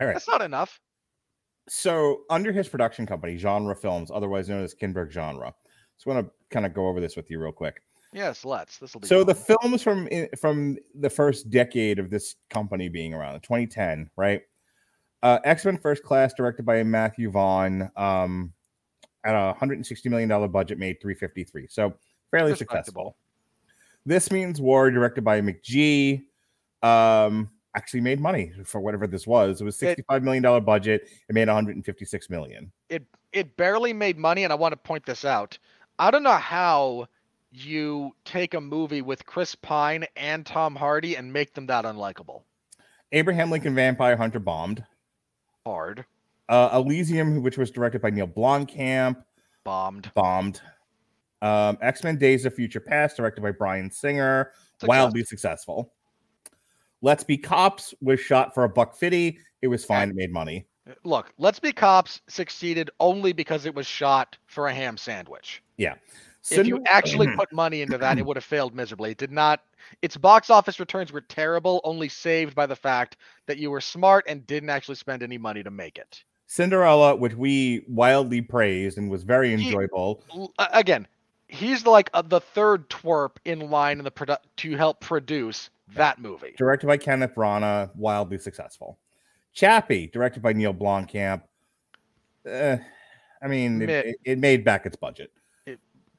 All 0.00 0.06
right. 0.06 0.14
That's 0.14 0.28
not 0.28 0.42
enough. 0.42 0.80
So 1.68 2.22
under 2.28 2.52
his 2.52 2.68
production 2.68 3.06
company, 3.06 3.36
Genre 3.36 3.74
Films, 3.76 4.10
otherwise 4.12 4.48
known 4.48 4.64
as 4.64 4.74
Kinberg 4.74 5.12
Genre. 5.12 5.54
So 5.98 6.10
I 6.10 6.14
want 6.14 6.26
to 6.26 6.32
kind 6.50 6.66
of 6.66 6.74
go 6.74 6.88
over 6.88 7.00
this 7.00 7.16
with 7.16 7.30
you 7.30 7.40
real 7.40 7.52
quick. 7.52 7.82
Yes, 8.12 8.44
let's. 8.44 8.78
This 8.78 8.92
will 8.92 9.00
be 9.00 9.06
So 9.06 9.24
the 9.24 9.34
films 9.34 9.82
from 9.82 10.08
from 10.38 10.76
the 10.94 11.08
first 11.08 11.50
decade 11.50 11.98
of 11.98 12.10
this 12.10 12.34
company 12.50 12.88
being 12.88 13.14
around, 13.14 13.40
2010, 13.42 14.10
right? 14.16 14.42
Uh, 15.22 15.38
X 15.44 15.64
Men 15.64 15.78
First 15.78 16.02
Class, 16.02 16.34
directed 16.34 16.66
by 16.66 16.82
Matthew 16.82 17.30
Vaughn, 17.30 17.90
um, 17.96 18.52
at 19.24 19.34
a 19.34 19.46
160 19.48 20.08
million 20.08 20.28
dollar 20.28 20.48
budget, 20.48 20.78
made 20.78 21.00
353. 21.00 21.66
So 21.68 21.94
fairly 22.30 22.54
successful. 22.56 23.16
This 24.04 24.30
means 24.30 24.60
War, 24.60 24.90
directed 24.90 25.22
by 25.24 25.40
McG, 25.40 26.24
um, 26.82 27.48
actually 27.76 28.00
made 28.00 28.20
money 28.20 28.52
for 28.64 28.80
whatever 28.80 29.06
this 29.06 29.26
was. 29.26 29.60
It 29.60 29.64
was 29.64 29.76
It- 29.76 29.96
65 29.96 30.22
million 30.22 30.42
dollar 30.42 30.60
budget. 30.60 31.08
It 31.28 31.34
made 31.34 31.48
156 31.48 32.28
million. 32.30 32.72
it 32.88 33.04
it 33.32 33.56
barely 33.56 33.94
made 33.94 34.18
money 34.18 34.44
and 34.44 34.52
i 34.52 34.56
want 34.56 34.72
to 34.72 34.76
point 34.76 35.06
this 35.06 35.24
out 35.24 35.58
i 35.98 36.10
don't 36.10 36.22
know 36.22 36.32
how 36.32 37.06
you 37.50 38.14
take 38.26 38.52
a 38.52 38.60
movie 38.60 39.00
with 39.00 39.24
chris 39.24 39.54
pine 39.54 40.04
and 40.16 40.44
tom 40.44 40.76
hardy 40.76 41.16
and 41.16 41.32
make 41.32 41.54
them 41.54 41.64
that 41.66 41.86
unlikable 41.86 42.42
Abraham 43.12 43.50
Lincoln 43.50 43.74
Vampire 43.74 44.16
Hunter 44.18 44.38
bombed. 44.38 44.84
hard 45.64 46.04
Uh, 46.48 46.70
Elysium, 46.74 47.42
which 47.42 47.56
was 47.58 47.70
directed 47.70 48.02
by 48.02 48.10
Neil 48.10 48.26
Blomkamp, 48.28 49.22
bombed 49.64 50.10
bombed. 50.14 50.60
Um, 51.40 51.76
X 51.80 52.04
Men 52.04 52.18
Days 52.18 52.44
of 52.44 52.54
Future 52.54 52.80
Past, 52.80 53.16
directed 53.16 53.40
by 53.42 53.50
Bryan 53.52 53.90
Singer, 53.90 54.52
Success. 54.74 54.88
wildly 54.88 55.24
successful. 55.24 55.92
Let's 57.00 57.24
Be 57.24 57.36
Cops 57.36 57.94
was 58.00 58.20
shot 58.20 58.54
for 58.54 58.64
a 58.64 58.68
buck 58.68 58.94
fifty. 58.96 59.38
It 59.60 59.68
was 59.68 59.84
fine. 59.84 60.10
It 60.10 60.16
made 60.16 60.32
money. 60.32 60.66
look 61.04 61.32
let's 61.38 61.60
be 61.60 61.70
cops 61.72 62.20
succeeded 62.28 62.90
only 62.98 63.32
because 63.32 63.66
it 63.66 63.74
was 63.74 63.86
shot 63.86 64.36
for 64.46 64.66
a 64.66 64.74
ham 64.74 64.96
sandwich 64.96 65.62
Yeah. 65.76 65.94
if 66.50 66.66
you 66.66 66.82
actually 66.88 67.28
put 67.36 67.52
money 67.52 67.82
into 67.82 67.96
that 67.98 68.18
it 68.18 68.26
would 68.26 68.36
have 68.36 68.42
failed 68.44 68.74
miserably 68.74 69.12
it 69.12 69.16
did 69.18 69.30
not 69.30 69.62
its 70.02 70.16
box 70.16 70.50
office 70.50 70.80
returns 70.80 71.12
were 71.12 71.20
terrible 71.20 71.80
only 71.84 72.08
saved 72.08 72.56
by 72.56 72.66
the 72.66 72.74
fact 72.74 73.16
that 73.46 73.58
you 73.58 73.70
were 73.70 73.80
smart 73.80 74.24
and 74.26 74.44
didn't 74.48 74.70
actually 74.70 74.96
spend 74.96 75.22
any 75.22 75.38
money 75.38 75.62
to 75.62 75.70
make 75.70 75.98
it 75.98 76.24
Cinderella, 76.52 77.16
which 77.16 77.34
we 77.34 77.82
wildly 77.88 78.42
praised 78.42 78.98
and 78.98 79.08
was 79.10 79.22
very 79.22 79.54
enjoyable. 79.54 80.22
a- 80.58 80.68
again, 80.74 81.08
he's 81.48 81.86
like 81.86 82.10
uh, 82.12 82.20
the 82.20 82.40
third 82.40 82.90
twerp 82.90 83.36
in 83.46 83.70
line 83.70 83.96
in 83.96 84.04
the 84.04 84.10
produ- 84.10 84.36
to 84.58 84.76
help 84.76 85.00
produce 85.00 85.70
that 85.94 86.18
movie. 86.18 86.52
Directed 86.58 86.88
by 86.88 86.98
Kenneth 86.98 87.34
Branagh, 87.34 87.94
wildly 87.96 88.36
successful. 88.36 88.98
Chappie, 89.54 90.08
directed 90.08 90.42
by 90.42 90.52
Neil 90.52 90.74
Blomkamp. 90.74 91.40
Uh, 92.46 92.76
I 93.42 93.48
mean, 93.48 93.80
it, 93.80 93.88
it- 93.88 94.16
it 94.24 94.38
made 94.38 94.62
back 94.62 94.84
its 94.84 94.96
budget. 94.96 95.32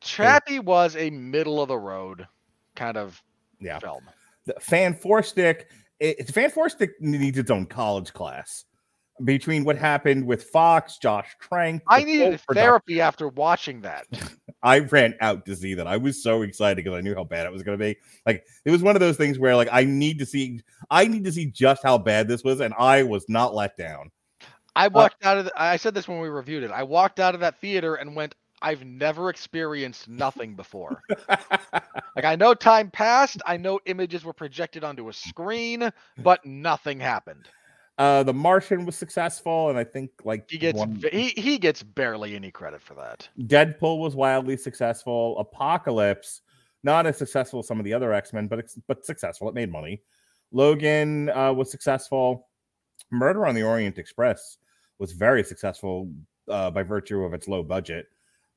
Chappie 0.01 0.57
was 0.59 0.95
a 0.95 1.11
middle 1.11 1.61
of 1.61 1.67
the 1.67 1.77
road 1.77 2.27
kind 2.75 2.97
of 2.97 3.21
Yeah. 3.59 3.77
film. 3.77 4.09
the 4.47 4.55
fan 4.59 4.95
four 4.95 5.21
stick 5.21 5.69
it, 5.99 6.15
it's 6.19 6.31
fan 6.31 6.49
four 6.49 6.69
stick 6.69 6.99
needs 6.99 7.37
its 7.37 7.51
own 7.51 7.65
college 7.67 8.11
class 8.11 8.65
between 9.23 9.63
what 9.63 9.77
happened 9.77 10.25
with 10.25 10.43
Fox, 10.43 10.97
Josh 10.97 11.35
Trank. 11.39 11.81
I 11.87 12.03
needed 12.03 12.39
therapy 12.51 13.01
after 13.01 13.27
watching 13.27 13.81
that. 13.81 14.05
I 14.63 14.79
ran 14.79 15.15
out 15.21 15.45
to 15.45 15.55
see 15.55 15.73
that. 15.73 15.87
I 15.87 15.97
was 15.97 16.23
so 16.23 16.41
excited 16.41 16.77
because 16.77 16.97
I 16.97 17.01
knew 17.01 17.13
how 17.13 17.25
bad 17.25 17.45
it 17.45 17.51
was 17.51 17.63
going 17.63 17.77
to 17.77 17.83
be. 17.83 17.97
Like 18.25 18.45
it 18.65 18.71
was 18.71 18.81
one 18.81 18.95
of 18.95 19.01
those 19.01 19.17
things 19.17 19.37
where 19.37 19.55
like 19.55 19.69
I 19.71 19.83
need 19.83 20.19
to 20.19 20.25
see, 20.25 20.61
I 20.89 21.05
need 21.05 21.25
to 21.25 21.31
see 21.31 21.45
just 21.45 21.83
how 21.83 21.97
bad 21.97 22.27
this 22.27 22.43
was, 22.43 22.61
and 22.61 22.73
I 22.77 23.03
was 23.03 23.25
not 23.27 23.53
let 23.53 23.77
down. 23.77 24.09
I 24.75 24.87
uh, 24.87 24.91
walked 24.91 25.25
out 25.25 25.37
of. 25.37 25.45
The, 25.45 25.61
I 25.61 25.77
said 25.77 25.93
this 25.93 26.07
when 26.07 26.19
we 26.19 26.29
reviewed 26.29 26.63
it. 26.63 26.71
I 26.71 26.83
walked 26.83 27.19
out 27.19 27.33
of 27.33 27.41
that 27.41 27.59
theater 27.59 27.95
and 27.95 28.15
went. 28.15 28.35
I've 28.61 28.85
never 28.85 29.29
experienced 29.29 30.07
nothing 30.07 30.55
before. 30.55 31.01
like 31.29 32.23
I 32.23 32.37
know 32.37 32.53
time 32.53 32.89
passed. 32.89 33.41
I 33.45 33.57
know 33.57 33.81
images 33.85 34.23
were 34.23 34.31
projected 34.31 34.85
onto 34.85 35.09
a 35.09 35.13
screen, 35.13 35.91
but 36.19 36.45
nothing 36.45 36.97
happened. 36.97 37.49
Uh, 37.97 38.23
the 38.23 38.33
Martian 38.33 38.85
was 38.85 38.95
successful, 38.95 39.69
and 39.69 39.77
I 39.77 39.83
think 39.83 40.11
like 40.23 40.49
He 40.49 40.57
gets 40.57 40.77
one- 40.77 41.01
he 41.11 41.29
he 41.29 41.57
gets 41.57 41.83
barely 41.83 42.35
any 42.35 42.51
credit 42.51 42.81
for 42.81 42.95
that. 42.95 43.29
Deadpool 43.41 43.99
was 43.99 44.15
wildly 44.15 44.57
successful. 44.57 45.37
Apocalypse, 45.39 46.41
not 46.83 47.05
as 47.05 47.17
successful 47.17 47.59
as 47.59 47.67
some 47.67 47.79
of 47.79 47.85
the 47.85 47.93
other 47.93 48.13
X 48.13 48.33
Men, 48.33 48.47
but 48.47 48.65
but 48.87 49.05
successful. 49.05 49.47
It 49.47 49.55
made 49.55 49.71
money. 49.71 50.01
Logan 50.51 51.29
uh, 51.29 51.53
was 51.53 51.69
successful. 51.71 52.47
Murder 53.11 53.45
on 53.45 53.53
the 53.55 53.63
Orient 53.63 53.97
Express 53.97 54.57
was 54.99 55.11
very 55.11 55.43
successful 55.43 56.11
uh, 56.47 56.71
by 56.71 56.83
virtue 56.83 57.23
of 57.23 57.33
its 57.33 57.47
low 57.47 57.63
budget, 57.63 58.07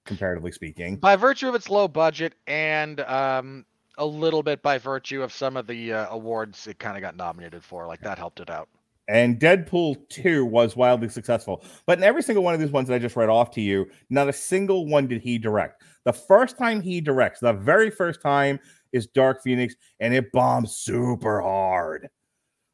comparatively 0.05 0.53
speaking. 0.53 0.97
By 0.97 1.17
virtue 1.17 1.49
of 1.49 1.55
its 1.55 1.69
low 1.69 1.89
budget 1.89 2.35
and 2.47 3.01
um 3.01 3.67
a 3.99 4.05
little 4.05 4.43
bit 4.43 4.61
by 4.63 4.77
virtue 4.77 5.23
of 5.23 5.33
some 5.33 5.57
of 5.57 5.67
the 5.67 5.93
uh, 5.93 6.07
awards 6.11 6.67
it 6.67 6.79
kind 6.79 6.97
of 6.99 7.01
got 7.01 7.17
nominated 7.17 7.65
for, 7.65 7.87
like 7.87 8.01
that 8.01 8.19
helped 8.19 8.41
it 8.41 8.51
out. 8.51 8.69
And 9.09 9.39
Deadpool 9.39 10.09
2 10.09 10.45
was 10.45 10.75
wildly 10.75 11.09
successful. 11.09 11.65
But 11.87 11.99
in 11.99 12.05
every 12.05 12.23
single 12.23 12.43
one 12.43 12.55
of 12.55 12.61
these 12.61 12.71
ones 12.73 12.89
that 12.89 12.95
I 12.95 12.99
just 12.99 13.15
read 13.15 13.29
off 13.29 13.53
to 13.53 13.61
you, 13.61 13.89
not 14.11 14.29
a 14.29 14.33
single 14.33 14.87
one 14.87 15.07
did 15.07 15.23
he 15.23 15.39
direct. 15.39 15.83
The 16.05 16.13
first 16.13 16.59
time 16.59 16.81
he 16.81 17.01
directs, 17.01 17.41
the 17.41 17.53
very 17.53 17.91
first 17.91 18.21
time 18.21 18.59
is 18.93 19.07
Dark 19.07 19.43
Phoenix, 19.43 19.75
and 20.01 20.13
it 20.13 20.33
bombs 20.33 20.77
super 20.77 21.41
hard. 21.41 22.09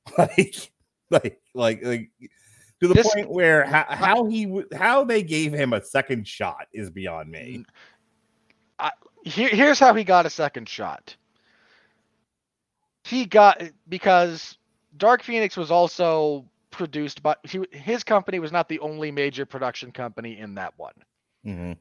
Like, 0.18 0.72
like, 1.10 1.40
like, 1.54 1.84
like 1.84 2.10
to 2.80 2.88
the 2.88 2.94
This- 2.94 3.14
point 3.14 3.30
where 3.30 3.64
how, 3.64 3.84
how 3.88 4.24
he 4.26 4.62
how 4.74 5.04
they 5.04 5.22
gave 5.22 5.52
him 5.52 5.72
a 5.74 5.82
second 5.84 6.26
shot 6.26 6.66
is 6.72 6.90
beyond 6.90 7.30
me. 7.30 7.64
Here, 9.24 9.50
here's 9.50 9.78
how 9.78 9.94
he 9.94 10.02
got 10.02 10.26
a 10.26 10.30
second 10.30 10.68
shot. 10.68 11.14
He 13.04 13.26
got 13.26 13.62
because 13.88 14.59
Dark 14.97 15.23
Phoenix 15.23 15.56
was 15.56 15.70
also 15.70 16.47
produced 16.70 17.23
by 17.23 17.36
he, 17.44 17.60
his 17.70 18.02
company 18.02 18.39
was 18.39 18.52
not 18.52 18.69
the 18.69 18.81
only 18.81 19.10
major 19.10 19.47
production 19.47 19.93
company 19.93 20.39
in 20.39 20.55
that 20.55 20.73
one. 20.77 20.94
Mhm. 21.47 21.78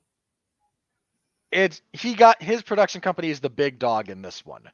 It's 1.51 1.81
he 1.93 2.13
got 2.13 2.41
his 2.41 2.61
production 2.61 3.01
company 3.01 3.29
is 3.29 3.39
the 3.39 3.49
big 3.49 3.79
dog 3.79 4.09
in 4.09 4.21
this 4.21 4.45
one. 4.45 4.69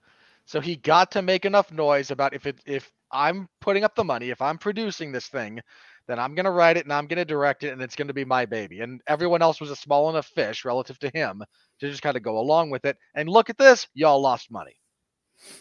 So 0.45 0.61
he 0.61 0.75
got 0.75 1.11
to 1.11 1.21
make 1.21 1.45
enough 1.45 1.71
noise 1.71 2.11
about 2.11 2.33
if 2.33 2.45
it 2.45 2.59
if 2.65 2.91
I'm 3.11 3.47
putting 3.61 3.83
up 3.83 3.95
the 3.95 4.03
money, 4.03 4.29
if 4.29 4.41
I'm 4.41 4.57
producing 4.57 5.11
this 5.11 5.27
thing, 5.27 5.61
then 6.07 6.19
I'm 6.19 6.35
gonna 6.35 6.51
write 6.51 6.77
it 6.77 6.85
and 6.85 6.93
I'm 6.93 7.07
gonna 7.07 7.25
direct 7.25 7.63
it 7.63 7.73
and 7.73 7.81
it's 7.81 7.95
gonna 7.95 8.13
be 8.13 8.25
my 8.25 8.45
baby. 8.45 8.81
And 8.81 9.01
everyone 9.07 9.41
else 9.41 9.59
was 9.59 9.71
a 9.71 9.75
small 9.75 10.09
enough 10.09 10.27
fish 10.27 10.65
relative 10.65 10.99
to 10.99 11.11
him 11.13 11.43
to 11.79 11.89
just 11.89 12.01
kind 12.01 12.17
of 12.17 12.23
go 12.23 12.37
along 12.37 12.69
with 12.69 12.85
it. 12.85 12.97
And 13.15 13.29
look 13.29 13.49
at 13.49 13.57
this, 13.57 13.87
y'all 13.93 14.21
lost 14.21 14.51
money. 14.51 14.75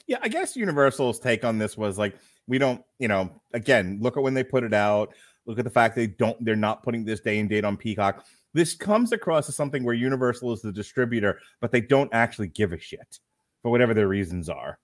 Yeah, 0.07 0.19
I 0.23 0.29
guess 0.29 0.57
Universal's 0.57 1.19
take 1.19 1.45
on 1.45 1.59
this 1.59 1.77
was 1.77 1.99
like 1.99 2.17
we 2.47 2.59
don't, 2.59 2.83
you 2.99 3.09
know, 3.09 3.31
again, 3.53 3.99
look 4.01 4.17
at 4.17 4.23
when 4.23 4.35
they 4.35 4.45
put 4.45 4.65
it 4.65 4.75
out. 4.75 5.15
Look 5.47 5.59
at 5.59 5.65
the 5.65 5.71
fact 5.71 5.95
they 5.95 6.09
don't, 6.09 6.45
they're 6.45 6.57
not 6.57 6.83
putting 6.83 7.05
this 7.05 7.21
day 7.21 7.39
and 7.39 7.49
date 7.49 7.65
on 7.65 7.77
Peacock. 7.77 8.27
This 8.53 8.75
comes 8.75 9.13
across 9.13 9.49
as 9.49 9.57
something 9.57 9.85
where 9.85 9.95
Universal 9.95 10.53
is 10.53 10.63
the 10.63 10.73
distributor, 10.73 11.41
but 11.61 11.71
they 11.71 11.81
don't 11.81 12.13
actually 12.13 12.49
give 12.49 12.73
a 12.73 12.79
shit 12.79 13.21
for 13.63 13.71
whatever 13.71 13.95
their 13.95 14.09
reasons 14.09 14.49
are. 14.49 14.79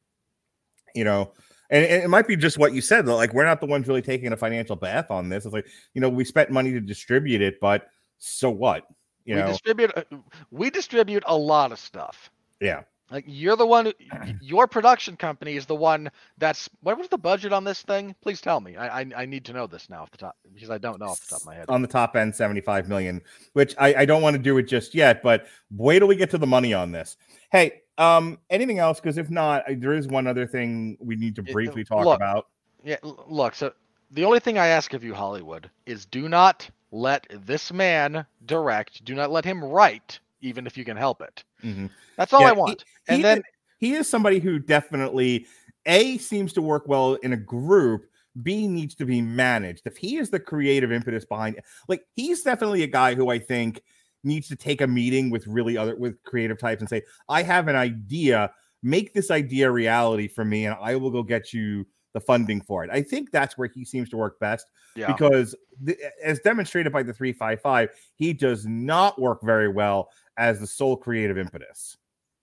You 0.94 1.04
know, 1.04 1.32
and, 1.70 1.86
and 1.86 2.02
it 2.02 2.08
might 2.08 2.28
be 2.28 2.36
just 2.36 2.58
what 2.58 2.74
you 2.74 2.82
said, 2.82 3.06
though. 3.06 3.16
Like, 3.16 3.32
we're 3.32 3.46
not 3.46 3.60
the 3.60 3.66
ones 3.66 3.88
really 3.88 4.02
taking 4.02 4.32
a 4.32 4.36
financial 4.36 4.76
bath 4.76 5.10
on 5.10 5.30
this. 5.30 5.46
It's 5.46 5.54
like, 5.54 5.66
you 5.94 6.00
know, 6.02 6.08
we 6.08 6.24
spent 6.24 6.50
money 6.50 6.70
to 6.72 6.80
distribute 6.80 7.40
it, 7.40 7.58
but 7.60 7.88
so 8.18 8.50
what? 8.50 8.84
You 9.24 9.36
we 9.36 9.40
know, 9.40 9.48
distribute 9.48 9.92
uh, 9.96 10.02
we 10.50 10.68
distribute 10.68 11.22
a 11.26 11.36
lot 11.36 11.72
of 11.72 11.78
stuff. 11.78 12.30
yeah. 12.60 12.82
Like 13.12 13.24
you're 13.28 13.56
the 13.56 13.66
one, 13.66 13.86
who- 13.86 13.92
your 14.40 14.66
production 14.66 15.16
company 15.16 15.56
is 15.56 15.66
the 15.66 15.74
one 15.74 16.10
that's. 16.38 16.68
What 16.80 16.98
was 16.98 17.08
the 17.08 17.18
budget 17.18 17.52
on 17.52 17.62
this 17.64 17.82
thing? 17.82 18.14
Please 18.22 18.40
tell 18.40 18.60
me. 18.60 18.76
I 18.76 19.00
I, 19.02 19.06
I 19.18 19.26
need 19.26 19.44
to 19.44 19.52
know 19.52 19.66
this 19.66 19.88
now 19.90 20.02
off 20.02 20.10
the 20.10 20.18
top 20.18 20.36
because 20.54 20.70
I 20.70 20.78
don't 20.78 20.98
know 20.98 21.06
off 21.06 21.20
the 21.20 21.26
top 21.28 21.40
of 21.40 21.46
my 21.46 21.54
head. 21.54 21.66
on 21.68 21.82
the 21.82 21.88
top 21.88 22.16
end 22.16 22.34
75 22.34 22.88
million 22.88 23.20
which 23.52 23.74
i, 23.78 23.94
I 23.94 24.04
don't 24.04 24.22
want 24.22 24.34
to 24.34 24.42
do 24.42 24.58
it 24.58 24.64
just 24.64 24.94
yet 24.94 25.22
but 25.22 25.46
wait 25.70 25.98
till 25.98 26.08
we 26.08 26.16
get 26.16 26.30
to 26.30 26.38
the 26.38 26.46
money 26.46 26.74
on 26.74 26.92
this 26.92 27.16
hey 27.50 27.82
um 27.98 28.38
anything 28.50 28.78
else 28.78 29.00
because 29.00 29.18
if 29.18 29.30
not 29.30 29.64
there 29.78 29.92
is 29.92 30.08
one 30.08 30.26
other 30.26 30.46
thing 30.46 30.96
we 31.00 31.16
need 31.16 31.36
to 31.36 31.42
briefly 31.42 31.84
talk 31.84 32.04
look. 32.04 32.16
about 32.16 32.46
Yeah, 32.84 32.96
look. 33.02 33.54
So 33.54 33.72
the 34.10 34.24
only 34.24 34.40
thing 34.40 34.58
I 34.58 34.68
ask 34.68 34.92
of 34.92 35.04
you, 35.04 35.14
Hollywood, 35.14 35.70
is 35.86 36.04
do 36.06 36.28
not 36.28 36.68
let 36.90 37.26
this 37.46 37.72
man 37.72 38.26
direct. 38.44 39.04
Do 39.04 39.14
not 39.14 39.30
let 39.30 39.44
him 39.44 39.64
write, 39.64 40.20
even 40.42 40.66
if 40.66 40.76
you 40.76 40.84
can 40.84 40.96
help 40.96 41.22
it. 41.22 41.44
Mhm. 41.64 41.90
That's 42.16 42.32
all 42.32 42.42
Yeah, 42.42 42.48
I 42.48 42.52
want. 42.52 42.84
he, 43.06 43.14
and 43.14 43.24
then 43.24 43.42
he 43.78 43.94
is 43.94 44.08
somebody 44.08 44.38
who 44.38 44.58
definitely 44.58 45.46
a 45.86 46.18
seems 46.18 46.52
to 46.52 46.62
work 46.62 46.86
well 46.86 47.14
in 47.14 47.32
a 47.32 47.36
group 47.36 48.04
b 48.42 48.66
needs 48.66 48.94
to 48.94 49.04
be 49.04 49.20
managed 49.20 49.86
if 49.86 49.96
he 49.96 50.16
is 50.16 50.30
the 50.30 50.40
creative 50.40 50.90
impetus 50.90 51.24
behind 51.24 51.60
like 51.88 52.02
he's 52.14 52.42
definitely 52.42 52.82
a 52.82 52.86
guy 52.86 53.14
who 53.14 53.28
i 53.28 53.38
think 53.38 53.82
needs 54.24 54.48
to 54.48 54.56
take 54.56 54.80
a 54.80 54.86
meeting 54.86 55.28
with 55.28 55.46
really 55.46 55.76
other 55.76 55.96
with 55.96 56.22
creative 56.22 56.58
types 56.58 56.80
and 56.80 56.88
say 56.88 57.02
i 57.28 57.42
have 57.42 57.68
an 57.68 57.76
idea 57.76 58.50
make 58.82 59.12
this 59.12 59.30
idea 59.30 59.70
reality 59.70 60.28
for 60.28 60.44
me 60.44 60.64
and 60.64 60.74
i 60.80 60.96
will 60.96 61.10
go 61.10 61.22
get 61.22 61.52
you 61.52 61.84
the 62.14 62.20
funding 62.20 62.60
for 62.60 62.84
it 62.84 62.90
i 62.90 63.02
think 63.02 63.30
that's 63.30 63.58
where 63.58 63.68
he 63.68 63.84
seems 63.84 64.08
to 64.08 64.16
work 64.16 64.38
best 64.40 64.70
yeah, 64.94 65.06
because 65.12 65.54
the, 65.82 65.96
as 66.22 66.38
demonstrated 66.40 66.92
by 66.92 67.02
the 67.02 67.12
355 67.12 67.90
he 68.16 68.32
does 68.32 68.66
not 68.66 69.20
work 69.20 69.42
very 69.42 69.68
well 69.68 70.08
as 70.36 70.60
the 70.60 70.66
sole 70.66 70.96
creative 70.96 71.38
impetus 71.38 71.96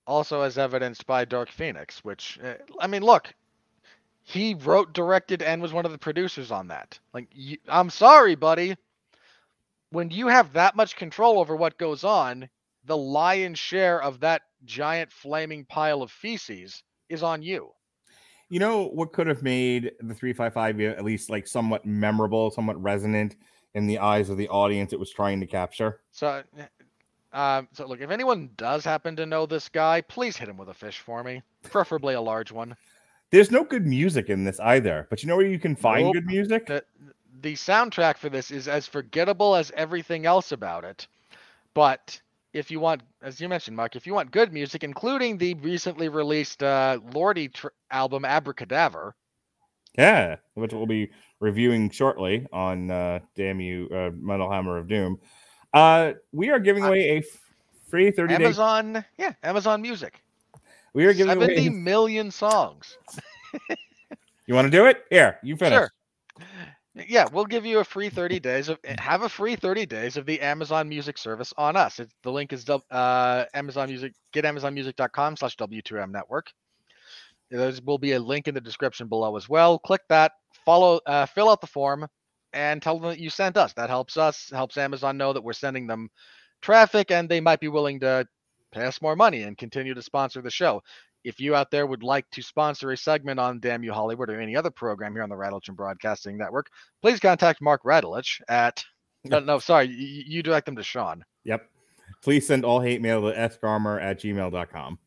also 0.10 0.42
as 0.42 0.58
evidenced 0.58 1.06
by 1.06 1.24
Dark 1.24 1.52
Phoenix, 1.52 2.04
which 2.04 2.40
uh, 2.44 2.56
I 2.80 2.88
mean, 2.88 3.04
look, 3.04 3.34
he 4.24 4.56
wrote, 4.56 4.94
directed, 4.94 5.42
and 5.42 5.62
was 5.62 5.72
one 5.72 5.86
of 5.86 5.92
the 5.92 5.98
producers 5.98 6.52
on 6.52 6.68
that. 6.68 7.00
Like, 7.14 7.28
you, 7.32 7.58
I'm 7.68 7.90
sorry, 7.90 8.36
buddy. 8.36 8.76
When 9.92 10.10
you 10.10 10.28
have 10.28 10.54
that 10.54 10.76
much 10.76 10.96
control 10.96 11.40
over 11.40 11.56
what 11.56 11.78
goes 11.78 12.04
on, 12.04 12.50
the 12.86 12.98
lion's 12.98 13.60
share 13.60 14.02
of 14.02 14.20
that 14.20 14.42
giant 14.66 15.12
flaming 15.12 15.66
pile 15.66 16.02
of 16.02 16.12
feces 16.12 16.84
is 17.08 17.24
on 17.24 17.42
you. 17.42 17.70
You 18.50 18.60
know 18.60 18.88
what 18.88 19.14
could 19.14 19.28
have 19.28 19.44
made 19.44 19.92
the 20.00 20.16
355 20.16 20.80
at 20.82 21.04
least 21.04 21.30
like 21.30 21.48
somewhat 21.48 21.86
memorable, 21.86 22.50
somewhat 22.50 22.82
resonant 22.82 23.36
in 23.76 23.86
the 23.86 24.00
eyes 24.00 24.30
of 24.30 24.38
the 24.38 24.48
audience 24.50 24.92
it 24.92 25.00
was 25.00 25.12
trying 25.12 25.40
to 25.40 25.46
capture? 25.46 26.02
So, 26.12 26.44
um, 27.34 27.68
so 27.74 27.88
look, 27.88 28.02
if 28.02 28.10
anyone 28.10 28.50
does 28.58 28.84
happen 28.84 29.16
to 29.18 29.26
know 29.26 29.46
this 29.46 29.70
guy, 29.70 30.02
please 30.02 30.36
hit 30.38 30.50
him 30.50 30.58
with 30.58 30.70
a 30.70 30.74
fish 30.74 31.00
for 31.00 31.24
me, 31.24 31.42
preferably 31.64 32.14
a 32.16 32.22
large 32.22 32.52
one. 32.52 32.76
There's 33.32 33.52
no 33.52 33.64
good 33.64 33.86
music 33.86 34.30
in 34.30 34.44
this 34.44 34.60
either, 34.60 35.06
but 35.10 35.22
you 35.22 35.30
know 35.30 35.38
where 35.38 35.46
you 35.46 35.60
can 35.60 35.76
find 35.76 36.06
Nope. 36.06 36.14
good 36.14 36.26
music? 36.26 36.66
the 36.68 36.84
the 37.42 37.54
soundtrack 37.54 38.18
for 38.18 38.28
this 38.30 38.52
is 38.52 38.68
as 38.68 38.86
forgettable 38.86 39.56
as 39.56 39.72
everything 39.76 40.26
else 40.26 40.52
about 40.52 40.84
it. 40.84 41.08
But 41.74 42.20
if 42.52 42.70
you 42.72 42.80
want, 42.82 43.02
as 43.22 43.40
you 43.40 43.48
mentioned, 43.48 43.78
Mark, 43.78 43.96
if 43.96 44.06
you 44.08 44.14
want 44.14 44.32
good 44.32 44.52
music, 44.52 44.84
including 44.84 45.38
the 45.38 45.54
recently 45.54 46.10
released 46.10 46.64
uh, 46.64 47.00
Lordi 47.12 47.54
tr- 47.54 47.68
album 47.92 48.24
Abracadaver, 48.24 49.14
Yeah, 49.98 50.38
which 50.56 50.74
we'll 50.74 50.86
be 50.88 51.12
reviewing 51.40 51.90
shortly 51.92 52.46
on 52.52 52.92
uh, 52.92 53.20
Damn 53.36 53.62
You, 53.62 53.88
uh, 53.94 54.10
Metal 54.14 54.52
Hammer 54.52 54.78
of 54.78 54.88
Doom. 54.90 55.20
Uh, 55.74 56.14
we 56.32 56.50
are 56.50 56.60
giving 56.60 56.84
away 56.84 57.18
a 57.18 57.24
free 57.90 58.12
30 58.12 58.38
day. 58.38 58.44
Amazon, 58.44 59.06
yeah, 59.18 59.34
Amazon 59.44 59.82
Music, 59.82 60.22
We 60.94 61.06
are 61.06 61.14
giving 61.14 61.40
seventy 61.40 61.68
away. 61.68 61.70
million 61.70 62.32
songs. 62.32 62.98
You 64.50 64.56
want 64.56 64.66
to 64.66 64.72
do 64.72 64.88
it? 64.88 65.04
Here, 65.12 65.38
you 65.44 65.56
finish. 65.56 65.78
Sure. 65.78 65.92
Yeah, 67.08 67.28
we'll 67.32 67.46
give 67.46 67.68
you 67.68 67.80
a 67.80 67.84
free 67.84 68.10
30 68.10 68.40
days 68.40 68.68
of 68.68 68.80
have 68.98 69.22
a 69.22 69.30
free 69.30 69.56
30 69.56 69.86
days 69.86 70.18
of 70.18 70.26
the 70.26 70.42
Amazon 70.42 70.90
Music 70.90 71.20
service 71.20 71.54
on 71.56 71.76
us. 71.76 72.00
It's, 72.00 72.12
the 72.24 72.32
link 72.32 72.52
is 72.52 72.68
uh, 72.68 73.46
Amazon 73.54 73.90
Music 73.90 74.14
getamazonmusic.com 74.34 75.38
slash 75.38 75.56
W2M 75.58 76.10
network. 76.10 76.52
There 77.52 77.72
will 77.86 78.00
be 78.00 78.14
a 78.14 78.20
link 78.20 78.48
in 78.48 78.56
the 78.56 78.62
description 78.62 79.08
below 79.08 79.38
as 79.38 79.48
well. 79.48 79.78
Click 79.78 80.02
that, 80.10 80.32
follow, 80.66 81.00
uh, 81.06 81.28
fill 81.28 81.50
out 81.52 81.62
the 81.62 81.68
form, 81.68 82.08
and 82.54 82.82
tell 82.82 83.00
them 83.00 83.10
that 83.10 83.20
you 83.20 83.30
sent 83.30 83.58
us. 83.58 83.74
That 83.74 83.90
helps 83.90 84.18
us, 84.18 84.50
helps 84.52 84.78
Amazon 84.78 85.18
know 85.18 85.34
that 85.34 85.44
we're 85.44 85.54
sending 85.54 85.88
them 85.88 86.10
traffic, 86.62 87.12
and 87.12 87.30
they 87.30 87.42
might 87.42 87.60
be 87.60 87.68
willing 87.68 88.00
to 88.02 88.28
pay 88.72 88.86
us 88.86 89.02
more 89.02 89.16
money 89.16 89.44
and 89.44 89.58
continue 89.58 89.94
to 89.94 90.02
sponsor 90.02 90.42
the 90.42 90.50
show. 90.50 90.82
if 91.26 91.40
you 91.40 91.54
out 91.54 91.70
there 91.70 91.86
would 91.86 92.02
like 92.04 92.26
to 92.32 92.42
sponsor 92.42 92.92
a 92.92 92.98
segment 92.98 93.40
on 93.40 93.60
Damn 93.60 93.84
You 93.84 93.92
Hollywood 93.92 94.30
or 94.30 94.40
any 94.40 94.56
other 94.56 94.70
program 94.70 95.14
here 95.14 95.24
on 95.24 95.30
the 95.30 95.36
Radulich 95.36 95.68
and 95.68 95.76
Broadcasting 95.76 96.38
Network, 96.38 96.68
please 97.02 97.20
contact 97.20 97.62
Mark 97.62 97.84
Radulich 97.84 98.40
at. 98.48 98.84
No, 99.26 99.40
no, 99.40 99.60
sorry, 99.60 99.88
you, 99.88 100.24
you 100.26 100.44
direct 100.44 100.66
them 100.66 100.78
to 100.78 100.84
Sean. 100.84 101.26
Yep. 101.44 101.70
Please 102.24 102.48
send 102.48 102.64
all 102.64 102.80
hate 102.80 103.02
mail 103.02 103.22
to 103.22 103.38
sgarmer 103.38 104.02
at 104.02 104.22
gmail.com. 104.22 104.98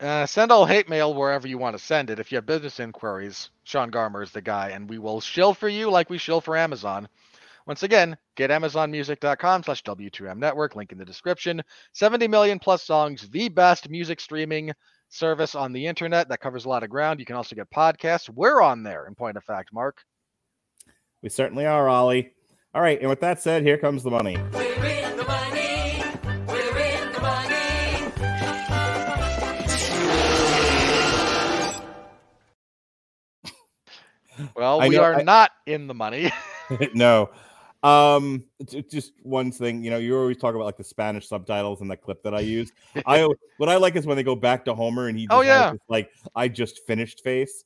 Uh, 0.00 0.26
send 0.26 0.52
all 0.52 0.64
hate 0.64 0.88
mail 0.88 1.12
wherever 1.12 1.48
you 1.48 1.58
want 1.58 1.76
to 1.76 1.82
send 1.82 2.08
it. 2.08 2.20
If 2.20 2.30
you 2.30 2.36
have 2.36 2.46
business 2.46 2.78
inquiries, 2.78 3.50
Sean 3.64 3.90
Garmer 3.90 4.22
is 4.22 4.30
the 4.30 4.40
guy, 4.40 4.70
and 4.70 4.88
we 4.88 4.98
will 4.98 5.20
shill 5.20 5.54
for 5.54 5.68
you 5.68 5.90
like 5.90 6.08
we 6.08 6.18
shill 6.18 6.40
for 6.40 6.56
Amazon. 6.56 7.08
Once 7.66 7.82
again, 7.82 8.16
get 8.36 8.50
amazonmusic.com 8.50 9.64
slash 9.64 9.82
W2M 9.82 10.38
network, 10.38 10.76
link 10.76 10.92
in 10.92 10.98
the 10.98 11.04
description. 11.04 11.62
70 11.92 12.28
million 12.28 12.58
plus 12.58 12.82
songs, 12.82 13.28
the 13.28 13.48
best 13.48 13.90
music 13.90 14.20
streaming 14.20 14.72
service 15.10 15.54
on 15.54 15.72
the 15.72 15.86
internet 15.86 16.28
that 16.28 16.40
covers 16.40 16.64
a 16.64 16.68
lot 16.68 16.84
of 16.84 16.90
ground. 16.90 17.18
You 17.18 17.26
can 17.26 17.36
also 17.36 17.56
get 17.56 17.70
podcasts. 17.70 18.30
We're 18.30 18.62
on 18.62 18.84
there, 18.84 19.06
in 19.06 19.14
point 19.16 19.36
of 19.36 19.44
fact, 19.44 19.72
Mark. 19.72 20.02
We 21.22 21.28
certainly 21.28 21.66
are, 21.66 21.88
Ollie. 21.88 22.30
All 22.72 22.80
right, 22.82 23.00
and 23.00 23.10
with 23.10 23.20
that 23.20 23.42
said, 23.42 23.64
here 23.64 23.78
comes 23.78 24.04
the 24.04 24.10
money. 24.10 24.36
Well, 34.56 34.80
we 34.80 34.90
know- 34.90 35.02
are 35.02 35.16
I- 35.16 35.22
not 35.22 35.50
in 35.66 35.86
the 35.86 35.94
money. 35.94 36.30
no. 36.94 37.30
Um, 37.84 38.44
just 38.90 39.12
one 39.22 39.52
thing, 39.52 39.84
you 39.84 39.90
know, 39.90 39.98
you 39.98 40.18
always 40.18 40.36
talk 40.36 40.54
about 40.56 40.64
like 40.64 40.76
the 40.76 40.82
Spanish 40.84 41.28
subtitles 41.28 41.80
in 41.80 41.86
the 41.86 41.96
clip 41.96 42.22
that 42.24 42.34
I 42.34 42.40
use. 42.40 42.72
I 43.06 43.22
what 43.58 43.68
I 43.68 43.76
like 43.76 43.94
is 43.94 44.04
when 44.04 44.16
they 44.16 44.24
go 44.24 44.34
back 44.34 44.64
to 44.64 44.74
Homer 44.74 45.06
and 45.06 45.16
he 45.16 45.28
Oh, 45.30 45.42
yeah. 45.42 45.70
this, 45.70 45.80
like 45.88 46.10
I 46.34 46.48
just 46.48 46.84
finished 46.86 47.22
face. 47.22 47.64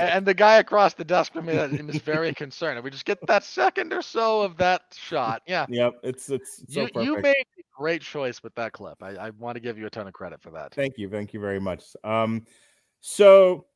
And 0.00 0.26
the 0.26 0.34
guy 0.36 0.56
across 0.56 0.94
the 0.94 1.04
desk 1.04 1.32
from 1.32 1.46
me 1.46 1.52
is 1.52 2.00
very 2.02 2.32
concerned. 2.34 2.78
If 2.78 2.84
we 2.84 2.90
just 2.90 3.04
get 3.04 3.24
that 3.26 3.44
second 3.44 3.92
or 3.92 4.02
so 4.02 4.42
of 4.42 4.56
that 4.56 4.82
shot, 4.96 5.42
yeah. 5.46 5.66
yep, 5.68 5.94
it's 6.02 6.28
it's 6.30 6.64
so 6.68 6.80
you, 6.82 6.88
perfect. 6.88 7.04
you 7.04 7.18
made 7.20 7.34
a 7.58 7.62
great 7.78 8.02
choice 8.02 8.42
with 8.42 8.54
that 8.56 8.72
clip. 8.72 9.02
I, 9.02 9.10
I 9.10 9.30
want 9.30 9.56
to 9.56 9.60
give 9.60 9.78
you 9.78 9.86
a 9.86 9.90
ton 9.90 10.08
of 10.08 10.12
credit 10.12 10.40
for 10.42 10.50
that. 10.50 10.74
Thank 10.74 10.98
you, 10.98 11.08
thank 11.08 11.32
you 11.32 11.40
very 11.40 11.60
much. 11.60 11.84
Um, 12.04 12.46
so 13.00 13.66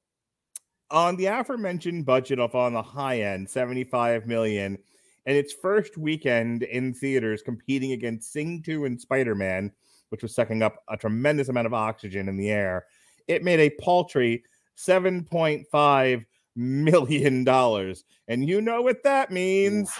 on 0.93 1.17
the 1.17 1.27
aforementioned 1.27 2.05
budget 2.05 2.39
of 2.39 2.55
on 2.55 2.75
the 2.75 2.83
high 2.83 3.23
end, 3.23 3.49
75 3.49 4.27
million, 4.27 4.79
and 5.27 5.37
its 5.37 5.53
first 5.53 5.97
weekend 5.97 6.63
in 6.65 6.93
theaters 6.93 7.43
competing 7.43 7.93
against 7.93 8.33
Sing 8.33 8.63
2 8.63 8.85
and 8.85 9.01
Spider-Man, 9.01 9.73
which 10.11 10.23
was 10.23 10.35
sucking 10.35 10.63
up 10.63 10.85
a 10.89 10.97
tremendous 10.97 11.49
amount 11.49 11.67
of 11.67 11.75
oxygen 11.75 12.29
in 12.29 12.37
the 12.37 12.51
air, 12.51 12.85
it 13.27 13.43
made 13.43 13.61
a 13.61 13.71
paltry 13.71 14.45
7.5 14.77 16.27
million 16.55 17.45
dollars. 17.45 18.05
And 18.29 18.47
you 18.47 18.61
know 18.61 18.83
what 18.83 19.03
that 19.05 19.31
means. 19.31 19.91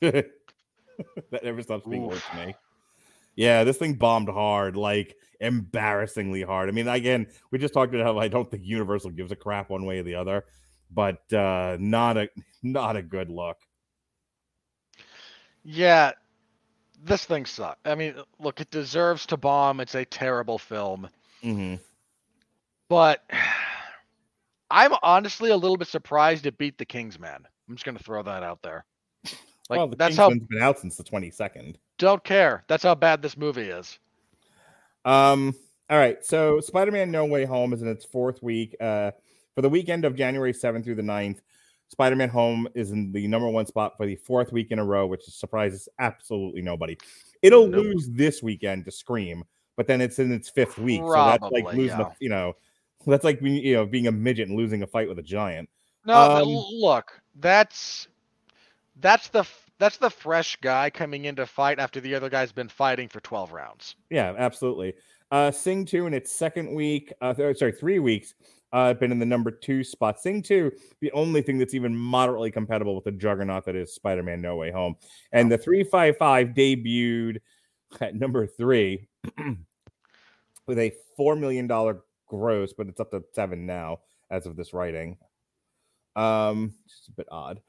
that 1.30 1.44
never 1.44 1.62
stops 1.62 1.86
being 1.86 2.06
weird 2.06 2.24
to 2.24 2.36
me. 2.36 2.54
Yeah, 3.36 3.64
this 3.64 3.78
thing 3.78 3.94
bombed 3.94 4.28
hard, 4.28 4.76
like 4.76 5.16
embarrassingly 5.40 6.42
hard. 6.42 6.68
I 6.68 6.72
mean, 6.72 6.88
again, 6.88 7.28
we 7.50 7.58
just 7.58 7.74
talked 7.74 7.94
about 7.94 8.04
how 8.06 8.18
I 8.18 8.28
don't 8.28 8.50
think 8.50 8.64
Universal 8.64 9.10
gives 9.12 9.32
a 9.32 9.36
crap 9.36 9.70
one 9.70 9.84
way 9.84 9.98
or 9.98 10.02
the 10.02 10.16
other, 10.16 10.44
but 10.90 11.32
uh 11.32 11.76
not 11.80 12.16
a 12.16 12.28
not 12.62 12.96
a 12.96 13.02
good 13.02 13.30
look. 13.30 13.58
Yeah, 15.64 16.12
this 17.02 17.24
thing 17.24 17.46
sucks. 17.46 17.80
I 17.84 17.94
mean, 17.94 18.14
look, 18.38 18.60
it 18.60 18.70
deserves 18.70 19.26
to 19.26 19.36
bomb. 19.36 19.80
It's 19.80 19.94
a 19.94 20.04
terrible 20.04 20.58
film, 20.58 21.08
hmm 21.42 21.76
but 22.88 23.22
I'm 24.70 24.92
honestly 25.02 25.50
a 25.50 25.56
little 25.56 25.76
bit 25.76 25.88
surprised 25.88 26.46
it 26.46 26.58
beat 26.58 26.78
The 26.78 26.84
Kingsman. 26.84 27.46
I'm 27.68 27.74
just 27.76 27.84
gonna 27.84 27.98
throw 27.98 28.22
that 28.22 28.42
out 28.42 28.62
there. 28.62 28.84
Like 29.68 29.78
well, 29.78 29.88
the 29.88 29.96
that's 29.96 30.16
how 30.16 30.28
Kingsman's 30.28 30.48
been 30.48 30.62
out 30.62 30.78
since 30.78 30.96
the 30.96 31.04
22nd. 31.04 31.76
don't 31.98 32.22
care. 32.24 32.64
That's 32.68 32.82
how 32.82 32.94
bad 32.94 33.20
this 33.22 33.36
movie 33.36 33.68
is. 33.68 33.98
Um, 35.04 35.54
all 35.90 35.98
right. 35.98 36.24
So 36.24 36.60
Spider-Man 36.60 37.10
No 37.10 37.24
Way 37.24 37.44
Home 37.44 37.72
is 37.72 37.82
in 37.82 37.88
its 37.88 38.04
fourth 38.04 38.42
week. 38.42 38.74
Uh 38.80 39.10
for 39.54 39.62
the 39.62 39.68
weekend 39.68 40.04
of 40.04 40.14
January 40.14 40.52
7th 40.52 40.84
through 40.84 40.94
the 40.94 41.02
9th. 41.02 41.40
Spider-Man 41.88 42.28
Home 42.28 42.68
is 42.74 42.92
in 42.92 43.10
the 43.10 43.26
number 43.26 43.48
one 43.48 43.66
spot 43.66 43.96
for 43.96 44.06
the 44.06 44.14
fourth 44.14 44.52
week 44.52 44.70
in 44.70 44.78
a 44.78 44.84
row, 44.84 45.06
which 45.06 45.24
surprises 45.24 45.88
absolutely 45.98 46.62
nobody. 46.62 46.96
It'll 47.42 47.66
Nope. 47.66 47.84
lose 47.86 48.08
this 48.10 48.40
weekend 48.42 48.84
to 48.84 48.92
Scream, 48.92 49.42
but 49.76 49.86
then 49.88 50.00
it's 50.00 50.18
in 50.20 50.30
its 50.30 50.48
fifth 50.48 50.78
week. 50.78 51.00
so 51.00 51.12
that's 51.12 51.42
like 51.50 51.64
losing, 51.74 51.98
yeah. 51.98 52.06
a, 52.06 52.12
you 52.20 52.28
know, 52.28 52.54
that's 53.06 53.24
like 53.24 53.40
being, 53.40 53.56
you 53.64 53.74
know 53.74 53.86
being 53.86 54.06
a 54.06 54.12
midget 54.12 54.48
and 54.48 54.56
losing 54.56 54.82
a 54.82 54.86
fight 54.86 55.08
with 55.08 55.18
a 55.18 55.22
giant. 55.22 55.68
No, 56.04 56.14
Um, 56.14 56.48
look, 56.48 57.20
that's 57.40 58.06
that's 59.00 59.28
the 59.28 59.44
that's 59.78 59.96
the 59.96 60.10
fresh 60.10 60.56
guy 60.56 60.90
coming 60.90 61.26
in 61.26 61.36
to 61.36 61.46
fight 61.46 61.78
after 61.78 62.00
the 62.00 62.14
other 62.14 62.28
guy's 62.28 62.52
been 62.52 62.68
fighting 62.68 63.08
for 63.08 63.20
12 63.20 63.52
rounds. 63.52 63.94
Yeah, 64.10 64.34
absolutely. 64.36 64.94
Uh, 65.30 65.50
Sing 65.50 65.84
2 65.84 66.06
in 66.06 66.14
its 66.14 66.32
second 66.32 66.74
week, 66.74 67.12
uh, 67.20 67.32
th- 67.32 67.58
sorry, 67.58 67.72
three 67.72 68.00
weeks, 68.00 68.34
uh, 68.72 68.92
been 68.94 69.12
in 69.12 69.18
the 69.18 69.26
number 69.26 69.50
two 69.50 69.84
spot. 69.84 70.18
Sing 70.20 70.42
2, 70.42 70.72
the 71.00 71.12
only 71.12 71.42
thing 71.42 71.58
that's 71.58 71.74
even 71.74 71.94
moderately 71.94 72.50
compatible 72.50 72.94
with 72.94 73.04
the 73.04 73.12
juggernaut 73.12 73.64
that 73.66 73.76
is 73.76 73.94
Spider 73.94 74.22
Man 74.22 74.40
No 74.40 74.56
Way 74.56 74.72
Home. 74.72 74.96
And 75.32 75.50
the 75.50 75.58
355 75.58 76.48
debuted 76.48 77.38
at 78.00 78.14
number 78.14 78.46
three 78.46 79.08
with 80.66 80.78
a 80.78 80.92
$4 81.18 81.38
million 81.38 81.68
gross, 82.26 82.72
but 82.72 82.88
it's 82.88 83.00
up 83.00 83.10
to 83.12 83.22
seven 83.32 83.64
now 83.64 84.00
as 84.30 84.46
of 84.46 84.56
this 84.56 84.72
writing. 84.72 85.16
Um, 86.16 86.74
just 86.88 87.08
a 87.08 87.12
bit 87.12 87.28
odd. 87.30 87.60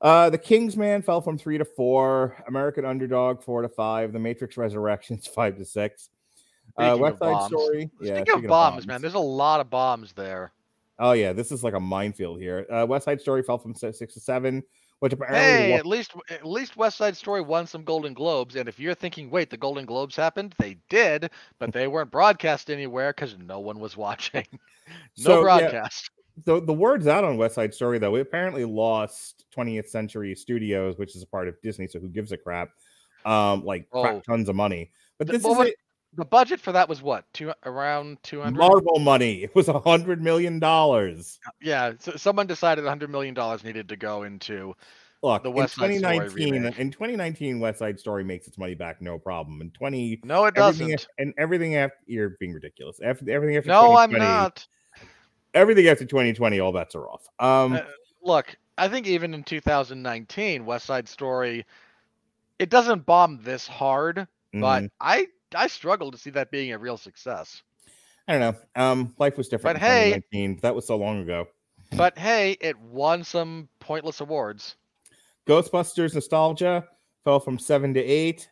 Uh, 0.00 0.30
the 0.30 0.38
Kingsman 0.38 1.02
fell 1.02 1.20
from 1.20 1.36
three 1.36 1.58
to 1.58 1.64
four. 1.64 2.36
American 2.46 2.84
Underdog 2.84 3.42
four 3.42 3.62
to 3.62 3.68
five. 3.68 4.12
The 4.12 4.18
Matrix 4.18 4.56
Resurrections 4.56 5.26
five 5.34 5.56
to 5.58 5.64
six. 5.64 6.10
Uh, 6.76 6.96
West 6.98 7.14
of 7.14 7.18
Side 7.18 7.32
bombs. 7.32 7.46
Story. 7.48 7.90
Yeah, 8.00 8.16
Speaking 8.16 8.44
of 8.44 8.48
bombs, 8.48 8.86
man, 8.86 9.00
there's 9.00 9.14
a 9.14 9.18
lot 9.18 9.60
of 9.60 9.68
bombs 9.70 10.12
there. 10.12 10.52
Oh 11.00 11.12
yeah, 11.12 11.32
this 11.32 11.50
is 11.50 11.64
like 11.64 11.74
a 11.74 11.80
minefield 11.80 12.40
here. 12.40 12.66
Uh, 12.70 12.86
West 12.86 13.04
Side 13.06 13.20
Story 13.20 13.42
fell 13.42 13.58
from 13.58 13.74
six 13.74 13.98
to 13.98 14.20
seven, 14.20 14.62
which 15.00 15.12
apparently 15.12 15.40
Hey, 15.40 15.70
wa- 15.72 15.78
at 15.78 15.86
least 15.86 16.12
at 16.30 16.46
least 16.46 16.76
West 16.76 16.96
Side 16.98 17.16
Story 17.16 17.40
won 17.40 17.66
some 17.66 17.82
Golden 17.82 18.14
Globes, 18.14 18.54
and 18.56 18.68
if 18.68 18.78
you're 18.78 18.94
thinking, 18.94 19.30
wait, 19.30 19.50
the 19.50 19.56
Golden 19.56 19.86
Globes 19.86 20.14
happened, 20.14 20.54
they 20.58 20.76
did, 20.88 21.30
but 21.58 21.72
they 21.72 21.88
weren't 21.88 22.10
broadcast 22.10 22.70
anywhere 22.70 23.12
because 23.12 23.36
no 23.38 23.58
one 23.58 23.80
was 23.80 23.96
watching. 23.96 24.46
no 25.18 25.24
So, 25.24 25.42
broadcast. 25.42 26.10
The 26.44 26.60
the 26.60 26.72
word's 26.72 27.06
out 27.06 27.24
on 27.24 27.36
West 27.36 27.54
Side 27.54 27.72
Story 27.74 27.98
though. 27.98 28.10
We 28.10 28.20
apparently 28.20 28.64
lost 28.64 29.44
20th 29.56 29.88
Century 29.88 30.34
Studios, 30.34 30.98
which 30.98 31.14
is 31.16 31.22
a 31.22 31.26
part 31.26 31.48
of 31.48 31.60
Disney. 31.62 31.86
So 31.86 31.98
who 32.00 32.08
gives 32.08 32.32
a 32.32 32.36
crap? 32.36 32.70
Um, 33.24 33.64
like 33.64 33.88
crap 33.90 34.14
Oh. 34.16 34.20
tons 34.20 34.48
of 34.48 34.56
money. 34.56 34.90
But 35.18 35.26
Th- 35.28 35.40
this 35.40 35.44
well, 35.44 35.60
is 35.62 35.68
a 35.70 35.72
The 36.14 36.24
budget 36.24 36.60
for 36.60 36.72
that 36.72 36.88
was 36.88 37.02
what? 37.02 37.24
Two 37.34 37.52
around 37.64 38.18
200. 38.22 38.58
Marvel 38.58 38.98
money. 38.98 39.42
It 39.44 39.54
was 39.54 39.68
a 39.68 39.78
hundred 39.80 40.22
million 40.22 40.58
dollars. 40.58 41.38
Yeah, 41.60 41.92
so 41.98 42.12
someone 42.16 42.46
decided 42.46 42.82
a 42.84 42.86
100 42.86 43.10
million 43.10 43.34
dollars 43.34 43.64
needed 43.64 43.88
to 43.90 43.96
go 43.96 44.22
into 44.22 44.74
Look, 45.22 45.42
The 45.42 45.48
in 45.50 45.54
West 45.56 45.74
Side 45.74 45.98
Story 45.98 46.18
2019, 46.18 46.52
remake. 46.54 46.78
in 46.78 46.90
2019, 46.92 47.58
West 47.58 47.80
Side 47.80 47.98
Story 47.98 48.22
makes 48.22 48.46
its 48.46 48.56
money 48.56 48.74
back, 48.76 49.02
no 49.02 49.18
problem. 49.18 49.60
In 49.60 49.70
20, 49.72 50.20
No, 50.22 50.44
it 50.46 50.54
doesn't. 50.54 51.08
and 51.18 51.34
everything 51.36 51.74
after 51.74 51.96
you're 52.06 52.36
being 52.38 52.52
ridiculous. 52.52 53.00
After 53.00 53.28
everything 53.28 53.56
after 53.56 53.68
No, 53.68 53.96
I'm 53.96 54.12
not. 54.12 54.64
Everything 55.54 55.86
after 55.88 56.04
2020, 56.04 56.60
all 56.60 56.72
bets 56.72 56.94
are 56.94 57.08
off. 57.08 57.28
Um, 57.38 57.74
Uh, 57.74 57.82
Look, 58.22 58.56
I 58.76 58.88
think 58.88 59.06
even 59.06 59.32
in 59.32 59.42
2019, 59.44 60.66
West 60.66 60.86
Side 60.86 61.08
Story, 61.08 61.64
it 62.58 62.68
doesn't 62.68 63.06
bomb 63.06 63.40
this 63.42 63.66
hard, 63.66 64.26
but 64.52 64.82
mhm. 64.82 64.90
I 65.00 65.28
I 65.54 65.66
struggle 65.68 66.10
to 66.10 66.18
see 66.18 66.30
that 66.30 66.50
being 66.50 66.72
a 66.72 66.78
real 66.78 66.96
success. 66.96 67.62
I 68.26 68.32
don't 68.32 68.40
know. 68.40 68.82
Um, 68.82 69.14
life 69.18 69.38
was 69.38 69.48
different. 69.48 69.80
But 69.80 69.88
in 69.88 70.22
hey- 70.30 70.58
that 70.60 70.74
was 70.74 70.86
so 70.86 70.96
long 70.96 71.22
ago. 71.22 71.48
But 71.96 72.18
hey, 72.18 72.56
it 72.60 72.78
won 72.78 73.24
some 73.24 73.68
pointless 73.80 74.20
awards. 74.20 74.76
Ghostbusters 75.46 76.14
nostalgia 76.14 76.86
fell 77.24 77.40
from 77.40 77.58
seven 77.58 77.94
to 77.94 78.00
eight. 78.00 78.50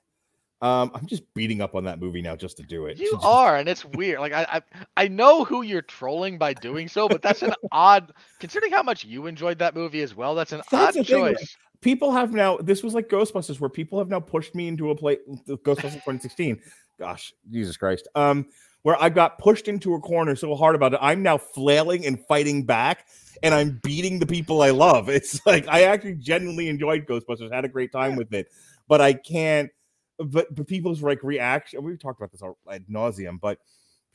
Um, 0.62 0.90
I'm 0.94 1.06
just 1.06 1.22
beating 1.34 1.60
up 1.60 1.74
on 1.74 1.84
that 1.84 2.00
movie 2.00 2.22
now 2.22 2.34
just 2.34 2.56
to 2.56 2.62
do 2.62 2.86
it. 2.86 2.98
You 2.98 3.18
are, 3.22 3.56
and 3.56 3.68
it's 3.68 3.84
weird. 3.84 4.20
Like 4.20 4.32
I, 4.32 4.46
I 4.50 4.62
I 4.96 5.08
know 5.08 5.44
who 5.44 5.62
you're 5.62 5.82
trolling 5.82 6.38
by 6.38 6.54
doing 6.54 6.88
so, 6.88 7.08
but 7.08 7.20
that's 7.22 7.42
an 7.42 7.54
odd 7.72 8.12
considering 8.40 8.72
how 8.72 8.82
much 8.82 9.04
you 9.04 9.26
enjoyed 9.26 9.58
that 9.58 9.74
movie 9.74 10.02
as 10.02 10.14
well. 10.14 10.34
That's 10.34 10.52
an 10.52 10.62
That's 10.70 10.96
odd 10.96 11.00
the 11.00 11.04
thing, 11.04 11.34
choice. 11.34 11.56
people 11.82 12.10
have 12.12 12.32
now 12.32 12.56
this 12.56 12.82
was 12.82 12.94
like 12.94 13.08
ghostbusters 13.08 13.60
where 13.60 13.68
people 13.70 13.98
have 13.98 14.08
now 14.08 14.20
pushed 14.20 14.54
me 14.54 14.66
into 14.68 14.90
a 14.90 14.96
play 14.96 15.18
ghostbusters 15.46 15.92
2016 15.92 16.58
gosh 16.98 17.34
jesus 17.50 17.76
christ 17.76 18.08
um 18.14 18.46
where 18.86 18.96
I 19.02 19.08
got 19.08 19.38
pushed 19.38 19.66
into 19.66 19.94
a 19.94 20.00
corner 20.00 20.36
so 20.36 20.54
hard 20.54 20.76
about 20.76 20.94
it. 20.94 21.00
I'm 21.02 21.20
now 21.20 21.38
flailing 21.38 22.06
and 22.06 22.24
fighting 22.28 22.62
back, 22.62 23.04
and 23.42 23.52
I'm 23.52 23.80
beating 23.82 24.20
the 24.20 24.26
people 24.26 24.62
I 24.62 24.70
love. 24.70 25.08
It's 25.16 25.44
like 25.44 25.66
I 25.66 25.82
actually 25.82 26.14
genuinely 26.14 26.68
enjoyed 26.68 27.04
Ghostbusters, 27.04 27.52
had 27.52 27.64
a 27.64 27.68
great 27.68 27.90
time 27.90 28.14
with 28.14 28.32
it, 28.32 28.46
but 28.86 29.00
I 29.00 29.14
can't. 29.14 29.72
But 30.18 30.54
but 30.54 30.66
people's 30.66 31.02
like 31.02 31.22
reaction. 31.22 31.82
We've 31.82 31.98
talked 31.98 32.20
about 32.20 32.32
this 32.32 32.42
ad 32.70 32.86
nauseum, 32.88 33.38
but 33.40 33.58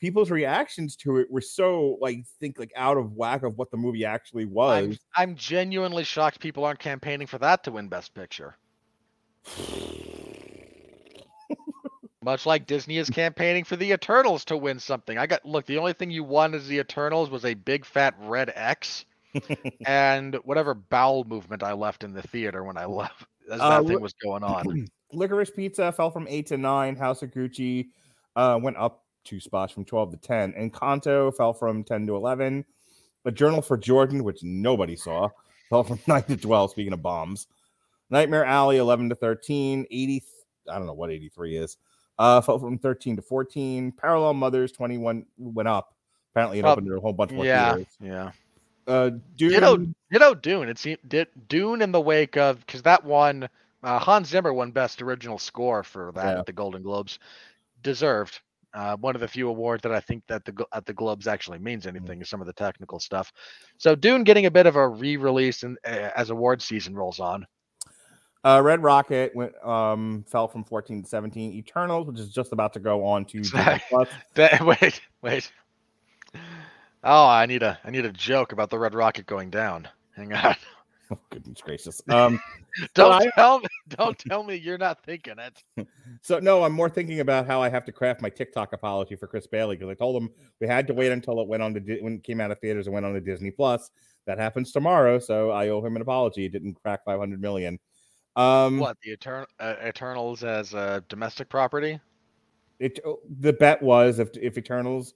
people's 0.00 0.30
reactions 0.32 0.96
to 0.96 1.18
it 1.18 1.30
were 1.30 1.40
so 1.40 1.96
like 2.00 2.26
think 2.40 2.58
like 2.58 2.72
out 2.74 2.96
of 2.96 3.12
whack 3.12 3.44
of 3.44 3.56
what 3.56 3.70
the 3.70 3.76
movie 3.76 4.04
actually 4.04 4.46
was. 4.46 4.98
I'm, 5.14 5.30
I'm 5.30 5.36
genuinely 5.36 6.02
shocked 6.02 6.40
people 6.40 6.64
aren't 6.64 6.80
campaigning 6.80 7.28
for 7.28 7.38
that 7.38 7.62
to 7.64 7.70
win 7.72 7.88
Best 7.88 8.12
Picture. 8.14 8.56
Much 12.24 12.46
like 12.46 12.66
Disney 12.66 12.98
is 12.98 13.10
campaigning 13.10 13.64
for 13.64 13.76
the 13.76 13.92
Eternals 13.92 14.44
to 14.46 14.56
win 14.56 14.78
something. 14.78 15.18
I 15.18 15.26
got 15.26 15.44
look, 15.44 15.66
the 15.66 15.78
only 15.78 15.92
thing 15.92 16.10
you 16.10 16.24
won 16.24 16.54
as 16.54 16.68
the 16.68 16.78
Eternals 16.78 17.30
was 17.30 17.44
a 17.44 17.54
big 17.54 17.84
fat 17.84 18.14
red 18.20 18.52
X 18.54 19.04
and 19.86 20.34
whatever 20.44 20.74
bowel 20.74 21.24
movement 21.24 21.62
I 21.62 21.72
left 21.72 22.04
in 22.04 22.12
the 22.12 22.22
theater 22.22 22.64
when 22.64 22.76
I 22.76 22.84
left 22.84 23.24
as 23.50 23.58
that 23.58 23.80
Uh, 23.80 23.82
thing 23.84 24.00
was 24.00 24.14
going 24.14 24.42
on. 24.44 24.88
Licorice 25.12 25.50
Pizza 25.54 25.92
fell 25.92 26.10
from 26.10 26.26
eight 26.28 26.46
to 26.46 26.56
nine. 26.56 26.96
House 26.96 27.22
of 27.22 27.30
Gucci 27.30 27.88
uh, 28.36 28.58
went 28.60 28.76
up 28.76 29.04
two 29.24 29.40
spots 29.40 29.72
from 29.72 29.84
12 29.84 30.12
to 30.12 30.16
10. 30.16 30.52
Encanto 30.54 31.34
fell 31.34 31.52
from 31.52 31.84
10 31.84 32.06
to 32.06 32.16
11. 32.16 32.64
A 33.24 33.30
Journal 33.30 33.62
for 33.62 33.76
Jordan, 33.76 34.24
which 34.24 34.42
nobody 34.42 34.96
saw, 34.96 35.28
fell 35.70 35.84
from 35.84 35.98
9 36.06 36.22
to 36.24 36.36
12. 36.36 36.70
Speaking 36.70 36.92
of 36.92 37.02
bombs, 37.02 37.46
Nightmare 38.10 38.44
Alley 38.44 38.78
11 38.78 39.10
to 39.10 39.14
13. 39.14 39.86
80, 39.90 40.24
I 40.68 40.78
don't 40.78 40.86
know 40.86 40.92
what 40.92 41.10
83 41.10 41.56
is, 41.56 41.76
uh, 42.18 42.40
fell 42.40 42.58
from 42.58 42.78
13 42.78 43.16
to 43.16 43.22
14. 43.22 43.92
Parallel 43.92 44.34
Mothers 44.34 44.72
21 44.72 45.24
went 45.38 45.68
up. 45.68 45.94
Apparently, 46.32 46.58
it 46.58 46.64
opened 46.64 46.90
a 46.90 46.98
whole 46.98 47.12
bunch 47.12 47.30
more 47.30 47.44
yeah, 47.44 47.74
theaters. 47.74 47.96
yeah. 48.00 48.30
Uh, 48.86 49.10
Dune, 49.36 49.50
Ditto, 49.50 49.86
ditto 50.10 50.34
Dune. 50.34 50.68
It 50.68 50.78
seemed 50.78 50.98
did 51.06 51.28
Dune 51.46 51.82
in 51.82 51.92
the 51.92 52.00
wake 52.00 52.36
of 52.36 52.58
because 52.60 52.82
that 52.82 53.04
won 53.04 53.48
uh, 53.82 53.98
Hans 53.98 54.28
Zimmer 54.28 54.52
won 54.52 54.70
Best 54.70 55.02
Original 55.02 55.38
Score 55.38 55.82
for 55.82 56.12
that 56.14 56.24
Yeah. 56.34 56.38
at 56.40 56.46
the 56.46 56.52
Golden 56.52 56.82
Globes, 56.82 57.18
deserved. 57.82 58.40
Uh, 58.74 58.96
one 58.96 59.14
of 59.14 59.20
the 59.20 59.28
few 59.28 59.48
awards 59.50 59.82
that 59.82 59.92
I 59.92 60.00
think 60.00 60.22
that 60.28 60.44
the 60.46 60.64
at 60.72 60.86
the 60.86 60.94
Globes 60.94 61.26
actually 61.26 61.58
means 61.58 61.86
anything 61.86 62.22
is 62.22 62.28
some 62.30 62.40
of 62.40 62.46
the 62.46 62.54
technical 62.54 62.98
stuff. 62.98 63.30
So 63.76 63.94
Dune 63.94 64.24
getting 64.24 64.46
a 64.46 64.50
bit 64.50 64.64
of 64.66 64.76
a 64.76 64.88
re-release 64.88 65.62
and 65.62 65.76
uh, 65.86 66.08
as 66.16 66.30
award 66.30 66.62
season 66.62 66.94
rolls 66.94 67.20
on. 67.20 67.46
Uh, 68.44 68.60
Red 68.64 68.82
Rocket 68.82 69.36
went 69.36 69.52
um 69.62 70.24
fell 70.26 70.48
from 70.48 70.64
14 70.64 71.02
to 71.02 71.08
17. 71.08 71.52
Eternals, 71.52 72.06
which 72.06 72.18
is 72.18 72.30
just 72.30 72.52
about 72.52 72.72
to 72.72 72.80
go 72.80 73.04
on 73.04 73.24
to 73.26 73.42
That- 74.34 74.60
wait, 74.64 75.00
wait. 75.20 75.52
Oh, 77.04 77.26
I 77.26 77.44
need 77.46 77.62
a 77.62 77.78
I 77.84 77.90
need 77.90 78.06
a 78.06 78.12
joke 78.12 78.52
about 78.52 78.70
the 78.70 78.78
Red 78.78 78.94
Rocket 78.94 79.26
going 79.26 79.50
down. 79.50 79.86
Hang 80.16 80.32
on. 80.32 80.56
Oh, 81.12 81.18
goodness 81.28 81.60
gracious. 81.60 82.00
Um, 82.08 82.40
Don't 82.94 83.12
I- 83.12 83.30
tell 83.34 83.60
me. 83.60 83.66
Don't 83.90 84.18
tell 84.18 84.42
me 84.42 84.56
you're 84.56 84.78
not 84.78 85.04
thinking 85.04 85.34
it. 85.38 85.86
so 86.22 86.38
no, 86.38 86.64
I'm 86.64 86.72
more 86.72 86.88
thinking 86.88 87.20
about 87.20 87.46
how 87.46 87.60
I 87.60 87.68
have 87.68 87.84
to 87.84 87.92
craft 87.92 88.22
my 88.22 88.30
TikTok 88.30 88.72
apology 88.72 89.14
for 89.16 89.26
Chris 89.26 89.46
Bailey 89.46 89.76
because 89.76 89.90
I 89.90 89.94
told 89.94 90.20
him 90.22 90.30
we 90.60 90.66
had 90.66 90.86
to 90.86 90.94
wait 90.94 91.12
until 91.12 91.40
it 91.40 91.48
went 91.48 91.62
on 91.62 91.74
to 91.74 91.80
when 92.00 92.14
it 92.14 92.24
came 92.24 92.40
out 92.40 92.50
of 92.50 92.58
theaters 92.60 92.86
and 92.86 92.94
went 92.94 93.04
on 93.04 93.12
to 93.12 93.20
Disney 93.20 93.50
Plus. 93.50 93.90
That 94.26 94.38
happens 94.38 94.72
tomorrow, 94.72 95.18
so 95.18 95.50
I 95.50 95.68
owe 95.68 95.84
him 95.84 95.96
an 95.96 96.02
apology. 96.02 96.44
It 96.46 96.52
didn't 96.52 96.80
crack 96.80 97.04
500 97.04 97.40
million. 97.40 97.78
Um, 98.36 98.78
What 98.78 98.96
the 99.02 99.16
Etern- 99.16 99.46
uh, 99.58 99.74
Eternals 99.84 100.44
as 100.44 100.72
a 100.74 101.04
domestic 101.08 101.48
property? 101.48 102.00
it 102.78 102.98
oh, 103.04 103.20
the 103.40 103.52
bet 103.52 103.82
was 103.82 104.18
if 104.18 104.30
if 104.40 104.56
Eternals 104.56 105.14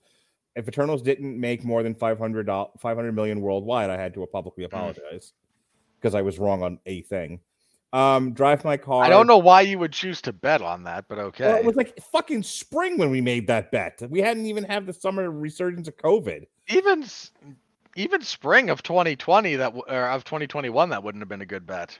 if 0.55 0.67
Eternals 0.67 1.01
didn't 1.01 1.39
make 1.39 1.63
more 1.63 1.83
than 1.83 1.95
500 1.95 2.47
500 2.47 3.11
million 3.13 3.41
worldwide, 3.41 3.89
I 3.89 3.97
had 3.97 4.13
to 4.13 4.25
publicly 4.27 4.65
apologize 4.65 5.33
because 5.99 6.15
I 6.15 6.21
was 6.21 6.39
wrong 6.39 6.63
on 6.63 6.79
a 6.85 7.01
thing. 7.03 7.39
Um, 7.93 8.33
drive 8.33 8.65
my 8.65 8.75
car. 8.77 9.03
I 9.03 9.09
don't 9.09 9.27
know 9.27 9.37
why 9.37 9.61
you 9.61 9.79
would 9.79 9.93
choose 9.93 10.21
to 10.23 10.33
bet 10.33 10.61
on 10.61 10.83
that, 10.83 11.05
but 11.07 11.17
okay. 11.19 11.45
Well, 11.47 11.57
it 11.57 11.65
was 11.65 11.75
like 11.77 11.97
fucking 12.11 12.43
spring 12.43 12.97
when 12.97 13.09
we 13.09 13.21
made 13.21 13.47
that 13.47 13.71
bet. 13.71 14.01
We 14.09 14.19
hadn't 14.19 14.45
even 14.45 14.65
had 14.65 14.85
the 14.85 14.93
summer 14.93 15.31
resurgence 15.31 15.87
of 15.87 15.95
COVID. 15.97 16.45
even 16.67 17.05
even 17.95 18.21
spring 18.21 18.69
of 18.69 18.83
2020 18.83 19.55
that 19.55 19.73
or 19.87 20.09
of 20.09 20.23
2021 20.23 20.89
that 20.89 21.01
wouldn't 21.01 21.21
have 21.21 21.29
been 21.29 21.41
a 21.41 21.45
good 21.45 21.65
bet. 21.65 21.97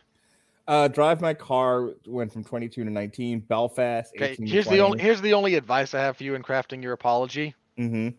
Uh, 0.68 0.90
drive 0.90 1.22
my 1.22 1.34
car 1.34 1.92
went 2.06 2.32
from 2.34 2.44
22 2.44 2.84
to 2.84 2.90
19. 2.90 3.40
Belfast. 3.40 4.12
Okay, 4.18 4.32
18 4.32 4.46
to 4.46 4.52
here's 4.52 4.68
the 4.68 4.80
only 4.80 5.00
here's 5.02 5.22
the 5.22 5.34
only 5.34 5.56
advice 5.56 5.94
I 5.94 6.02
have 6.02 6.18
for 6.18 6.24
you 6.26 6.36
in 6.36 6.44
crafting 6.44 6.84
your 6.84 6.92
apology. 6.94 7.56
Mm-hmm. 7.80 8.10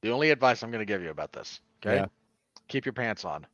The 0.00 0.10
only 0.10 0.30
advice 0.30 0.62
I'm 0.62 0.70
going 0.70 0.80
to 0.80 0.90
give 0.90 1.02
you 1.02 1.10
about 1.10 1.32
this. 1.32 1.60
Okay, 1.84 1.96
Yeah. 1.96 2.06
keep 2.68 2.86
your 2.86 2.94
pants 2.94 3.24
on. 3.26 3.46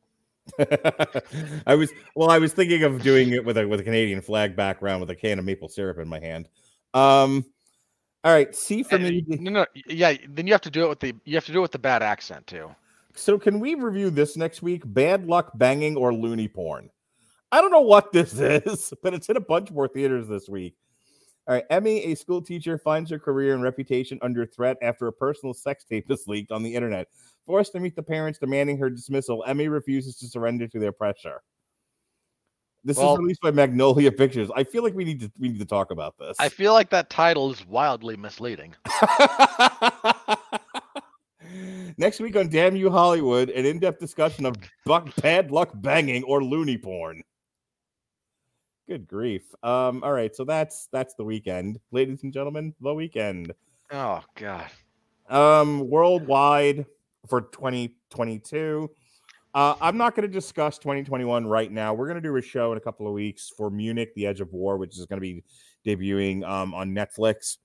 I 1.66 1.74
was 1.74 1.92
well. 2.14 2.30
I 2.30 2.38
was 2.38 2.52
thinking 2.52 2.82
of 2.84 3.02
doing 3.02 3.30
it 3.32 3.44
with 3.44 3.58
a 3.58 3.66
with 3.66 3.80
a 3.80 3.84
Canadian 3.84 4.20
flag 4.20 4.56
background 4.56 5.00
with 5.00 5.10
a 5.10 5.16
can 5.16 5.38
of 5.38 5.44
maple 5.44 5.68
syrup 5.68 5.98
in 5.98 6.08
my 6.08 6.20
hand. 6.20 6.48
Um. 6.94 7.44
All 8.24 8.32
right. 8.32 8.54
C 8.54 8.82
for 8.82 8.96
Uh, 8.96 8.98
me. 8.98 9.24
No, 9.28 9.50
no, 9.50 9.66
yeah. 9.86 10.14
Then 10.28 10.46
you 10.46 10.52
have 10.52 10.60
to 10.62 10.70
do 10.70 10.84
it 10.84 10.88
with 10.88 11.00
the 11.00 11.14
you 11.24 11.34
have 11.36 11.46
to 11.46 11.52
do 11.52 11.58
it 11.58 11.62
with 11.62 11.72
the 11.72 11.78
bad 11.78 12.02
accent 12.02 12.46
too. 12.46 12.74
So 13.14 13.38
can 13.38 13.58
we 13.60 13.74
review 13.74 14.10
this 14.10 14.36
next 14.36 14.62
week? 14.62 14.82
Bad 14.84 15.26
luck 15.26 15.52
banging 15.56 15.96
or 15.96 16.12
loony 16.14 16.48
porn? 16.48 16.90
I 17.50 17.60
don't 17.60 17.70
know 17.70 17.80
what 17.80 18.12
this 18.12 18.34
is, 18.38 18.92
but 19.02 19.14
it's 19.14 19.28
in 19.28 19.36
a 19.36 19.40
bunch 19.40 19.70
more 19.70 19.88
theaters 19.88 20.28
this 20.28 20.48
week. 20.48 20.74
All 21.46 21.54
right, 21.54 21.64
Emmy, 21.70 22.04
a 22.04 22.14
school 22.14 22.42
teacher, 22.42 22.76
finds 22.76 23.10
her 23.10 23.18
career 23.18 23.54
and 23.54 23.62
reputation 23.62 24.18
under 24.20 24.44
threat 24.44 24.76
after 24.82 25.06
a 25.06 25.12
personal 25.12 25.54
sex 25.54 25.82
tape 25.84 26.10
is 26.10 26.28
leaked 26.28 26.52
on 26.52 26.62
the 26.62 26.74
internet. 26.74 27.08
Forced 27.48 27.72
to 27.72 27.80
meet 27.80 27.96
the 27.96 28.02
parents 28.02 28.38
demanding 28.38 28.76
her 28.76 28.90
dismissal, 28.90 29.42
Emmy 29.46 29.68
refuses 29.68 30.18
to 30.18 30.28
surrender 30.28 30.68
to 30.68 30.78
their 30.78 30.92
pressure. 30.92 31.40
This 32.84 32.98
Well- 32.98 33.14
is 33.14 33.20
released 33.20 33.40
by 33.40 33.52
Magnolia 33.52 34.12
Pictures. 34.12 34.50
I 34.54 34.64
feel 34.64 34.82
like 34.82 34.92
we 34.92 35.02
need 35.02 35.20
to 35.20 35.32
we 35.40 35.48
need 35.48 35.58
to 35.58 35.64
talk 35.64 35.90
about 35.90 36.18
this. 36.18 36.36
I 36.38 36.50
feel 36.50 36.74
like 36.74 36.90
that 36.90 37.08
title 37.08 37.50
is 37.50 37.66
wildly 37.66 38.18
misleading. 38.18 38.74
Next 41.96 42.20
week 42.20 42.36
on 42.36 42.50
Damn 42.50 42.76
You 42.76 42.90
Hollywood, 42.90 43.48
an 43.48 43.64
in-depth 43.64 43.98
discussion 43.98 44.44
of 44.44 44.54
buck 44.84 45.08
bad 45.16 45.50
luck 45.50 45.70
banging 45.72 46.24
or 46.24 46.44
loony 46.44 46.76
porn. 46.76 47.22
Good 48.86 49.08
grief. 49.08 49.54
Um, 49.62 50.04
all 50.04 50.12
right, 50.12 50.36
so 50.36 50.44
that's 50.44 50.88
that's 50.92 51.14
the 51.14 51.24
weekend. 51.24 51.80
Ladies 51.92 52.24
and 52.24 52.32
gentlemen, 52.32 52.74
the 52.82 52.92
weekend. 52.92 53.54
Oh 53.90 54.22
God. 54.34 54.66
Um, 55.30 55.88
worldwide 55.88 56.84
for 57.28 57.42
2022. 57.42 58.90
Uh, 59.54 59.74
I'm 59.80 59.96
not 59.96 60.14
going 60.14 60.28
to 60.28 60.32
discuss 60.32 60.78
2021 60.78 61.46
right 61.46 61.72
now. 61.72 61.94
We're 61.94 62.06
going 62.06 62.22
to 62.22 62.28
do 62.28 62.36
a 62.36 62.42
show 62.42 62.72
in 62.72 62.78
a 62.78 62.80
couple 62.80 63.06
of 63.06 63.12
weeks 63.12 63.50
for 63.56 63.70
Munich, 63.70 64.14
The 64.14 64.26
Edge 64.26 64.40
of 64.40 64.52
War, 64.52 64.76
which 64.76 64.98
is 64.98 65.06
going 65.06 65.20
to 65.20 65.20
be 65.20 65.42
debuting 65.86 66.46
um, 66.48 66.74
on 66.74 66.90
Netflix 66.90 67.56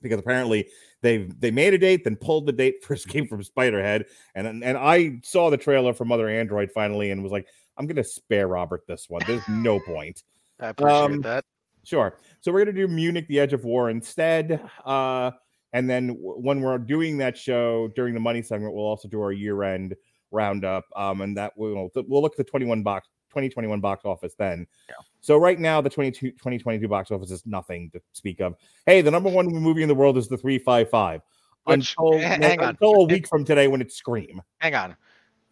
because 0.00 0.18
apparently 0.18 0.68
they 1.00 1.18
they 1.38 1.50
made 1.50 1.74
a 1.74 1.78
date, 1.78 2.04
then 2.04 2.16
pulled 2.16 2.46
the 2.46 2.52
date 2.52 2.82
for 2.82 2.94
Escape 2.94 3.28
from 3.28 3.42
Spiderhead, 3.42 4.06
and 4.34 4.64
and 4.64 4.76
I 4.76 5.20
saw 5.22 5.50
the 5.50 5.56
trailer 5.56 5.94
for 5.94 6.04
Mother 6.04 6.28
Android 6.28 6.70
finally 6.72 7.10
and 7.10 7.22
was 7.22 7.32
like, 7.32 7.46
I'm 7.76 7.86
going 7.86 7.96
to 7.96 8.04
spare 8.04 8.48
Robert 8.48 8.84
this 8.86 9.08
one. 9.08 9.22
There's 9.26 9.46
no 9.48 9.78
point. 9.80 10.24
I 10.60 10.68
appreciate 10.68 10.96
Um, 10.96 11.20
that. 11.22 11.44
Sure. 11.84 12.16
So 12.40 12.52
we're 12.52 12.60
gonna 12.64 12.72
do 12.76 12.86
Munich, 12.88 13.26
The 13.28 13.40
Edge 13.40 13.52
of 13.52 13.64
War 13.64 13.90
instead. 13.90 14.60
Uh, 14.84 15.32
and 15.72 15.88
then 15.88 16.08
w- 16.08 16.34
when 16.36 16.60
we're 16.60 16.78
doing 16.78 17.16
that 17.18 17.36
show 17.36 17.88
during 17.96 18.14
the 18.14 18.20
money 18.20 18.42
segment, 18.42 18.74
we'll 18.74 18.84
also 18.84 19.08
do 19.08 19.20
our 19.20 19.32
year-end 19.32 19.94
roundup. 20.30 20.84
Um, 20.96 21.20
and 21.20 21.36
that 21.36 21.52
will 21.56 21.90
we'll 21.94 22.22
look 22.22 22.32
at 22.32 22.38
the 22.38 22.44
21 22.44 22.82
box 22.82 23.08
2021 23.30 23.80
box 23.80 24.04
office 24.04 24.34
then. 24.38 24.66
Yeah. 24.88 24.94
So 25.20 25.36
right 25.38 25.58
now 25.58 25.80
the 25.80 25.88
22 25.90 26.32
2022 26.32 26.86
box 26.88 27.10
office 27.10 27.30
is 27.30 27.44
nothing 27.46 27.90
to 27.92 28.00
speak 28.12 28.40
of. 28.40 28.54
Hey, 28.86 29.00
the 29.00 29.10
number 29.10 29.30
one 29.30 29.46
movie 29.46 29.82
in 29.82 29.88
the 29.88 29.94
world 29.94 30.18
is 30.18 30.28
the 30.28 30.36
355. 30.36 31.22
Which- 31.64 31.94
Until, 31.98 32.14
h- 32.18 32.22
hang 32.42 32.60
on. 32.60 32.70
until 32.70 32.94
a 33.02 33.04
week 33.04 33.26
from 33.28 33.44
today 33.44 33.68
when 33.68 33.80
it's 33.80 33.94
Scream. 33.96 34.42
Hang 34.58 34.74
on. 34.74 34.96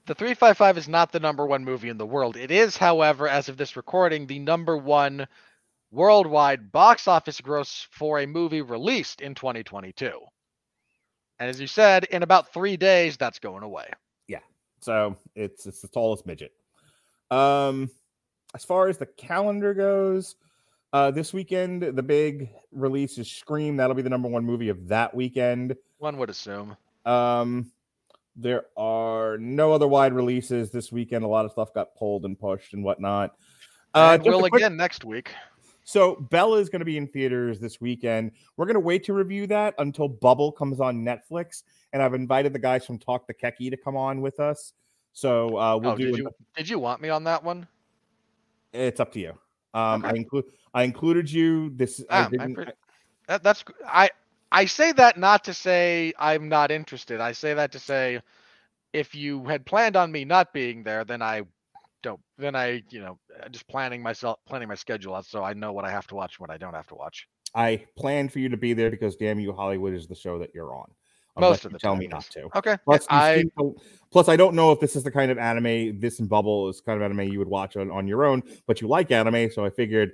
The 0.07 0.15
355 0.15 0.77
is 0.79 0.89
not 0.89 1.13
the 1.13 1.21
number 1.21 1.47
one 1.47 1.65
movie 1.65 1.89
in 1.89 1.97
the 1.97 2.07
world. 2.07 2.37
It 2.37 2.51
is, 2.51 2.77
however, 2.77 3.29
as 3.29 3.49
of 3.49 3.57
this 3.57 3.77
recording, 3.77 4.27
the 4.27 4.41
number 4.41 4.77
one 4.77 5.27
worldwide 5.91 6.71
box 6.73 7.09
office 7.09 7.41
gross 7.41 7.87
for 7.91 8.21
a 8.21 8.27
movie 8.27 8.63
released 8.63 9.21
in 9.21 9.35
2022. 9.35 10.13
And 11.39 11.49
as 11.49 11.61
you 11.61 11.67
said, 11.67 12.05
in 12.05 12.23
about 12.23 12.53
three 12.53 12.77
days, 12.77 13.17
that's 13.17 13.39
going 13.39 13.63
away. 13.63 13.89
Yeah. 14.29 14.41
So 14.81 15.17
it's 15.35 15.67
it's 15.67 15.81
the 15.81 15.89
tallest 15.89 16.27
midget. 16.27 16.53
Um, 17.31 17.91
as 18.55 18.65
far 18.65 18.89
as 18.89 18.99
the 18.99 19.07
calendar 19.07 19.73
goes, 19.73 20.37
uh, 20.93 21.11
this 21.11 21.33
weekend 21.33 21.83
the 21.83 22.03
big 22.03 22.51
release 22.73 23.17
is 23.19 23.31
Scream. 23.31 23.77
That'll 23.77 23.95
be 23.95 24.03
the 24.03 24.11
number 24.11 24.29
one 24.29 24.45
movie 24.45 24.69
of 24.69 24.89
that 24.89 25.15
weekend. 25.15 25.77
One 25.99 26.19
would 26.19 26.31
assume. 26.31 26.77
Um, 27.07 27.73
there 28.37 28.67
are 28.77 29.39
no 29.39 29.73
other 29.73 29.89
wide 29.89 30.13
releases 30.13 30.71
this 30.71 30.93
weekend. 30.93 31.25
A 31.25 31.29
lot 31.29 31.45
of 31.45 31.53
stuff 31.53 31.73
got 31.75 31.95
pulled 31.95 32.25
and 32.25 32.39
pushed 32.39 32.75
and 32.75 32.85
whatnot. 32.85 33.35
Uh, 33.95 34.19
and 34.21 34.23
will 34.25 34.41
quick- 34.41 34.55
again 34.55 34.77
next 34.77 35.05
week. 35.05 35.33
So 35.85 36.17
Belle 36.17 36.55
is 36.55 36.69
going 36.69 36.81
to 36.81 36.85
be 36.85 36.97
in 36.97 37.07
theaters 37.07 37.59
this 37.59 37.81
weekend. 37.81 38.33
We're 38.57 38.67
going 38.67 38.75
to 38.75 38.81
wait 38.81 39.05
to 39.05 39.13
review 39.13 39.47
that 39.49 39.75
until 39.79 40.09
Bubble 40.09 40.53
comes 40.53 40.81
on 40.81 41.05
Netflix, 41.05 41.63
and 41.93 42.03
I've 42.03 42.15
invited 42.15 42.53
the 42.53 42.59
guys 42.59 42.87
from 42.87 42.99
Talk 42.99 43.27
the 43.27 43.35
Keki 43.35 43.71
to 43.71 43.77
come 43.77 43.97
on 43.97 44.21
with 44.21 44.41
us. 44.41 44.73
So 45.13 45.59
uh, 45.59 45.77
we'll 45.77 45.93
oh, 45.93 45.97
do. 45.97 46.07
did 46.07 46.17
you 46.19 46.31
did 46.57 46.69
you 46.69 46.79
want 46.79 47.01
me 47.01 47.09
on 47.09 47.25
that 47.25 47.43
one? 47.43 47.67
It's 48.73 49.01
up 49.01 49.13
to 49.13 49.21
you. 49.21 49.31
Um, 49.75 50.05
I 50.05 50.13
include 50.13 50.45
I 50.75 50.85
included 50.85 51.31
you. 51.31 51.71
This 51.71 52.05
I 52.11 52.21
Ah, 52.21 52.27
I 52.27 52.31
didn't- 52.31 52.55
pre- 52.55 52.67
That, 53.27 53.43
that's 53.43 53.65
I 53.87 54.11
I 54.53 54.65
say 54.67 54.93
that 54.93 55.19
not 55.19 55.45
to 55.45 55.55
say 55.55 56.13
I'm 56.19 56.49
not 56.49 56.71
interested. 56.71 57.21
I 57.21 57.33
say 57.33 57.55
that 57.55 57.73
to 57.73 57.79
say 57.79 58.21
if 58.93 59.15
you 59.15 59.45
had 59.45 59.65
planned 59.67 59.97
on 59.97 60.11
me 60.11 60.25
not 60.25 60.53
being 60.53 60.83
there, 60.83 61.05
then 61.05 61.23
I 61.23 61.43
don't. 62.03 62.21
Then 62.39 62.55
I 62.55 62.83
you 62.91 63.01
know 63.01 63.19
uh, 63.43 63.49
just 63.49 63.69
planning 63.69 64.03
myself 64.03 64.39
planning 64.47 64.69
my 64.69 64.75
schedule 64.75 65.15
out 65.15 65.27
so 65.27 65.43
I 65.43 65.53
know 65.55 65.73
what 65.73 65.85
I 65.85 65.91
have 65.91 66.07
to 66.09 66.15
watch 66.15 66.39
and 66.39 66.49
what 66.49 66.51
I 66.51 66.59
don't 66.59 66.75
have 66.75 66.87
to 66.89 66.95
watch. 66.95 67.27
I 67.55 67.85
plan 67.97 68.29
for 68.29 68.39
you 68.39 68.49
to 68.49 68.57
be 68.57 68.73
there 68.73 68.91
because 68.91 69.17
Damn 69.17 69.41
You 69.41 69.53
Hollywood 69.53 69.95
is 69.95 70.07
the 70.07 70.15
show 70.15 70.39
that 70.39 70.51
you're 70.55 70.75
on. 70.75 70.91
Most 71.39 71.65
of 71.65 71.73
you 71.73 71.75
the 71.75 71.79
tell 71.81 71.97
me 71.97 72.07
not 72.07 72.25
to. 72.31 72.49
Okay. 72.57 72.77
Plus, 72.85 73.07
I 73.09 73.37
seen 73.37 73.75
plus, 74.13 74.29
I 74.29 74.37
don't 74.37 74.55
know 74.55 74.73
if 74.73 74.81
this 74.81 74.95
is 74.97 75.03
the 75.05 75.11
kind 75.11 75.31
of 75.31 75.39
anime. 75.39 75.99
This 75.99 76.21
and 76.21 76.29
Bubble 76.29 76.69
is 76.69 76.81
kind 76.81 77.01
of 77.01 77.03
anime 77.03 77.33
you 77.33 77.39
would 77.39 77.49
watch 77.49 77.77
on, 77.77 77.91
on 77.91 78.07
your 78.07 78.25
own, 78.25 78.43
but 78.67 78.81
you 78.81 78.89
like 78.89 79.11
anime, 79.11 79.51
so 79.51 79.65
I 79.65 79.71
figured, 79.71 80.13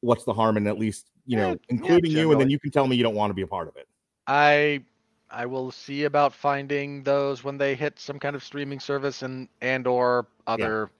what's 0.00 0.24
the 0.24 0.34
harm 0.34 0.56
in 0.56 0.66
at 0.66 0.78
least 0.78 1.10
you 1.26 1.36
know 1.36 1.50
yeah, 1.50 1.56
including 1.68 2.10
you, 2.10 2.32
and 2.32 2.40
then 2.40 2.50
you 2.50 2.58
can 2.58 2.70
tell 2.70 2.86
me 2.86 2.96
you 2.96 3.02
don't 3.02 3.14
want 3.14 3.30
to 3.30 3.34
be 3.34 3.42
a 3.42 3.46
part 3.46 3.68
of 3.68 3.76
it. 3.76 3.88
I 4.26 4.82
I 5.30 5.46
will 5.46 5.70
see 5.70 6.04
about 6.04 6.32
finding 6.32 7.02
those 7.02 7.44
when 7.44 7.58
they 7.58 7.74
hit 7.74 7.98
some 7.98 8.18
kind 8.18 8.34
of 8.34 8.42
streaming 8.42 8.80
service 8.80 9.22
and 9.22 9.48
and 9.60 9.86
or 9.86 10.26
other 10.46 10.90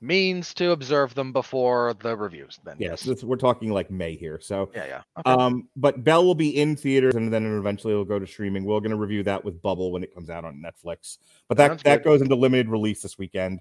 means 0.00 0.54
to 0.54 0.70
observe 0.70 1.14
them 1.14 1.32
before 1.32 1.94
the 2.00 2.16
reviews. 2.16 2.60
Then 2.64 2.76
Yes, 2.78 3.22
we're 3.22 3.36
talking 3.36 3.72
like 3.72 3.90
May 3.90 4.14
here, 4.14 4.38
so. 4.40 4.70
Yeah, 4.74 4.86
yeah. 4.86 5.02
Okay. 5.18 5.30
Um, 5.30 5.68
but 5.76 6.04
Belle 6.04 6.24
will 6.24 6.34
be 6.34 6.56
in 6.56 6.76
theaters 6.76 7.14
and 7.16 7.32
then 7.32 7.44
eventually 7.58 7.92
it'll 7.92 8.04
go 8.04 8.18
to 8.18 8.26
streaming. 8.26 8.64
We're 8.64 8.80
going 8.80 8.90
to 8.90 8.96
review 8.96 9.22
that 9.24 9.44
with 9.44 9.60
Bubble 9.60 9.90
when 9.90 10.02
it 10.02 10.14
comes 10.14 10.30
out 10.30 10.44
on 10.44 10.62
Netflix. 10.62 11.18
But 11.48 11.56
that 11.58 11.70
Sounds 11.70 11.82
that 11.82 12.02
good. 12.02 12.10
goes 12.10 12.22
into 12.22 12.34
limited 12.36 12.68
release 12.68 13.02
this 13.02 13.18
weekend. 13.18 13.60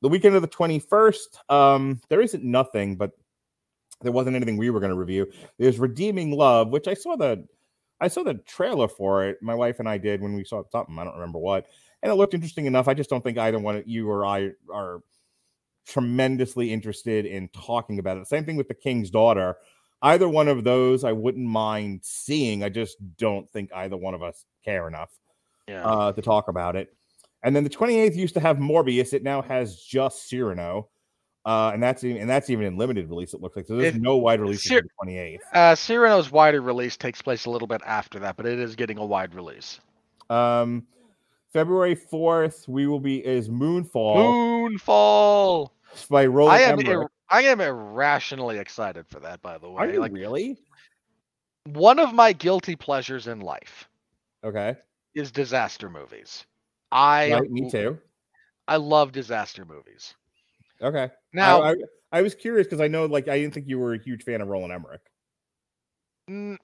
The 0.00 0.08
weekend 0.08 0.34
of 0.34 0.42
the 0.42 0.48
21st, 0.48 1.50
um, 1.50 2.00
there 2.08 2.20
isn't 2.20 2.42
nothing, 2.42 2.96
but 2.96 3.12
there 4.00 4.12
wasn't 4.12 4.36
anything 4.36 4.56
we 4.56 4.70
were 4.70 4.80
going 4.80 4.90
to 4.90 4.96
review. 4.96 5.30
There's 5.58 5.78
Redeeming 5.78 6.32
Love, 6.32 6.68
which 6.68 6.88
I 6.88 6.94
saw 6.94 7.16
the 7.16 7.46
I 8.00 8.08
saw 8.08 8.24
the 8.24 8.34
trailer 8.34 8.88
for 8.88 9.28
it. 9.28 9.40
My 9.40 9.54
wife 9.54 9.78
and 9.78 9.88
I 9.88 9.96
did 9.96 10.20
when 10.20 10.34
we 10.34 10.42
saw 10.42 10.64
something. 10.72 10.98
I 10.98 11.04
don't 11.04 11.14
remember 11.14 11.38
what, 11.38 11.66
and 12.02 12.10
it 12.10 12.16
looked 12.16 12.34
interesting 12.34 12.66
enough. 12.66 12.88
I 12.88 12.94
just 12.94 13.08
don't 13.08 13.22
think 13.22 13.38
either 13.38 13.60
one 13.60 13.76
of 13.76 13.86
you 13.86 14.10
or 14.10 14.26
I 14.26 14.50
are 14.72 15.02
tremendously 15.86 16.72
interested 16.72 17.26
in 17.26 17.48
talking 17.48 17.98
about 17.98 18.16
it. 18.16 18.26
Same 18.26 18.44
thing 18.44 18.56
with 18.56 18.68
The 18.68 18.74
King's 18.74 19.10
Daughter. 19.10 19.56
Either 20.02 20.28
one 20.28 20.48
of 20.48 20.64
those, 20.64 21.04
I 21.04 21.12
wouldn't 21.12 21.46
mind 21.46 22.00
seeing. 22.02 22.64
I 22.64 22.68
just 22.68 22.96
don't 23.16 23.48
think 23.50 23.70
either 23.74 23.96
one 23.96 24.14
of 24.14 24.22
us 24.22 24.44
care 24.64 24.88
enough 24.88 25.10
yeah. 25.68 25.84
uh, 25.84 26.12
to 26.12 26.22
talk 26.22 26.48
about 26.48 26.76
it. 26.76 26.92
And 27.44 27.54
then 27.54 27.64
the 27.64 27.70
28th 27.70 28.16
used 28.16 28.34
to 28.34 28.40
have 28.40 28.56
Morbius. 28.56 29.12
It 29.12 29.22
now 29.22 29.42
has 29.42 29.76
just 29.76 30.28
Cyrano. 30.28 30.88
Uh, 31.44 31.72
and 31.74 31.82
that's 31.82 32.04
even 32.04 32.20
and 32.20 32.30
that's 32.30 32.50
even 32.50 32.64
in 32.64 32.76
limited 32.76 33.08
release. 33.10 33.34
It 33.34 33.40
looks 33.40 33.56
like 33.56 33.66
so. 33.66 33.76
There's 33.76 33.96
no 33.96 34.16
wide 34.16 34.40
release 34.40 34.64
for 34.64 34.80
the 34.80 34.88
28th. 35.04 35.38
Uh, 35.52 35.74
Cyrano's 35.74 36.30
wider 36.30 36.60
release 36.60 36.96
takes 36.96 37.20
place 37.20 37.46
a 37.46 37.50
little 37.50 37.66
bit 37.66 37.80
after 37.84 38.20
that, 38.20 38.36
but 38.36 38.46
it 38.46 38.60
is 38.60 38.76
getting 38.76 38.98
a 38.98 39.04
wide 39.04 39.34
release. 39.34 39.80
Um, 40.30 40.86
February 41.52 41.94
4th, 41.94 42.66
we 42.68 42.86
will 42.86 43.00
be 43.00 43.24
is 43.24 43.48
Moonfall 43.48 44.34
Moonfall. 44.78 45.70
by 46.08 46.24
Roland 46.26 46.56
I 46.56 46.60
am 46.62 46.78
Emmerich. 46.80 46.88
ir- 46.88 47.10
I 47.28 47.42
am 47.42 47.60
irrationally 47.60 48.58
excited 48.58 49.06
for 49.08 49.20
that. 49.20 49.40
By 49.42 49.58
the 49.58 49.70
way, 49.70 49.82
Are 49.82 49.88
you 49.90 50.00
like 50.00 50.12
really? 50.12 50.58
one 51.66 51.98
of 51.98 52.12
my 52.14 52.32
guilty 52.32 52.74
pleasures 52.76 53.26
in 53.26 53.40
life 53.40 53.88
Okay. 54.44 54.76
is 55.14 55.30
disaster 55.30 55.88
movies. 55.88 56.44
I 56.90 57.32
Right, 57.32 57.50
me 57.50 57.70
too. 57.70 57.98
I 58.68 58.76
love 58.76 59.12
disaster 59.12 59.64
movies. 59.64 60.14
Okay. 60.80 61.10
Now, 61.32 61.60
I, 61.62 61.70
I, 61.70 61.74
I 62.12 62.22
was 62.22 62.34
curious 62.34 62.66
because 62.66 62.80
I 62.80 62.88
know, 62.88 63.06
like, 63.06 63.28
I 63.28 63.38
didn't 63.38 63.54
think 63.54 63.68
you 63.68 63.78
were 63.78 63.94
a 63.94 63.98
huge 64.02 64.24
fan 64.24 64.40
of 64.40 64.48
Roland 64.48 64.72
Emmerich. 64.72 65.00
Mm, 66.30 66.56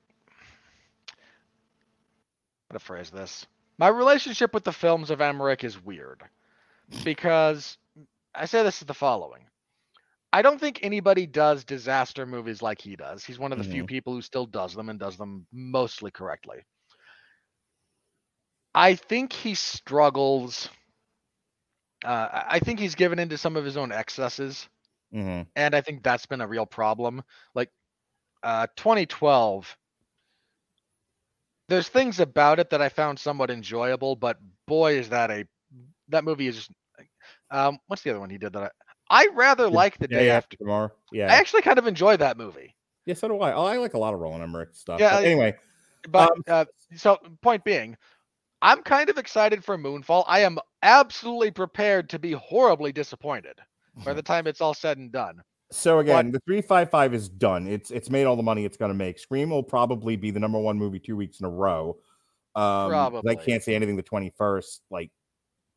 how 2.71 2.75
to 2.75 2.79
phrase 2.79 3.11
this? 3.11 3.47
My 3.79 3.89
relationship 3.89 4.53
with 4.55 4.65
the 4.65 4.73
films 4.73 5.11
of 5.11 5.21
Emmerich 5.21 5.65
is 5.65 5.83
weird 5.83 6.23
because 7.05 7.79
I 8.35 8.47
say 8.47 8.63
this 8.63 8.81
is 8.81 8.87
the 8.87 8.95
following. 8.95 9.45
I 10.33 10.43
don't 10.43 10.61
think 10.61 10.81
anybody 10.83 11.27
does 11.27 11.65
disaster 11.65 12.27
movies 12.27 12.61
like 12.61 12.81
he 12.81 12.97
does. 12.97 13.25
He's 13.25 13.39
one 13.39 13.53
of 13.53 13.59
the 13.59 13.65
few 13.65 13.85
people 13.85 14.13
who 14.13 14.21
still 14.23 14.47
does 14.47 14.75
them 14.75 14.89
and 14.91 14.99
does 14.99 15.17
them 15.17 15.47
mostly 15.53 16.11
correctly. 16.11 16.59
I 18.75 18.95
think 18.95 19.33
he 19.33 19.55
struggles. 19.55 20.69
Uh, 22.05 22.29
I- 22.33 22.45
I 22.57 22.59
think 22.61 22.79
he's 22.79 22.95
given 22.95 23.19
into 23.19 23.39
some 23.39 23.57
of 23.57 23.65
his 23.65 23.77
own 23.77 23.93
excesses 23.93 24.69
Mm-hmm. 25.15 25.43
and 25.57 25.75
I 25.75 25.81
think 25.81 26.03
that's 26.03 26.27
been 26.27 26.43
a 26.43 26.47
real 26.47 26.67
problem. 26.67 27.23
Like 27.55 27.71
uh 28.43 28.67
2012 28.77 29.77
there's 31.69 31.89
things 31.89 32.21
about 32.21 32.59
it 32.59 32.71
that 32.71 32.81
I 32.83 32.89
found 32.89 33.19
somewhat 33.19 33.51
enjoyable, 33.51 34.17
but 34.17 34.39
boy 34.67 34.99
is 34.99 35.11
that 35.11 35.31
a 35.31 35.45
that 36.09 36.25
movie 36.25 36.47
is 36.49 36.57
just 36.57 36.71
um 37.51 37.79
what's 37.87 38.03
the 38.03 38.11
other 38.11 38.21
one 38.21 38.31
he 38.31 38.39
did 38.39 38.53
that 38.55 38.63
I 38.63 38.71
I 39.11 39.29
rather 39.35 39.69
like 39.69 39.99
the 39.99 40.09
day 40.09 40.31
after. 40.31 40.57
tomorrow. 40.57 40.91
Yeah. 41.13 41.33
I 41.33 41.37
actually 41.37 41.63
kind 41.63 41.79
of 41.79 41.87
enjoy 41.87 42.17
that 42.19 42.37
movie. 42.37 42.75
yeah, 43.07 43.15
so 43.15 43.29
do 43.29 43.39
I. 43.41 43.53
Oh, 43.53 43.65
I 43.65 43.79
like 43.79 43.95
a 43.95 43.99
lot 43.99 44.13
of 44.13 44.21
Roland 44.21 44.43
Emmerich 44.43 44.71
stuff. 44.75 45.01
Yeah, 45.01 45.17
But 45.17 45.25
anyway, 45.25 45.55
But 46.11 46.31
Um, 46.33 46.43
uh, 46.47 46.65
so 46.95 47.17
point 47.41 47.65
being, 47.65 47.97
I'm 48.61 48.83
kind 48.83 49.09
of 49.09 49.17
excited 49.17 49.65
for 49.65 49.79
Moonfall. 49.79 50.25
I 50.27 50.41
am 50.41 50.59
absolutely 50.83 51.51
prepared 51.51 52.11
to 52.11 52.19
be 52.19 52.33
horribly 52.33 52.93
disappointed 52.93 53.59
by 54.05 54.13
the 54.13 54.23
time 54.31 54.47
it's 54.47 54.61
all 54.61 54.75
said 54.75 54.99
and 54.99 55.11
done. 55.11 55.41
So 55.71 55.99
again, 55.99 56.31
the 56.33 56.41
355 56.41 57.15
is 57.15 57.29
done. 57.29 57.67
It's 57.67 57.91
it's 57.91 58.09
made 58.11 58.25
all 58.25 58.37
the 58.37 58.43
money 58.43 58.65
it's 58.65 58.77
going 58.77 58.91
to 58.91 58.95
make. 58.95 59.19
Scream 59.19 59.51
will 59.51 59.63
probably 59.63 60.17
be 60.17 60.31
the 60.31 60.41
number 60.41 60.59
one 60.59 60.79
movie 60.79 60.99
two 60.99 61.17
weeks 61.17 61.41
in 61.41 61.47
a 61.47 61.51
row. 61.51 61.99
Um 62.55 62.91
'cause 63.13 63.25
I 63.29 63.35
can't 63.45 63.63
say 63.63 63.75
anything 63.75 63.97
the 63.97 64.03
21st, 64.03 64.81
like 64.91 65.11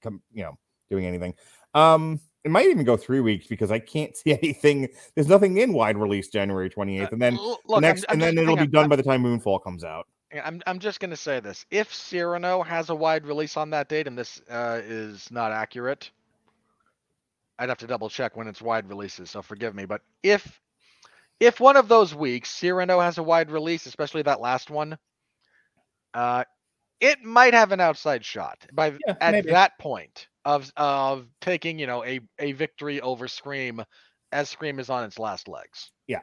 come, 0.01 0.21
you 0.33 0.43
know, 0.43 0.57
doing 0.89 1.05
anything. 1.05 1.33
Um 1.73 2.19
it 2.43 2.49
might 2.49 2.65
even 2.67 2.83
go 2.85 2.97
three 2.97 3.19
weeks 3.19 3.45
because 3.47 3.71
I 3.71 3.79
can't 3.79 4.15
see 4.17 4.31
anything. 4.31 4.87
There's 5.15 5.27
nothing 5.27 5.57
in 5.57 5.73
wide 5.73 5.97
release 5.97 6.29
January 6.29 6.69
28th, 6.69 7.11
and 7.11 7.21
then 7.21 7.35
the 7.35 7.41
look, 7.41 7.59
I'm- 7.71 7.81
next, 7.81 8.05
I'm 8.09 8.13
and 8.13 8.21
just- 8.21 8.35
then 8.35 8.43
it'll 8.43 8.55
be 8.55 8.61
on, 8.61 8.71
done 8.71 8.89
by 8.89 8.95
the 8.95 9.03
time 9.03 9.23
Moonfall 9.23 9.61
comes 9.63 9.83
out. 9.83 10.07
I'm 10.43 10.61
I'm 10.65 10.79
just 10.79 11.01
gonna 11.01 11.17
say 11.17 11.41
this: 11.41 11.65
if 11.69 11.93
Cyrano 11.93 12.63
has 12.63 12.89
a 12.89 12.95
wide 12.95 13.25
release 13.25 13.57
on 13.57 13.69
that 13.71 13.89
date, 13.89 14.07
and 14.07 14.17
this 14.17 14.41
uh, 14.49 14.79
is 14.81 15.29
not 15.29 15.51
accurate, 15.51 16.09
I'd 17.61 17.69
have 17.69 17.77
to 17.77 17.87
double 17.87 18.09
check 18.09 18.35
when 18.35 18.47
it's 18.47 18.59
wide 18.59 18.89
releases. 18.89 19.29
So 19.29 19.43
forgive 19.43 19.75
me, 19.75 19.85
but 19.85 20.01
if 20.23 20.59
if 21.39 21.59
one 21.59 21.77
of 21.77 21.87
those 21.87 22.15
weeks 22.15 22.49
Cyrano 22.49 22.99
has 22.99 23.19
a 23.19 23.23
wide 23.23 23.51
release, 23.51 23.85
especially 23.85 24.23
that 24.23 24.41
last 24.41 24.71
one, 24.71 24.97
uh, 26.15 26.43
it 26.99 27.21
might 27.23 27.53
have 27.53 27.71
an 27.71 27.79
outside 27.79 28.25
shot 28.25 28.65
by 28.73 28.93
Yeah, 29.05 29.15
at 29.21 29.31
maybe. 29.33 29.51
that 29.51 29.77
point 29.77 30.27
of 30.43 30.73
of 30.75 31.27
taking 31.39 31.77
you 31.77 31.85
know 31.85 32.03
a 32.03 32.19
a 32.39 32.53
victory 32.53 32.99
over 32.99 33.27
Scream 33.27 33.83
as 34.31 34.49
Scream 34.49 34.79
is 34.79 34.89
on 34.89 35.03
its 35.03 35.19
last 35.19 35.47
legs. 35.47 35.91
Yeah, 36.07 36.21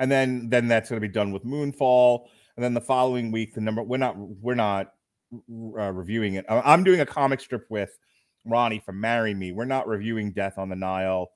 and 0.00 0.10
then 0.10 0.48
then 0.48 0.66
that's 0.66 0.90
going 0.90 1.00
to 1.00 1.06
be 1.06 1.12
done 1.12 1.30
with 1.30 1.44
Moonfall, 1.44 2.26
and 2.56 2.64
then 2.64 2.74
the 2.74 2.80
following 2.80 3.30
week 3.30 3.54
the 3.54 3.60
number 3.60 3.84
we're 3.84 3.96
not 3.96 4.16
we're 4.18 4.56
not 4.56 4.92
uh, 5.32 5.92
reviewing 5.92 6.34
it. 6.34 6.46
I'm 6.48 6.82
doing 6.82 6.98
a 6.98 7.06
comic 7.06 7.40
strip 7.40 7.66
with 7.70 7.96
Ronnie 8.44 8.80
from 8.80 9.00
Marry 9.00 9.34
Me. 9.34 9.52
We're 9.52 9.64
not 9.64 9.86
reviewing 9.88 10.32
Death 10.32 10.58
on 10.58 10.68
the 10.68 10.76
Nile. 10.76 11.30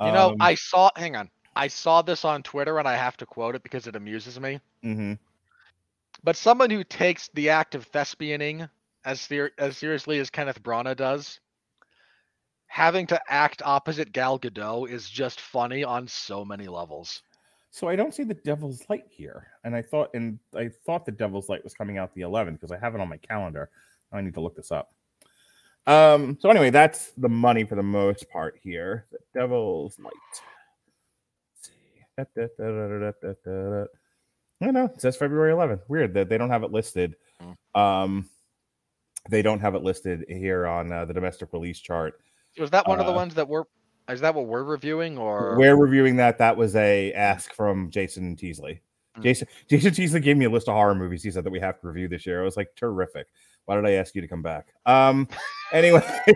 You 0.00 0.12
know, 0.12 0.30
Um, 0.30 0.36
I 0.40 0.54
saw. 0.54 0.90
Hang 0.96 1.16
on, 1.16 1.30
I 1.54 1.68
saw 1.68 2.02
this 2.02 2.24
on 2.24 2.42
Twitter, 2.42 2.78
and 2.78 2.86
I 2.86 2.96
have 2.96 3.16
to 3.18 3.26
quote 3.26 3.54
it 3.54 3.62
because 3.62 3.86
it 3.86 3.96
amuses 3.96 4.38
me. 4.38 4.60
mhm. 4.84 5.18
But 6.24 6.36
someone 6.36 6.70
who 6.70 6.82
takes 6.84 7.28
the 7.34 7.50
act 7.50 7.74
of 7.74 7.86
thespianing 7.92 8.68
as 9.04 9.20
ser- 9.20 9.52
as 9.58 9.76
seriously 9.78 10.18
as 10.18 10.30
Kenneth 10.30 10.62
Branagh 10.62 10.96
does, 10.96 11.40
having 12.66 13.06
to 13.06 13.20
act 13.28 13.62
opposite 13.64 14.12
Gal 14.12 14.38
Gadot 14.38 14.90
is 14.90 15.08
just 15.08 15.40
funny 15.40 15.84
on 15.84 16.08
so 16.08 16.44
many 16.44 16.68
levels. 16.68 17.22
So 17.70 17.88
I 17.88 17.96
don't 17.96 18.14
see 18.14 18.24
the 18.24 18.34
Devil's 18.34 18.84
Light 18.88 19.04
here, 19.10 19.48
and 19.64 19.74
I 19.76 19.82
thought 19.82 20.10
and 20.14 20.38
I 20.54 20.70
thought 20.84 21.04
the 21.06 21.12
Devil's 21.12 21.48
Light 21.48 21.62
was 21.64 21.74
coming 21.74 21.98
out 21.98 22.14
the 22.14 22.22
11th 22.22 22.54
because 22.60 22.72
I 22.72 22.78
have 22.78 22.94
it 22.94 23.00
on 23.00 23.08
my 23.08 23.18
calendar. 23.18 23.70
I 24.12 24.20
need 24.20 24.34
to 24.34 24.40
look 24.40 24.56
this 24.56 24.72
up. 24.72 24.92
Um. 25.86 26.36
So 26.40 26.50
anyway, 26.50 26.70
that's 26.70 27.12
the 27.16 27.28
money 27.28 27.64
for 27.64 27.76
the 27.76 27.82
most 27.82 28.28
part 28.30 28.58
here. 28.62 29.06
The 29.12 29.18
Devil's 29.38 29.98
Light. 29.98 30.12
Let's 32.18 32.34
see. 32.34 32.52
It 34.60 35.00
says 35.00 35.16
February 35.16 35.52
11th. 35.52 35.82
Weird 35.88 36.14
that 36.14 36.28
they 36.28 36.38
don't 36.38 36.50
have 36.50 36.62
it 36.62 36.72
listed. 36.72 37.14
Um, 37.74 38.28
they 39.28 39.42
don't 39.42 39.60
have 39.60 39.74
it 39.74 39.82
listed 39.82 40.24
here 40.28 40.66
on 40.66 40.92
uh, 40.92 41.04
the 41.04 41.12
domestic 41.14 41.52
release 41.52 41.78
chart. 41.78 42.20
Was 42.58 42.70
that 42.70 42.88
one 42.88 43.00
of 43.00 43.06
the 43.06 43.12
Uh, 43.12 43.16
ones 43.16 43.34
that 43.34 43.46
we're 43.48 43.64
Is 44.08 44.20
that 44.20 44.34
what 44.34 44.46
we're 44.46 44.62
reviewing, 44.64 45.18
or 45.18 45.56
We're 45.58 45.76
reviewing 45.76 46.16
that. 46.16 46.38
That 46.38 46.56
was 46.56 46.74
a 46.76 47.12
ask 47.12 47.52
from 47.52 47.90
Jason 47.90 48.34
Teasley. 48.36 48.80
Mm. 49.18 49.22
Jason 49.22 49.48
Jason 49.68 49.92
Teasley 49.92 50.20
gave 50.20 50.36
me 50.36 50.46
a 50.46 50.50
list 50.50 50.68
of 50.68 50.74
horror 50.74 50.94
movies. 50.94 51.22
He 51.22 51.30
said 51.30 51.44
that 51.44 51.50
we 51.50 51.60
have 51.60 51.80
to 51.80 51.88
review 51.88 52.08
this 52.08 52.24
year. 52.24 52.40
I 52.40 52.44
was 52.44 52.56
like, 52.56 52.74
terrific. 52.76 53.26
Why 53.66 53.76
did 53.76 53.84
I 53.86 53.92
ask 53.92 54.14
you 54.14 54.22
to 54.22 54.28
come 54.28 54.42
back? 54.42 54.68
Um. 54.86 55.28
Anyway, 55.72 56.02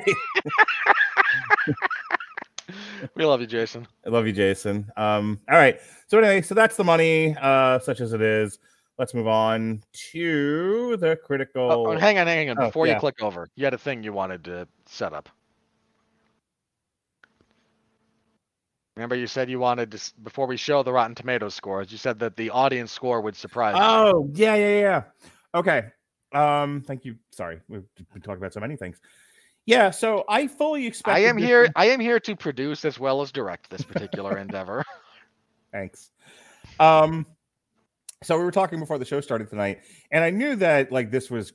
we 3.14 3.24
love 3.24 3.40
you, 3.40 3.46
Jason? 3.46 3.86
I 4.04 4.10
love 4.10 4.26
you, 4.26 4.32
Jason. 4.32 4.90
Um. 4.96 5.40
All 5.50 5.56
right. 5.56 5.80
So 6.08 6.18
anyway, 6.18 6.42
so 6.42 6.54
that's 6.54 6.76
the 6.76 6.84
money, 6.84 7.36
uh, 7.40 7.78
such 7.78 8.00
as 8.00 8.12
it 8.12 8.20
is. 8.20 8.58
Let's 8.98 9.14
move 9.14 9.28
on 9.28 9.82
to 10.12 10.96
the 10.98 11.16
critical. 11.24 11.70
Oh, 11.70 11.86
oh, 11.86 11.98
hang 11.98 12.18
on, 12.18 12.26
hang 12.26 12.50
on. 12.50 12.58
Oh, 12.58 12.66
Before 12.66 12.86
yeah. 12.86 12.94
you 12.94 13.00
click 13.00 13.22
over, 13.22 13.48
you 13.54 13.64
had 13.64 13.72
a 13.72 13.78
thing 13.78 14.02
you 14.02 14.12
wanted 14.12 14.44
to 14.44 14.68
set 14.86 15.12
up. 15.14 15.28
Remember, 18.96 19.14
you 19.14 19.26
said 19.26 19.48
you 19.48 19.58
wanted 19.58 19.92
to 19.92 20.12
before 20.22 20.46
we 20.46 20.58
show 20.58 20.82
the 20.82 20.92
Rotten 20.92 21.14
Tomatoes 21.14 21.54
scores. 21.54 21.90
You 21.90 21.96
said 21.96 22.18
that 22.18 22.36
the 22.36 22.50
audience 22.50 22.92
score 22.92 23.20
would 23.22 23.36
surprise. 23.36 23.74
you. 23.76 23.82
Oh, 23.82 24.30
yeah, 24.34 24.56
yeah, 24.56 24.80
yeah. 24.80 25.02
Okay. 25.54 25.84
Um, 26.32 26.82
thank 26.86 27.04
you. 27.04 27.16
Sorry, 27.30 27.60
we've 27.68 27.84
been 28.12 28.22
talking 28.22 28.38
about 28.38 28.52
so 28.52 28.60
many 28.60 28.76
things. 28.76 29.00
Yeah, 29.66 29.90
so 29.90 30.24
I 30.28 30.46
fully 30.46 30.86
expect. 30.86 31.16
I 31.16 31.20
am 31.20 31.36
here. 31.36 31.68
I 31.76 31.86
am 31.86 32.00
here 32.00 32.18
to 32.20 32.34
produce 32.34 32.84
as 32.84 32.98
well 32.98 33.20
as 33.22 33.30
direct 33.30 33.70
this 33.70 33.82
particular 33.82 34.38
endeavor. 34.44 34.84
Thanks. 35.72 36.10
Um, 36.78 37.26
so 38.22 38.38
we 38.38 38.44
were 38.44 38.50
talking 38.50 38.80
before 38.80 38.98
the 38.98 39.04
show 39.04 39.20
started 39.20 39.48
tonight, 39.48 39.80
and 40.10 40.24
I 40.24 40.30
knew 40.30 40.56
that 40.56 40.92
like 40.92 41.10
this 41.10 41.30
was. 41.30 41.52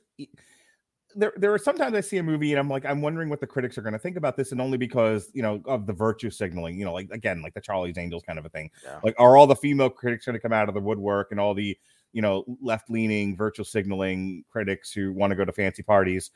There, 1.18 1.32
there 1.36 1.54
are 1.54 1.58
sometimes 1.58 1.94
I 1.94 2.02
see 2.02 2.18
a 2.18 2.22
movie 2.22 2.52
and 2.52 2.60
I'm 2.60 2.68
like, 2.68 2.84
I'm 2.84 3.00
wondering 3.00 3.30
what 3.30 3.40
the 3.40 3.46
critics 3.46 3.78
are 3.78 3.82
going 3.82 3.94
to 3.94 3.98
think 3.98 4.18
about 4.18 4.36
this, 4.36 4.52
and 4.52 4.60
only 4.60 4.76
because 4.76 5.30
you 5.32 5.42
know 5.42 5.62
of 5.64 5.86
the 5.86 5.92
virtue 5.92 6.30
signaling, 6.30 6.78
you 6.78 6.84
know, 6.84 6.92
like 6.92 7.08
again, 7.10 7.40
like 7.42 7.54
the 7.54 7.60
Charlie's 7.60 7.96
Angels 7.96 8.22
kind 8.26 8.38
of 8.38 8.44
a 8.44 8.50
thing. 8.50 8.70
Yeah. 8.84 9.00
Like, 9.02 9.14
are 9.18 9.36
all 9.36 9.46
the 9.46 9.56
female 9.56 9.88
critics 9.88 10.26
going 10.26 10.34
to 10.34 10.40
come 10.40 10.52
out 10.52 10.68
of 10.68 10.74
the 10.74 10.80
woodwork, 10.80 11.28
and 11.30 11.40
all 11.40 11.54
the 11.54 11.76
you 12.16 12.22
know 12.22 12.44
left 12.62 12.88
leaning 12.88 13.36
virtual 13.36 13.64
signaling 13.66 14.42
critics 14.50 14.90
who 14.90 15.12
want 15.12 15.30
to 15.30 15.36
go 15.36 15.44
to 15.44 15.52
fancy 15.52 15.82
parties, 15.82 16.30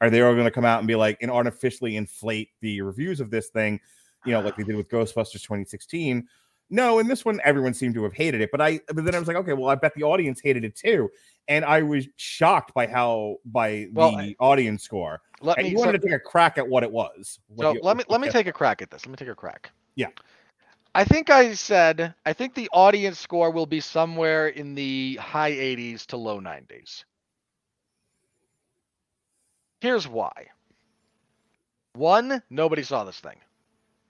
are 0.00 0.08
they 0.08 0.22
all 0.22 0.32
going 0.32 0.44
to 0.44 0.50
come 0.58 0.64
out 0.64 0.78
and 0.78 0.86
be 0.86 0.94
like 0.94 1.18
and 1.20 1.30
artificially 1.30 1.96
inflate 1.96 2.50
the 2.60 2.80
reviews 2.80 3.18
of 3.20 3.30
this 3.30 3.48
thing, 3.48 3.80
you 4.24 4.32
know, 4.32 4.40
like 4.40 4.56
they 4.56 4.62
did 4.62 4.76
with 4.76 4.88
Ghostbusters 4.88 5.42
2016? 5.42 6.28
No, 6.70 6.98
in 7.00 7.08
this 7.08 7.24
one, 7.24 7.40
everyone 7.44 7.74
seemed 7.74 7.94
to 7.94 8.04
have 8.04 8.12
hated 8.12 8.40
it, 8.40 8.50
but 8.52 8.60
I 8.60 8.78
but 8.94 9.04
then 9.04 9.14
I 9.14 9.18
was 9.18 9.26
like, 9.26 9.36
okay, 9.38 9.52
well, 9.54 9.68
I 9.70 9.74
bet 9.74 9.92
the 9.96 10.04
audience 10.04 10.40
hated 10.40 10.64
it 10.64 10.76
too, 10.76 11.10
and 11.48 11.64
I 11.64 11.82
was 11.82 12.06
shocked 12.16 12.72
by 12.72 12.86
how 12.86 13.38
by 13.44 13.88
Well, 13.92 14.16
the 14.16 14.36
audience 14.38 14.84
score. 14.84 15.20
Let 15.40 15.58
And 15.58 15.64
me. 15.66 15.72
you 15.72 15.78
so- 15.78 15.84
wanted 15.84 16.00
to 16.00 16.06
take 16.08 16.16
a 16.16 16.20
crack 16.20 16.58
at 16.58 16.66
what 16.68 16.84
it 16.84 16.90
was. 16.92 17.40
So 17.58 17.74
let 17.82 17.96
me 17.96 18.04
let 18.08 18.20
me 18.20 18.28
take 18.30 18.46
a 18.46 18.52
crack 18.52 18.82
at 18.82 18.90
this. 18.90 19.04
Let 19.04 19.10
me 19.10 19.16
take 19.16 19.28
a 19.28 19.34
crack. 19.34 19.72
Yeah. 19.96 20.08
I 20.94 21.04
think 21.04 21.30
I 21.30 21.54
said 21.54 22.14
I 22.24 22.32
think 22.32 22.54
the 22.54 22.70
audience 22.72 23.18
score 23.20 23.50
will 23.50 23.66
be 23.66 23.80
somewhere 23.80 24.48
in 24.48 24.74
the 24.74 25.16
high 25.16 25.52
80s 25.52 26.06
to 26.06 26.16
low 26.16 26.40
90s. 26.40 27.04
Here's 29.80 30.08
why. 30.08 30.50
One, 31.94 32.42
nobody 32.50 32.82
saw 32.82 33.04
this 33.04 33.20
thing. 33.20 33.40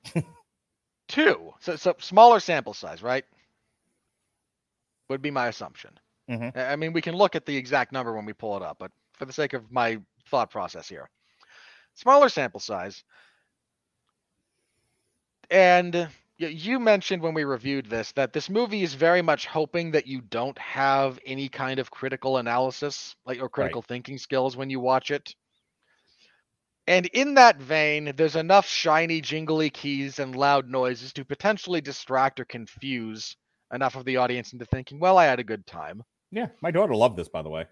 Two, 1.09 1.55
so, 1.61 1.77
so 1.77 1.95
smaller 2.01 2.41
sample 2.41 2.75
size, 2.75 3.03
right? 3.03 3.25
Would 5.09 5.23
be 5.23 5.31
my 5.31 5.49
assumption. 5.49 5.99
Mhm. 6.31 6.57
I 6.57 6.77
mean, 6.77 6.93
we 6.93 7.01
can 7.03 7.15
look 7.15 7.35
at 7.37 7.47
the 7.47 7.57
exact 7.57 7.93
number 7.93 8.15
when 8.15 8.25
we 8.27 8.33
pull 8.33 8.57
it 8.57 8.63
up, 8.63 8.79
but 8.79 8.93
for 9.15 9.25
the 9.27 9.33
sake 9.33 9.53
of 9.55 9.71
my 9.71 10.01
thought 10.29 10.51
process 10.51 10.89
here, 10.89 11.11
smaller 11.95 12.29
sample 12.29 12.61
size. 12.61 13.05
And 15.51 16.09
you 16.39 16.81
mentioned 16.81 17.23
when 17.23 17.35
we 17.35 17.45
reviewed 17.45 17.87
this 17.87 18.13
that 18.13 18.33
this 18.33 18.51
movie 18.51 18.83
is 18.83 18.95
very 18.95 19.23
much 19.23 19.47
hoping 19.47 19.93
that 19.93 20.07
you 20.07 20.21
don't 20.21 20.59
have 20.59 21.19
any 21.25 21.49
kind 21.49 21.79
of 21.79 21.91
critical 21.91 22.39
analysis, 22.39 23.15
like 23.25 23.41
or 23.41 23.49
critical 23.49 23.83
thinking 23.83 24.19
skills 24.19 24.57
when 24.57 24.71
you 24.71 24.81
watch 24.81 25.11
it. 25.11 25.35
And 26.87 27.07
in 27.07 27.35
that 27.35 27.57
vein, 27.57 28.13
there's 28.17 28.37
enough 28.37 28.67
shiny, 28.67 29.21
jingly 29.21 29.71
keys 29.71 30.19
and 30.19 30.37
loud 30.37 30.69
noises 30.69 31.13
to 31.15 31.25
potentially 31.25 31.81
distract 31.81 32.41
or 32.41 32.45
confuse 32.45 33.37
enough 33.73 33.97
of 33.97 34.05
the 34.05 34.19
audience 34.19 34.53
into 34.53 34.67
thinking, 34.67 35.01
well, 35.01 35.17
I 35.17 35.25
had 35.25 35.41
a 35.41 35.45
good 35.45 35.67
time. 35.67 36.03
Yeah, 36.31 36.49
my 36.61 36.71
daughter 36.71 36.95
loved 36.95 37.17
this, 37.17 37.29
by 37.29 37.43
the 37.43 37.49
way. 37.49 37.67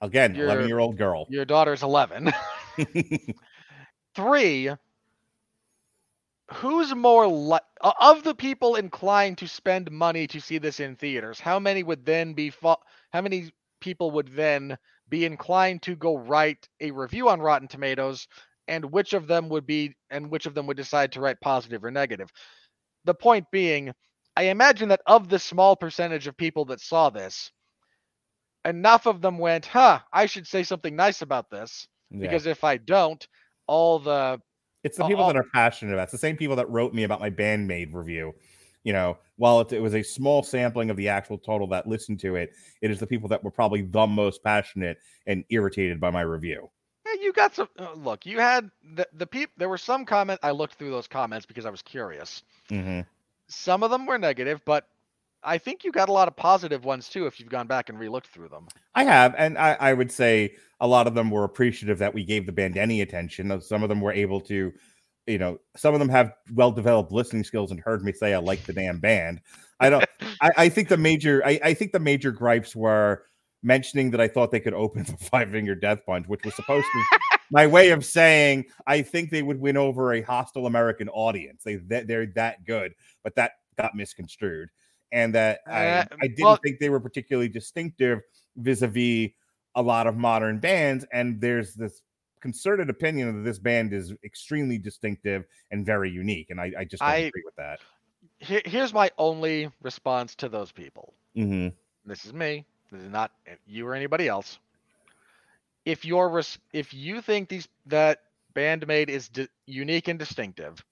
Again, 0.00 0.34
11 0.34 0.66
year 0.66 0.78
old 0.78 0.96
girl. 0.96 1.26
Your 1.28 1.44
daughter's 1.44 1.82
11. 1.82 2.32
Three, 4.16 4.70
who's 6.54 6.94
more 6.94 7.26
li- 7.26 7.58
of 7.82 8.22
the 8.22 8.34
people 8.34 8.76
inclined 8.76 9.38
to 9.38 9.48
spend 9.48 9.90
money 9.90 10.26
to 10.28 10.40
see 10.40 10.58
this 10.58 10.80
in 10.80 10.96
theaters? 10.96 11.40
How 11.40 11.58
many 11.58 11.82
would 11.82 12.04
then 12.04 12.34
be 12.34 12.50
fo- 12.50 12.82
how 13.12 13.22
many 13.22 13.50
people 13.80 14.10
would 14.12 14.28
then 14.28 14.78
be 15.08 15.24
inclined 15.24 15.82
to 15.82 15.96
go 15.96 16.16
write 16.18 16.68
a 16.80 16.90
review 16.90 17.28
on 17.28 17.40
Rotten 17.40 17.68
Tomatoes 17.68 18.28
and 18.68 18.84
which 18.92 19.12
of 19.14 19.26
them 19.26 19.48
would 19.48 19.66
be 19.66 19.94
and 20.10 20.30
which 20.30 20.46
of 20.46 20.54
them 20.54 20.66
would 20.66 20.76
decide 20.76 21.12
to 21.12 21.20
write 21.20 21.40
positive 21.40 21.84
or 21.84 21.90
negative? 21.90 22.30
The 23.04 23.14
point 23.14 23.46
being, 23.50 23.92
I 24.36 24.44
imagine 24.44 24.88
that 24.90 25.02
of 25.06 25.28
the 25.28 25.38
small 25.38 25.76
percentage 25.76 26.26
of 26.26 26.36
people 26.36 26.66
that 26.66 26.80
saw 26.80 27.10
this, 27.10 27.52
enough 28.64 29.06
of 29.06 29.20
them 29.20 29.38
went, 29.38 29.66
"Huh, 29.66 30.00
I 30.12 30.26
should 30.26 30.46
say 30.46 30.62
something 30.64 30.96
nice 30.96 31.22
about 31.22 31.50
this." 31.50 31.86
Yeah. 32.10 32.22
because 32.22 32.46
if 32.46 32.64
I 32.64 32.76
don't, 32.78 33.26
all 33.66 33.98
the 34.00 34.40
It's 34.82 34.96
the 34.96 35.04
I'll- 35.04 35.08
people 35.08 35.26
that 35.26 35.36
are 35.36 35.46
passionate 35.52 35.92
about. 35.92 36.04
It's 36.04 36.12
the 36.12 36.18
same 36.18 36.36
people 36.36 36.56
that 36.56 36.68
wrote 36.70 36.94
me 36.94 37.04
about 37.04 37.20
my 37.20 37.30
Band-Maid 37.30 37.92
review. 37.92 38.34
You 38.82 38.94
know, 38.94 39.18
while 39.36 39.60
it, 39.60 39.72
it 39.72 39.80
was 39.80 39.94
a 39.94 40.02
small 40.02 40.42
sampling 40.42 40.88
of 40.88 40.96
the 40.96 41.06
actual 41.08 41.36
total 41.36 41.66
that 41.68 41.86
listened 41.86 42.18
to 42.20 42.36
it, 42.36 42.52
it 42.80 42.90
is 42.90 42.98
the 42.98 43.06
people 43.06 43.28
that 43.28 43.44
were 43.44 43.50
probably 43.50 43.82
the 43.82 44.06
most 44.06 44.42
passionate 44.42 44.96
and 45.26 45.44
irritated 45.50 46.00
by 46.00 46.10
my 46.10 46.22
review. 46.22 46.70
yeah, 47.04 47.12
you 47.20 47.30
got 47.34 47.54
some. 47.54 47.68
Uh, 47.78 47.92
look, 47.94 48.24
you 48.24 48.38
had 48.38 48.70
the 48.94 49.06
the 49.12 49.26
peop. 49.26 49.50
There 49.58 49.68
were 49.68 49.76
some 49.76 50.06
comment. 50.06 50.40
I 50.42 50.52
looked 50.52 50.74
through 50.76 50.92
those 50.92 51.06
comments 51.06 51.44
because 51.44 51.66
I 51.66 51.70
was 51.70 51.82
curious. 51.82 52.42
Mm-hmm. 52.70 53.00
Some 53.48 53.82
of 53.82 53.90
them 53.90 54.06
were 54.06 54.16
negative, 54.16 54.62
but 54.64 54.86
I 55.42 55.58
think 55.58 55.84
you 55.84 55.92
got 55.92 56.08
a 56.08 56.12
lot 56.12 56.28
of 56.28 56.36
positive 56.36 56.84
ones 56.84 57.08
too. 57.08 57.26
If 57.26 57.40
you've 57.40 57.48
gone 57.48 57.66
back 57.66 57.88
and 57.88 57.98
relooked 57.98 58.26
through 58.26 58.48
them. 58.48 58.68
I 58.94 59.04
have, 59.04 59.34
and 59.38 59.56
I, 59.56 59.76
I 59.80 59.92
would 59.92 60.12
say 60.12 60.54
a 60.80 60.86
lot 60.86 61.06
of 61.06 61.14
them 61.14 61.30
were 61.30 61.44
appreciative 61.44 61.98
that 61.98 62.12
we 62.12 62.24
gave 62.24 62.46
the 62.46 62.52
band 62.52 62.76
any 62.76 63.00
attention. 63.00 63.60
Some 63.60 63.82
of 63.82 63.88
them 63.88 64.00
were 64.00 64.12
able 64.12 64.40
to, 64.42 64.72
you 65.26 65.38
know, 65.38 65.58
some 65.76 65.94
of 65.94 66.00
them 66.00 66.08
have 66.08 66.32
well 66.52 66.72
developed 66.72 67.12
listening 67.12 67.44
skills 67.44 67.70
and 67.70 67.80
heard 67.80 68.04
me 68.04 68.12
say 68.12 68.34
I 68.34 68.38
like 68.38 68.64
the 68.64 68.72
damn 68.72 68.98
band. 68.98 69.40
I 69.78 69.90
don't. 69.90 70.04
I, 70.40 70.50
I 70.56 70.68
think 70.68 70.88
the 70.88 70.96
major. 70.96 71.42
I, 71.44 71.60
I 71.64 71.74
think 71.74 71.92
the 71.92 72.00
major 72.00 72.32
gripes 72.32 72.76
were 72.76 73.24
mentioning 73.62 74.10
that 74.10 74.20
I 74.20 74.28
thought 74.28 74.50
they 74.50 74.60
could 74.60 74.74
open 74.74 75.02
the 75.04 75.16
Five 75.16 75.50
Finger 75.50 75.74
Death 75.74 76.04
Punch, 76.06 76.26
which 76.28 76.44
was 76.44 76.54
supposed 76.54 76.86
to 76.92 77.18
my 77.50 77.66
way 77.66 77.90
of 77.90 78.04
saying 78.04 78.66
I 78.86 79.02
think 79.02 79.30
they 79.30 79.42
would 79.42 79.60
win 79.60 79.76
over 79.76 80.14
a 80.14 80.22
hostile 80.22 80.66
American 80.66 81.08
audience. 81.08 81.62
They 81.64 81.76
they're 81.76 82.26
that 82.26 82.64
good, 82.64 82.94
but 83.24 83.34
that 83.36 83.52
got 83.78 83.94
misconstrued, 83.94 84.68
and 85.12 85.34
that 85.34 85.60
I, 85.66 85.86
Uh, 85.86 86.04
I 86.22 86.26
didn't 86.28 86.44
well- 86.44 86.56
think 86.56 86.78
they 86.78 86.88
were 86.90 87.00
particularly 87.00 87.48
distinctive 87.48 88.20
vis-a-vis 88.56 89.30
a 89.74 89.82
lot 89.82 90.06
of 90.06 90.16
modern 90.16 90.58
bands. 90.58 91.04
And 91.12 91.40
there's 91.40 91.74
this 91.74 92.02
concerted 92.40 92.88
opinion 92.90 93.36
that 93.36 93.48
this 93.48 93.58
band 93.58 93.92
is 93.92 94.12
extremely 94.24 94.78
distinctive 94.78 95.44
and 95.70 95.84
very 95.84 96.10
unique, 96.10 96.50
and 96.50 96.60
I, 96.60 96.72
I 96.78 96.84
just 96.84 97.00
don't 97.00 97.08
I- 97.10 97.16
agree 97.16 97.42
with 97.44 97.56
that. 97.56 97.80
Here, 98.38 98.62
here's 98.64 98.94
my 98.94 99.10
only 99.18 99.70
response 99.82 100.34
to 100.36 100.48
those 100.48 100.72
people. 100.72 101.12
hmm 101.34 101.68
This 102.06 102.24
is 102.24 102.32
me. 102.32 102.64
This 102.90 103.02
is 103.02 103.10
not 103.10 103.32
uh, 103.46 103.54
you 103.66 103.86
or 103.86 103.94
anybody 103.94 104.28
else. 104.28 104.58
If 105.84 106.04
you're 106.04 106.42
if 106.72 106.92
you 106.94 107.20
think 107.22 107.48
these 107.48 107.68
that 107.86 108.22
Band-Maid 108.54 109.08
is 109.10 109.28
di- 109.28 109.48
unique 109.66 110.08
and 110.08 110.18
distinctive, 110.18 110.84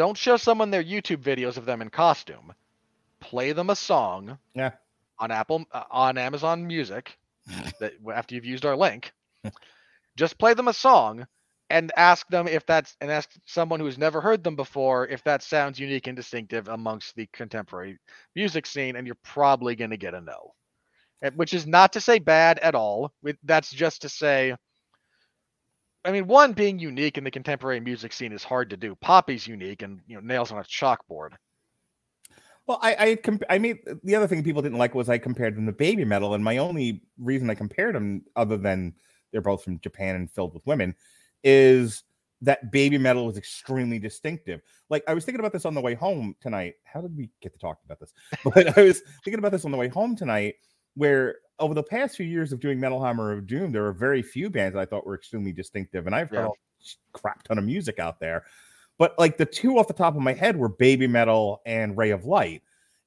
don't 0.00 0.16
show 0.16 0.38
someone 0.38 0.70
their 0.70 0.82
YouTube 0.82 1.18
videos 1.18 1.58
of 1.58 1.66
them 1.66 1.82
in 1.82 1.90
costume. 1.90 2.54
Play 3.20 3.52
them 3.52 3.68
a 3.68 3.76
song. 3.76 4.38
Yeah. 4.54 4.70
On 5.18 5.30
Apple 5.30 5.66
uh, 5.72 5.82
on 5.90 6.16
Amazon 6.16 6.66
Music, 6.66 7.18
that 7.80 7.92
after 8.10 8.34
you've 8.34 8.46
used 8.46 8.64
our 8.64 8.74
link, 8.74 9.12
just 10.16 10.38
play 10.38 10.54
them 10.54 10.68
a 10.68 10.72
song 10.72 11.26
and 11.68 11.92
ask 11.98 12.26
them 12.28 12.48
if 12.48 12.64
that's 12.64 12.96
and 13.02 13.10
ask 13.10 13.28
someone 13.44 13.78
who's 13.78 13.98
never 13.98 14.22
heard 14.22 14.42
them 14.42 14.56
before 14.56 15.06
if 15.06 15.22
that 15.24 15.42
sounds 15.42 15.78
unique 15.78 16.06
and 16.06 16.16
distinctive 16.16 16.68
amongst 16.68 17.14
the 17.14 17.28
contemporary 17.34 17.98
music 18.34 18.64
scene 18.64 18.96
and 18.96 19.06
you're 19.06 19.18
probably 19.22 19.76
going 19.76 19.90
to 19.90 19.98
get 19.98 20.14
a 20.14 20.20
no 20.22 20.54
which 21.34 21.52
is 21.52 21.66
not 21.66 21.92
to 21.92 22.00
say 22.00 22.18
bad 22.18 22.58
at 22.60 22.74
all 22.74 23.12
that's 23.44 23.70
just 23.70 24.00
to 24.00 24.08
say 24.08 24.56
i 26.04 26.12
mean 26.12 26.26
one 26.26 26.52
being 26.52 26.78
unique 26.78 27.18
in 27.18 27.24
the 27.24 27.30
contemporary 27.30 27.80
music 27.80 28.12
scene 28.12 28.32
is 28.32 28.44
hard 28.44 28.70
to 28.70 28.76
do 28.76 28.94
poppy's 28.96 29.46
unique 29.46 29.82
and 29.82 30.00
you 30.06 30.14
know 30.14 30.20
nails 30.20 30.52
on 30.52 30.58
a 30.58 30.64
chalkboard 30.64 31.32
Well, 32.66 32.78
I 32.82 32.96
I, 32.98 33.16
comp- 33.16 33.42
I 33.50 33.58
the 33.58 34.14
other 34.14 34.28
thing 34.28 34.44
people 34.44 34.62
didn't 34.62 34.78
like 34.78 34.94
was 34.94 35.08
I 35.08 35.18
compared 35.18 35.56
them 35.56 35.66
to 35.66 35.72
Babymetal, 35.72 36.36
and 36.36 36.44
my 36.44 36.58
only 36.58 37.02
reason 37.18 37.50
I 37.50 37.56
compared 37.56 37.96
them, 37.96 38.22
other 38.36 38.56
than 38.56 38.94
they're 39.32 39.40
both 39.40 39.64
from 39.64 39.80
Japan 39.80 40.14
and 40.14 40.30
filled 40.30 40.54
with 40.54 40.64
women, 40.66 40.94
is 41.42 42.04
that 42.42 42.72
Babymetal 42.72 43.28
is 43.28 43.36
extremely 43.36 43.98
distinctive. 43.98 44.60
Like 44.88 45.02
I 45.08 45.14
was 45.14 45.24
thinking 45.24 45.40
about 45.40 45.52
this 45.52 45.64
on 45.64 45.74
the 45.74 45.80
way 45.80 45.94
home 45.94 46.36
tonight. 46.40 46.74
How 46.84 47.00
did 47.00 47.16
we 47.16 47.30
get 47.42 47.52
to 47.52 47.58
talk 47.58 47.78
about 47.84 47.98
this? 47.98 48.12
But 48.44 48.78
I 48.78 48.82
was 48.82 49.02
thinking 49.24 49.40
about 49.40 49.50
this 49.50 49.64
on 49.64 49.72
the 49.72 49.76
way 49.76 49.88
home 49.88 50.14
tonight, 50.14 50.54
where 50.94 51.36
over 51.60 51.74
the 51.74 51.82
past 51.82 52.16
few 52.16 52.26
years 52.26 52.52
of 52.52 52.60
doing 52.60 52.80
Metal 52.80 53.02
Hammer 53.02 53.32
of 53.32 53.46
Doom, 53.46 53.70
there 53.72 53.82
were 53.82 53.92
very 53.92 54.22
few 54.22 54.50
bands 54.50 54.76
I 54.76 54.84
thought 54.86 55.06
were 55.06 55.14
extremely 55.14 55.52
distinctive, 55.52 56.06
and 56.06 56.14
I've 56.14 56.30
heard 56.30 56.48
Yeah. 56.80 56.92
a 57.14 57.18
crap 57.18 57.42
ton 57.44 57.58
of 57.58 57.64
music 57.64 57.98
out 57.98 58.18
there. 58.20 58.44
But 58.98 59.18
like 59.18 59.36
the 59.36 59.46
two 59.46 59.78
off 59.78 59.86
the 59.86 59.94
top 59.94 60.14
of 60.16 60.22
my 60.22 60.32
head 60.32 60.56
were 60.56 60.68
Babymetal 60.68 61.58
and 61.66 61.96
Ray 61.96 62.10
of 62.10 62.24
Light. 62.26 62.62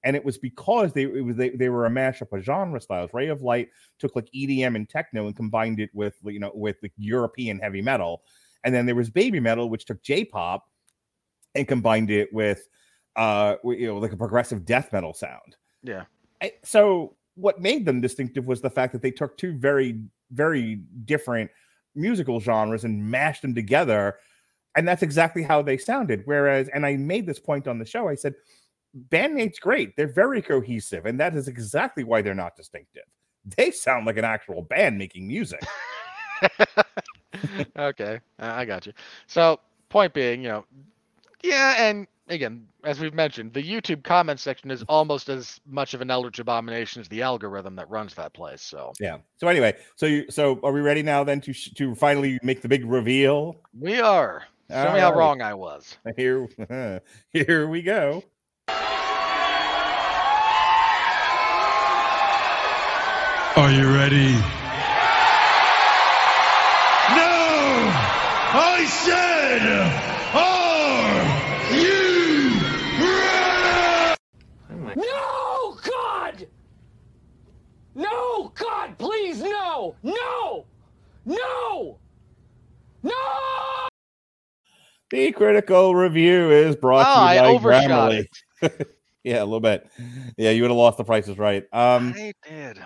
And 0.06 0.16
it 0.16 0.26
was 0.26 0.38
because 0.38 0.92
they 0.92 1.04
it 1.04 1.24
was 1.24 1.36
they, 1.38 1.50
they 1.52 1.70
were 1.70 1.86
a 1.86 1.90
mashup 1.90 2.32
of 2.38 2.44
genre 2.44 2.82
styles. 2.82 3.14
Ray 3.14 3.28
of 3.30 3.42
Light 3.42 3.70
took 4.00 4.16
like 4.16 4.28
EDM 4.36 4.76
and 4.76 4.90
techno 4.90 5.28
and 5.28 5.36
combined 5.36 5.80
it 5.80 5.90
with 5.94 6.16
you 6.24 6.40
know 6.40 6.52
with 6.54 6.82
the 6.82 6.92
European 6.98 7.60
heavy 7.60 7.82
metal. 7.82 8.24
And 8.66 8.74
then 8.76 8.86
there 8.86 8.96
was 8.96 9.10
Babymetal, 9.10 9.70
which 9.70 9.86
took 9.86 10.02
J-pop 10.04 10.68
and 11.56 11.68
combined 11.68 12.10
it 12.12 12.34
with 12.34 12.68
uh 13.16 13.56
you 13.64 13.88
know 13.88 13.98
like 14.00 14.12
a 14.14 14.18
progressive 14.18 14.66
death 14.66 14.92
metal 14.92 15.14
sound. 15.14 15.56
Yeah. 15.84 16.04
I- 16.42 16.54
so 16.64 17.16
what 17.36 17.60
made 17.60 17.86
them 17.86 18.02
distinctive 18.02 18.46
was 18.46 18.62
the 18.62 18.70
fact 18.70 18.94
that 18.94 19.02
they 19.02 19.12
took 19.12 19.38
two 19.38 19.58
very 19.58 20.00
very 20.32 20.82
different 21.06 21.50
musical 21.96 22.40
genres 22.40 22.84
and 22.84 23.04
mashed 23.04 23.44
them 23.44 23.54
together. 23.54 24.18
And 24.76 24.88
that's 24.88 25.04
exactly 25.04 25.44
how 25.44 25.62
they 25.62 25.78
sounded. 25.78 26.24
Whereas 26.26 26.70
and 26.70 26.86
i 26.86 26.96
made 26.96 27.26
this 27.26 27.40
point 27.40 27.68
on 27.68 27.80
the 27.80 27.86
show 27.86 28.08
i 28.08 28.16
said 28.16 28.36
Band-Maid's 28.96 29.58
great. 29.58 29.96
They're 29.96 30.06
very 30.06 30.40
cohesive. 30.40 31.08
And 31.08 31.20
that 31.20 31.36
is 31.36 31.48
exactly 31.48 32.04
why 32.04 32.22
they're 32.22 32.36
not 32.36 32.56
distinctive. 32.56 33.06
They 33.58 33.72
sound 33.72 34.06
like 34.06 34.18
an 34.18 34.24
actual 34.24 34.62
band 34.62 35.00
making 35.00 35.28
music. 35.28 35.64
Okay, 37.76 38.20
I 38.40 38.66
got 38.66 38.86
you. 38.86 38.94
So, 39.28 39.60
point 39.90 40.14
being, 40.14 40.42
you 40.44 40.50
know, 40.50 40.66
yeah, 41.44 41.76
and 41.84 42.08
again, 42.28 42.68
as 42.84 43.00
we've 43.00 43.14
mentioned, 43.14 43.54
the 43.54 43.64
YouTube 43.64 44.04
comment 44.04 44.40
section 44.40 44.72
is 44.72 44.84
almost 44.90 45.30
as 45.30 45.60
much 45.66 45.94
of 45.94 46.02
an 46.02 46.10
eldritch 46.12 46.40
abomination 46.40 47.02
as 47.02 47.08
the 47.08 47.22
algorithm 47.22 47.76
that 47.76 47.90
runs 47.90 48.14
that 48.16 48.34
place. 48.34 48.62
So, 48.62 48.94
yeah 49.00 49.18
so 49.38 49.48
anyway 49.48 49.76
so 49.96 50.06
you 50.06 50.30
so 50.30 50.60
are 50.64 50.72
we 50.72 50.82
ready 50.82 51.04
now 51.04 51.24
then 51.24 51.42
to 51.42 51.54
sh- 51.54 51.72
to 51.76 51.96
finally 51.96 52.40
make 52.44 52.62
the 52.62 52.68
big 52.70 52.86
reveal 52.86 53.58
we 53.80 54.00
are. 54.00 54.44
Show 54.70 54.94
me 54.94 55.00
how 55.00 55.08
Alright. 55.08 55.16
wrong 55.18 55.42
I 55.42 55.54
was. 55.54 55.98
here 56.16 56.48
here 57.32 57.68
we 57.68 57.82
go 57.82 58.24
Are 63.56 63.70
you 63.72 63.88
ready? 63.94 64.34
No! 67.14 67.30
I 68.56 68.86
said, 68.90 69.62
please, 79.04 79.42
no! 79.42 79.96
No! 80.04 80.66
No! 81.26 81.98
No! 83.04 83.12
The 85.12 85.32
critical 85.32 85.94
review 85.96 86.50
is 86.52 86.76
brought 86.76 87.06
Oh, 87.08 87.28
to 87.28 87.34
you 87.36 87.42
by 87.42 87.48
overshot 87.48 88.12
Grammarly. 88.12 88.86
yeah, 89.24 89.44
a 89.44 89.46
little 89.46 89.60
bit. 89.60 89.88
Yeah, 90.38 90.52
you 90.52 90.62
would 90.64 90.72
have 90.72 90.78
lost 90.78 90.98
the 90.98 91.04
prices 91.04 91.38
right. 91.38 91.64
Um, 91.72 92.14
I 92.18 92.34
did. 92.48 92.80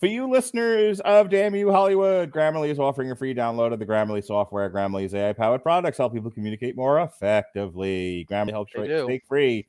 for 0.00 0.06
you 0.06 0.28
listeners 0.28 0.98
of 1.00 1.28
Damn 1.28 1.54
You 1.54 1.70
Hollywood, 1.70 2.32
Grammarly 2.32 2.70
is 2.70 2.78
offering 2.80 3.10
a 3.12 3.16
free 3.16 3.34
download 3.34 3.72
of 3.72 3.78
the 3.78 3.86
Grammarly 3.86 4.24
software. 4.24 4.68
Grammarly's 4.70 5.14
AI-powered 5.14 5.62
products 5.62 5.98
help 5.98 6.12
people 6.14 6.30
communicate 6.30 6.76
more 6.76 7.00
effectively. 7.00 8.26
Grammarly 8.28 8.50
helps 8.50 8.74
you 8.74 8.86
do. 8.86 9.04
stay 9.04 9.20
free 9.28 9.66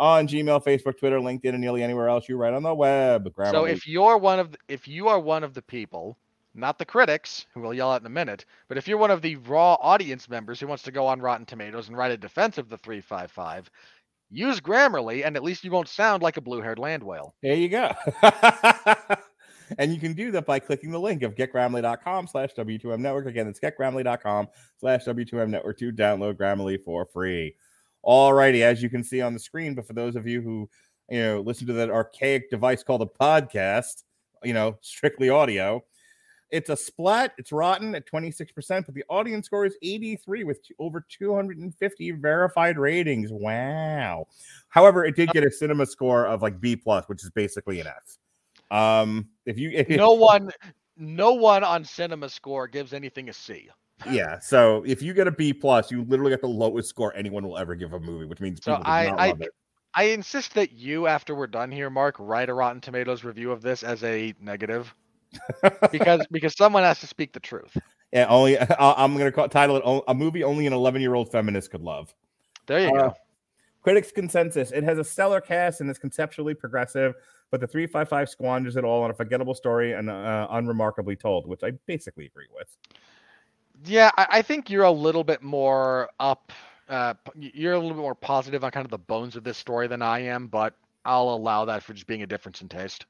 on 0.00 0.26
Gmail, 0.26 0.64
Facebook, 0.64 0.98
Twitter, 0.98 1.20
LinkedIn, 1.20 1.50
and 1.50 1.60
nearly 1.60 1.82
anywhere 1.82 2.08
else 2.08 2.26
you 2.26 2.36
write 2.38 2.54
on 2.54 2.62
the 2.62 2.74
web. 2.74 3.30
So 3.50 3.66
if 3.66 3.86
you're 3.86 4.16
one 4.16 4.40
of 4.40 4.52
the, 4.52 4.58
if 4.66 4.88
you 4.88 5.08
are 5.08 5.20
one 5.20 5.44
of 5.44 5.52
the 5.52 5.60
people, 5.60 6.16
not 6.54 6.78
the 6.78 6.86
critics 6.86 7.46
who 7.52 7.60
will 7.60 7.74
yell 7.74 7.92
at 7.92 8.00
in 8.00 8.06
a 8.06 8.10
minute, 8.10 8.46
but 8.66 8.78
if 8.78 8.88
you're 8.88 8.96
one 8.96 9.10
of 9.10 9.20
the 9.20 9.36
raw 9.36 9.74
audience 9.74 10.26
members 10.26 10.58
who 10.58 10.66
wants 10.66 10.82
to 10.84 10.90
go 10.90 11.06
on 11.06 11.20
Rotten 11.20 11.44
Tomatoes 11.44 11.88
and 11.88 11.98
write 11.98 12.12
a 12.12 12.16
defense 12.16 12.56
of 12.56 12.70
the 12.70 12.78
355, 12.78 13.70
use 14.30 14.58
Grammarly 14.58 15.24
and 15.24 15.36
at 15.36 15.44
least 15.44 15.64
you 15.64 15.70
won't 15.70 15.88
sound 15.88 16.22
like 16.22 16.38
a 16.38 16.40
blue-haired 16.40 16.78
land 16.78 17.02
whale. 17.02 17.34
There 17.42 17.54
you 17.54 17.68
go. 17.68 17.92
and 19.78 19.92
you 19.92 20.00
can 20.00 20.14
do 20.14 20.30
that 20.30 20.46
by 20.46 20.60
clicking 20.60 20.92
the 20.92 20.98
link 20.98 21.22
of 21.22 21.34
getgrammarly.com 21.34 22.26
slash 22.26 22.54
W2M 22.54 23.00
network. 23.00 23.26
Again, 23.26 23.48
it's 23.48 23.60
getgrammarly.com 23.60 24.48
slash 24.78 25.04
W2M 25.04 25.50
network 25.50 25.78
to 25.78 25.92
download 25.92 26.36
Grammarly 26.36 26.82
for 26.82 27.04
free. 27.04 27.54
All 28.02 28.32
righty, 28.32 28.62
as 28.62 28.82
you 28.82 28.88
can 28.88 29.04
see 29.04 29.20
on 29.20 29.34
the 29.34 29.38
screen, 29.38 29.74
but 29.74 29.86
for 29.86 29.92
those 29.92 30.16
of 30.16 30.26
you 30.26 30.40
who 30.40 30.68
you 31.10 31.20
know 31.20 31.40
listen 31.40 31.66
to 31.66 31.72
that 31.74 31.90
archaic 31.90 32.50
device 32.50 32.82
called 32.82 33.02
a 33.02 33.06
podcast, 33.06 34.04
you 34.42 34.54
know, 34.54 34.78
strictly 34.80 35.28
audio, 35.28 35.82
it's 36.50 36.70
a 36.70 36.76
splat, 36.76 37.32
it's 37.38 37.52
rotten 37.52 37.94
at 37.94 38.10
26%, 38.10 38.86
but 38.86 38.94
the 38.94 39.04
audience 39.08 39.46
score 39.46 39.64
is 39.64 39.76
83 39.82 40.44
with 40.44 40.60
over 40.78 41.04
250 41.08 42.10
verified 42.12 42.78
ratings. 42.78 43.30
Wow. 43.32 44.26
However, 44.68 45.04
it 45.04 45.16
did 45.16 45.30
get 45.30 45.44
a 45.44 45.50
cinema 45.50 45.86
score 45.86 46.26
of 46.26 46.42
like 46.42 46.60
B 46.60 46.76
plus, 46.76 47.08
which 47.08 47.22
is 47.22 47.30
basically 47.30 47.80
an 47.80 47.86
F. 47.86 48.76
Um, 48.76 49.28
if 49.46 49.58
you 49.58 49.70
if, 49.70 49.88
No 49.90 50.12
one 50.12 50.50
no 50.96 51.32
one 51.32 51.64
on 51.64 51.84
Cinema 51.84 52.28
Score 52.28 52.68
gives 52.68 52.92
anything 52.92 53.28
a 53.28 53.32
C. 53.32 53.68
yeah, 54.10 54.38
so 54.38 54.82
if 54.86 55.02
you 55.02 55.12
get 55.14 55.26
a 55.26 55.30
B 55.32 55.52
plus, 55.52 55.90
you 55.90 56.04
literally 56.04 56.30
get 56.30 56.40
the 56.40 56.46
lowest 56.48 56.88
score 56.88 57.14
anyone 57.16 57.46
will 57.46 57.58
ever 57.58 57.74
give 57.74 57.92
a 57.92 58.00
movie, 58.00 58.26
which 58.26 58.40
means 58.40 58.60
So 58.62 58.72
people 58.72 58.84
do 58.84 58.90
I- 58.90 59.06
not 59.06 59.20
I- 59.20 59.28
love 59.28 59.40
it. 59.42 59.50
I 59.92 60.04
insist 60.04 60.54
that 60.54 60.70
you, 60.72 61.08
after 61.08 61.34
we're 61.34 61.48
done 61.48 61.72
here, 61.72 61.90
Mark, 61.90 62.14
write 62.20 62.48
a 62.48 62.54
Rotten 62.54 62.80
Tomatoes 62.80 63.24
review 63.24 63.50
of 63.50 63.60
this 63.60 63.82
as 63.82 64.04
a 64.04 64.32
negative. 64.40 64.94
because 65.92 66.26
because 66.30 66.54
someone 66.56 66.82
has 66.84 67.00
to 67.00 67.06
speak 67.08 67.32
the 67.32 67.40
truth. 67.40 67.76
Yeah, 68.12 68.26
only 68.28 68.56
I- 68.58 68.94
I'm 69.04 69.16
gonna 69.16 69.32
call, 69.32 69.48
title 69.48 69.76
it 69.76 70.04
a 70.08 70.14
movie 70.14 70.44
only 70.44 70.66
an 70.66 70.72
11 70.72 71.00
year 71.02 71.14
old 71.14 71.30
feminist 71.32 71.70
could 71.72 71.82
love. 71.82 72.14
There 72.66 72.80
you 72.80 72.88
Uh, 72.96 73.08
go. 73.08 73.14
Critics' 73.82 74.12
consensus: 74.12 74.70
It 74.72 74.84
has 74.84 74.98
a 74.98 75.04
stellar 75.04 75.40
cast 75.40 75.80
and 75.80 75.90
is 75.90 75.98
conceptually 75.98 76.54
progressive, 76.54 77.14
but 77.50 77.60
the 77.60 77.66
355 77.66 78.28
squanders 78.28 78.76
it 78.76 78.84
all 78.84 79.02
on 79.02 79.10
a 79.10 79.14
forgettable 79.14 79.54
story 79.54 79.92
and 79.94 80.08
uh, 80.10 80.46
unremarkably 80.50 81.16
told, 81.16 81.46
which 81.48 81.62
I 81.64 81.70
basically 81.86 82.26
agree 82.26 82.46
with. 82.54 82.68
Yeah, 83.84 84.10
I, 84.16 84.26
I 84.30 84.42
think 84.42 84.70
you're 84.70 84.84
a 84.84 84.90
little 84.90 85.24
bit 85.24 85.42
more 85.42 86.10
up. 86.18 86.52
Uh, 86.88 87.14
you're 87.36 87.72
a 87.72 87.78
little 87.78 87.94
bit 87.94 88.00
more 88.00 88.14
positive 88.14 88.64
on 88.64 88.70
kind 88.72 88.84
of 88.84 88.90
the 88.90 88.98
bones 88.98 89.36
of 89.36 89.44
this 89.44 89.56
story 89.56 89.86
than 89.86 90.02
I 90.02 90.20
am, 90.20 90.48
but 90.48 90.74
I'll 91.04 91.30
allow 91.30 91.64
that 91.66 91.82
for 91.82 91.94
just 91.94 92.06
being 92.06 92.22
a 92.22 92.26
difference 92.26 92.60
in 92.62 92.68
taste. 92.68 93.06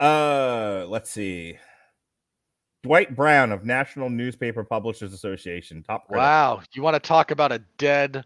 Uh, 0.00 0.86
let's 0.88 1.10
see. 1.10 1.58
Dwight 2.82 3.14
Brown 3.14 3.52
of 3.52 3.64
National 3.64 4.08
Newspaper 4.08 4.64
Publishers 4.64 5.12
Association, 5.12 5.82
top 5.82 6.06
critic. 6.06 6.20
Wow, 6.20 6.62
you 6.72 6.82
want 6.82 6.94
to 6.94 7.00
talk 7.00 7.30
about 7.30 7.52
a 7.52 7.58
dead, 7.76 8.24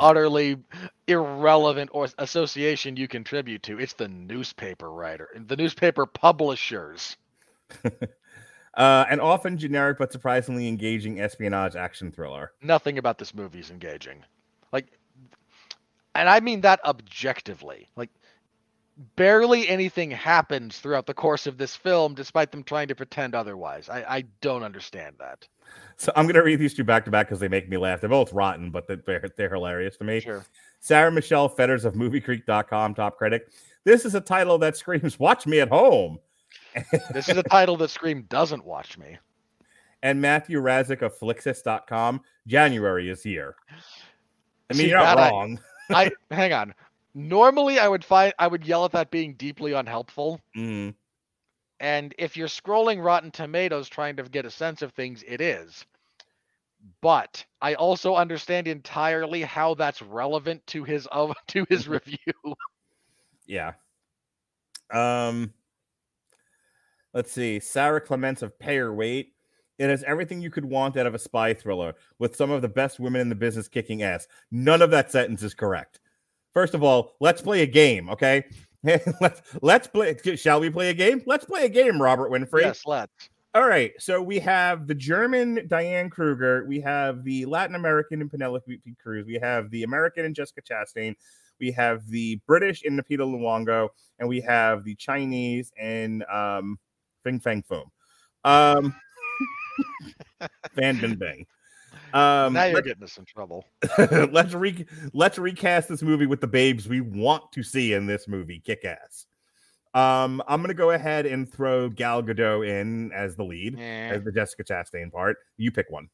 utterly 0.00 0.58
irrelevant 1.06 1.90
or 1.92 2.08
association 2.18 2.96
you 2.96 3.06
contribute 3.06 3.62
to? 3.62 3.78
It's 3.78 3.92
the 3.94 4.08
newspaper 4.08 4.90
writer, 4.90 5.28
the 5.46 5.56
newspaper 5.56 6.06
publishers. 6.06 7.16
Uh, 8.76 9.04
an 9.08 9.20
often 9.20 9.56
generic 9.56 9.98
but 9.98 10.12
surprisingly 10.12 10.66
engaging 10.66 11.20
espionage 11.20 11.76
action 11.76 12.10
thriller. 12.10 12.52
Nothing 12.60 12.98
about 12.98 13.18
this 13.18 13.34
movie 13.34 13.60
is 13.60 13.70
engaging. 13.70 14.24
Like, 14.72 14.98
and 16.14 16.28
I 16.28 16.40
mean 16.40 16.60
that 16.62 16.84
objectively. 16.84 17.88
Like, 17.94 18.10
barely 19.16 19.68
anything 19.68 20.10
happens 20.10 20.78
throughout 20.78 21.06
the 21.06 21.14
course 21.14 21.46
of 21.46 21.58
this 21.58 21.76
film, 21.76 22.14
despite 22.14 22.50
them 22.50 22.62
trying 22.62 22.88
to 22.88 22.94
pretend 22.94 23.34
otherwise. 23.34 23.88
I, 23.88 24.04
I 24.08 24.24
don't 24.40 24.62
understand 24.62 25.16
that. 25.18 25.46
So 25.96 26.12
I'm 26.16 26.26
gonna 26.26 26.42
read 26.42 26.58
these 26.58 26.74
two 26.74 26.84
back 26.84 27.04
to 27.04 27.10
back 27.10 27.28
because 27.28 27.40
they 27.40 27.48
make 27.48 27.68
me 27.68 27.76
laugh. 27.76 28.00
They're 28.00 28.10
both 28.10 28.32
rotten, 28.32 28.70
but 28.70 28.86
they're, 28.86 28.96
they're, 28.96 29.30
they're 29.36 29.54
hilarious 29.54 29.96
to 29.98 30.04
me. 30.04 30.20
Sure. 30.20 30.44
Sarah 30.80 31.12
Michelle 31.12 31.48
Fetters 31.48 31.84
of 31.84 31.94
MovieFreak.com, 31.94 32.94
top 32.94 33.16
critic. 33.16 33.48
This 33.84 34.04
is 34.04 34.14
a 34.14 34.20
title 34.20 34.58
that 34.58 34.76
screams 34.76 35.18
"Watch 35.18 35.46
me 35.46 35.60
at 35.60 35.68
home." 35.68 36.18
This 37.12 37.28
is 37.28 37.36
a 37.36 37.42
title 37.42 37.76
that 37.78 37.88
Scream 37.90 38.22
doesn't 38.28 38.64
watch 38.64 38.98
me. 38.98 39.18
And 40.02 40.20
Matthew 40.20 40.60
Razak 40.60 41.02
of 41.02 41.18
Flixist.com. 41.18 42.20
January 42.46 43.08
is 43.08 43.22
here. 43.22 43.56
I 44.70 44.74
mean, 44.74 44.78
See, 44.82 44.88
you're 44.90 44.98
not 44.98 45.16
that 45.16 45.26
I- 45.26 45.30
wrong. 45.30 45.60
I 45.90 46.10
hang 46.30 46.52
on. 46.52 46.74
Normally, 47.14 47.78
I 47.78 47.86
would 47.88 48.04
find 48.04 48.34
I 48.38 48.46
would 48.46 48.66
yell 48.66 48.84
at 48.84 48.92
that 48.92 49.10
being 49.10 49.34
deeply 49.34 49.72
unhelpful. 49.72 50.40
Mm. 50.56 50.94
And 51.80 52.14
if 52.18 52.36
you're 52.36 52.48
scrolling 52.48 53.04
Rotten 53.04 53.30
Tomatoes 53.30 53.88
trying 53.88 54.16
to 54.16 54.22
get 54.24 54.46
a 54.46 54.50
sense 54.50 54.82
of 54.82 54.92
things, 54.92 55.22
it 55.26 55.40
is. 55.40 55.84
But 57.00 57.44
I 57.62 57.74
also 57.74 58.14
understand 58.16 58.66
entirely 58.66 59.42
how 59.42 59.74
that's 59.74 60.02
relevant 60.02 60.66
to 60.68 60.84
his 60.84 61.06
of 61.08 61.32
to 61.48 61.64
his 61.68 61.86
review. 61.88 62.18
Yeah. 63.46 63.72
Um 64.90 65.52
let's 67.14 67.32
see. 67.32 67.60
Sarah 67.60 68.00
Clements 68.00 68.42
of 68.42 68.58
Payer 68.58 68.92
Weight. 68.92 69.32
It 69.78 69.90
has 69.90 70.04
everything 70.04 70.40
you 70.40 70.50
could 70.50 70.64
want 70.64 70.96
out 70.96 71.06
of 71.06 71.14
a 71.14 71.18
spy 71.18 71.52
thriller 71.52 71.94
with 72.18 72.36
some 72.36 72.50
of 72.50 72.62
the 72.62 72.68
best 72.68 73.00
women 73.00 73.20
in 73.20 73.28
the 73.28 73.34
business 73.34 73.66
kicking 73.66 74.02
ass. 74.02 74.28
None 74.50 74.82
of 74.82 74.90
that 74.92 75.10
sentence 75.10 75.42
is 75.42 75.54
correct. 75.54 76.00
First 76.52 76.74
of 76.74 76.84
all, 76.84 77.14
let's 77.20 77.42
play 77.42 77.62
a 77.62 77.66
game, 77.66 78.08
okay? 78.10 78.44
let's 79.20 79.42
let's 79.62 79.88
play. 79.88 80.16
Shall 80.36 80.60
we 80.60 80.70
play 80.70 80.90
a 80.90 80.94
game? 80.94 81.22
Let's 81.26 81.44
play 81.44 81.64
a 81.64 81.68
game, 81.68 82.00
Robert 82.00 82.30
Winfree. 82.30 82.62
Yes, 82.62 82.82
let's. 82.86 83.30
All 83.54 83.66
right. 83.66 83.92
So 83.98 84.20
we 84.20 84.40
have 84.40 84.86
the 84.86 84.94
German 84.94 85.66
Diane 85.68 86.10
Kruger. 86.10 86.64
We 86.66 86.80
have 86.80 87.24
the 87.24 87.44
Latin 87.46 87.76
American 87.76 88.20
in 88.20 88.28
Penelope 88.28 88.80
Cruz. 89.00 89.26
We 89.26 89.38
have 89.40 89.70
the 89.70 89.84
American 89.84 90.24
in 90.24 90.34
Jessica 90.34 90.60
Chastain. 90.60 91.14
We 91.60 91.70
have 91.70 92.06
the 92.08 92.40
British 92.46 92.82
in 92.82 92.96
Napita 92.96 93.20
Luongo, 93.20 93.88
and 94.18 94.28
we 94.28 94.40
have 94.40 94.84
the 94.84 94.96
Chinese 94.96 95.72
in 95.80 96.24
um, 96.30 96.78
Fing 97.24 97.40
Fang 97.40 97.64
Foom. 97.64 97.86
Um, 98.44 98.94
Fan 100.74 101.00
Bin 101.00 101.16
Bing. 101.16 101.46
Um, 102.12 102.52
now 102.52 102.66
you're 102.66 102.82
getting 102.82 103.02
us 103.02 103.18
in 103.18 103.24
trouble. 103.24 103.64
let's 104.30 104.54
re- 104.54 104.86
let's 105.12 105.36
recast 105.36 105.88
this 105.88 106.02
movie 106.02 106.26
with 106.26 106.40
the 106.40 106.46
babes 106.46 106.88
we 106.88 107.00
want 107.00 107.50
to 107.52 107.62
see 107.64 107.92
in 107.92 108.06
this 108.06 108.28
movie. 108.28 108.60
Kick 108.60 108.84
ass. 108.84 109.26
Um, 109.94 110.42
I'm 110.46 110.60
gonna 110.60 110.74
go 110.74 110.90
ahead 110.90 111.26
and 111.26 111.50
throw 111.50 111.88
Gal 111.88 112.22
Gadot 112.22 112.68
in 112.68 113.10
as 113.12 113.34
the 113.34 113.44
lead, 113.44 113.80
as 113.80 114.22
the 114.22 114.30
Jessica 114.30 114.62
Chastain 114.62 115.10
part. 115.10 115.38
You 115.56 115.72
pick 115.72 115.90
one. 115.90 116.08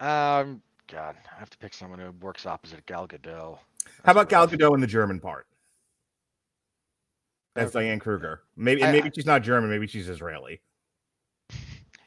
Um, 0.00 0.62
God, 0.88 1.16
I 1.34 1.38
have 1.38 1.50
to 1.50 1.58
pick 1.58 1.74
someone 1.74 2.00
who 2.00 2.10
works 2.20 2.46
opposite 2.46 2.84
Gal 2.86 3.06
Gadot. 3.06 3.58
How 4.04 4.12
about 4.12 4.28
Gal? 4.28 4.48
Gadot 4.48 4.74
in 4.74 4.80
the 4.80 4.86
German 4.86 5.20
part? 5.20 5.46
As 7.56 7.68
Okay. 7.74 7.86
Diane 7.86 7.98
Kruger. 7.98 8.42
Maybe 8.56 8.82
I- 8.82 8.92
maybe 8.92 9.10
she's 9.14 9.26
not 9.26 9.42
German, 9.42 9.70
maybe 9.70 9.86
she's 9.86 10.08
Israeli. 10.08 10.60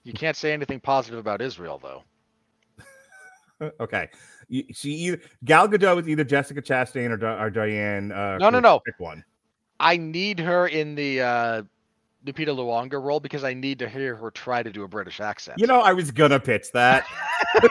You 0.04 0.14
can't 0.14 0.38
say 0.38 0.54
anything 0.54 0.80
positive 0.80 1.20
about 1.20 1.42
Israel, 1.42 1.80
though. 1.82 2.04
Okay. 3.80 4.10
She 4.74 4.92
either 4.92 5.22
Gal 5.46 5.68
Gadot 5.70 6.02
is 6.02 6.10
either 6.10 6.26
Jessica 6.26 6.62
Chastain 6.62 7.10
or, 7.10 7.26
or 7.42 7.50
Diane. 7.50 8.12
Uh, 8.12 8.38
No, 8.38 8.50
no, 8.50 8.50
Kruger. 8.50 8.62
no. 8.62 8.80
Pick 8.86 9.00
one. 9.00 9.24
I 9.80 9.96
need 9.98 10.40
her 10.40 10.68
in 10.68 10.94
the 10.94 11.22
uh, 11.22 11.62
Lupita 12.26 12.50
Luongo 12.50 13.02
role 13.02 13.20
because 13.22 13.44
I 13.46 13.54
need 13.54 13.80
to 13.80 13.88
hear 13.90 14.16
her 14.18 14.30
try 14.32 14.62
to 14.62 14.72
do 14.72 14.84
a 14.84 14.88
British 14.90 15.22
accent. 15.22 15.58
You 15.60 15.68
know, 15.68 15.80
I 15.80 15.94
was 15.94 16.12
gonna 16.12 16.40
pitch 16.40 16.72
that. 16.74 17.06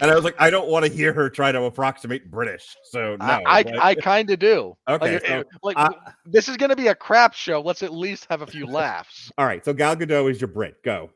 and 0.00 0.10
I 0.10 0.14
was 0.14 0.24
like, 0.24 0.34
I 0.38 0.50
don't 0.50 0.68
want 0.68 0.84
to 0.84 0.92
hear 0.92 1.12
her 1.12 1.28
try 1.30 1.52
to 1.52 1.62
approximate 1.64 2.30
British. 2.30 2.76
So 2.84 3.16
no. 3.16 3.24
I 3.24 3.60
I, 3.60 3.90
I 3.90 3.94
kind 3.94 4.30
of 4.30 4.38
do. 4.38 4.76
Okay, 4.88 5.14
Like, 5.14 5.26
so, 5.26 5.44
like 5.62 5.78
uh, 5.78 5.90
this 6.24 6.48
is 6.48 6.56
gonna 6.56 6.76
be 6.76 6.88
a 6.88 6.94
crap 6.94 7.34
show. 7.34 7.60
Let's 7.60 7.82
at 7.82 7.92
least 7.92 8.26
have 8.30 8.42
a 8.42 8.46
few 8.46 8.66
laughs. 8.66 9.30
all 9.38 9.46
right. 9.46 9.64
So 9.64 9.72
Gal 9.72 9.96
Gadot 9.96 10.30
is 10.30 10.40
your 10.40 10.48
Brit. 10.48 10.82
Go. 10.84 11.10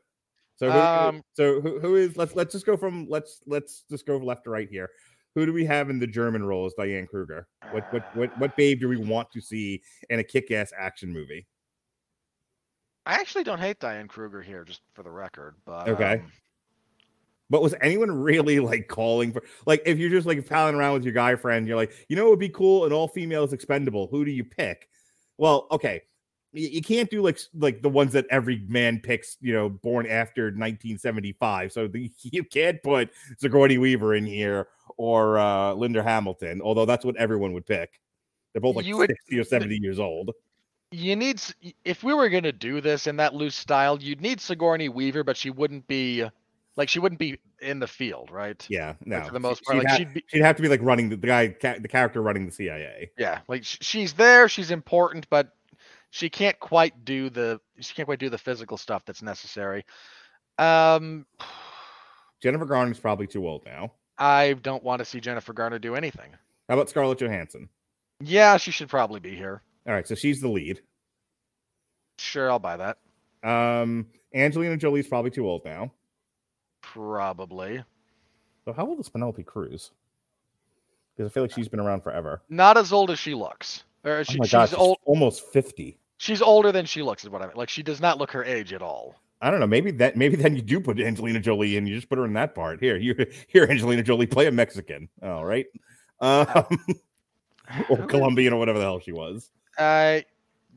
So 0.57 0.71
who, 0.71 0.79
Um, 0.79 1.23
so 1.33 1.61
who, 1.61 1.79
who 1.79 1.95
is 1.95 2.17
let's 2.17 2.35
let's 2.35 2.51
just 2.51 2.65
go 2.65 2.75
from 2.75 3.07
let's 3.09 3.41
let's 3.47 3.83
just 3.89 4.05
go 4.05 4.17
left 4.17 4.43
to 4.43 4.49
right 4.49 4.67
here. 4.69 4.89
Who 5.35 5.45
do 5.45 5.53
we 5.53 5.63
have 5.65 5.89
in 5.89 5.99
the 5.99 6.07
German 6.07 6.43
role 6.43 6.65
as 6.65 6.73
Diane 6.73 7.07
Kruger? 7.07 7.47
What 7.71 7.83
what 7.91 8.03
what 8.13 8.29
what 8.37 8.55
babe 8.57 8.79
do 8.81 8.89
we 8.89 8.97
want 8.97 9.31
to 9.31 9.41
see 9.41 9.81
in 10.09 10.19
a 10.19 10.23
kick-ass 10.23 10.73
action 10.77 11.13
movie? 11.13 11.47
I 13.05 13.13
actually 13.13 13.43
don't 13.43 13.59
hate 13.59 13.79
Diane 13.79 14.07
Kruger 14.07 14.41
here, 14.41 14.63
just 14.63 14.81
for 14.93 15.03
the 15.03 15.09
record. 15.09 15.55
But 15.65 15.87
Okay. 15.87 16.13
um, 16.15 16.31
But 17.49 17.61
was 17.63 17.73
anyone 17.81 18.11
really 18.11 18.59
like 18.59 18.87
calling 18.87 19.31
for 19.31 19.41
like 19.65 19.81
if 19.85 19.97
you're 19.97 20.09
just 20.09 20.27
like 20.27 20.47
palling 20.47 20.75
around 20.75 20.93
with 20.93 21.03
your 21.03 21.13
guy 21.13 21.35
friend, 21.35 21.67
you're 21.67 21.77
like, 21.77 21.93
you 22.07 22.15
know, 22.15 22.27
it 22.27 22.29
would 22.29 22.39
be 22.39 22.49
cool 22.49 22.85
and 22.85 22.93
all 22.93 23.07
females 23.07 23.53
expendable. 23.53 24.07
Who 24.07 24.23
do 24.23 24.31
you 24.31 24.43
pick? 24.43 24.87
Well, 25.37 25.67
okay, 25.71 26.01
you, 26.53 26.67
you 26.69 26.81
can't 26.81 27.09
do 27.09 27.21
like 27.23 27.39
like 27.55 27.81
the 27.81 27.89
ones 27.89 28.13
that 28.13 28.27
every 28.29 28.63
man 28.67 28.99
picks, 28.99 29.37
you 29.41 29.53
know, 29.53 29.69
born 29.69 30.05
after 30.05 30.51
1975. 30.51 31.71
So 31.71 31.87
the, 31.87 32.11
you 32.21 32.43
can't 32.43 32.81
put 32.83 33.09
Sigourney 33.37 33.77
Weaver 33.77 34.13
in 34.15 34.25
here 34.25 34.67
or 34.97 35.37
uh 35.39 35.73
Linda 35.73 36.03
Hamilton, 36.03 36.61
although 36.61 36.85
that's 36.85 37.03
what 37.05 37.15
everyone 37.17 37.53
would 37.53 37.65
pick. 37.65 37.99
They're 38.53 38.61
both 38.61 38.75
like 38.75 38.85
You 38.85 38.97
would- 38.97 39.09
60 39.09 39.39
or 39.39 39.43
70 39.43 39.77
years 39.77 39.99
old. 39.99 40.31
you 40.91 41.15
need 41.15 41.41
if 41.85 42.03
we 42.03 42.13
were 42.13 42.29
gonna 42.29 42.51
do 42.51 42.81
this 42.81 43.07
in 43.07 43.15
that 43.17 43.33
loose 43.33 43.55
style, 43.55 43.97
you'd 44.01 44.21
need 44.21 44.39
Sigourney 44.41 44.89
Weaver, 44.89 45.23
but 45.23 45.37
she 45.37 45.49
wouldn't 45.49 45.87
be 45.87 46.25
like 46.79 46.87
she 46.87 46.99
wouldn't 46.99 47.19
be 47.19 47.37
in 47.61 47.79
the 47.79 47.87
field, 47.87 48.31
right? 48.31 48.65
Yeah, 48.69 48.93
no. 49.05 49.17
Like, 49.17 49.27
for 49.27 49.33
the 49.33 49.39
most 49.41 49.63
part, 49.65 49.75
she'd 49.77 49.83
like 49.83 49.91
ha- 49.91 49.97
she'd 49.97 50.13
be 50.13 50.23
she'd 50.27 50.41
have 50.41 50.55
to 50.55 50.61
be 50.61 50.69
like 50.69 50.81
running 50.81 51.09
the, 51.09 51.17
the 51.17 51.27
guy, 51.27 51.49
ca- 51.49 51.77
the 51.79 51.89
character 51.89 52.21
running 52.21 52.45
the 52.45 52.51
CIA. 52.53 53.11
yeah, 53.17 53.41
like 53.49 53.65
sh- 53.65 53.79
she's 53.81 54.13
there, 54.13 54.47
she's 54.47 54.71
important, 54.71 55.29
but 55.29 55.53
she 56.09 56.29
can't 56.29 56.57
quite 56.59 57.03
do 57.03 57.29
the 57.29 57.59
she 57.81 57.93
can't 57.93 58.05
quite 58.07 58.19
do 58.19 58.29
the 58.29 58.37
physical 58.37 58.77
stuff 58.77 59.03
that's 59.05 59.21
necessary. 59.21 59.85
Um, 60.57 61.25
Jennifer 62.41 62.65
Garner's 62.65 62.99
probably 62.99 63.27
too 63.27 63.45
old 63.45 63.65
now. 63.65 63.91
I 64.17 64.53
don't 64.53 64.83
want 64.83 64.99
to 64.99 65.05
see 65.05 65.19
Jennifer 65.19 65.51
Garner 65.51 65.79
do 65.79 65.95
anything. 65.95 66.31
How 66.69 66.75
about 66.75 66.89
Scarlett 66.89 67.19
Johansson? 67.19 67.67
Yeah, 68.21 68.55
she 68.55 68.71
should 68.71 68.87
probably 68.87 69.19
be 69.19 69.35
here. 69.35 69.61
All 69.85 69.93
right, 69.93 70.07
so 70.07 70.15
she's 70.15 70.39
the 70.39 70.47
lead. 70.47 70.81
Sure, 72.19 72.49
I'll 72.49 72.59
buy 72.59 72.77
that. 72.77 72.97
Um, 73.43 74.07
Angelina 74.33 74.77
Jolie's 74.77 75.07
probably 75.07 75.31
too 75.31 75.47
old 75.47 75.65
now. 75.65 75.91
Probably 76.81 77.83
So 78.65 78.73
how 78.73 78.87
old 78.87 78.99
is 78.99 79.09
Penelope 79.09 79.43
Cruz? 79.43 79.91
Because 81.15 81.29
I 81.29 81.33
feel 81.33 81.43
like 81.43 81.51
she's 81.51 81.67
been 81.67 81.79
around 81.79 82.01
forever. 82.01 82.41
not 82.49 82.77
as 82.77 82.93
old 82.93 83.11
as 83.11 83.19
she 83.19 83.33
looks. 83.33 83.83
Or 84.05 84.23
she, 84.23 84.35
oh 84.35 84.39
my 84.39 84.45
she's 84.45 84.51
gosh, 84.51 84.69
she's 84.69 84.77
old. 84.77 84.97
almost 85.05 85.45
fifty. 85.51 85.97
She's 86.17 86.41
older 86.41 86.71
than 86.71 86.85
she 86.85 87.01
looks, 87.01 87.23
is 87.23 87.29
what 87.29 87.41
I 87.41 87.47
mean. 87.47 87.55
Like 87.55 87.69
she 87.69 87.83
does 87.83 87.99
not 87.99 88.17
look 88.17 88.31
her 88.31 88.43
age 88.43 88.71
at 88.73 88.81
all. 88.81 89.15
I 89.41 89.51
don't 89.51 89.59
know. 89.59 89.67
Maybe 89.67 89.91
that. 89.91 90.15
Maybe 90.17 90.35
then 90.35 90.55
you 90.55 90.61
do 90.61 90.79
put 90.79 90.99
Angelina 90.99 91.39
Jolie 91.39 91.77
in. 91.77 91.87
You 91.87 91.95
just 91.95 92.09
put 92.09 92.17
her 92.17 92.25
in 92.25 92.33
that 92.33 92.55
part. 92.55 92.79
Here, 92.81 92.97
you 92.97 93.15
here, 93.47 93.65
Angelina 93.69 94.03
Jolie, 94.03 94.27
play 94.27 94.47
a 94.47 94.51
Mexican. 94.51 95.09
All 95.21 95.45
right. 95.45 95.65
Um, 96.21 96.47
or 97.89 97.97
Colombian 98.07 98.53
or 98.53 98.59
whatever 98.59 98.79
the 98.79 98.85
hell 98.85 98.99
she 98.99 99.11
was. 99.11 99.49
Uh, 99.77 100.19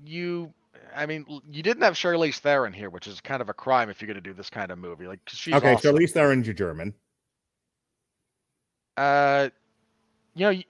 you. 0.05 0.53
I 0.95 1.07
mean, 1.07 1.25
you 1.51 1.63
didn't 1.63 1.83
have 1.83 1.95
Charlize 1.95 2.39
Theron 2.39 2.73
here, 2.73 2.91
which 2.91 3.07
is 3.07 3.21
kind 3.21 3.41
of 3.41 3.49
a 3.49 3.55
crime 3.55 3.89
if 3.91 4.01
you're 4.01 4.07
going 4.07 4.15
to 4.17 4.21
do 4.21 4.35
this 4.35 4.51
kind 4.51 4.71
of 4.71 4.79
movie. 4.79 5.07
Like, 5.07 5.21
she's 5.27 5.55
okay, 5.55 5.75
awesome. 5.75 5.95
Charlize 5.97 6.11
Theron's 6.11 6.47
your 6.47 6.55
German. 6.55 6.95
Uh, 8.97 9.49
you 10.35 10.51
know, 10.51 10.63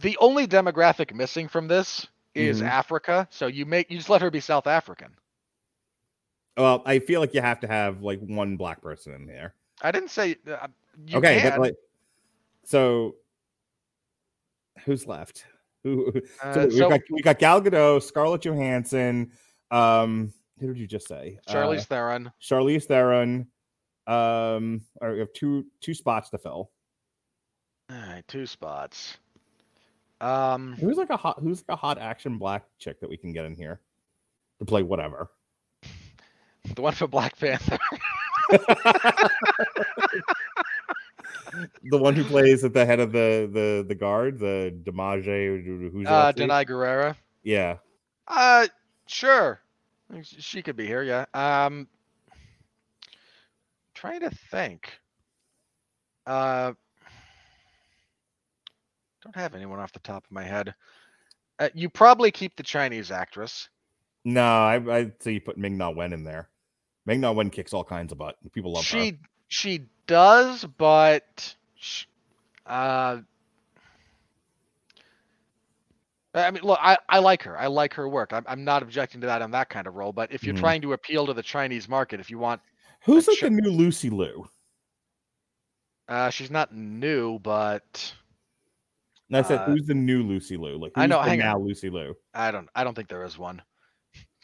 the 0.00 0.16
only 0.20 0.46
demographic 0.46 1.14
missing 1.14 1.48
from 1.48 1.68
this 1.68 2.06
is 2.34 2.60
Mhm. 2.60 2.66
Africa. 2.68 3.28
So 3.30 3.46
you 3.46 3.66
make 3.66 3.90
you 3.90 3.96
just 3.98 4.10
let 4.10 4.20
her 4.22 4.30
be 4.30 4.40
South 4.40 4.66
African. 4.66 5.14
Well, 6.56 6.82
I 6.86 6.98
feel 7.00 7.20
like 7.20 7.34
you 7.34 7.42
have 7.42 7.60
to 7.60 7.66
have 7.66 8.02
like 8.02 8.20
one 8.20 8.56
black 8.56 8.80
person 8.82 9.12
in 9.14 9.26
there. 9.26 9.54
I 9.82 9.90
didn't 9.92 10.08
say. 10.10 10.36
Uh, 10.46 10.68
you 11.06 11.18
okay, 11.18 11.40
can. 11.40 11.50
but 11.52 11.60
like, 11.60 11.74
so 12.64 13.16
who's 14.84 15.06
left? 15.06 15.44
Who? 15.82 16.10
who- 16.10 16.22
Uh, 16.42 16.66
we 16.68 16.76
so 16.78 16.88
got 16.88 17.00
we 17.10 17.22
got 17.22 17.38
Gal 17.38 17.60
Gadot, 17.62 18.02
Scarlett 18.02 18.42
Johansson. 18.44 19.30
Um, 19.70 20.32
who 20.60 20.68
did 20.68 20.78
you 20.78 20.86
just 20.86 21.08
say? 21.08 21.38
Charlize 21.48 21.80
Uh, 21.80 21.84
Theron. 21.84 22.32
Charlize 22.40 22.84
Theron. 22.84 23.46
Um, 24.06 24.82
or 25.00 25.12
we 25.14 25.18
have 25.18 25.32
two 25.32 25.66
two 25.80 25.94
spots 25.94 26.30
to 26.30 26.38
fill. 26.38 26.70
All 27.90 27.96
right, 27.96 28.22
two 28.28 28.46
spots. 28.46 29.16
Um, 30.20 30.74
Who's 30.80 30.96
like 30.96 31.10
a 31.10 31.16
hot 31.16 31.38
who's 31.40 31.62
like 31.68 31.74
a 31.76 31.78
hot 31.78 31.98
action 31.98 32.38
black 32.38 32.64
chick 32.78 33.00
that 33.00 33.10
we 33.10 33.16
can 33.16 33.32
get 33.32 33.44
in 33.44 33.54
here 33.54 33.80
to 34.60 34.64
play 34.64 34.82
whatever. 34.82 35.30
the 36.74 36.82
one 36.82 36.94
for 36.94 37.06
Black 37.06 37.38
Panther. 37.38 37.78
the 41.84 41.98
one 41.98 42.14
who 42.14 42.24
plays 42.24 42.64
at 42.64 42.72
the 42.72 42.84
head 42.86 43.00
of 43.00 43.12
the 43.12 43.48
the 43.52 43.84
the 43.86 43.94
guard, 43.94 44.38
the 44.38 44.70
Damage, 44.84 45.24
who's 45.64 46.06
Uh, 46.06 46.32
Danai 46.32 46.66
Gurira. 46.66 47.14
Yeah, 47.42 47.76
Uh, 48.26 48.66
sure. 49.06 49.60
She 50.22 50.62
could 50.62 50.76
be 50.76 50.86
here, 50.86 51.02
yeah. 51.02 51.24
Um, 51.34 51.88
trying 53.94 54.20
to 54.20 54.30
think. 54.30 54.92
Uh, 56.26 56.72
don't 59.22 59.34
have 59.34 59.54
anyone 59.54 59.80
off 59.80 59.92
the 59.92 59.98
top 60.00 60.24
of 60.24 60.30
my 60.30 60.44
head. 60.44 60.74
Uh, 61.58 61.68
you 61.74 61.88
probably 61.88 62.30
keep 62.30 62.54
the 62.56 62.62
Chinese 62.62 63.10
actress. 63.10 63.68
no, 64.24 64.44
I 64.44 64.74
I'd 64.76 65.22
say 65.22 65.32
you 65.32 65.40
put 65.40 65.56
Ming 65.58 65.76
Na 65.76 65.90
Wen 65.90 66.12
in 66.12 66.22
there. 66.22 66.48
Ming 67.06 67.20
Na 67.20 67.32
Wen 67.32 67.50
kicks 67.50 67.72
all 67.72 67.84
kinds 67.84 68.12
of 68.12 68.18
butt. 68.18 68.36
People 68.52 68.72
love 68.72 68.84
she 68.84 68.98
her. 68.98 69.04
she 69.04 69.18
she 69.48 69.80
does, 70.06 70.64
but 70.64 71.56
sh- 71.76 72.04
uh, 72.66 73.18
I 76.44 76.50
mean, 76.50 76.62
look, 76.62 76.78
I, 76.82 76.98
I 77.08 77.18
like 77.18 77.42
her. 77.44 77.58
I 77.58 77.66
like 77.66 77.94
her 77.94 78.08
work. 78.08 78.32
I'm, 78.32 78.44
I'm 78.46 78.64
not 78.64 78.82
objecting 78.82 79.20
to 79.22 79.26
that 79.26 79.42
on 79.42 79.50
that 79.52 79.68
kind 79.70 79.86
of 79.86 79.94
role. 79.94 80.12
But 80.12 80.32
if 80.32 80.42
you're 80.44 80.54
Mhm. 80.54 80.58
trying 80.60 80.82
to 80.82 80.92
appeal 80.92 81.26
to 81.26 81.32
the 81.34 81.42
Chinese 81.42 81.88
market, 81.88 82.20
if 82.20 82.30
you 82.30 82.38
want 82.38 82.60
Who's 83.04 83.26
like 83.28 83.38
sure. 83.38 83.48
the 83.50 83.56
new 83.56 83.70
Lucy 83.70 84.10
Liu? 84.10 84.46
Uh, 86.08 86.30
she's 86.30 86.50
not 86.50 86.74
new, 86.74 87.38
but 87.40 88.12
And 89.28 89.36
I 89.38 89.42
said, 89.42 89.60
Uh, 89.60 89.64
who's 89.66 89.86
the 89.86 89.94
new 89.94 90.22
Lucy 90.22 90.56
Liu? 90.56 90.76
Like, 90.78 90.92
who's 90.94 91.02
I 91.02 91.06
know, 91.06 91.22
the 91.22 91.28
hang 91.28 91.40
on. 91.42 91.46
now 91.46 91.58
Lucy 91.58 91.90
Liu? 91.90 92.14
I 92.34 92.50
don't. 92.50 92.68
I 92.74 92.84
don't 92.84 92.94
think 92.94 93.08
there 93.08 93.24
is 93.24 93.38
one. 93.38 93.60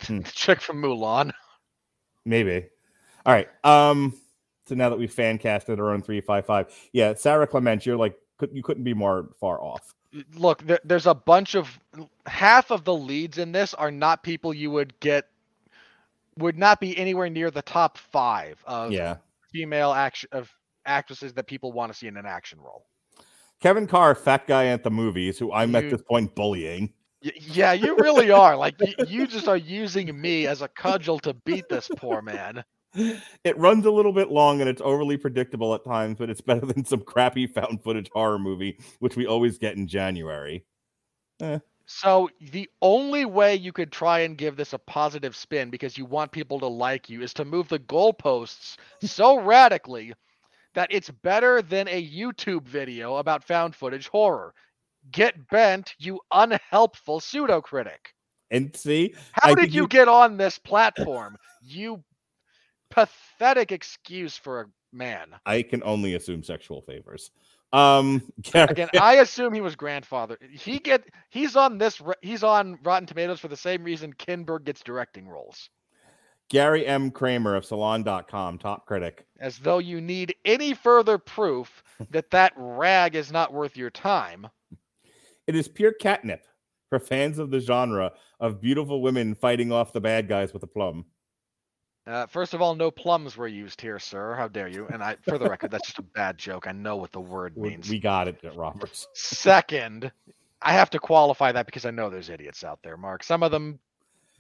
Hmm. 0.01 0.19
the 0.21 0.31
chick 0.33 0.61
from 0.61 0.83
Mulan. 0.83 1.33
Maybe. 2.25 2.67
All 3.27 3.33
right. 3.33 3.49
Um. 3.65 4.15
So 4.67 4.75
now 4.77 4.91
that 4.91 4.99
we 4.99 5.07
fan 5.09 5.39
casted 5.39 5.79
our 5.81 5.91
own 5.91 6.03
three 6.03 6.21
five 6.21 6.47
five, 6.47 6.67
yeah, 6.93 7.15
Sarah 7.15 7.47
Clement, 7.47 7.85
you're 7.85 7.97
like 7.97 8.17
you 8.53 8.63
couldn't 8.63 8.85
be 8.85 8.95
more 8.95 9.31
far 9.41 9.61
off. 9.61 9.95
Look, 10.35 10.67
there, 10.67 10.81
there's 10.85 11.07
a 11.07 11.15
bunch 11.15 11.55
of 11.55 11.79
half 12.27 12.71
of 12.71 12.85
the 12.85 12.95
leads 12.95 13.39
in 13.39 13.53
this 13.53 13.73
are 13.75 13.91
not 13.91 14.23
people 14.23 14.53
you 14.53 14.71
would 14.71 14.99
get 15.01 15.29
would 16.39 16.57
not 16.59 16.81
be 16.81 16.97
anywhere 16.97 17.29
near 17.29 17.51
the 17.51 17.63
top 17.63 17.99
five 17.99 18.63
of 18.67 18.91
Yeah. 18.93 19.17
female 19.53 19.93
action 19.93 20.29
of 20.33 20.51
actresses 20.87 21.33
that 21.35 21.47
people 21.47 21.73
want 21.73 21.93
to 21.93 21.99
see 21.99 22.07
in 22.07 22.17
an 22.17 22.27
action 22.27 22.59
role. 22.61 22.87
Kevin 23.61 23.87
Carr, 23.87 24.15
fat 24.15 24.47
guy 24.47 24.67
at 24.67 24.83
the 24.83 24.91
movies, 24.91 25.39
who 25.39 25.53
I'm 25.53 25.75
at 25.77 25.89
this 25.89 26.03
point 26.03 26.35
bullying. 26.35 26.93
Y- 27.25 27.31
yeah, 27.39 27.73
you 27.73 27.95
really 27.97 28.31
are. 28.31 28.57
Like 28.57 28.75
y- 28.81 28.95
you 29.07 29.27
just 29.27 29.47
are 29.47 29.57
using 29.57 30.21
me 30.21 30.47
as 30.47 30.63
a 30.63 30.69
cudgel 30.69 31.21
to 31.21 31.33
beat 31.35 31.69
this 31.69 31.89
poor 31.97 32.21
man. 32.23 32.65
It 33.45 33.59
runs 33.59 33.87
a 33.87 33.91
little 33.91 34.13
bit 34.13 34.31
long 34.31 34.61
and 34.61 34.69
it's 34.69 34.83
overly 34.83 35.17
predictable 35.17 35.75
at 35.75 35.85
times, 35.85 36.19
but 36.19 36.31
it's 36.31 36.41
better 36.41 36.67
than 36.67 36.85
some 36.85 37.01
crappy 37.01 37.47
found 37.47 37.83
footage 37.83 38.11
horror 38.13 38.39
movie, 38.39 38.79
which 39.01 39.17
we 39.17 39.27
always 39.27 39.59
get 39.59 39.77
in 39.77 39.87
January. 39.87 40.65
Eh. 41.41 41.59
So 41.87 42.31
the 42.53 42.71
only 42.81 43.25
way 43.25 43.57
you 43.57 43.73
could 43.73 43.91
try 43.91 44.21
and 44.21 44.39
give 44.39 44.57
this 44.57 44.73
a 44.73 44.79
positive 44.79 45.35
spin 45.35 45.69
because 45.71 45.99
you 45.99 46.05
want 46.05 46.31
people 46.31 46.61
to 46.61 46.67
like 46.67 47.11
you 47.11 47.23
is 47.23 47.35
to 47.35 47.45
move 47.45 47.69
the 47.69 47.81
goalposts 47.81 48.77
so 49.03 49.41
radically 49.43 50.13
that 50.75 50.89
it's 50.93 51.11
better 51.11 51.61
than 51.61 51.89
a 51.89 52.09
YouTube 52.09 52.67
video 52.67 53.17
about 53.17 53.45
found 53.45 53.75
footage 53.75 54.09
horror. 54.09 54.55
Get 55.11 55.49
bent, 55.49 55.95
you 55.99 56.21
unhelpful 56.33 57.19
pseudo 57.21 57.61
critic. 57.61 58.15
And 58.53 58.75
see, 58.77 59.15
How 59.33 59.51
I 59.51 59.55
did 59.55 59.75
you- 59.75 59.89
get 59.89 60.09
on 60.09 60.37
this 60.37 60.59
platform? 60.59 61.37
You 61.61 62.03
pathetic 62.93 63.73
excuse 63.73 64.37
for 64.37 64.61
a 64.61 64.67
man. 64.93 65.35
I 65.47 65.63
can 65.63 65.83
only 65.83 66.15
assume 66.15 66.43
sexual 66.43 66.83
favors. 66.83 67.31
Um, 67.73 68.23
Gary, 68.43 68.69
Again, 68.71 68.89
I 69.01 69.15
assume 69.17 69.55
he 69.55 69.63
was 69.63 69.75
grandfather. 69.75 70.39
He 70.51 70.79
get 70.79 71.05
he's 71.31 71.57
on 71.57 71.79
this 71.79 72.01
he's 72.21 72.45
on 72.45 72.79
Rotten 72.83 73.07
Tomatoes 73.07 73.41
for 73.41 73.49
the 73.49 73.57
same 73.57 73.83
reason 73.83 74.13
Kinberg 74.13 74.65
gets 74.65 74.83
directing 74.83 75.27
roles. 75.27 75.71
Gary 76.51 76.87
M. 76.87 77.11
Kramer 77.11 77.55
of 77.55 77.65
Salon.com, 77.65 78.59
top 78.59 78.85
critic. 78.85 79.25
As 79.41 79.59
though 79.59 79.79
you 79.79 80.03
need 80.03 80.35
any 80.45 80.75
further 80.75 81.17
proof 81.17 81.83
that 82.11 82.31
that 82.31 82.53
rag 82.57 83.17
is 83.17 83.33
not 83.33 83.55
worth 83.55 83.77
your 83.77 83.91
time. 83.91 84.47
It 85.47 85.57
is 85.57 85.67
pure 85.67 85.93
catnip 85.93 86.45
for 86.91 86.99
fans 86.99 87.39
of 87.39 87.51
the 87.51 87.59
genre 87.59 88.13
of 88.39 88.61
beautiful 88.61 89.01
women 89.01 89.35
fighting 89.35 89.73
off 89.73 89.95
the 89.95 90.01
bad 90.01 90.29
guys 90.29 90.53
with 90.53 90.63
a 90.63 90.67
plum. 90.67 91.07
Uh, 92.07 92.27
first 92.27 92.53
of 92.53 92.61
all, 92.61 92.75
no 92.75 92.91
plums 92.91 93.37
were 93.37 93.47
used 93.47 93.81
here, 93.81 93.99
sir. 93.99 94.35
How 94.35 94.49
dare 94.49 94.67
you? 94.69 94.89
And 94.89 95.03
I, 95.03 95.17
for 95.23 95.39
the 95.39 95.49
record, 95.49 95.71
that's 95.71 95.87
just 95.87 95.99
a 96.01 96.03
bad 96.03 96.37
joke. 96.37 96.67
I 96.67 96.73
know 96.73 96.97
what 96.97 97.13
the 97.13 97.21
word 97.21 97.57
means. 97.57 97.89
we 97.89 98.01
got 98.01 98.27
it, 98.27 98.39
Roberts. 98.57 99.07
Second, 99.15 100.11
I 100.61 100.73
have 100.73 100.91
to 100.91 100.99
qualify 100.99 101.53
that 101.53 101.67
because 101.67 101.87
I 101.87 101.93
know 101.93 102.11
there's 102.11 102.29
idiots 102.29 102.65
out 102.65 102.81
there, 102.83 102.97
Mark. 102.97 103.23
Some 103.23 103.45
of 103.45 103.53
them 103.53 103.79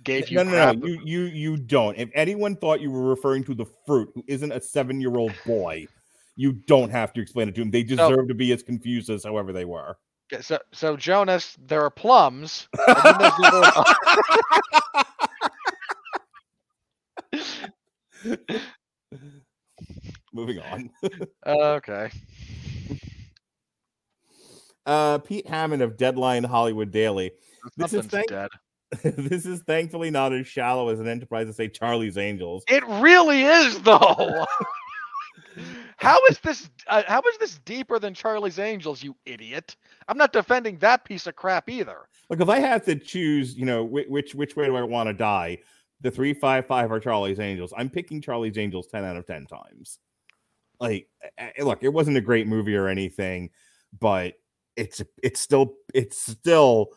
gave 0.03 0.29
you 0.29 0.39
No, 0.39 0.43
no, 0.43 0.73
no. 0.73 0.87
You, 0.87 1.01
you, 1.05 1.21
you 1.23 1.57
don't. 1.57 1.97
If 1.97 2.09
anyone 2.15 2.57
thought 2.57 2.81
you 2.81 2.91
were 2.91 3.05
referring 3.09 3.45
to 3.45 3.55
the 3.55 3.67
fruit, 3.87 4.11
who 4.17 4.25
isn't 4.27 4.51
a 4.51 4.61
seven-year-old 4.61 5.33
boy, 5.47 5.87
you 6.35 6.53
don't 6.53 6.91
have 6.91 7.13
to 7.13 7.21
explain 7.21 7.49
it 7.49 7.55
to 7.55 7.63
him. 7.63 7.71
They 7.71 7.85
deserve 7.85 8.27
to 8.27 8.35
be 8.35 8.51
as 8.53 8.65
confused 8.65 9.09
as 9.09 9.23
however 9.23 9.53
they 9.53 9.67
were. 9.67 9.97
So, 10.41 10.59
so 10.73 10.97
Jonas, 10.97 11.57
there 11.65 11.83
are 11.83 11.91
plums. 11.91 12.67
and 12.89 12.97
then 12.97 13.05
there's 13.21 13.37
the 13.37 13.47
other- 13.47 13.85
Moving 20.33 20.61
on. 20.61 20.91
okay. 21.47 22.11
Uh, 24.85 25.19
Pete 25.19 25.47
Hammond 25.47 25.83
of 25.83 25.97
Deadline 25.97 26.45
Hollywood 26.45 26.91
Daily. 26.91 27.33
This 27.77 27.93
is 27.93 28.07
thank- 28.07 28.29
dead. 28.29 28.49
this 29.03 29.47
is 29.47 29.63
thankfully 29.63 30.11
not 30.11 30.35
as 30.35 30.47
shallow 30.47 30.91
as 30.91 31.01
an 31.01 31.09
enterprise 31.09 31.47
to 31.47 31.53
say 31.53 31.69
Charlie's 31.69 32.19
Angels. 32.19 32.63
It 32.69 32.87
really 32.87 33.43
is, 33.43 33.81
though. 33.81 34.45
how 35.97 36.21
is 36.29 36.39
this? 36.41 36.69
Uh, 36.89 37.03
how 37.07 37.21
is 37.21 37.39
this 37.39 37.59
deeper 37.65 37.99
than 37.99 38.13
Charlie's 38.13 38.59
Angels? 38.59 39.03
You 39.03 39.17
idiot! 39.25 39.77
I'm 40.09 40.19
not 40.19 40.33
defending 40.33 40.77
that 40.79 41.05
piece 41.05 41.27
of 41.27 41.37
crap 41.37 41.71
either. 41.71 42.01
Like 42.29 42.41
if 42.41 42.51
I 42.51 42.59
have 42.59 42.85
to 42.85 42.97
choose, 42.97 43.57
you 43.57 43.65
know, 43.65 43.83
which 43.83 44.09
which, 44.09 44.35
which 44.35 44.57
way 44.57 44.67
do 44.67 44.77
I 44.77 44.83
want 44.83 45.09
to 45.09 45.15
die? 45.15 45.59
The 46.03 46.11
three 46.11 46.35
five 46.35 46.67
five 46.67 46.91
are 46.93 47.01
Charlie's 47.01 47.41
Angels. 47.41 47.73
I'm 47.77 47.89
picking 47.89 48.21
Charlie's 48.21 48.59
Angels 48.59 48.87
ten 48.89 49.05
out 49.05 49.17
of 49.17 49.27
ten 49.27 49.47
times. 49.47 49.99
Like, 50.81 51.09
look, 51.61 51.83
it 51.83 51.93
wasn't 51.93 52.17
a 52.17 52.21
great 52.21 52.49
movie 52.49 52.75
or 52.75 52.89
anything, 52.89 53.51
but 53.99 54.35
it's 54.77 55.01
it's 55.23 55.41
still 55.41 55.75
it's 55.95 56.19
still 56.19 56.89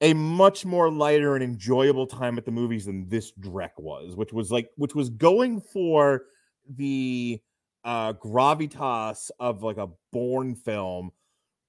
a 0.00 0.12
much 0.14 0.64
more 0.64 0.90
lighter 0.90 1.34
and 1.34 1.44
enjoyable 1.44 2.06
time 2.06 2.38
at 2.38 2.44
the 2.44 2.50
movies 2.50 2.86
than 2.86 3.08
this 3.08 3.32
Drek 3.32 3.70
was, 3.78 4.16
which 4.16 4.32
was 4.32 4.50
like 4.50 4.70
which 4.76 4.94
was 4.94 5.08
going 5.08 5.60
for 5.60 6.22
the 6.68 7.40
uh 7.84 8.12
gravitas 8.14 9.30
of 9.38 9.62
like 9.62 9.76
a 9.76 9.88
Bourne 10.12 10.54
film 10.54 11.12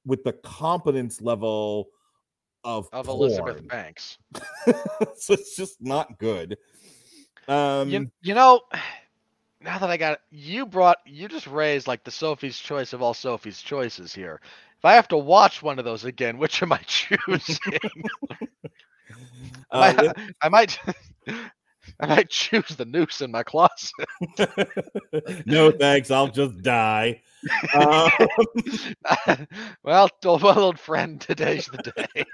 with 0.05 0.23
the 0.23 0.33
competence 0.33 1.21
level 1.21 1.89
of 2.63 2.89
Of 2.91 3.07
Elizabeth. 3.07 3.67
Banks. 3.67 4.17
so 5.15 5.33
it's 5.33 5.55
just 5.55 5.77
not 5.81 6.17
good. 6.19 6.57
Um 7.47 7.89
You, 7.89 8.11
you 8.21 8.33
know, 8.33 8.61
now 9.61 9.77
that 9.77 9.89
I 9.89 9.97
got 9.97 10.13
it, 10.13 10.19
you 10.31 10.65
brought 10.65 10.97
you 11.05 11.27
just 11.27 11.47
raised 11.47 11.87
like 11.87 12.03
the 12.03 12.11
Sophie's 12.11 12.57
choice 12.57 12.93
of 12.93 13.01
all 13.01 13.13
Sophie's 13.13 13.61
choices 13.61 14.13
here. 14.13 14.41
If 14.77 14.85
I 14.85 14.93
have 14.93 15.07
to 15.09 15.17
watch 15.17 15.61
one 15.61 15.79
of 15.79 15.85
those 15.85 16.05
again, 16.05 16.37
which 16.39 16.61
am 16.61 16.71
I 16.71 16.79
choosing? 16.85 17.69
uh, 19.71 19.71
I, 19.71 19.93
might, 19.93 20.17
I 20.41 20.49
might 20.49 20.79
I 21.99 22.05
might 22.07 22.29
choose 22.29 22.69
the 22.69 22.85
noose 22.85 23.21
in 23.21 23.31
my 23.31 23.43
closet. 23.43 23.91
no 25.45 25.71
thanks, 25.71 26.11
I'll 26.11 26.27
just 26.27 26.61
die. 26.61 27.21
Um, 27.73 28.09
well, 29.83 30.09
old, 30.25 30.41
well, 30.41 30.59
old 30.59 30.79
friend, 30.79 31.19
today's 31.21 31.67
the 31.67 31.91
day. 31.95 32.25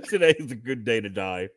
Today's 0.08 0.50
a 0.50 0.54
good 0.54 0.84
day 0.84 1.00
to 1.00 1.08
die. 1.08 1.48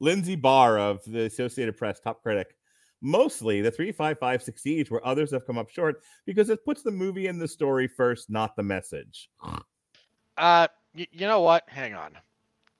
Lindsey 0.00 0.36
Bahr 0.36 0.78
of 0.78 1.00
the 1.06 1.24
Associated 1.24 1.76
Press, 1.76 2.00
top 2.00 2.22
critic. 2.22 2.56
Mostly 3.02 3.60
the 3.60 3.70
355 3.70 4.42
succeeds 4.42 4.90
where 4.90 5.06
others 5.06 5.30
have 5.30 5.46
come 5.46 5.58
up 5.58 5.68
short 5.70 6.02
because 6.24 6.50
it 6.50 6.64
puts 6.64 6.82
the 6.82 6.90
movie 6.90 7.26
and 7.26 7.40
the 7.40 7.48
story 7.48 7.86
first, 7.88 8.30
not 8.30 8.56
the 8.56 8.62
message. 8.62 9.28
Uh, 9.44 10.68
y- 10.94 11.06
you 11.12 11.26
know 11.26 11.40
what? 11.40 11.64
Hang 11.68 11.94
on. 11.94 12.12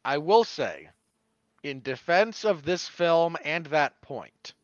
I 0.04 0.18
will 0.18 0.44
say, 0.44 0.88
in 1.62 1.82
defense 1.82 2.44
of 2.44 2.64
this 2.64 2.88
film 2.88 3.36
and 3.44 3.66
that 3.66 4.00
point, 4.00 4.54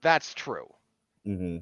that's 0.00 0.32
true. 0.34 0.68
Mm-hmm. 1.26 1.58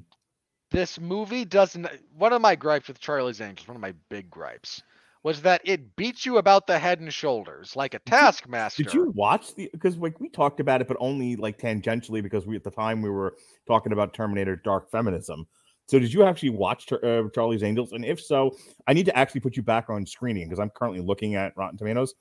This 0.71 0.99
movie 0.99 1.45
doesn't. 1.45 1.87
One 2.17 2.33
of 2.33 2.41
my 2.41 2.55
gripes 2.55 2.87
with 2.87 2.99
Charlie's 2.99 3.41
Angels, 3.41 3.67
one 3.67 3.77
of 3.77 3.81
my 3.81 3.93
big 4.09 4.29
gripes, 4.29 4.81
was 5.23 5.41
that 5.41 5.61
it 5.63 5.95
beats 5.95 6.25
you 6.25 6.37
about 6.37 6.67
the 6.67 6.77
head 6.77 6.99
and 6.99 7.13
shoulders 7.13 7.75
like 7.75 7.93
a 7.93 7.99
taskmaster. 7.99 8.83
Did 8.83 8.93
you 8.93 9.11
watch 9.15 9.55
the? 9.55 9.69
Because 9.71 9.97
like 9.97 10.19
we 10.19 10.29
talked 10.29 10.59
about 10.59 10.81
it, 10.81 10.87
but 10.87 10.97
only 10.99 11.35
like 11.35 11.57
tangentially 11.57 12.21
because 12.21 12.45
we 12.45 12.55
at 12.55 12.63
the 12.63 12.71
time 12.71 13.01
we 13.01 13.09
were 13.09 13.35
talking 13.65 13.91
about 13.91 14.13
Terminator 14.13 14.55
Dark 14.55 14.89
Feminism. 14.91 15.47
So 15.87 15.99
did 15.99 16.13
you 16.13 16.23
actually 16.23 16.49
watch 16.49 16.91
uh, 16.91 17.23
Charlie's 17.33 17.63
Angels? 17.63 17.93
And 17.93 18.03
if 18.03 18.21
so, 18.21 18.55
I 18.87 18.93
need 18.93 19.05
to 19.05 19.17
actually 19.17 19.41
put 19.41 19.55
you 19.55 19.63
back 19.63 19.89
on 19.89 20.05
screening 20.05 20.47
because 20.47 20.59
I'm 20.59 20.69
currently 20.69 20.99
looking 20.99 21.35
at 21.35 21.55
Rotten 21.55 21.77
Tomatoes. 21.77 22.13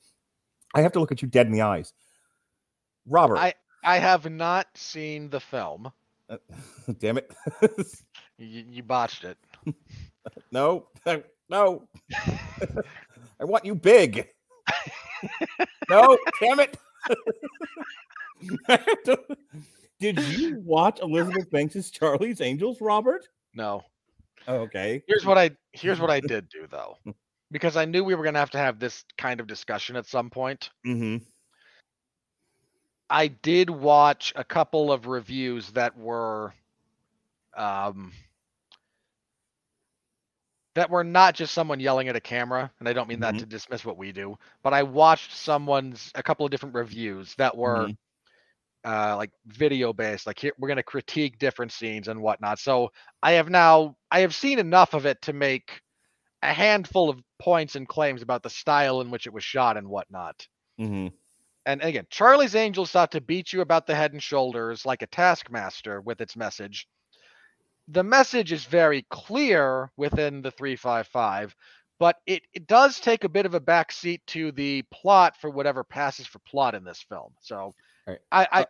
I 0.75 0.83
have 0.83 0.93
to 0.93 1.01
look 1.01 1.11
at 1.11 1.21
you 1.21 1.27
dead 1.29 1.47
in 1.47 1.53
the 1.53 1.63
eyes, 1.63 1.93
Robert. 3.07 3.39
I 3.39 3.55
I 3.83 3.99
have 3.99 4.31
not 4.31 4.67
seen 4.75 5.31
the 5.31 5.41
film. 5.41 5.93
damn 6.99 7.19
it! 7.19 7.33
You, 8.39 8.65
you 8.71 8.83
botched 8.83 9.25
it. 9.25 9.39
no, 10.53 10.89
no. 11.49 11.89
I 13.41 13.45
want 13.45 13.65
you 13.65 13.75
big. 13.75 14.29
no, 15.91 16.19
damn 16.41 16.61
it. 16.61 16.77
I 18.69 18.73
have 18.73 19.03
to- 19.05 19.37
Did 20.01 20.21
you 20.21 20.61
watch 20.65 21.01
Elizabeth 21.01 21.51
Banks's 21.51 21.91
Charlie's 21.91 22.41
Angels, 22.41 22.81
Robert? 22.81 23.27
No. 23.55 23.83
Oh, 24.49 24.57
okay. 24.59 25.03
Here's 25.09 25.25
what 25.25 25.39
I 25.39 25.51
here's 25.73 26.01
what 26.01 26.11
I 26.11 26.21
did 26.21 26.49
do 26.49 26.67
though, 26.71 26.99
because 27.51 27.77
I 27.77 27.85
knew 27.85 28.05
we 28.05 28.15
were 28.15 28.23
gonna 28.25 28.39
have 28.39 28.51
to 28.51 28.59
have 28.59 28.79
this 28.79 29.05
kind 29.19 29.41
of 29.41 29.47
discussion 29.47 29.97
at 29.97 30.07
some 30.07 30.31
point. 30.31 30.71
Mm-hmm. 30.87 31.25
I 33.11 33.29
did 33.29 33.71
watch 33.71 34.33
a 34.37 34.45
couple 34.45 34.93
of 34.93 35.07
reviews 35.07 35.71
that 35.73 35.97
were 35.97 36.55
um 37.57 38.13
that 40.77 40.91
were 40.91 41.05
not 41.05 41.35
just 41.35 41.55
someone 41.55 41.81
yelling 41.81 42.09
at 42.09 42.17
a 42.17 42.21
camera, 42.21 42.73
and 42.81 42.89
I 42.89 42.95
don't 42.95 43.09
mean 43.09 43.21
Mhm. 43.21 43.23
that 43.23 43.39
to 43.39 43.47
dismiss 43.47 43.85
what 43.85 43.99
we 43.99 44.13
do, 44.13 44.39
but 44.63 44.75
I 44.75 44.85
watched 44.85 45.33
someone's 45.33 46.13
a 46.17 46.23
couple 46.23 46.47
of 46.47 46.53
different 46.53 46.77
reviews 46.77 47.35
that 47.37 47.57
were 47.57 47.93
uh, 48.85 49.17
like 49.17 49.31
video 49.47 49.93
based. 49.93 50.27
Like 50.27 50.39
here, 50.39 50.53
we're 50.59 50.69
gonna 50.69 50.83
critique 50.83 51.39
different 51.39 51.73
scenes 51.73 52.09
and 52.09 52.21
whatnot. 52.23 52.59
So 52.61 52.93
I 53.23 53.33
have 53.33 53.51
now 53.51 53.97
I 54.11 54.21
have 54.21 54.35
seen 54.35 54.59
enough 54.59 54.95
of 54.95 55.07
it 55.07 55.23
to 55.23 55.33
make 55.35 55.83
a 56.43 56.53
handful 56.55 57.11
of 57.11 57.21
points 57.39 57.77
and 57.77 57.89
claims 57.89 58.23
about 58.23 58.43
the 58.43 58.51
style 58.51 59.01
in 59.01 59.11
which 59.11 59.27
it 59.27 59.35
was 59.35 59.45
shot 59.45 59.77
and 59.77 59.89
whatnot. 59.89 60.49
Mhm. 60.79 61.13
And 61.67 61.83
again, 61.83 62.07
Charlie's 62.11 62.55
Angels 62.55 62.91
sought 62.91 63.13
to 63.13 63.21
beat 63.21 63.53
you 63.53 63.61
about 63.61 63.87
the 63.87 63.95
head 63.95 64.13
and 64.13 64.23
shoulders 64.23 64.87
like 64.87 65.03
a 65.03 65.07
taskmaster 65.07 66.01
with 66.01 66.21
its 66.23 66.37
message. 66.37 66.89
The 67.89 68.03
message 68.03 68.53
is 68.53 68.65
very 68.65 69.07
clear 69.11 69.91
within 69.97 70.43
the 70.43 70.51
355, 70.51 71.55
but 71.99 72.17
it, 72.27 72.43
it 72.53 72.67
does 72.67 72.99
take 72.99 73.25
a 73.25 73.29
bit 73.29 73.47
of 73.47 73.55
a 73.55 73.61
backseat 73.61 74.21
to 74.29 74.53
the 74.53 74.83
plot 74.93 75.37
for 75.41 75.51
whatever 75.51 75.85
passes 75.85 76.27
for 76.27 76.41
plot 76.41 76.75
in 76.75 76.85
this 76.85 77.05
film. 77.09 77.33
So 77.41 77.73
Right. 78.07 78.19
I, 78.31 78.49
I 78.53 78.67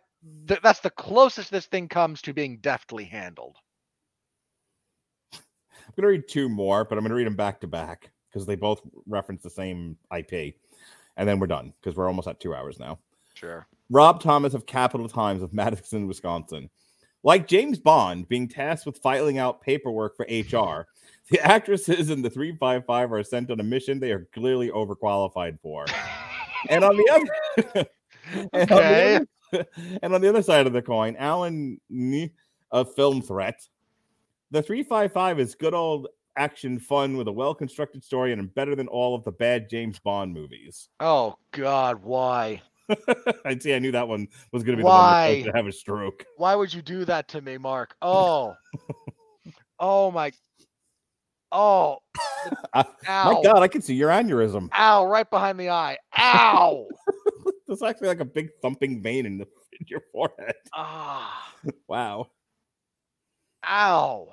th- 0.47 0.61
that's 0.61 0.79
the 0.79 0.89
closest 0.89 1.51
this 1.51 1.67
thing 1.67 1.87
comes 1.87 2.21
to 2.23 2.33
being 2.33 2.57
deftly 2.57 3.05
handled. 3.05 3.55
I'm 5.33 5.93
gonna 5.95 6.07
read 6.07 6.27
two 6.27 6.49
more, 6.49 6.83
but 6.83 6.97
I'm 6.97 7.03
gonna 7.03 7.15
read 7.15 7.27
them 7.27 7.35
back 7.35 7.61
to 7.61 7.67
back 7.67 8.11
because 8.29 8.45
they 8.45 8.55
both 8.55 8.81
reference 9.05 9.43
the 9.43 9.49
same 9.49 9.97
IP, 10.15 10.55
and 11.17 11.29
then 11.29 11.39
we're 11.39 11.47
done 11.47 11.73
because 11.79 11.95
we're 11.95 12.07
almost 12.07 12.27
at 12.27 12.39
two 12.39 12.53
hours 12.53 12.79
now. 12.79 12.99
Sure. 13.35 13.67
Rob 13.89 14.21
Thomas 14.21 14.53
of 14.53 14.65
Capital 14.65 15.07
Times 15.07 15.43
of 15.43 15.53
Madison, 15.53 16.07
Wisconsin. 16.07 16.69
Like 17.27 17.45
James 17.45 17.77
Bond 17.77 18.29
being 18.29 18.47
tasked 18.47 18.85
with 18.85 18.99
filing 18.99 19.37
out 19.37 19.59
paperwork 19.59 20.15
for 20.15 20.23
HR, 20.29 20.87
the 21.29 21.41
actresses 21.43 22.09
in 22.09 22.21
the 22.21 22.29
355 22.29 23.11
are 23.11 23.21
sent 23.21 23.51
on 23.51 23.59
a 23.59 23.63
mission 23.63 23.99
they 23.99 24.13
are 24.13 24.29
clearly 24.33 24.69
overqualified 24.69 25.59
for. 25.59 25.85
And 26.69 26.85
on 26.85 26.95
the 26.95 27.09
other 27.11 27.87
and, 28.53 28.71
on 28.71 28.77
Okay. 28.77 29.19
the 29.51 29.59
other 29.59 29.67
and 30.03 30.15
on 30.15 30.21
the 30.21 30.29
other 30.29 30.41
side 30.41 30.67
of 30.67 30.71
the 30.71 30.81
coin, 30.81 31.17
Alan 31.17 31.81
of 32.71 32.95
Film 32.95 33.21
Threat. 33.21 33.59
The 34.51 34.61
355 34.61 35.41
is 35.41 35.53
good 35.53 35.73
old 35.73 36.07
action 36.37 36.79
fun 36.79 37.17
with 37.17 37.27
a 37.27 37.33
well 37.33 37.53
constructed 37.53 38.05
story 38.05 38.31
and 38.31 38.55
better 38.55 38.73
than 38.73 38.87
all 38.87 39.15
of 39.15 39.25
the 39.25 39.33
bad 39.33 39.69
James 39.69 39.99
Bond 39.99 40.33
movies. 40.33 40.87
Oh 41.01 41.35
God, 41.51 42.01
why? 42.03 42.61
I 43.45 43.57
see. 43.59 43.73
I 43.73 43.79
knew 43.79 43.91
that 43.91 44.07
one 44.07 44.27
was 44.51 44.63
going 44.63 44.77
to 44.77 44.77
be 44.77 44.83
the 44.83 44.89
one 44.89 45.13
that's 45.13 45.45
Why? 45.45 45.51
to 45.51 45.57
have 45.57 45.67
a 45.67 45.71
stroke. 45.71 46.25
Why 46.37 46.55
would 46.55 46.73
you 46.73 46.81
do 46.81 47.05
that 47.05 47.27
to 47.29 47.41
me, 47.41 47.57
Mark? 47.57 47.95
Oh. 48.01 48.55
oh 49.79 50.11
my. 50.11 50.31
Oh. 51.51 51.99
Uh, 52.73 52.83
Ow. 53.07 53.31
My 53.33 53.41
God, 53.43 53.63
I 53.63 53.67
can 53.67 53.81
see 53.81 53.93
your 53.93 54.09
aneurysm. 54.09 54.69
Ow, 54.77 55.05
right 55.05 55.29
behind 55.29 55.59
the 55.59 55.69
eye. 55.69 55.97
Ow. 56.17 56.87
There's 57.67 57.83
actually 57.83 58.07
like 58.07 58.21
a 58.21 58.25
big 58.25 58.49
thumping 58.61 59.01
vein 59.01 59.25
in, 59.25 59.37
the, 59.37 59.45
in 59.79 59.85
your 59.87 60.01
forehead. 60.11 60.55
ah. 60.73 61.53
Wow. 61.87 62.27
Ow. 63.69 64.29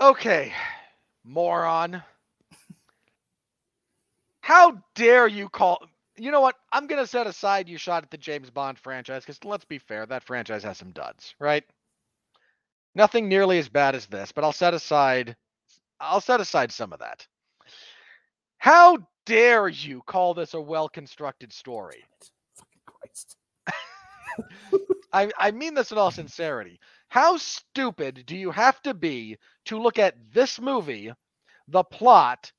okay, 0.00 0.52
moron. 1.24 2.02
How 4.40 4.82
dare 4.94 5.28
you 5.28 5.48
call. 5.48 5.84
You 6.16 6.30
know 6.30 6.40
what? 6.40 6.56
I'm 6.72 6.86
going 6.86 7.02
to 7.02 7.06
set 7.06 7.26
aside 7.26 7.68
you 7.68 7.78
shot 7.78 8.02
at 8.02 8.10
the 8.10 8.18
James 8.18 8.50
Bond 8.50 8.78
franchise 8.78 9.24
because 9.24 9.42
let's 9.44 9.64
be 9.64 9.78
fair, 9.78 10.06
that 10.06 10.24
franchise 10.24 10.62
has 10.64 10.78
some 10.78 10.90
duds, 10.92 11.34
right? 11.38 11.64
Nothing 12.94 13.28
nearly 13.28 13.58
as 13.58 13.68
bad 13.68 13.94
as 13.94 14.06
this, 14.06 14.32
but 14.32 14.44
I'll 14.44 14.52
set 14.52 14.74
aside. 14.74 15.36
I'll 16.00 16.20
set 16.20 16.40
aside 16.40 16.72
some 16.72 16.92
of 16.92 16.98
that. 16.98 17.26
How 18.58 18.98
dare 19.24 19.68
you 19.68 20.02
call 20.06 20.34
this 20.34 20.54
a 20.54 20.60
well 20.60 20.88
constructed 20.88 21.52
story? 21.52 22.04
Fucking 22.56 22.82
Christ. 22.86 23.36
I, 25.12 25.30
I 25.38 25.50
mean 25.50 25.74
this 25.74 25.92
in 25.92 25.98
all 25.98 26.10
sincerity. 26.10 26.78
How 27.08 27.36
stupid 27.38 28.24
do 28.26 28.36
you 28.36 28.50
have 28.50 28.80
to 28.82 28.94
be 28.94 29.36
to 29.66 29.80
look 29.80 29.98
at 29.98 30.16
this 30.32 30.60
movie, 30.60 31.12
the 31.68 31.84
plot, 31.84 32.52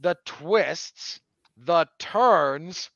the 0.00 0.16
twists, 0.24 1.20
the 1.56 1.86
turns, 1.98 2.90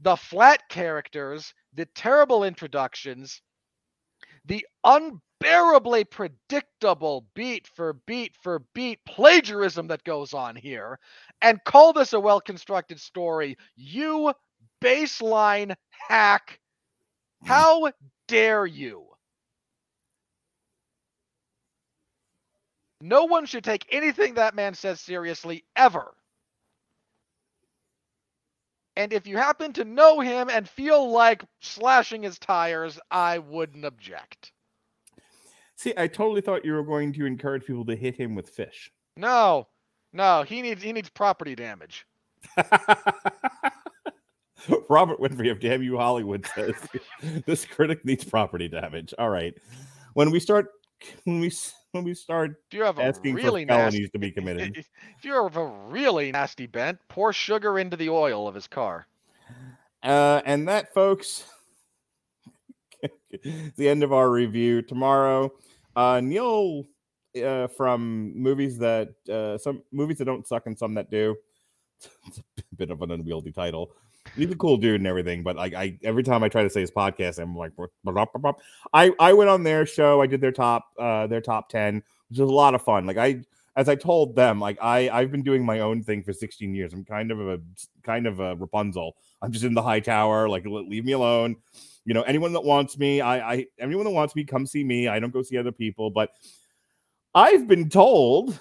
the 0.00 0.16
flat 0.16 0.68
characters, 0.68 1.54
the 1.74 1.86
terrible 1.94 2.44
introductions, 2.44 3.40
the 4.44 4.66
unbearably 4.84 6.04
predictable 6.04 7.26
beat 7.34 7.66
for 7.66 7.94
beat 8.06 8.36
for 8.42 8.64
beat 8.74 9.00
plagiarism 9.06 9.86
that 9.88 10.04
goes 10.04 10.34
on 10.34 10.56
here, 10.56 10.98
and 11.42 11.62
call 11.64 11.92
this 11.92 12.12
a 12.12 12.20
well 12.20 12.40
constructed 12.40 13.00
story? 13.00 13.56
You 13.76 14.32
baseline 14.82 15.74
hack. 16.08 16.60
How 17.44 17.92
dare 18.26 18.66
you? 18.66 19.06
No 23.00 23.24
one 23.24 23.44
should 23.44 23.64
take 23.64 23.86
anything 23.90 24.34
that 24.34 24.54
man 24.54 24.74
says 24.74 25.00
seriously 25.00 25.64
ever. 25.76 26.14
And 28.96 29.12
if 29.12 29.26
you 29.26 29.36
happen 29.36 29.72
to 29.74 29.84
know 29.84 30.20
him 30.20 30.48
and 30.48 30.68
feel 30.68 31.10
like 31.10 31.44
slashing 31.60 32.22
his 32.22 32.38
tires, 32.38 32.98
I 33.10 33.38
wouldn't 33.38 33.84
object. 33.84 34.52
See, 35.76 35.92
I 35.96 36.06
totally 36.06 36.40
thought 36.40 36.64
you 36.64 36.72
were 36.72 36.84
going 36.84 37.12
to 37.14 37.26
encourage 37.26 37.64
people 37.64 37.84
to 37.86 37.96
hit 37.96 38.16
him 38.16 38.34
with 38.34 38.48
fish. 38.48 38.92
No. 39.16 39.66
No, 40.12 40.44
he 40.44 40.62
needs 40.62 40.82
he 40.82 40.92
needs 40.92 41.10
property 41.10 41.56
damage. 41.56 42.06
Robert 44.88 45.18
Winfree 45.18 45.50
of 45.50 45.60
Damn 45.60 45.82
You 45.82 45.98
Hollywood 45.98 46.46
says 46.54 46.74
this 47.46 47.64
critic 47.64 48.04
needs 48.04 48.24
property 48.24 48.68
damage. 48.68 49.12
All 49.18 49.28
right. 49.28 49.54
When 50.14 50.30
we 50.30 50.38
start 50.38 50.68
when 51.24 51.40
we 51.40 51.50
when 51.94 52.04
we 52.04 52.14
start 52.14 52.56
If 52.70 52.76
you 52.76 52.82
have 52.82 52.98
a 52.98 53.04
asking 53.04 53.34
really 53.34 53.64
for 53.64 53.68
felonies 53.68 53.92
nasty 53.92 54.08
to 54.08 54.18
be 54.18 54.30
committed. 54.30 54.76
if 55.18 55.24
you're 55.24 55.46
of 55.46 55.56
a 55.56 55.66
really 55.88 56.32
nasty 56.32 56.66
bent, 56.66 56.98
pour 57.08 57.32
sugar 57.32 57.78
into 57.78 57.96
the 57.96 58.10
oil 58.10 58.48
of 58.48 58.54
his 58.54 58.66
car. 58.66 59.06
Uh, 60.02 60.42
and 60.44 60.68
that, 60.68 60.92
folks, 60.92 61.44
the 63.76 63.88
end 63.88 64.02
of 64.02 64.12
our 64.12 64.30
review. 64.30 64.82
Tomorrow, 64.82 65.52
uh, 65.96 66.20
Neil 66.22 66.84
uh, 67.42 67.68
from 67.68 68.36
movies 68.36 68.78
that 68.78 69.08
uh, 69.30 69.56
some 69.58 69.82
movies 69.92 70.18
that 70.18 70.26
don't 70.26 70.46
suck 70.46 70.66
and 70.66 70.78
some 70.78 70.94
that 70.94 71.10
do. 71.10 71.36
It's 72.26 72.38
a 72.38 72.76
bit 72.76 72.90
of 72.90 73.00
an 73.02 73.12
unwieldy 73.12 73.52
title. 73.52 73.92
He's 74.36 74.50
a 74.50 74.56
cool 74.56 74.76
dude 74.76 75.00
and 75.00 75.06
everything, 75.06 75.42
but 75.42 75.56
like 75.56 75.74
I 75.74 75.98
every 76.02 76.22
time 76.22 76.42
I 76.42 76.48
try 76.48 76.62
to 76.62 76.70
say 76.70 76.80
his 76.80 76.90
podcast, 76.90 77.38
I'm 77.38 77.56
like. 77.56 77.72
I 78.92 79.12
I 79.18 79.32
went 79.32 79.50
on 79.50 79.62
their 79.62 79.86
show. 79.86 80.20
I 80.20 80.26
did 80.26 80.40
their 80.40 80.52
top 80.52 80.86
uh 80.98 81.26
their 81.26 81.40
top 81.40 81.68
ten, 81.68 82.02
which 82.28 82.38
was 82.38 82.50
a 82.50 82.52
lot 82.52 82.74
of 82.74 82.82
fun. 82.82 83.06
Like 83.06 83.18
I 83.18 83.42
as 83.76 83.88
I 83.88 83.94
told 83.94 84.34
them, 84.34 84.60
like 84.60 84.78
I 84.80 85.08
I've 85.10 85.30
been 85.30 85.42
doing 85.42 85.64
my 85.64 85.80
own 85.80 86.02
thing 86.02 86.22
for 86.22 86.32
16 86.32 86.74
years. 86.74 86.92
I'm 86.92 87.04
kind 87.04 87.30
of 87.30 87.40
a 87.40 87.60
kind 88.02 88.26
of 88.26 88.40
a 88.40 88.56
Rapunzel. 88.56 89.16
I'm 89.42 89.52
just 89.52 89.64
in 89.64 89.74
the 89.74 89.82
high 89.82 90.00
tower. 90.00 90.48
Like 90.48 90.64
leave 90.64 91.04
me 91.04 91.12
alone. 91.12 91.56
You 92.04 92.14
know, 92.14 92.22
anyone 92.22 92.52
that 92.52 92.64
wants 92.64 92.98
me, 92.98 93.20
I 93.20 93.52
I 93.52 93.66
anyone 93.78 94.04
that 94.04 94.10
wants 94.10 94.34
me, 94.34 94.44
come 94.44 94.66
see 94.66 94.84
me. 94.84 95.08
I 95.08 95.18
don't 95.20 95.32
go 95.32 95.42
see 95.42 95.58
other 95.58 95.72
people. 95.72 96.10
But 96.10 96.30
I've 97.34 97.66
been 97.66 97.88
told 97.88 98.58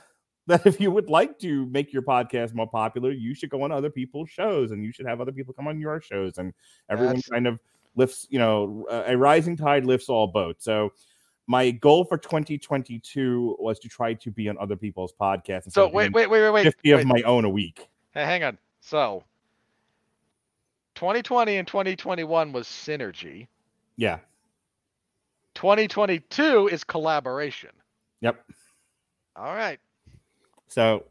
that 0.47 0.65
if 0.65 0.79
you 0.79 0.91
would 0.91 1.09
like 1.09 1.39
to 1.39 1.65
make 1.67 1.93
your 1.93 2.01
podcast 2.01 2.53
more 2.53 2.67
popular, 2.69 3.11
you 3.11 3.33
should 3.33 3.49
go 3.49 3.63
on 3.63 3.71
other 3.71 3.89
people's 3.89 4.29
shows 4.29 4.71
and 4.71 4.83
you 4.83 4.91
should 4.91 5.05
have 5.05 5.21
other 5.21 5.31
people 5.31 5.53
come 5.53 5.67
on 5.67 5.79
your 5.79 6.01
shows 6.01 6.37
and 6.37 6.53
everyone 6.89 7.15
That's- 7.15 7.29
kind 7.29 7.47
of 7.47 7.59
lifts, 7.95 8.27
you 8.29 8.39
know, 8.39 8.85
a 8.89 9.15
rising 9.15 9.55
tide 9.55 9.85
lifts 9.85 10.09
all 10.09 10.27
boats. 10.27 10.65
So 10.65 10.91
my 11.47 11.71
goal 11.71 12.05
for 12.05 12.17
2022 12.17 13.57
was 13.59 13.79
to 13.79 13.89
try 13.89 14.13
to 14.15 14.31
be 14.31 14.49
on 14.49 14.57
other 14.57 14.75
people's 14.75 15.13
podcasts. 15.13 15.71
So 15.71 15.87
wait, 15.87 16.11
wait, 16.13 16.29
wait, 16.29 16.41
wait, 16.41 16.49
wait. 16.49 16.63
50 16.63 16.91
of 16.91 17.05
my 17.05 17.21
own 17.23 17.45
a 17.45 17.49
week. 17.49 17.87
Hey, 18.13 18.25
hang 18.25 18.43
on. 18.43 18.57
So 18.81 19.23
2020 20.95 21.57
and 21.57 21.67
2021 21.67 22.51
was 22.51 22.67
synergy. 22.67 23.47
Yeah. 23.95 24.19
2022 25.55 26.69
is 26.69 26.83
collaboration. 26.83 27.69
Yep. 28.21 28.43
All 29.35 29.53
right. 29.53 29.79
So 30.73 31.05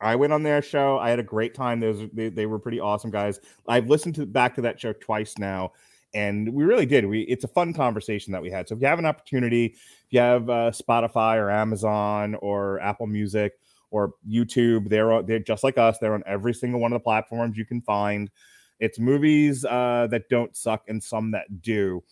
I 0.00 0.14
went 0.14 0.32
on 0.32 0.44
their 0.44 0.62
show. 0.62 0.96
I 0.98 1.10
had 1.10 1.18
a 1.18 1.24
great 1.24 1.52
time. 1.52 1.80
Those 1.80 2.08
they, 2.12 2.28
they 2.28 2.46
were 2.46 2.60
pretty 2.60 2.78
awesome 2.78 3.10
guys. 3.10 3.40
I've 3.66 3.88
listened 3.88 4.14
to 4.14 4.26
back 4.26 4.54
to 4.54 4.60
that 4.62 4.80
show 4.80 4.92
twice 4.92 5.36
now, 5.38 5.72
and 6.14 6.48
we 6.54 6.62
really 6.62 6.86
did. 6.86 7.04
We 7.04 7.22
it's 7.22 7.42
a 7.42 7.48
fun 7.48 7.72
conversation 7.72 8.32
that 8.32 8.40
we 8.40 8.48
had. 8.48 8.68
So 8.68 8.76
if 8.76 8.80
you 8.80 8.86
have 8.86 9.00
an 9.00 9.06
opportunity, 9.06 9.66
if 9.66 10.06
you 10.10 10.20
have 10.20 10.48
uh, 10.48 10.70
Spotify 10.70 11.36
or 11.36 11.50
Amazon 11.50 12.36
or 12.36 12.78
Apple 12.80 13.08
Music 13.08 13.54
or 13.90 14.12
YouTube, 14.28 14.88
they're 14.88 15.20
they're 15.24 15.40
just 15.40 15.64
like 15.64 15.78
us. 15.78 15.98
They're 15.98 16.14
on 16.14 16.22
every 16.24 16.54
single 16.54 16.80
one 16.80 16.92
of 16.92 17.00
the 17.00 17.04
platforms 17.04 17.58
you 17.58 17.64
can 17.64 17.82
find. 17.82 18.30
It's 18.78 19.00
movies 19.00 19.64
uh, 19.64 20.06
that 20.12 20.28
don't 20.28 20.56
suck 20.56 20.84
and 20.86 21.02
some 21.02 21.32
that 21.32 21.60
do. 21.60 22.04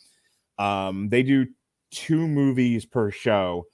Um, 0.58 1.08
they 1.08 1.22
do 1.22 1.46
two 1.92 2.26
movies 2.26 2.84
per 2.84 3.12
show 3.12 3.66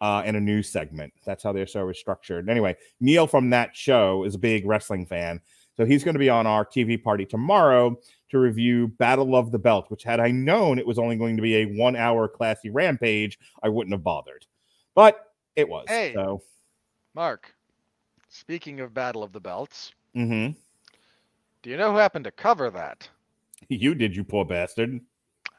uh, 0.00 0.22
and 0.24 0.36
a 0.36 0.40
news 0.40 0.68
segment. 0.68 1.12
That's 1.24 1.42
how 1.42 1.52
their 1.52 1.66
show 1.66 1.88
is 1.88 1.98
structured. 1.98 2.48
Anyway, 2.48 2.76
Neil 3.00 3.26
from 3.26 3.50
that 3.50 3.76
show 3.76 4.24
is 4.24 4.34
a 4.34 4.38
big 4.38 4.66
wrestling 4.66 5.06
fan. 5.06 5.40
So 5.76 5.84
he's 5.84 6.04
going 6.04 6.14
to 6.14 6.20
be 6.20 6.28
on 6.28 6.46
our 6.46 6.64
TV 6.64 7.02
party 7.02 7.24
tomorrow 7.24 7.98
to 8.30 8.38
review 8.38 8.88
Battle 8.88 9.34
of 9.34 9.50
the 9.50 9.58
Belt, 9.58 9.90
which 9.90 10.02
had 10.02 10.20
I 10.20 10.30
known 10.30 10.78
it 10.78 10.86
was 10.86 10.98
only 10.98 11.16
going 11.16 11.36
to 11.36 11.42
be 11.42 11.56
a 11.56 11.64
one 11.66 11.96
hour 11.96 12.28
classy 12.28 12.70
rampage, 12.70 13.38
I 13.62 13.68
wouldn't 13.68 13.94
have 13.94 14.04
bothered. 14.04 14.46
But 14.94 15.32
it 15.56 15.68
was. 15.68 15.86
Hey. 15.88 16.12
So, 16.14 16.42
Mark, 17.14 17.54
speaking 18.28 18.80
of 18.80 18.94
Battle 18.94 19.22
of 19.22 19.32
the 19.32 19.40
Belts, 19.40 19.92
mm-hmm. 20.14 20.52
do 21.62 21.70
you 21.70 21.76
know 21.76 21.92
who 21.92 21.98
happened 21.98 22.24
to 22.24 22.30
cover 22.30 22.70
that? 22.70 23.08
you 23.68 23.94
did, 23.94 24.14
you 24.14 24.24
poor 24.24 24.44
bastard. 24.44 25.00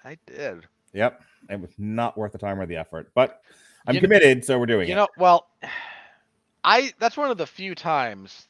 I 0.03 0.17
did. 0.25 0.67
Yep. 0.93 1.21
It 1.49 1.59
was 1.59 1.71
not 1.77 2.17
worth 2.17 2.31
the 2.31 2.37
time 2.37 2.59
or 2.59 2.65
the 2.65 2.77
effort, 2.77 3.11
but 3.15 3.41
I'm 3.87 3.95
You 3.95 4.01
committed, 4.01 4.45
so 4.45 4.59
we're 4.59 4.65
doing 4.67 4.87
You 4.87 4.93
it. 4.93 4.97
know, 4.97 5.07
well, 5.17 5.47
I 6.63 6.93
that's 6.99 7.17
one 7.17 7.31
of 7.31 7.37
the 7.37 7.47
few 7.47 7.73
times 7.75 8.47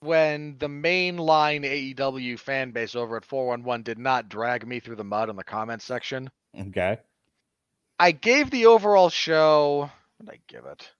when 0.00 0.56
the 0.58 0.66
mainline 0.68 1.64
AEW 1.96 2.38
fan 2.38 2.70
base 2.70 2.94
over 2.94 3.16
at 3.16 3.24
411 3.24 3.82
did 3.82 3.98
not 3.98 4.28
drag 4.28 4.66
me 4.66 4.80
through 4.80 4.96
the 4.96 5.04
mud 5.04 5.28
in 5.30 5.36
the 5.36 5.44
comment 5.44 5.82
section. 5.82 6.30
okay. 6.58 6.98
I 7.98 8.12
gave 8.12 8.50
the 8.50 8.64
overall 8.66 9.10
show. 9.10 9.90
What 10.18 10.26
did 10.26 10.34
I 10.34 10.38
give 10.46 10.64
it? 10.64 10.90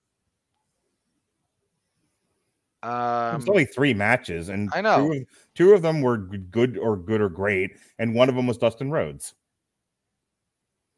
Um, 2.82 3.36
it's 3.40 3.48
only 3.48 3.64
three 3.66 3.92
matches, 3.94 4.48
and 4.48 4.70
I 4.74 4.80
know. 4.80 4.96
two 5.08 5.12
of, 5.12 5.26
two 5.54 5.72
of 5.72 5.82
them 5.82 6.00
were 6.00 6.16
good 6.16 6.78
or 6.78 6.96
good 6.96 7.20
or 7.20 7.28
great, 7.28 7.72
and 7.98 8.14
one 8.14 8.28
of 8.30 8.34
them 8.34 8.46
was 8.46 8.56
Dustin 8.58 8.90
Rhodes. 8.90 9.34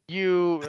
You 0.08 0.62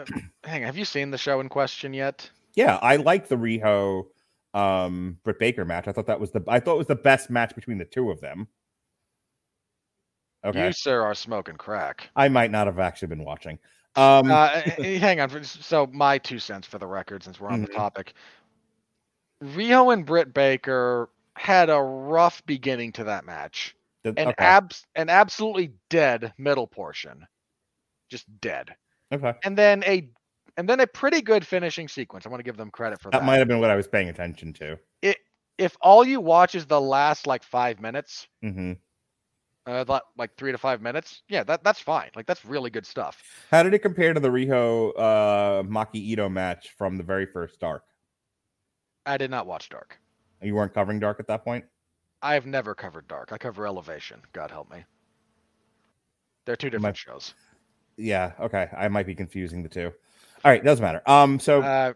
hang 0.43 0.61
on, 0.63 0.67
have 0.67 0.77
you 0.77 0.85
seen 0.85 1.11
the 1.11 1.17
show 1.17 1.39
in 1.39 1.49
question 1.49 1.93
yet? 1.93 2.29
Yeah, 2.55 2.77
I 2.81 2.97
like 2.97 3.27
the 3.27 3.35
Riho 3.35 4.05
um 4.53 5.17
Britt 5.23 5.39
Baker 5.39 5.65
match. 5.65 5.87
I 5.87 5.91
thought 5.91 6.05
that 6.07 6.19
was 6.19 6.31
the 6.31 6.43
I 6.47 6.59
thought 6.59 6.75
it 6.75 6.79
was 6.79 6.87
the 6.87 6.95
best 6.95 7.29
match 7.29 7.55
between 7.55 7.77
the 7.77 7.85
two 7.85 8.11
of 8.11 8.21
them. 8.21 8.47
Okay. 10.45 10.67
You 10.67 10.71
sir 10.73 11.01
are 11.01 11.15
smoking 11.15 11.55
crack. 11.55 12.09
I 12.15 12.27
might 12.29 12.51
not 12.51 12.67
have 12.67 12.79
actually 12.79 13.07
been 13.09 13.23
watching. 13.23 13.57
Um 13.95 14.29
uh, 14.31 14.49
eh, 14.65 14.75
eh, 14.79 14.97
hang 14.97 15.19
on. 15.19 15.29
for- 15.29 15.43
So 15.43 15.87
my 15.87 16.17
two 16.17 16.39
cents 16.39 16.67
for 16.67 16.77
the 16.77 16.87
record, 16.87 17.23
since 17.23 17.39
we're 17.39 17.49
on 17.49 17.63
Mhm. 17.63 17.67
the 17.67 17.73
topic. 17.73 18.13
Riho 19.43 19.91
and 19.93 20.05
Britt 20.05 20.33
Baker 20.33 21.09
had 21.35 21.69
a 21.69 21.79
rough 21.81 22.45
beginning 22.45 22.91
to 22.93 23.03
that 23.05 23.25
match. 23.25 23.75
th- 24.03 24.15
An 24.17 24.27
okay. 24.29 24.35
abs 24.43 24.85
an 24.95 25.09
absolutely 25.09 25.71
dead 25.89 26.33
middle 26.37 26.67
portion. 26.67 27.25
Just 28.09 28.25
dead. 28.41 28.75
Okay. 29.13 29.33
And 29.43 29.57
then 29.57 29.83
a 29.85 30.09
and 30.57 30.67
then 30.67 30.79
a 30.79 30.87
pretty 30.87 31.21
good 31.21 31.45
finishing 31.45 31.87
sequence. 31.87 32.25
I 32.25 32.29
want 32.29 32.39
to 32.39 32.43
give 32.43 32.57
them 32.57 32.71
credit 32.71 32.99
for 32.99 33.09
that. 33.11 33.19
That 33.19 33.25
might 33.25 33.37
have 33.37 33.47
been 33.47 33.59
what 33.59 33.69
I 33.69 33.75
was 33.75 33.87
paying 33.87 34.09
attention 34.09 34.53
to. 34.53 34.77
It 35.01 35.17
if 35.57 35.77
all 35.81 36.03
you 36.03 36.19
watch 36.19 36.55
is 36.55 36.65
the 36.65 36.81
last 36.81 37.27
like 37.27 37.43
five 37.43 37.79
minutes, 37.79 38.27
mm-hmm. 38.43 38.73
uh, 39.67 39.85
li- 39.87 40.01
like 40.17 40.35
three 40.35 40.51
to 40.51 40.57
five 40.57 40.81
minutes, 40.81 41.21
yeah, 41.27 41.43
that 41.43 41.63
that's 41.63 41.79
fine. 41.79 42.09
Like 42.15 42.25
that's 42.25 42.43
really 42.43 42.69
good 42.69 42.85
stuff. 42.85 43.21
How 43.51 43.63
did 43.63 43.73
it 43.73 43.79
compare 43.79 44.13
to 44.13 44.19
the 44.19 44.29
Riho 44.29 44.91
uh 44.97 45.63
Maki 45.63 46.15
Itoh 46.15 46.31
match 46.31 46.73
from 46.77 46.97
the 46.97 47.03
very 47.03 47.25
first 47.25 47.59
Dark? 47.59 47.83
I 49.05 49.17
did 49.17 49.29
not 49.29 49.45
watch 49.45 49.69
Dark. 49.69 49.99
You 50.41 50.55
weren't 50.55 50.73
covering 50.73 50.99
Dark 50.99 51.19
at 51.19 51.27
that 51.27 51.43
point? 51.43 51.65
I've 52.21 52.45
never 52.45 52.73
covered 52.73 53.07
Dark. 53.07 53.31
I 53.31 53.37
cover 53.37 53.67
Elevation. 53.67 54.21
God 54.31 54.49
help 54.49 54.71
me. 54.71 54.83
They're 56.45 56.55
two 56.55 56.69
different 56.69 56.97
shows. 56.97 57.33
Yeah, 57.97 58.31
okay. 58.39 58.69
I 58.75 58.87
might 58.87 59.05
be 59.05 59.15
confusing 59.15 59.63
the 59.63 59.69
two. 59.69 59.91
All 60.45 60.51
right, 60.51 60.63
doesn't 60.63 60.83
matter. 60.83 61.01
Um, 61.07 61.39
so 61.39 61.61
Uh, 61.61 61.93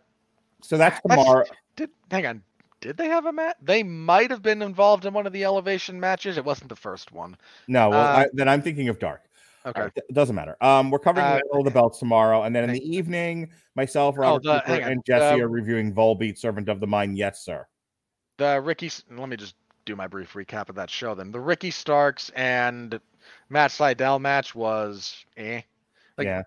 so 0.61 0.78
that's 0.78 0.99
tomorrow. 1.02 1.45
did 1.76 1.90
hang 2.11 2.26
on? 2.26 2.44
Did 2.80 2.95
they 2.98 3.07
have 3.07 3.26
a 3.26 3.34
match? 3.34 3.56
They 3.61 3.82
might 3.84 4.30
have 4.30 4.41
been 4.44 4.61
involved 4.61 5.06
in 5.06 5.14
one 5.14 5.26
of 5.26 5.34
the 5.34 5.44
Elevation 5.44 5.99
matches. 5.99 6.38
It 6.38 6.45
wasn't 6.45 6.69
the 6.69 6.76
first 6.76 7.11
one. 7.11 7.36
No, 7.68 7.90
well, 7.90 7.99
uh, 7.99 8.19
I, 8.19 8.28
then 8.34 8.48
I'm 8.48 8.61
thinking 8.61 8.88
of 8.90 8.99
Dark. 8.99 9.24
Okay. 9.65 9.80
All 9.80 9.86
right, 9.86 9.95
th- 9.95 10.06
doesn't 10.14 10.36
matter. 10.36 10.56
Um, 10.61 10.91
we're 10.91 10.99
covering 10.99 11.26
Uh, 11.26 11.40
the 11.52 11.64
the 11.64 11.72
Belts 11.72 11.99
tomorrow, 11.99 12.44
and 12.44 12.56
then 12.56 12.64
in 12.64 12.72
the 12.72 12.88
evening, 12.88 13.49
myself, 13.76 14.18
Robert 14.18 14.44
the- 14.44 14.60
Cooper, 14.61 14.84
on, 14.84 14.91
and 14.91 15.06
Jesse 15.06 15.38
the- 15.38 15.44
are 15.44 15.48
reviewing 15.49 15.94
Volbeat, 15.94 16.38
Servant 16.38 16.69
of 16.69 16.80
the 16.80 16.88
Mind. 16.88 17.18
Yes, 17.18 17.41
sir. 17.44 17.68
The 18.38 18.61
Ricky. 18.61 18.90
Let 19.10 19.28
me 19.28 19.36
just 19.36 19.56
do 19.86 19.95
my 19.95 20.07
brief 20.07 20.34
recap 20.34 20.69
of 20.69 20.76
that 20.76 20.90
show. 20.90 21.15
Then 21.15 21.32
the 21.32 21.40
Ricky 21.40 21.72
Starks 21.72 22.30
and 22.36 22.99
Matt 23.49 23.72
Sydal 23.72 24.22
match 24.22 24.53
was 24.53 25.26
eh. 25.36 25.61
Like, 26.18 26.30
yeah, 26.30 26.44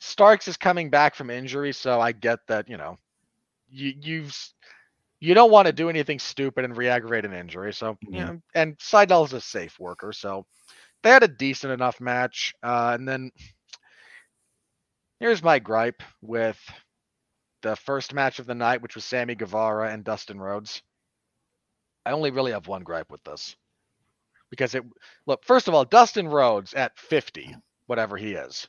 Starks 0.00 0.48
is 0.48 0.56
coming 0.56 0.90
back 0.90 1.14
from 1.14 1.30
injury, 1.30 1.72
so 1.72 2.00
I 2.00 2.12
get 2.12 2.40
that, 2.48 2.68
you 2.68 2.76
know, 2.76 2.98
you 3.68 3.92
you've 4.00 4.36
you 5.20 5.34
don't 5.34 5.50
want 5.50 5.66
to 5.66 5.72
do 5.72 5.88
anything 5.88 6.18
stupid 6.18 6.64
and 6.64 6.76
re-aggravate 6.76 7.24
an 7.24 7.32
injury. 7.32 7.72
So, 7.72 7.98
you 8.10 8.20
Mhm. 8.20 8.24
know, 8.24 8.40
and 8.54 8.76
Sydal's 8.80 9.32
a 9.32 9.40
safe 9.40 9.78
worker, 9.78 10.12
so 10.12 10.46
they 11.02 11.10
had 11.10 11.22
a 11.22 11.28
decent 11.28 11.72
enough 11.72 12.00
match. 12.00 12.54
Uh, 12.62 12.96
and 12.98 13.08
then 13.08 13.30
here's 15.20 15.42
my 15.42 15.58
gripe 15.58 16.02
with 16.20 16.58
the 17.62 17.76
first 17.76 18.12
match 18.14 18.38
of 18.38 18.46
the 18.46 18.54
night, 18.54 18.80
which 18.82 18.94
was 18.94 19.04
Sammy 19.04 19.34
Guevara 19.34 19.90
and 19.90 20.04
Dustin 20.04 20.40
Rhodes. 20.40 20.82
I 22.06 22.12
only 22.12 22.30
really 22.30 22.52
have 22.52 22.66
one 22.66 22.82
gripe 22.82 23.10
with 23.10 23.22
this. 23.24 23.56
Because 24.50 24.74
it 24.74 24.84
look, 25.26 25.44
first 25.44 25.68
of 25.68 25.74
all, 25.74 25.84
Dustin 25.84 26.28
Rhodes 26.28 26.74
at 26.74 26.98
50, 26.98 27.56
whatever 27.86 28.16
he 28.16 28.32
is, 28.34 28.66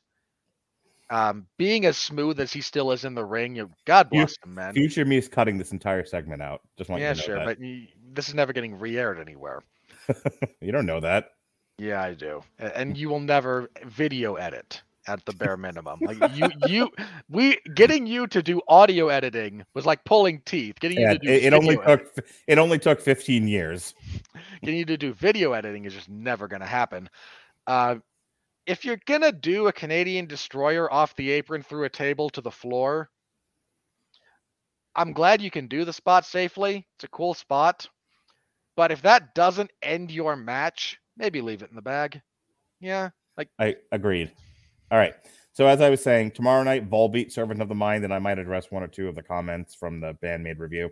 um, 1.10 1.46
being 1.58 1.86
as 1.86 1.98
smooth 1.98 2.40
as 2.40 2.52
he 2.52 2.62
still 2.62 2.92
is 2.92 3.06
in 3.06 3.14
the 3.16 3.24
ring, 3.26 3.56
you 3.56 3.70
God 3.86 4.08
You- 4.12 4.20
bless 4.22 4.36
him, 4.44 4.56
man. 4.56 4.74
Future 4.74 5.06
me 5.06 5.18
is 5.18 5.28
cutting 5.28 5.58
this 5.58 5.72
entire 5.72 6.06
segment 6.06 6.42
out. 6.42 6.62
Just 6.78 6.90
want 6.90 7.02
Yeah, 7.02 7.10
you 7.10 7.16
to 7.16 7.22
know 7.22 7.26
sure, 7.26 7.36
that. 7.46 7.60
but 7.60 8.14
this 8.14 8.28
is 8.28 8.34
never 8.36 8.54
getting 8.54 8.78
re-aired 8.80 9.20
anywhere. 9.20 9.62
you 10.62 10.72
don't 10.72 10.86
know 10.86 11.00
that. 11.00 11.30
Yeah, 11.78 12.02
I 12.02 12.14
do, 12.14 12.42
and 12.60 12.98
you 12.98 13.10
will 13.10 13.20
never 13.20 13.70
video 13.86 14.36
edit 14.36 14.82
at 15.08 15.24
the 15.26 15.34
bare 15.34 15.58
minimum. 15.58 16.00
Like 16.02 16.18
you, 16.36 16.50
you, 16.68 16.90
we 17.30 17.60
getting 17.76 18.08
you 18.08 18.26
to 18.28 18.42
do 18.42 18.60
audio 18.68 19.10
editing 19.10 19.64
was 19.76 19.86
like 19.86 20.04
pulling 20.06 20.42
teeth. 20.46 20.80
Getting 20.80 21.00
Yeah, 21.00 21.12
you 21.12 21.20
to 21.20 21.26
do 21.28 21.32
it, 21.32 21.44
it 21.44 21.54
only 21.54 21.76
took 21.78 22.18
it 22.48 22.58
only 22.58 22.80
took 22.80 23.00
15 23.02 23.48
years. 23.48 23.94
getting 24.64 24.80
you 24.80 24.86
to 24.86 24.98
do 24.98 25.14
video 25.14 25.52
editing 25.52 25.86
is 25.86 25.94
just 25.94 26.10
never 26.10 26.48
going 26.48 26.62
to 26.62 26.66
happen. 26.66 27.08
Uh, 27.68 27.98
if 28.66 28.84
you're 28.86 29.00
gonna 29.06 29.32
do 29.32 29.68
a 29.68 29.74
Canadian 29.74 30.26
destroyer 30.26 30.92
off 30.92 31.16
the 31.16 31.32
apron 31.32 31.62
through 31.62 31.86
a 31.86 31.90
table 31.90 32.30
to 32.32 32.42
the 32.42 32.52
floor, 32.52 33.10
I'm 34.96 35.14
glad 35.14 35.42
you 35.42 35.52
can 35.52 35.68
do 35.68 35.86
the 35.86 35.94
spot 35.94 36.26
safely. 36.26 36.88
It's 36.96 37.04
a 37.04 37.10
cool 37.10 37.34
spot. 37.34 37.88
But 38.78 38.92
if 38.92 39.02
that 39.04 39.36
doesn't 39.36 39.72
end 39.82 40.12
your 40.12 40.36
match, 40.36 40.98
maybe 41.18 41.42
leave 41.42 41.62
it 41.62 41.70
in 41.70 41.76
the 41.76 41.82
bag. 41.82 42.22
Yeah. 42.80 43.10
Like 43.38 43.50
I 43.60 43.76
agreed. 43.92 44.32
All 44.92 44.98
right. 44.98 45.14
So 45.54 45.68
as 45.68 45.80
I 45.82 45.90
was 45.90 46.04
saying, 46.04 46.32
tomorrow 46.32 46.64
night, 46.64 46.90
Volbeat, 46.90 47.32
Servant 47.32 47.62
of 47.62 47.70
the 47.70 47.76
Mind, 47.76 48.04
and 48.04 48.14
I 48.14 48.20
might 48.20 48.40
address 48.40 48.72
one 48.72 48.84
or 48.84 48.88
two 48.88 49.08
of 49.08 49.16
the 49.16 49.24
comments 49.24 49.74
from 49.74 50.02
the 50.02 50.14
Band-Maid 50.22 50.60
review. 50.60 50.90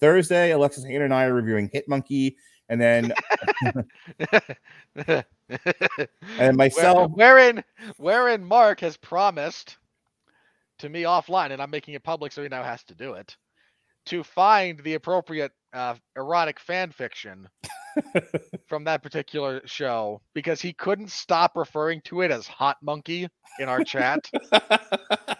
Thursday, 0.00 0.52
Alexis 0.52 0.84
Hayner 0.84 1.04
and 1.04 1.12
I 1.12 1.24
are 1.24 1.34
reviewing 1.34 1.68
Hitmonkey, 1.68 2.36
and 2.68 2.80
then 2.80 3.12
and 6.38 6.56
myself. 6.56 7.10
wherein 7.14 7.64
wherein 7.96 8.44
Mark 8.44 8.80
has 8.80 8.96
promised 8.96 9.78
to 10.78 10.88
me 10.88 11.02
offline, 11.02 11.50
and 11.50 11.60
I'm 11.60 11.70
making 11.70 11.94
it 11.94 12.04
public, 12.04 12.32
so 12.32 12.42
he 12.42 12.48
now 12.48 12.62
has 12.62 12.84
to 12.84 12.94
do 12.94 13.14
it, 13.14 13.36
to 14.06 14.22
find 14.22 14.78
the 14.80 14.94
appropriate 14.94 15.52
uh, 15.72 15.94
erotic 16.16 16.60
fan 16.60 16.90
fiction 16.90 17.48
from 18.66 18.84
that 18.84 19.02
particular 19.02 19.60
show 19.64 20.20
because 20.34 20.60
he 20.60 20.72
couldn't 20.72 21.10
stop 21.10 21.52
referring 21.56 22.00
to 22.02 22.22
it 22.22 22.30
as 22.30 22.46
hot 22.46 22.76
monkey 22.82 23.28
in 23.58 23.68
our 23.68 23.82
chat. 23.84 24.30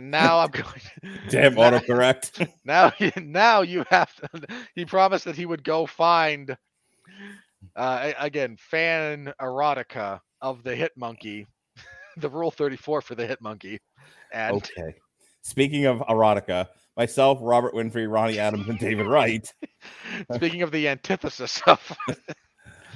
and 0.00 0.10
now 0.10 0.38
I'm 0.38 0.50
going. 0.50 0.80
Damn 1.28 1.54
now- 1.56 1.70
autocorrect. 1.78 2.48
now 2.64 2.92
now 3.16 3.60
you 3.60 3.84
have 3.90 4.12
to, 4.16 4.28
he 4.74 4.84
promised 4.86 5.26
that 5.26 5.36
he 5.36 5.44
would 5.46 5.62
go 5.62 5.84
find 5.86 6.56
uh 7.76 8.12
again 8.18 8.56
fan 8.58 9.30
erotica 9.40 10.20
of 10.40 10.62
the 10.62 10.74
hit 10.74 10.92
monkey 10.96 11.46
the 12.16 12.28
rule 12.30 12.50
34 12.50 13.02
for 13.02 13.14
the 13.14 13.26
hit 13.26 13.40
monkey 13.42 13.78
and 14.32 14.56
okay. 14.56 14.94
Speaking 15.42 15.84
of 15.86 15.98
erotica, 16.00 16.68
myself, 16.96 17.38
Robert 17.42 17.74
Winfree, 17.74 18.10
Ronnie 18.10 18.38
Adams, 18.38 18.68
and 18.68 18.78
David 18.78 19.06
Wright 19.06 19.46
speaking 20.34 20.62
of 20.62 20.70
the 20.72 20.88
antithesis 20.88 21.60
of 21.66 21.96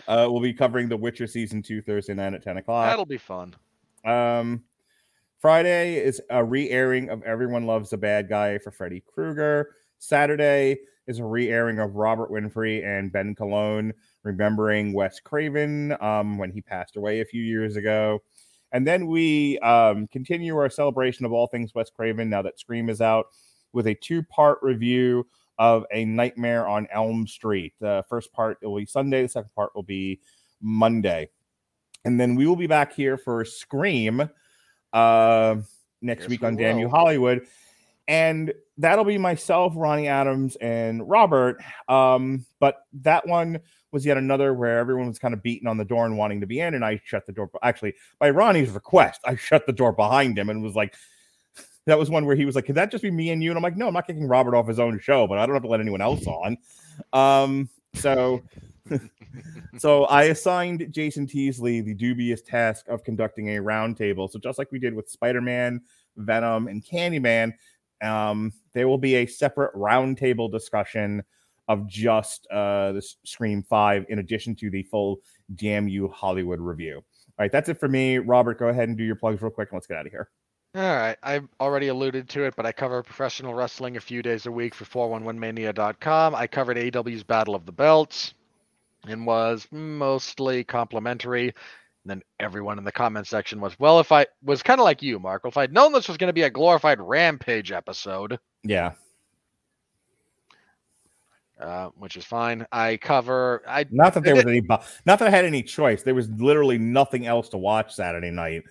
uh, 0.08 0.26
we'll 0.30 0.40
be 0.40 0.54
covering 0.54 0.88
The 0.88 0.96
Witcher 0.96 1.26
season 1.26 1.62
two 1.62 1.82
Thursday 1.82 2.14
night 2.14 2.32
at 2.34 2.42
10 2.42 2.56
o'clock. 2.56 2.86
that'll 2.88 3.04
be 3.06 3.18
fun 3.18 3.54
Um, 4.06 4.62
Friday 5.44 5.96
is 5.96 6.22
a 6.30 6.42
re-airing 6.42 7.10
of 7.10 7.22
Everyone 7.22 7.66
Loves 7.66 7.92
a 7.92 7.98
Bad 7.98 8.30
Guy 8.30 8.56
for 8.56 8.70
Freddy 8.70 9.02
Krueger. 9.06 9.74
Saturday 9.98 10.78
is 11.06 11.18
a 11.18 11.24
re-airing 11.24 11.80
of 11.80 11.96
Robert 11.96 12.30
Winfree 12.30 12.82
and 12.82 13.12
Ben 13.12 13.34
Cologne, 13.34 13.92
remembering 14.22 14.94
Wes 14.94 15.20
Craven 15.20 15.94
um, 16.00 16.38
when 16.38 16.50
he 16.50 16.62
passed 16.62 16.96
away 16.96 17.20
a 17.20 17.26
few 17.26 17.42
years 17.42 17.76
ago. 17.76 18.22
And 18.72 18.86
then 18.86 19.06
we 19.06 19.58
um, 19.58 20.06
continue 20.06 20.56
our 20.56 20.70
celebration 20.70 21.26
of 21.26 21.32
all 21.34 21.46
things 21.46 21.74
Wes 21.74 21.90
Craven 21.90 22.30
now 22.30 22.40
that 22.40 22.58
Scream 22.58 22.88
is 22.88 23.02
out 23.02 23.26
with 23.74 23.86
a 23.86 23.94
two-part 23.96 24.60
review 24.62 25.26
of 25.58 25.84
A 25.92 26.06
Nightmare 26.06 26.66
on 26.66 26.88
Elm 26.90 27.26
Street. 27.26 27.74
The 27.80 28.02
first 28.08 28.32
part 28.32 28.56
will 28.62 28.76
be 28.76 28.86
Sunday. 28.86 29.20
The 29.20 29.28
second 29.28 29.54
part 29.54 29.76
will 29.76 29.82
be 29.82 30.20
Monday. 30.62 31.28
And 32.06 32.18
then 32.18 32.34
we 32.34 32.46
will 32.46 32.56
be 32.56 32.66
back 32.66 32.94
here 32.94 33.18
for 33.18 33.44
Scream 33.44 34.30
uh, 34.94 35.56
next 36.00 36.22
Yes, 36.22 36.30
week 36.30 36.40
we 36.40 36.46
on 36.46 36.56
Damn 36.56 36.78
You. 36.78 36.88
Hollywood. 36.88 37.46
And 38.08 38.52
that'll 38.78 39.04
be 39.04 39.18
myself, 39.18 39.72
Ronnie 39.76 40.08
Adams, 40.08 40.56
and 40.56 41.08
Robert. 41.08 41.62
Um, 41.88 42.46
but 42.60 42.86
that 43.02 43.26
one 43.26 43.60
was 43.92 44.04
yet 44.04 44.16
another 44.16 44.52
where 44.52 44.78
everyone 44.78 45.06
was 45.08 45.18
kind 45.18 45.32
of 45.32 45.42
beating 45.42 45.68
on 45.68 45.78
the 45.78 45.84
door 45.84 46.04
and 46.04 46.18
wanting 46.18 46.40
to 46.40 46.46
be 46.46 46.60
in, 46.60 46.74
and 46.74 46.84
I 46.84 47.00
shut 47.04 47.26
the 47.26 47.32
door. 47.32 47.50
Actually, 47.62 47.94
by 48.18 48.30
Ronnie's 48.30 48.70
request, 48.70 49.20
I 49.24 49.36
shut 49.36 49.66
the 49.66 49.72
door 49.72 49.92
behind 49.92 50.38
him 50.38 50.50
and 50.50 50.62
was 50.62 50.74
like, 50.74 50.94
that 51.86 51.98
was 51.98 52.10
one 52.10 52.26
where 52.26 52.36
he 52.36 52.44
was 52.44 52.56
like, 52.56 52.66
"Could 52.66 52.74
that 52.74 52.90
just 52.90 53.02
be 53.02 53.10
me 53.10 53.30
and 53.30 53.42
you?" 53.42 53.50
And 53.50 53.56
I'm 53.56 53.62
like, 53.62 53.76
"No, 53.76 53.86
I'm 53.86 53.94
not 53.94 54.06
kicking 54.06 54.26
Robert 54.26 54.54
off 54.54 54.66
his 54.68 54.80
own 54.80 54.98
show, 55.00 55.26
but 55.26 55.38
I 55.38 55.46
don't 55.46 55.54
have 55.54 55.62
to 55.62 55.68
let 55.68 55.80
anyone 55.80 56.00
else 56.00 56.26
on." 56.26 56.58
Um, 57.12 57.68
so, 57.94 58.42
so 59.78 60.04
I 60.04 60.24
assigned 60.24 60.86
Jason 60.90 61.26
Teasley 61.26 61.80
the 61.80 61.94
dubious 61.94 62.42
task 62.42 62.86
of 62.88 63.02
conducting 63.02 63.56
a 63.56 63.60
roundtable. 63.60 64.30
So 64.30 64.38
just 64.38 64.58
like 64.58 64.70
we 64.70 64.78
did 64.78 64.94
with 64.94 65.08
Spider-Man, 65.08 65.80
Venom, 66.16 66.68
and 66.68 66.84
Candyman, 66.84 67.52
um, 68.02 68.52
there 68.72 68.88
will 68.88 68.98
be 68.98 69.16
a 69.16 69.26
separate 69.26 69.74
roundtable 69.74 70.50
discussion 70.50 71.22
of 71.66 71.86
just 71.86 72.46
uh 72.50 72.92
the 72.92 73.02
Scream 73.24 73.62
Five, 73.62 74.04
in 74.10 74.18
addition 74.18 74.54
to 74.56 74.68
the 74.68 74.82
full 74.82 75.20
Damn 75.54 75.88
You 75.88 76.08
Hollywood 76.08 76.60
review. 76.60 76.96
All 76.96 77.02
right, 77.38 77.50
that's 77.50 77.70
it 77.70 77.80
for 77.80 77.88
me. 77.88 78.18
Robert, 78.18 78.58
go 78.58 78.68
ahead 78.68 78.88
and 78.88 78.98
do 78.98 79.04
your 79.04 79.16
plugs 79.16 79.40
real 79.40 79.50
quick, 79.50 79.70
and 79.70 79.76
let's 79.76 79.86
get 79.86 79.96
out 79.96 80.06
of 80.06 80.12
here. 80.12 80.28
All 80.76 80.82
right, 80.82 81.16
I've 81.22 81.48
already 81.60 81.88
alluded 81.88 82.28
to 82.30 82.44
it, 82.44 82.54
but 82.56 82.66
I 82.66 82.72
cover 82.72 83.02
professional 83.02 83.54
wrestling 83.54 83.96
a 83.96 84.00
few 84.00 84.22
days 84.22 84.46
a 84.46 84.52
week 84.52 84.74
for 84.74 84.84
411mania.com. 84.84 86.34
I 86.34 86.46
covered 86.48 86.76
AEW's 86.76 87.22
Battle 87.22 87.54
of 87.54 87.64
the 87.64 87.72
Belts 87.72 88.34
and 89.06 89.26
was 89.26 89.66
mostly 89.70 90.64
complimentary. 90.64 91.46
And 91.48 92.10
then 92.10 92.22
everyone 92.38 92.78
in 92.78 92.84
the 92.84 92.92
comment 92.92 93.26
section 93.26 93.60
was, 93.60 93.78
well, 93.78 93.98
if 93.98 94.12
I 94.12 94.26
was 94.42 94.62
kind 94.62 94.80
of 94.80 94.84
like 94.84 95.02
you, 95.02 95.18
Mark, 95.18 95.42
if 95.44 95.56
I'd 95.56 95.72
known 95.72 95.92
this 95.92 96.08
was 96.08 96.16
going 96.16 96.28
to 96.28 96.34
be 96.34 96.42
a 96.42 96.50
glorified 96.50 97.00
Rampage 97.00 97.72
episode, 97.72 98.38
Yeah, 98.62 98.92
uh, 101.60 101.88
which 101.96 102.16
is 102.16 102.24
fine. 102.24 102.66
I 102.72 102.96
cover, 102.96 103.62
I 103.66 103.86
Not 103.90 104.14
that 104.14 104.24
there 104.24 104.34
was 104.34 104.46
any, 104.46 104.60
not 104.60 105.18
that 105.18 105.22
I 105.22 105.30
had 105.30 105.44
any 105.44 105.62
choice. 105.62 106.02
There 106.02 106.14
was 106.14 106.28
literally 106.30 106.78
nothing 106.78 107.26
else 107.26 107.48
to 107.50 107.58
watch 107.58 107.94
Saturday 107.94 108.30
night. 108.30 108.64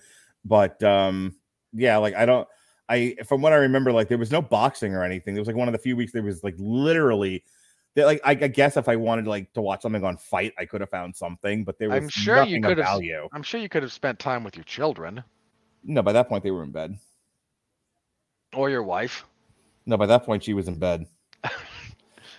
But 0.44 0.82
um, 0.82 1.34
yeah, 1.72 1.96
like 1.96 2.14
I 2.14 2.26
don't, 2.26 2.46
I 2.88 3.16
from 3.26 3.40
what 3.40 3.52
I 3.52 3.56
remember, 3.56 3.90
like 3.92 4.08
there 4.08 4.18
was 4.18 4.30
no 4.30 4.42
boxing 4.42 4.94
or 4.94 5.02
anything. 5.02 5.34
It 5.34 5.38
was 5.38 5.48
like 5.48 5.56
one 5.56 5.68
of 5.68 5.72
the 5.72 5.78
few 5.78 5.96
weeks 5.96 6.12
there 6.12 6.22
was 6.22 6.44
like 6.44 6.54
literally, 6.58 7.42
that 7.94 8.06
like 8.06 8.20
I, 8.24 8.30
I 8.32 8.48
guess 8.48 8.76
if 8.76 8.88
I 8.88 8.96
wanted 8.96 9.26
like 9.26 9.52
to 9.54 9.60
watch 9.62 9.82
something 9.82 10.04
on 10.04 10.16
Fight, 10.16 10.52
I 10.58 10.64
could 10.64 10.80
have 10.80 10.90
found 10.90 11.14
something. 11.16 11.64
But 11.64 11.78
there 11.78 11.88
was 11.90 12.02
I'm 12.02 12.08
sure 12.08 12.42
you 12.44 12.58
nothing 12.60 12.64
of 12.64 12.68
could 12.70 12.78
have- 12.78 12.86
value. 12.86 13.28
I'm 13.32 13.42
sure 13.42 13.60
you 13.60 13.68
could 13.68 13.82
have 13.82 13.92
spent 13.92 14.18
time 14.18 14.42
with 14.44 14.56
your 14.56 14.64
children 14.64 15.22
No, 15.84 16.02
by 16.02 16.12
that 16.12 16.28
point 16.28 16.42
they 16.44 16.50
were 16.50 16.62
in 16.64 16.72
bed. 16.72 16.96
or 18.54 18.70
your 18.70 18.82
wife. 18.82 19.24
No, 19.86 19.96
by 19.96 20.06
that 20.06 20.24
point 20.24 20.42
she 20.44 20.54
was 20.54 20.66
in 20.68 20.78
bed. 20.78 21.06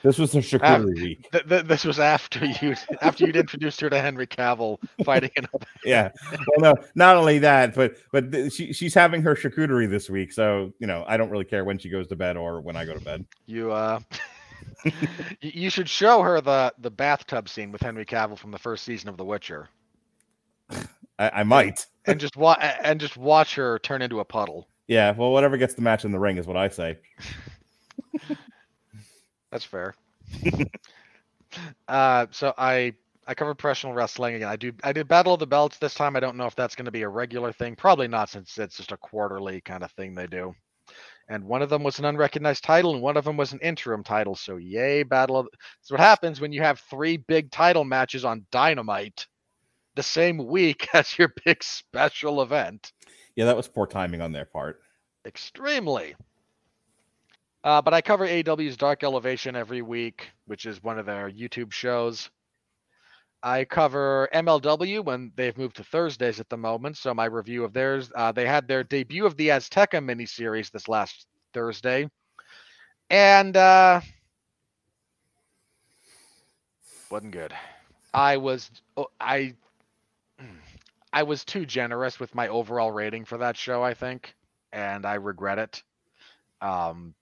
this 0.03 0.17
was 0.17 0.31
the 0.31 0.39
charcuterie 0.39 0.95
week. 1.01 1.29
Th- 1.31 1.47
th- 1.47 1.65
this 1.65 1.83
was 1.85 1.99
after 1.99 2.43
you 2.45 2.75
after 3.01 3.25
you'd 3.27 3.35
introduced 3.35 3.79
her 3.81 3.89
to 3.89 4.01
Henry 4.01 4.25
Cavill 4.27 4.77
fighting 5.03 5.29
in 5.35 5.45
a 5.45 5.47
yeah. 5.85 6.09
Well, 6.57 6.73
no, 6.75 6.83
not 6.95 7.15
only 7.17 7.37
that, 7.39 7.75
but 7.75 7.95
but 8.11 8.31
th- 8.31 8.51
she 8.53 8.73
she's 8.73 8.93
having 8.93 9.21
her 9.21 9.35
charcuterie 9.35 9.89
this 9.89 10.09
week, 10.09 10.31
so 10.33 10.73
you 10.79 10.87
know 10.87 11.03
I 11.07 11.17
don't 11.17 11.29
really 11.29 11.45
care 11.45 11.63
when 11.65 11.77
she 11.77 11.89
goes 11.89 12.07
to 12.07 12.15
bed 12.15 12.35
or 12.37 12.61
when 12.61 12.75
I 12.75 12.83
go 12.85 12.93
to 12.95 12.99
bed. 13.03 13.25
You 13.45 13.71
uh 13.71 13.99
you 15.41 15.69
should 15.69 15.89
show 15.89 16.21
her 16.21 16.41
the 16.41 16.73
the 16.79 16.91
bathtub 16.91 17.49
scene 17.49 17.71
with 17.71 17.81
Henry 17.81 18.05
Cavill 18.05 18.37
from 18.37 18.51
the 18.51 18.59
first 18.59 18.83
season 18.83 19.09
of 19.09 19.17
The 19.17 19.25
Witcher 19.25 19.69
I, 21.19 21.29
I 21.41 21.43
might. 21.43 21.85
and 22.05 22.19
just 22.19 22.35
wa- 22.37 22.57
and 22.59 22.99
just 22.99 23.17
watch 23.17 23.55
her 23.55 23.79
turn 23.79 24.01
into 24.01 24.19
a 24.19 24.25
puddle. 24.25 24.67
Yeah. 24.87 25.11
Well, 25.11 25.31
whatever 25.31 25.57
gets 25.57 25.73
the 25.73 25.81
match 25.81 26.05
in 26.05 26.11
the 26.11 26.19
ring 26.19 26.37
is 26.37 26.45
what 26.47 26.57
I 26.57 26.67
say. 26.69 26.97
That's 29.51 29.63
fair. 29.65 29.95
uh 31.87 32.25
so 32.31 32.53
I 32.57 32.93
I 33.27 33.33
cover 33.33 33.55
professional 33.55 33.93
wrestling 33.93 34.35
again. 34.35 34.49
I 34.49 34.55
do 34.55 34.73
I 34.83 34.91
did 34.91 35.07
Battle 35.07 35.33
of 35.33 35.39
the 35.39 35.47
Belts 35.47 35.77
this 35.77 35.93
time. 35.95 36.15
I 36.15 36.19
don't 36.19 36.35
know 36.37 36.45
if 36.45 36.55
that's 36.55 36.75
going 36.75 36.85
to 36.85 36.91
be 36.91 37.03
a 37.03 37.09
regular 37.09 37.51
thing. 37.53 37.75
Probably 37.75 38.07
not 38.07 38.29
since 38.29 38.57
it's 38.57 38.77
just 38.77 38.91
a 38.91 38.97
quarterly 38.97 39.61
kind 39.61 39.83
of 39.83 39.91
thing 39.93 40.13
they 40.13 40.27
do. 40.27 40.53
And 41.27 41.43
one 41.43 41.61
of 41.61 41.69
them 41.69 41.83
was 41.83 41.97
an 41.97 42.05
unrecognized 42.05 42.63
title, 42.63 42.93
and 42.93 43.01
one 43.01 43.17
of 43.17 43.25
them 43.25 43.35
was 43.35 43.51
an 43.51 43.59
interim 43.61 44.03
title. 44.03 44.35
So 44.35 44.57
yay, 44.57 45.03
Battle 45.03 45.37
of 45.37 45.47
That's 45.51 45.91
what 45.91 45.99
happens 45.99 46.39
when 46.39 46.51
you 46.51 46.61
have 46.61 46.79
three 46.79 47.17
big 47.17 47.51
title 47.51 47.83
matches 47.83 48.23
on 48.23 48.45
Dynamite 48.51 49.25
the 49.95 50.03
same 50.03 50.45
week 50.45 50.87
as 50.93 51.17
your 51.17 51.33
big 51.45 51.63
special 51.63 52.41
event. 52.41 52.91
Yeah, 53.35 53.45
that 53.45 53.57
was 53.57 53.67
poor 53.67 53.87
timing 53.87 54.21
on 54.21 54.31
their 54.31 54.45
part. 54.45 54.81
Extremely. 55.25 56.15
Uh, 57.63 57.81
but 57.81 57.95
I 57.95 58.01
cover 58.01 58.27
AEW's 58.27 58.77
Dark 58.77 59.03
Elevation 59.03 59.55
every 59.55 59.81
week, 59.81 60.29
which 60.45 60.67
is 60.67 60.83
one 60.83 60.99
of 60.99 61.07
their 61.07 61.31
YouTube 61.31 61.71
shows. 61.71 62.29
I 63.45 63.63
cover 63.63 64.27
MLW 64.33 65.05
when 65.05 65.31
they've 65.35 65.55
moved 65.55 65.75
to 65.77 65.83
Thursdays 65.83 66.39
at 66.39 66.49
the 66.49 66.57
moment. 66.57 66.97
So 66.97 67.13
my 67.13 67.25
review 67.25 67.63
of 67.63 67.73
theirs, 67.73 68.11
uh, 68.15 68.31
they 68.31 68.47
had 68.47 68.67
their 68.67 68.83
debut 68.83 69.23
of 69.27 69.37
the 69.37 69.49
Azteca 69.49 70.03
miniseries 70.03 70.71
this 70.71 70.89
last 70.89 71.27
Thursday, 71.53 72.09
and 73.11 73.55
uh, 73.55 74.01
wasn't 77.11 77.33
good. 77.33 77.53
I 78.15 78.37
was 78.37 78.71
oh, 78.97 79.09
I 79.21 79.53
I 81.13 81.21
was 81.23 81.45
too 81.45 81.67
generous 81.67 82.19
with 82.19 82.33
my 82.33 82.47
overall 82.47 82.91
rating 82.91 83.25
for 83.25 83.37
that 83.37 83.57
show. 83.57 83.83
I 83.83 83.93
think, 83.93 84.35
and 84.73 85.05
I 85.05 85.15
regret 85.15 85.59
it. 85.59 85.83
Um, 86.61 87.13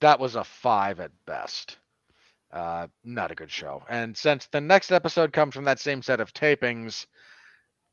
that 0.00 0.20
was 0.20 0.36
a 0.36 0.44
five 0.44 1.00
at 1.00 1.10
best. 1.26 1.79
Uh, 2.52 2.88
not 3.04 3.30
a 3.30 3.34
good 3.34 3.50
show. 3.50 3.82
And 3.88 4.16
since 4.16 4.48
the 4.50 4.60
next 4.60 4.90
episode 4.90 5.32
comes 5.32 5.54
from 5.54 5.64
that 5.64 5.78
same 5.78 6.02
set 6.02 6.20
of 6.20 6.32
tapings, 6.32 7.06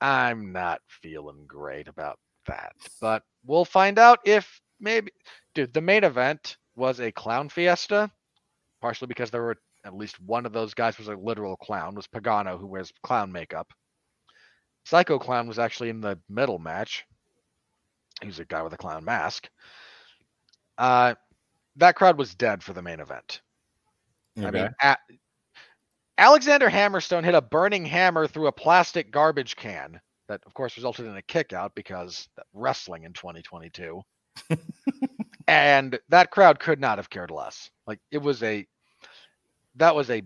I'm 0.02 0.52
not 0.52 0.82
feeling 0.88 1.46
great 1.48 1.88
about 1.88 2.18
that. 2.48 2.74
But 3.00 3.24
we'll 3.46 3.66
find 3.66 4.00
out 4.00 4.20
if 4.26 4.62
maybe, 4.80 5.12
dude, 5.54 5.74
the 5.74 5.82
main 5.82 6.04
event 6.04 6.58
was 6.76 7.00
a 7.00 7.12
clown 7.12 7.50
fiesta, 7.50 8.10
partially 8.82 9.08
because 9.08 9.30
there 9.30 9.44
were 9.44 9.58
at 9.86 9.96
least 9.96 10.20
one 10.20 10.46
of 10.46 10.54
those 10.54 10.74
guys 10.74 10.98
was 10.98 11.08
a 11.08 11.16
literal 11.16 11.56
clown, 11.58 11.96
was 11.96 12.08
Pagano, 12.08 12.60
who 12.60 12.68
wears 12.68 12.92
clown 13.04 13.32
makeup. 13.32 13.72
Psycho 14.86 15.20
Clown 15.20 15.48
was 15.48 15.60
actually 15.60 15.90
in 15.90 16.00
the 16.00 16.18
middle 16.30 16.60
match. 16.60 17.06
He 18.22 18.28
was 18.28 18.40
a 18.40 18.46
guy 18.46 18.64
with 18.64 18.74
a 18.74 18.78
clown 18.78 19.04
mask. 19.04 19.50
Uh, 20.78 21.16
that 21.76 21.96
crowd 21.96 22.18
was 22.18 22.36
dead 22.36 22.64
for 22.64 22.72
the 22.74 22.82
main 22.82 23.02
event. 23.02 23.42
I 24.38 24.52
mean, 24.52 24.70
a- 24.82 24.98
Alexander 26.18 26.70
Hammerstone 26.70 27.24
hit 27.24 27.36
a 27.36 27.42
burning 27.42 27.86
hammer 27.86 28.28
through 28.28 28.48
a 28.48 28.52
plastic 28.52 29.12
garbage 29.12 29.56
can 29.56 30.00
that, 30.28 30.42
of 30.46 30.54
course, 30.54 30.76
resulted 30.76 31.06
in 31.06 31.16
a 31.16 31.22
kick 31.22 31.54
out 31.54 31.74
because 31.76 32.28
wrestling 32.54 33.04
in 33.04 33.14
2022. 33.14 34.02
and 35.48 36.00
that 36.10 36.32
crowd 36.32 36.60
could 36.60 36.80
not 36.80 36.98
have 36.98 37.10
cared 37.10 37.32
less. 37.32 37.70
Like 37.86 38.00
it 38.12 38.18
was 38.18 38.42
a, 38.44 38.66
that 39.76 39.96
was 39.96 40.10
a, 40.10 40.24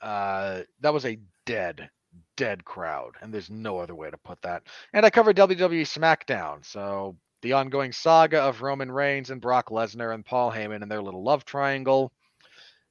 uh, 0.00 0.62
that 0.80 0.92
was 0.92 1.06
a 1.06 1.18
dead, 1.46 1.88
dead 2.36 2.64
crowd, 2.64 3.14
and 3.20 3.32
there's 3.32 3.50
no 3.50 3.78
other 3.78 3.94
way 3.94 4.10
to 4.10 4.18
put 4.18 4.40
that. 4.42 4.64
And 4.92 5.06
I 5.06 5.10
covered 5.10 5.36
WWE 5.36 5.82
SmackDown, 5.82 6.64
so 6.64 7.16
the 7.40 7.54
ongoing 7.54 7.92
saga 7.92 8.40
of 8.40 8.62
Roman 8.62 8.90
Reigns 8.90 9.30
and 9.30 9.40
Brock 9.40 9.70
Lesnar 9.70 10.14
and 10.14 10.24
Paul 10.24 10.52
Heyman 10.52 10.82
and 10.82 10.90
their 10.90 11.02
little 11.02 11.22
love 11.22 11.44
triangle 11.44 12.12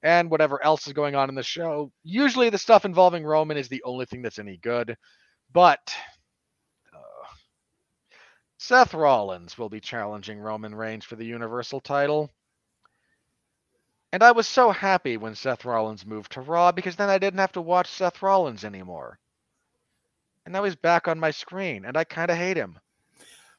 and 0.04 0.30
whatever 0.30 0.64
else 0.64 0.88
is 0.88 0.94
going 0.94 1.16
on 1.16 1.30
in 1.30 1.36
the 1.36 1.44
show. 1.44 1.92
Usually, 2.04 2.50
the 2.50 2.58
stuff 2.58 2.86
involving 2.86 3.24
Roman 3.24 3.58
is 3.58 3.68
the 3.68 3.84
only 3.84 4.06
thing 4.06 4.22
that's 4.22 4.40
any 4.40 4.58
good, 4.58 4.98
but 5.54 5.96
uh, 6.94 7.28
Seth 8.58 8.94
Rollins 8.94 9.58
will 9.58 9.70
be 9.70 9.80
challenging 9.80 10.40
Roman 10.40 10.74
Reigns 10.74 11.06
for 11.06 11.16
the 11.16 11.26
Universal 11.26 11.82
title. 11.82 12.30
And 14.14 14.24
I 14.24 14.32
was 14.32 14.48
so 14.48 14.72
happy 14.72 15.16
when 15.16 15.36
Seth 15.36 15.64
Rollins 15.64 16.06
moved 16.06 16.34
to 16.34 16.42
Raw 16.42 16.72
because 16.72 16.98
then 16.98 17.10
I 17.10 17.18
didn't 17.18 17.40
have 17.40 17.54
to 17.54 17.62
watch 17.62 17.90
Seth 17.90 18.22
Rollins 18.22 18.66
anymore. 18.66 19.20
And 20.46 20.54
now 20.54 20.64
he's 20.64 20.76
back 20.76 21.08
on 21.08 21.20
my 21.20 21.32
screen, 21.32 21.86
and 21.86 21.96
I 21.96 22.04
kind 22.04 22.30
of 22.30 22.38
hate 22.38 22.58
him. 22.58 22.78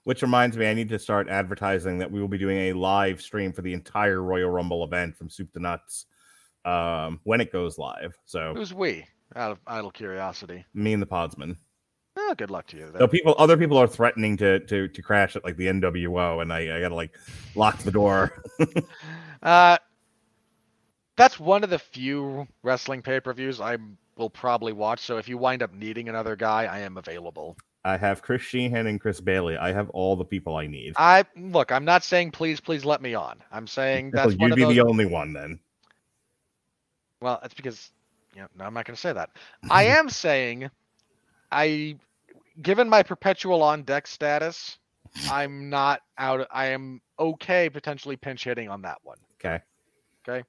Which 0.04 0.20
reminds 0.20 0.56
me, 0.56 0.66
I 0.66 0.74
need 0.74 0.88
to 0.88 0.98
start 0.98 1.28
advertising 1.28 1.98
that 1.98 2.10
we 2.10 2.20
will 2.20 2.28
be 2.28 2.36
doing 2.36 2.58
a 2.58 2.72
live 2.72 3.22
stream 3.22 3.52
for 3.52 3.62
the 3.62 3.72
entire 3.72 4.20
Royal 4.20 4.50
Rumble 4.50 4.82
event 4.82 5.16
from 5.16 5.30
soup 5.30 5.52
to 5.52 5.60
nuts 5.60 6.06
um, 6.64 7.20
when 7.24 7.40
it 7.40 7.52
goes 7.52 7.78
live. 7.78 8.14
So 8.24 8.54
Who's 8.54 8.72
we? 8.74 9.04
Out 9.34 9.52
of 9.52 9.58
idle 9.66 9.90
curiosity. 9.90 10.64
me 10.74 10.92
and 10.92 11.02
the 11.02 11.06
Podsman. 11.06 11.56
Oh, 12.16 12.34
good 12.36 12.50
luck 12.50 12.66
to 12.68 12.76
you. 12.76 12.92
So 12.98 13.08
people, 13.08 13.34
other 13.38 13.56
people 13.56 13.78
are 13.78 13.86
threatening 13.86 14.36
to 14.36 14.60
to 14.60 14.88
to 14.88 15.02
crash 15.02 15.34
at 15.34 15.44
like 15.44 15.56
the 15.56 15.66
NWO, 15.66 16.42
and 16.42 16.52
I, 16.52 16.76
I 16.76 16.80
gotta 16.80 16.94
like 16.94 17.16
lock 17.54 17.78
the 17.78 17.90
door. 17.90 18.42
Uh, 19.42 19.76
that's 21.16 21.40
one 21.40 21.64
of 21.64 21.70
the 21.70 21.78
few 21.80 22.46
wrestling 22.62 23.02
pay 23.02 23.18
per 23.18 23.32
views 23.32 23.60
I'm 23.60 23.98
will 24.16 24.30
probably 24.30 24.72
watch. 24.72 25.00
So 25.00 25.16
if 25.18 25.28
you 25.28 25.36
wind 25.36 25.62
up 25.62 25.72
needing 25.74 26.08
another 26.08 26.36
guy, 26.36 26.66
I 26.66 26.78
am 26.78 26.96
available. 26.96 27.56
I 27.84 27.96
have 27.96 28.22
Chris 28.22 28.42
Sheehan 28.42 28.86
and 28.86 29.00
Chris 29.00 29.20
Bailey. 29.20 29.56
I 29.56 29.72
have 29.72 29.90
all 29.90 30.14
the 30.14 30.24
people 30.24 30.56
I 30.56 30.68
need. 30.68 30.94
I 30.96 31.24
look. 31.36 31.72
I'm 31.72 31.84
not 31.84 32.04
saying 32.04 32.30
please, 32.30 32.60
please 32.60 32.84
let 32.84 33.02
me 33.02 33.14
on. 33.14 33.42
I'm 33.50 33.66
saying 33.66 34.10
that's 34.14 34.36
one 34.36 34.50
you'd 34.50 34.56
be 34.56 34.62
those. 34.62 34.74
the 34.74 34.82
only 34.82 35.06
one 35.06 35.32
then. 35.32 35.58
Well, 37.22 37.38
that's 37.40 37.54
because 37.54 37.90
yeah. 38.36 38.46
No, 38.58 38.64
I'm 38.64 38.74
not 38.74 38.86
going 38.86 38.94
to 38.94 39.00
say 39.00 39.12
that. 39.12 39.30
I 39.70 39.84
am 39.84 40.08
saying, 40.08 40.70
I, 41.50 41.96
given 42.60 42.88
my 42.88 43.02
perpetual 43.02 43.62
on 43.62 43.82
deck 43.82 44.06
status, 44.06 44.78
I'm 45.30 45.70
not 45.70 46.00
out. 46.18 46.46
I 46.50 46.66
am 46.66 47.00
okay 47.18 47.68
potentially 47.68 48.16
pinch 48.16 48.44
hitting 48.44 48.68
on 48.68 48.82
that 48.82 48.98
one. 49.02 49.18
Okay. 49.34 49.60
Okay. 50.26 50.46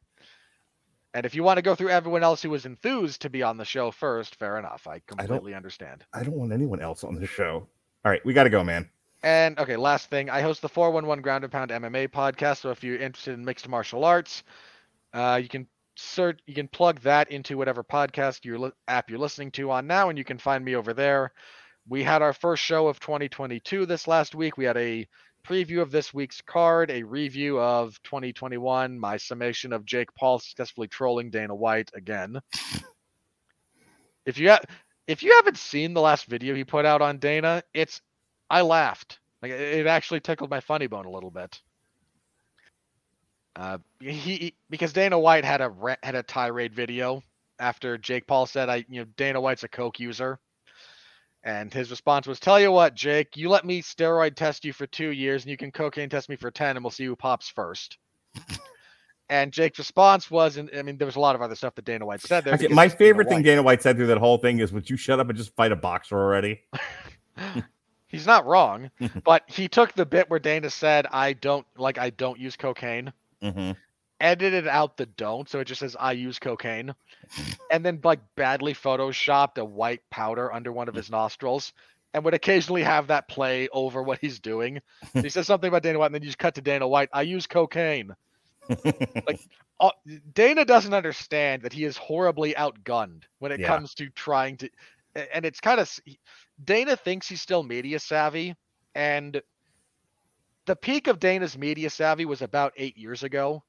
And 1.14 1.26
if 1.26 1.36
you 1.36 1.44
want 1.44 1.58
to 1.58 1.62
go 1.62 1.76
through 1.76 1.90
everyone 1.90 2.24
else 2.24 2.42
who 2.42 2.50
was 2.50 2.66
enthused 2.66 3.22
to 3.22 3.30
be 3.30 3.44
on 3.44 3.58
the 3.58 3.66
show 3.66 3.92
first, 3.92 4.36
fair 4.36 4.58
enough. 4.58 4.88
I 4.88 5.00
completely 5.06 5.54
understand. 5.54 6.04
I 6.12 6.24
don't 6.24 6.36
want 6.36 6.52
anyone 6.52 6.82
else 6.82 7.04
on 7.04 7.16
the 7.16 7.28
show. 7.28 7.68
All 8.06 8.12
right, 8.12 8.26
we 8.26 8.34
got 8.34 8.44
to 8.44 8.50
go, 8.50 8.64
man. 8.64 8.90
And 9.22 9.58
okay, 9.60 9.78
last 9.78 10.10
thing, 10.10 10.30
I 10.30 10.42
host 10.42 10.62
the 10.62 10.70
411 10.70 11.22
Ground 11.22 11.44
and 11.44 11.54
Pound 11.54 11.70
MMA 11.70 12.10
podcast. 12.10 12.58
So 12.58 12.72
if 12.72 12.84
you're 12.84 12.98
interested 12.98 13.36
in 13.36 13.46
mixed 13.46 13.70
martial 13.70 14.04
arts, 14.04 14.44
uh, 15.14 15.40
you 15.42 15.48
can 15.48 15.68
search, 15.96 16.40
you 16.46 16.54
can 16.54 16.68
plug 16.68 17.00
that 17.02 17.32
into 17.32 17.58
whatever 17.58 17.84
podcast 17.84 18.46
your 18.46 18.60
li- 18.60 18.72
app 18.88 19.10
you're 19.10 19.20
listening 19.20 19.52
to 19.52 19.72
on 19.72 19.88
now, 19.88 20.10
and 20.10 20.18
you 20.18 20.24
can 20.24 20.38
find 20.38 20.64
me 20.64 20.76
over 20.76 20.94
there. 20.94 21.32
We 21.88 22.04
had 22.04 22.22
our 22.22 22.34
first 22.34 22.64
show 22.64 22.88
of 22.88 23.00
2022 23.00 23.86
this 23.86 24.08
last 24.08 24.36
week. 24.36 24.58
We 24.58 24.66
had 24.66 24.78
a 24.78 25.08
preview 25.46 25.82
of 25.82 25.92
this 25.92 26.14
week's 26.14 26.42
card, 26.42 26.90
a 26.90 27.04
review 27.04 27.60
of 27.60 28.02
2021, 28.04 28.98
my 28.98 29.18
summation 29.18 29.74
of 29.74 29.86
Jake 29.86 30.14
Paul 30.16 30.40
successfully 30.40 30.88
trolling 30.88 31.30
Dana 31.30 31.54
White 31.54 31.92
again. 31.94 32.40
If 34.26 34.38
you 34.38 34.50
ha- 34.52 34.62
if 35.08 35.22
you 35.22 35.34
haven't 35.36 35.58
seen 35.58 35.94
the 35.94 36.02
last 36.02 36.26
video 36.26 36.56
he 36.56 36.64
put 36.64 36.86
out 36.86 37.02
on 37.02 37.20
Dana, 37.20 37.62
it's 37.74 38.02
I 38.50 38.62
laughed. 38.62 39.20
Like 39.42 39.52
it 39.52 39.80
it 39.80 39.88
actually 39.88 40.22
tickled 40.22 40.50
my 40.50 40.62
funny 40.62 40.88
bone 40.88 41.06
a 41.06 41.12
little 41.12 41.32
bit. 41.32 41.62
Uh, 43.56 43.78
he, 44.00 44.54
because 44.70 44.94
Dana 44.94 45.18
White 45.18 45.46
had 45.46 45.62
a 45.62 45.98
had 46.02 46.16
a 46.16 46.24
tirade 46.24 46.74
video 46.74 47.22
after 47.60 47.98
Jake 47.98 48.26
Paul 48.26 48.46
said 48.46 48.70
I 48.70 48.86
you 48.90 49.02
know 49.02 49.06
Dana 49.16 49.40
White's 49.40 49.64
a 49.64 49.68
coke 49.68 50.00
user, 50.00 50.40
and 51.44 51.72
his 51.72 51.92
response 51.92 52.26
was, 52.26 52.40
"Tell 52.40 52.60
you 52.60 52.72
what, 52.72 52.96
Jake, 52.96 53.38
you 53.38 53.50
let 53.50 53.64
me 53.64 53.82
steroid 53.82 54.36
test 54.36 54.66
you 54.66 54.74
for 54.74 54.88
two 54.88 55.10
years, 55.10 55.44
and 55.44 55.52
you 55.52 55.58
can 55.58 55.72
cocaine 55.72 56.10
test 56.10 56.30
me 56.30 56.36
for 56.36 56.50
ten, 56.50 56.78
and 56.78 56.84
we'll 56.84 56.92
see 56.92 57.06
who 57.06 57.16
pops 57.16 57.48
first. 57.48 57.98
and 59.30 59.52
Jake's 59.52 59.78
response 59.78 60.32
was, 60.32 60.58
and 60.58 60.72
I 60.76 60.82
mean, 60.82 60.98
there 60.98 61.06
was 61.06 61.16
a 61.16 61.20
lot 61.20 61.36
of 61.36 61.44
other 61.44 61.56
stuff 61.56 61.76
that 61.76 61.86
Dana 61.86 62.08
White 62.08 62.22
said 62.22 62.44
there. 62.44 62.58
Because 62.58 62.76
my 62.76 62.88
Dana 62.88 62.98
favorite 62.98 63.28
thing 63.28 63.38
White- 63.38 63.44
Dana 63.44 63.62
White 63.62 63.84
said 63.84 63.98
through 63.98 64.08
that 64.08 64.18
whole 64.18 64.40
thing 64.40 64.60
is, 64.60 64.74
"Would 64.74 64.90
you 64.90 64.98
shut 64.98 65.20
up 65.20 65.30
and 65.30 65.38
just 65.38 65.56
fight 65.56 65.72
a 65.72 65.76
boxer 65.76 66.18
already?" 66.18 66.62
He's 68.08 68.28
not 68.28 68.46
wrong, 68.46 68.92
but 69.24 69.44
he 69.48 69.68
took 69.68 69.94
the 69.94 70.06
bit 70.06 70.30
where 70.30 70.40
Dana 70.40 70.70
said, 70.70 71.08
"I 71.12 71.34
don't 71.34 71.66
like 71.78 71.98
I 71.98 72.10
don't 72.10 72.40
use 72.40 72.56
cocaine." 72.56 73.14
Mm-hmm. 73.44 73.72
edited 74.20 74.68
out 74.68 74.96
the 74.98 75.06
don't, 75.06 75.50
so 75.50 75.60
it 75.60 75.66
just 75.66 75.80
says 75.82 75.96
I 76.00 76.14
use 76.14 76.40
cocaine, 76.40 76.94
and 77.72 77.86
then 77.86 78.00
like 78.04 78.20
badly 78.36 78.74
photoshopped 78.74 79.58
a 79.58 79.66
white 79.66 80.02
powder 80.10 80.52
under 80.54 80.72
one 80.72 80.88
of 80.88 80.96
his 80.96 81.10
nostrils, 81.12 81.74
and 82.14 82.24
would 82.24 82.34
occasionally 82.34 82.84
have 82.84 83.08
that 83.08 83.28
play 83.28 83.68
over 83.74 84.02
what 84.02 84.20
he's 84.20 84.40
doing. 84.40 84.80
he 85.14 85.30
says 85.30 85.48
something 85.48 85.68
about 85.68 85.84
Dana 85.84 86.00
White, 86.00 86.08
and 86.08 86.16
then 86.16 86.22
you 86.22 86.28
just 86.30 86.38
cut 86.40 86.56
to 86.56 86.62
Dana 86.62 86.88
White. 86.88 87.10
I 87.14 87.24
use 87.24 87.48
cocaine. 87.48 88.16
Uh, 89.80 89.90
Dana 90.34 90.64
doesn't 90.64 90.94
understand 90.94 91.64
that 91.64 91.74
he 91.74 91.84
is 91.84 91.98
horribly 91.98 92.54
outgunned 92.54 93.24
when 93.40 93.52
it 93.52 93.60
Yeah. 93.60 93.68
comes 93.68 93.94
to 93.96 94.08
trying 94.12 94.56
to, 94.58 94.70
and 95.34 95.44
it's 95.46 95.60
kind 95.60 95.80
of 95.80 95.92
Dana 96.64 96.96
thinks 96.96 97.28
he's 97.28 97.42
still 97.42 97.64
media 97.64 98.00
savvy, 98.00 98.56
and 98.96 99.42
the 100.66 100.76
peak 100.76 101.08
of 101.08 101.20
Dana's 101.20 101.58
media 101.58 101.90
savvy 101.90 102.26
was 102.26 102.42
about 102.42 102.74
eight 102.78 102.98
years 102.98 103.24
ago. 103.24 103.64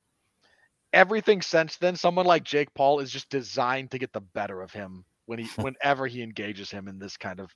Everything 0.92 1.42
since 1.42 1.76
then, 1.76 1.96
someone 1.96 2.26
like 2.26 2.44
Jake 2.44 2.72
Paul 2.74 3.00
is 3.00 3.10
just 3.10 3.28
designed 3.30 3.90
to 3.90 3.98
get 3.98 4.12
the 4.12 4.20
better 4.20 4.62
of 4.62 4.72
him 4.72 5.04
when 5.26 5.40
he, 5.40 5.46
whenever 5.60 6.06
he 6.06 6.22
engages 6.22 6.70
him 6.70 6.88
in 6.88 6.98
this 6.98 7.16
kind 7.16 7.40
of 7.40 7.50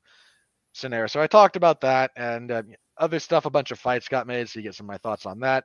scenario. 0.72 1.06
So 1.06 1.20
I 1.20 1.26
talked 1.26 1.56
about 1.56 1.80
that 1.82 2.10
and 2.16 2.50
uh, 2.50 2.62
other 2.96 3.20
stuff. 3.20 3.46
A 3.46 3.50
bunch 3.50 3.70
of 3.70 3.78
fights 3.78 4.08
got 4.08 4.26
made, 4.26 4.48
so 4.48 4.58
you 4.58 4.64
get 4.64 4.74
some 4.74 4.86
of 4.86 4.88
my 4.88 4.98
thoughts 4.98 5.26
on 5.26 5.40
that. 5.40 5.64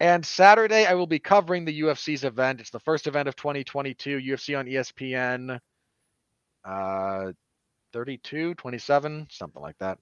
And 0.00 0.24
Saturday, 0.24 0.86
I 0.86 0.94
will 0.94 1.06
be 1.06 1.18
covering 1.18 1.64
the 1.64 1.82
UFC's 1.82 2.24
event. 2.24 2.60
It's 2.60 2.70
the 2.70 2.80
first 2.80 3.06
event 3.06 3.28
of 3.28 3.36
2022, 3.36 4.18
UFC 4.18 4.58
on 4.58 4.66
ESPN 4.66 5.60
uh, 6.64 7.32
32, 7.92 8.54
27, 8.54 9.26
something 9.30 9.62
like 9.62 9.76
that. 9.78 9.98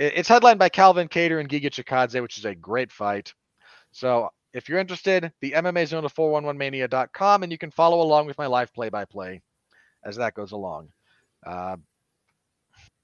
It- 0.00 0.14
It's 0.18 0.28
headlined 0.30 0.58
by 0.58 0.70
Calvin 0.70 1.08
Kattar 1.08 1.40
and 1.40 1.48
Giga 1.50 1.70
Chikadze, 1.70 2.22
which 2.22 2.38
is 2.38 2.46
a 2.46 2.56
great 2.56 2.92
fight. 2.92 3.34
So 3.92 4.30
if 4.54 4.68
you're 4.68 4.80
interested, 4.80 5.32
the 5.42 5.52
MMA 5.54 5.86
Zone 5.86 6.06
of 6.06 6.14
411mania.com, 6.14 7.42
and 7.44 7.52
you 7.52 7.58
can 7.58 7.70
follow 7.70 8.02
along 8.02 8.26
with 8.26 8.38
my 8.38 8.46
live 8.46 8.72
play 8.74 8.88
by 8.88 9.04
play 9.04 9.42
as 10.04 10.16
that 10.16 10.34
goes 10.34 10.52
along. 10.52 10.90
Uh, 11.46 11.76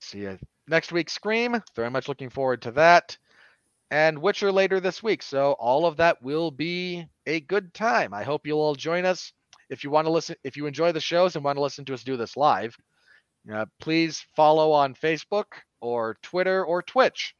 see 0.01 0.21
you 0.21 0.39
next 0.69 0.93
week, 0.93 1.11
Scream. 1.11 1.63
Very 1.77 1.91
much 1.91 2.09
looking 2.09 2.31
forward 2.31 2.63
to 2.63 2.73
that. 2.73 3.19
And 3.91 4.19
Witcher 4.21 4.51
later 4.51 4.81
this 4.81 5.03
week. 5.03 5.23
So 5.23 5.53
all 5.53 5.87
of 5.87 5.99
that 5.99 6.23
will 6.23 6.51
be 6.51 7.07
a 7.27 7.41
good 7.41 7.75
time. 7.75 8.15
I 8.15 8.25
hope 8.25 8.47
you'll 8.47 8.61
all 8.61 8.75
join 8.75 9.05
us. 9.05 9.33
If 9.71 9.85
you 9.85 9.91
want 9.91 10.07
to 10.07 10.13
listen, 10.13 10.37
if 10.45 10.57
you 10.57 10.67
enjoy 10.67 10.93
the 10.93 11.01
shows 11.01 11.37
and 11.37 11.45
want 11.45 11.57
to 11.59 11.63
listen 11.63 11.85
to 11.87 11.95
us 11.95 12.05
do 12.05 12.17
this 12.17 12.37
live, 12.37 12.77
uh, 13.53 13.67
please 13.81 14.25
follow 14.35 14.73
on 14.73 14.95
Facebook 14.95 15.47
or 15.81 16.17
Twitter 16.23 16.65
or 16.65 16.83
Twitch. 16.83 17.35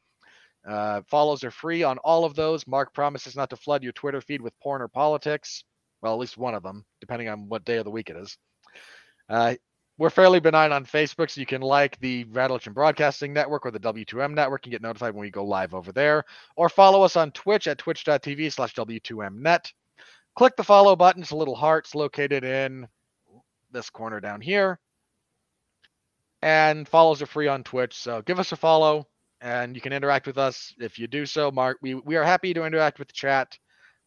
Uh, 0.67 1.01
follows 1.09 1.43
are 1.43 1.51
free 1.51 1.83
on 1.83 1.97
all 1.99 2.25
of 2.25 2.35
those. 2.35 2.67
Mark 2.67 2.93
promises 2.93 3.35
not 3.35 3.49
to 3.49 3.55
flood 3.55 3.83
your 3.83 3.93
Twitter 3.93 4.21
feed 4.21 4.41
with 4.41 4.57
porn 4.59 4.81
or 4.81 4.87
politics. 4.87 5.63
Well, 6.01 6.13
at 6.13 6.19
least 6.19 6.37
one 6.37 6.55
of 6.55 6.63
them, 6.63 6.85
depending 6.99 7.29
on 7.29 7.47
what 7.47 7.65
day 7.65 7.77
of 7.77 7.85
the 7.85 7.91
week 7.91 8.09
it 8.09 8.17
is. 8.17 8.37
Uh, 9.29 9.55
we're 9.97 10.09
fairly 10.11 10.39
benign 10.39 10.71
on 10.71 10.85
Facebook, 10.85 11.31
so 11.31 11.39
you 11.41 11.47
can 11.47 11.61
like 11.61 11.99
the 11.99 12.25
Radulich 12.25 12.71
Broadcasting 12.71 13.33
Network 13.33 13.65
or 13.65 13.71
the 13.71 13.79
W2M 13.79 14.33
Network 14.33 14.65
and 14.65 14.71
get 14.71 14.81
notified 14.81 15.13
when 15.13 15.21
we 15.21 15.31
go 15.31 15.43
live 15.43 15.73
over 15.73 15.91
there. 15.91 16.23
Or 16.55 16.69
follow 16.69 17.01
us 17.01 17.15
on 17.15 17.31
Twitch 17.31 17.67
at 17.67 17.79
twitch.tv 17.79 18.53
slash 18.53 18.75
W2Mnet. 18.75 19.71
Click 20.35 20.55
the 20.55 20.63
follow 20.63 20.95
button. 20.95 21.23
It's 21.23 21.31
a 21.31 21.35
little 21.35 21.55
heart. 21.55 21.85
It's 21.85 21.95
located 21.95 22.43
in 22.43 22.87
this 23.71 23.89
corner 23.89 24.19
down 24.19 24.39
here. 24.39 24.79
And 26.41 26.87
follows 26.87 27.21
are 27.21 27.27
free 27.27 27.47
on 27.47 27.63
Twitch. 27.63 27.95
So 27.95 28.21
give 28.21 28.39
us 28.39 28.51
a 28.51 28.55
follow 28.55 29.07
and 29.41 29.75
you 29.75 29.81
can 29.81 29.93
interact 29.93 30.27
with 30.27 30.37
us 30.37 30.73
if 30.79 30.99
you 30.99 31.07
do 31.07 31.25
so. 31.25 31.51
Mark, 31.51 31.77
we, 31.81 31.95
we 31.95 32.15
are 32.15 32.23
happy 32.23 32.53
to 32.53 32.65
interact 32.65 32.99
with 32.99 33.07
the 33.07 33.13
chat 33.13 33.57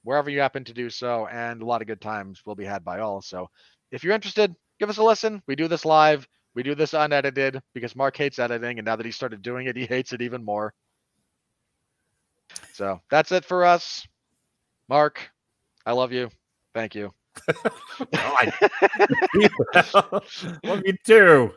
wherever 0.02 0.31
you 0.31 0.40
happen 0.40 0.65
to 0.65 0.73
do 0.73 0.90
so. 0.90 1.27
And 1.28 1.62
a 1.62 1.65
lot 1.66 1.82
of 1.82 1.89
good 1.89 2.01
times 2.01 2.43
will 2.47 2.55
be 2.55 2.65
had 2.65 2.85
by 2.85 3.01
all. 3.01 3.20
So 3.20 3.48
if 3.90 4.05
you're 4.05 4.15
interested, 4.15 4.55
give 4.78 4.90
us 4.90 4.98
a 4.98 5.05
listen. 5.05 5.43
We 5.47 5.57
do 5.57 5.69
this 5.69 5.85
live. 5.85 6.27
We 6.55 6.62
do 6.62 6.74
this 6.74 6.94
unedited 6.94 7.61
because 7.74 7.94
Mark 7.94 8.16
hates 8.16 8.39
editing. 8.39 8.78
And 8.78 8.86
now 8.86 8.97
that 8.97 9.07
he 9.07 9.12
started 9.12 9.43
doing 9.43 9.66
it, 9.66 9.77
he 9.77 9.86
hates 9.86 10.12
it 10.12 10.23
even 10.23 10.44
more. 10.44 10.73
So 12.74 13.01
that's 13.11 13.32
it 13.32 13.44
for 13.44 13.65
us. 13.65 14.07
Mark, 14.89 15.31
I 15.86 15.93
love 15.93 16.12
you. 16.12 16.31
Thank 16.74 16.94
you. 16.94 17.12
God. 18.12 18.52
Love 20.65 20.82
you 20.85 20.94
too. 21.05 21.52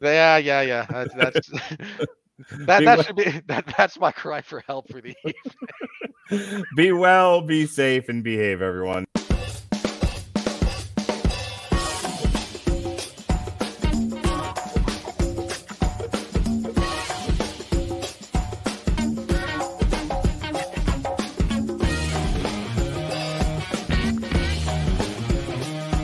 Yeah, 0.00 0.36
yeah, 0.38 0.60
yeah. 0.62 0.86
That's, 0.90 1.14
that's 1.14 1.48
that. 1.48 1.78
Be 1.78 2.64
That 2.66 2.84
well- 2.84 3.02
should 3.02 3.16
be 3.16 3.24
that. 3.46 3.74
That's 3.78 3.98
my 3.98 4.10
cry 4.12 4.40
for 4.42 4.60
help 4.66 4.90
for 4.90 5.00
the 5.00 5.14
evening. 6.30 6.64
Be 6.76 6.90
well, 6.90 7.42
be 7.42 7.66
safe, 7.66 8.08
and 8.08 8.24
behave, 8.24 8.62
everyone. 8.62 9.04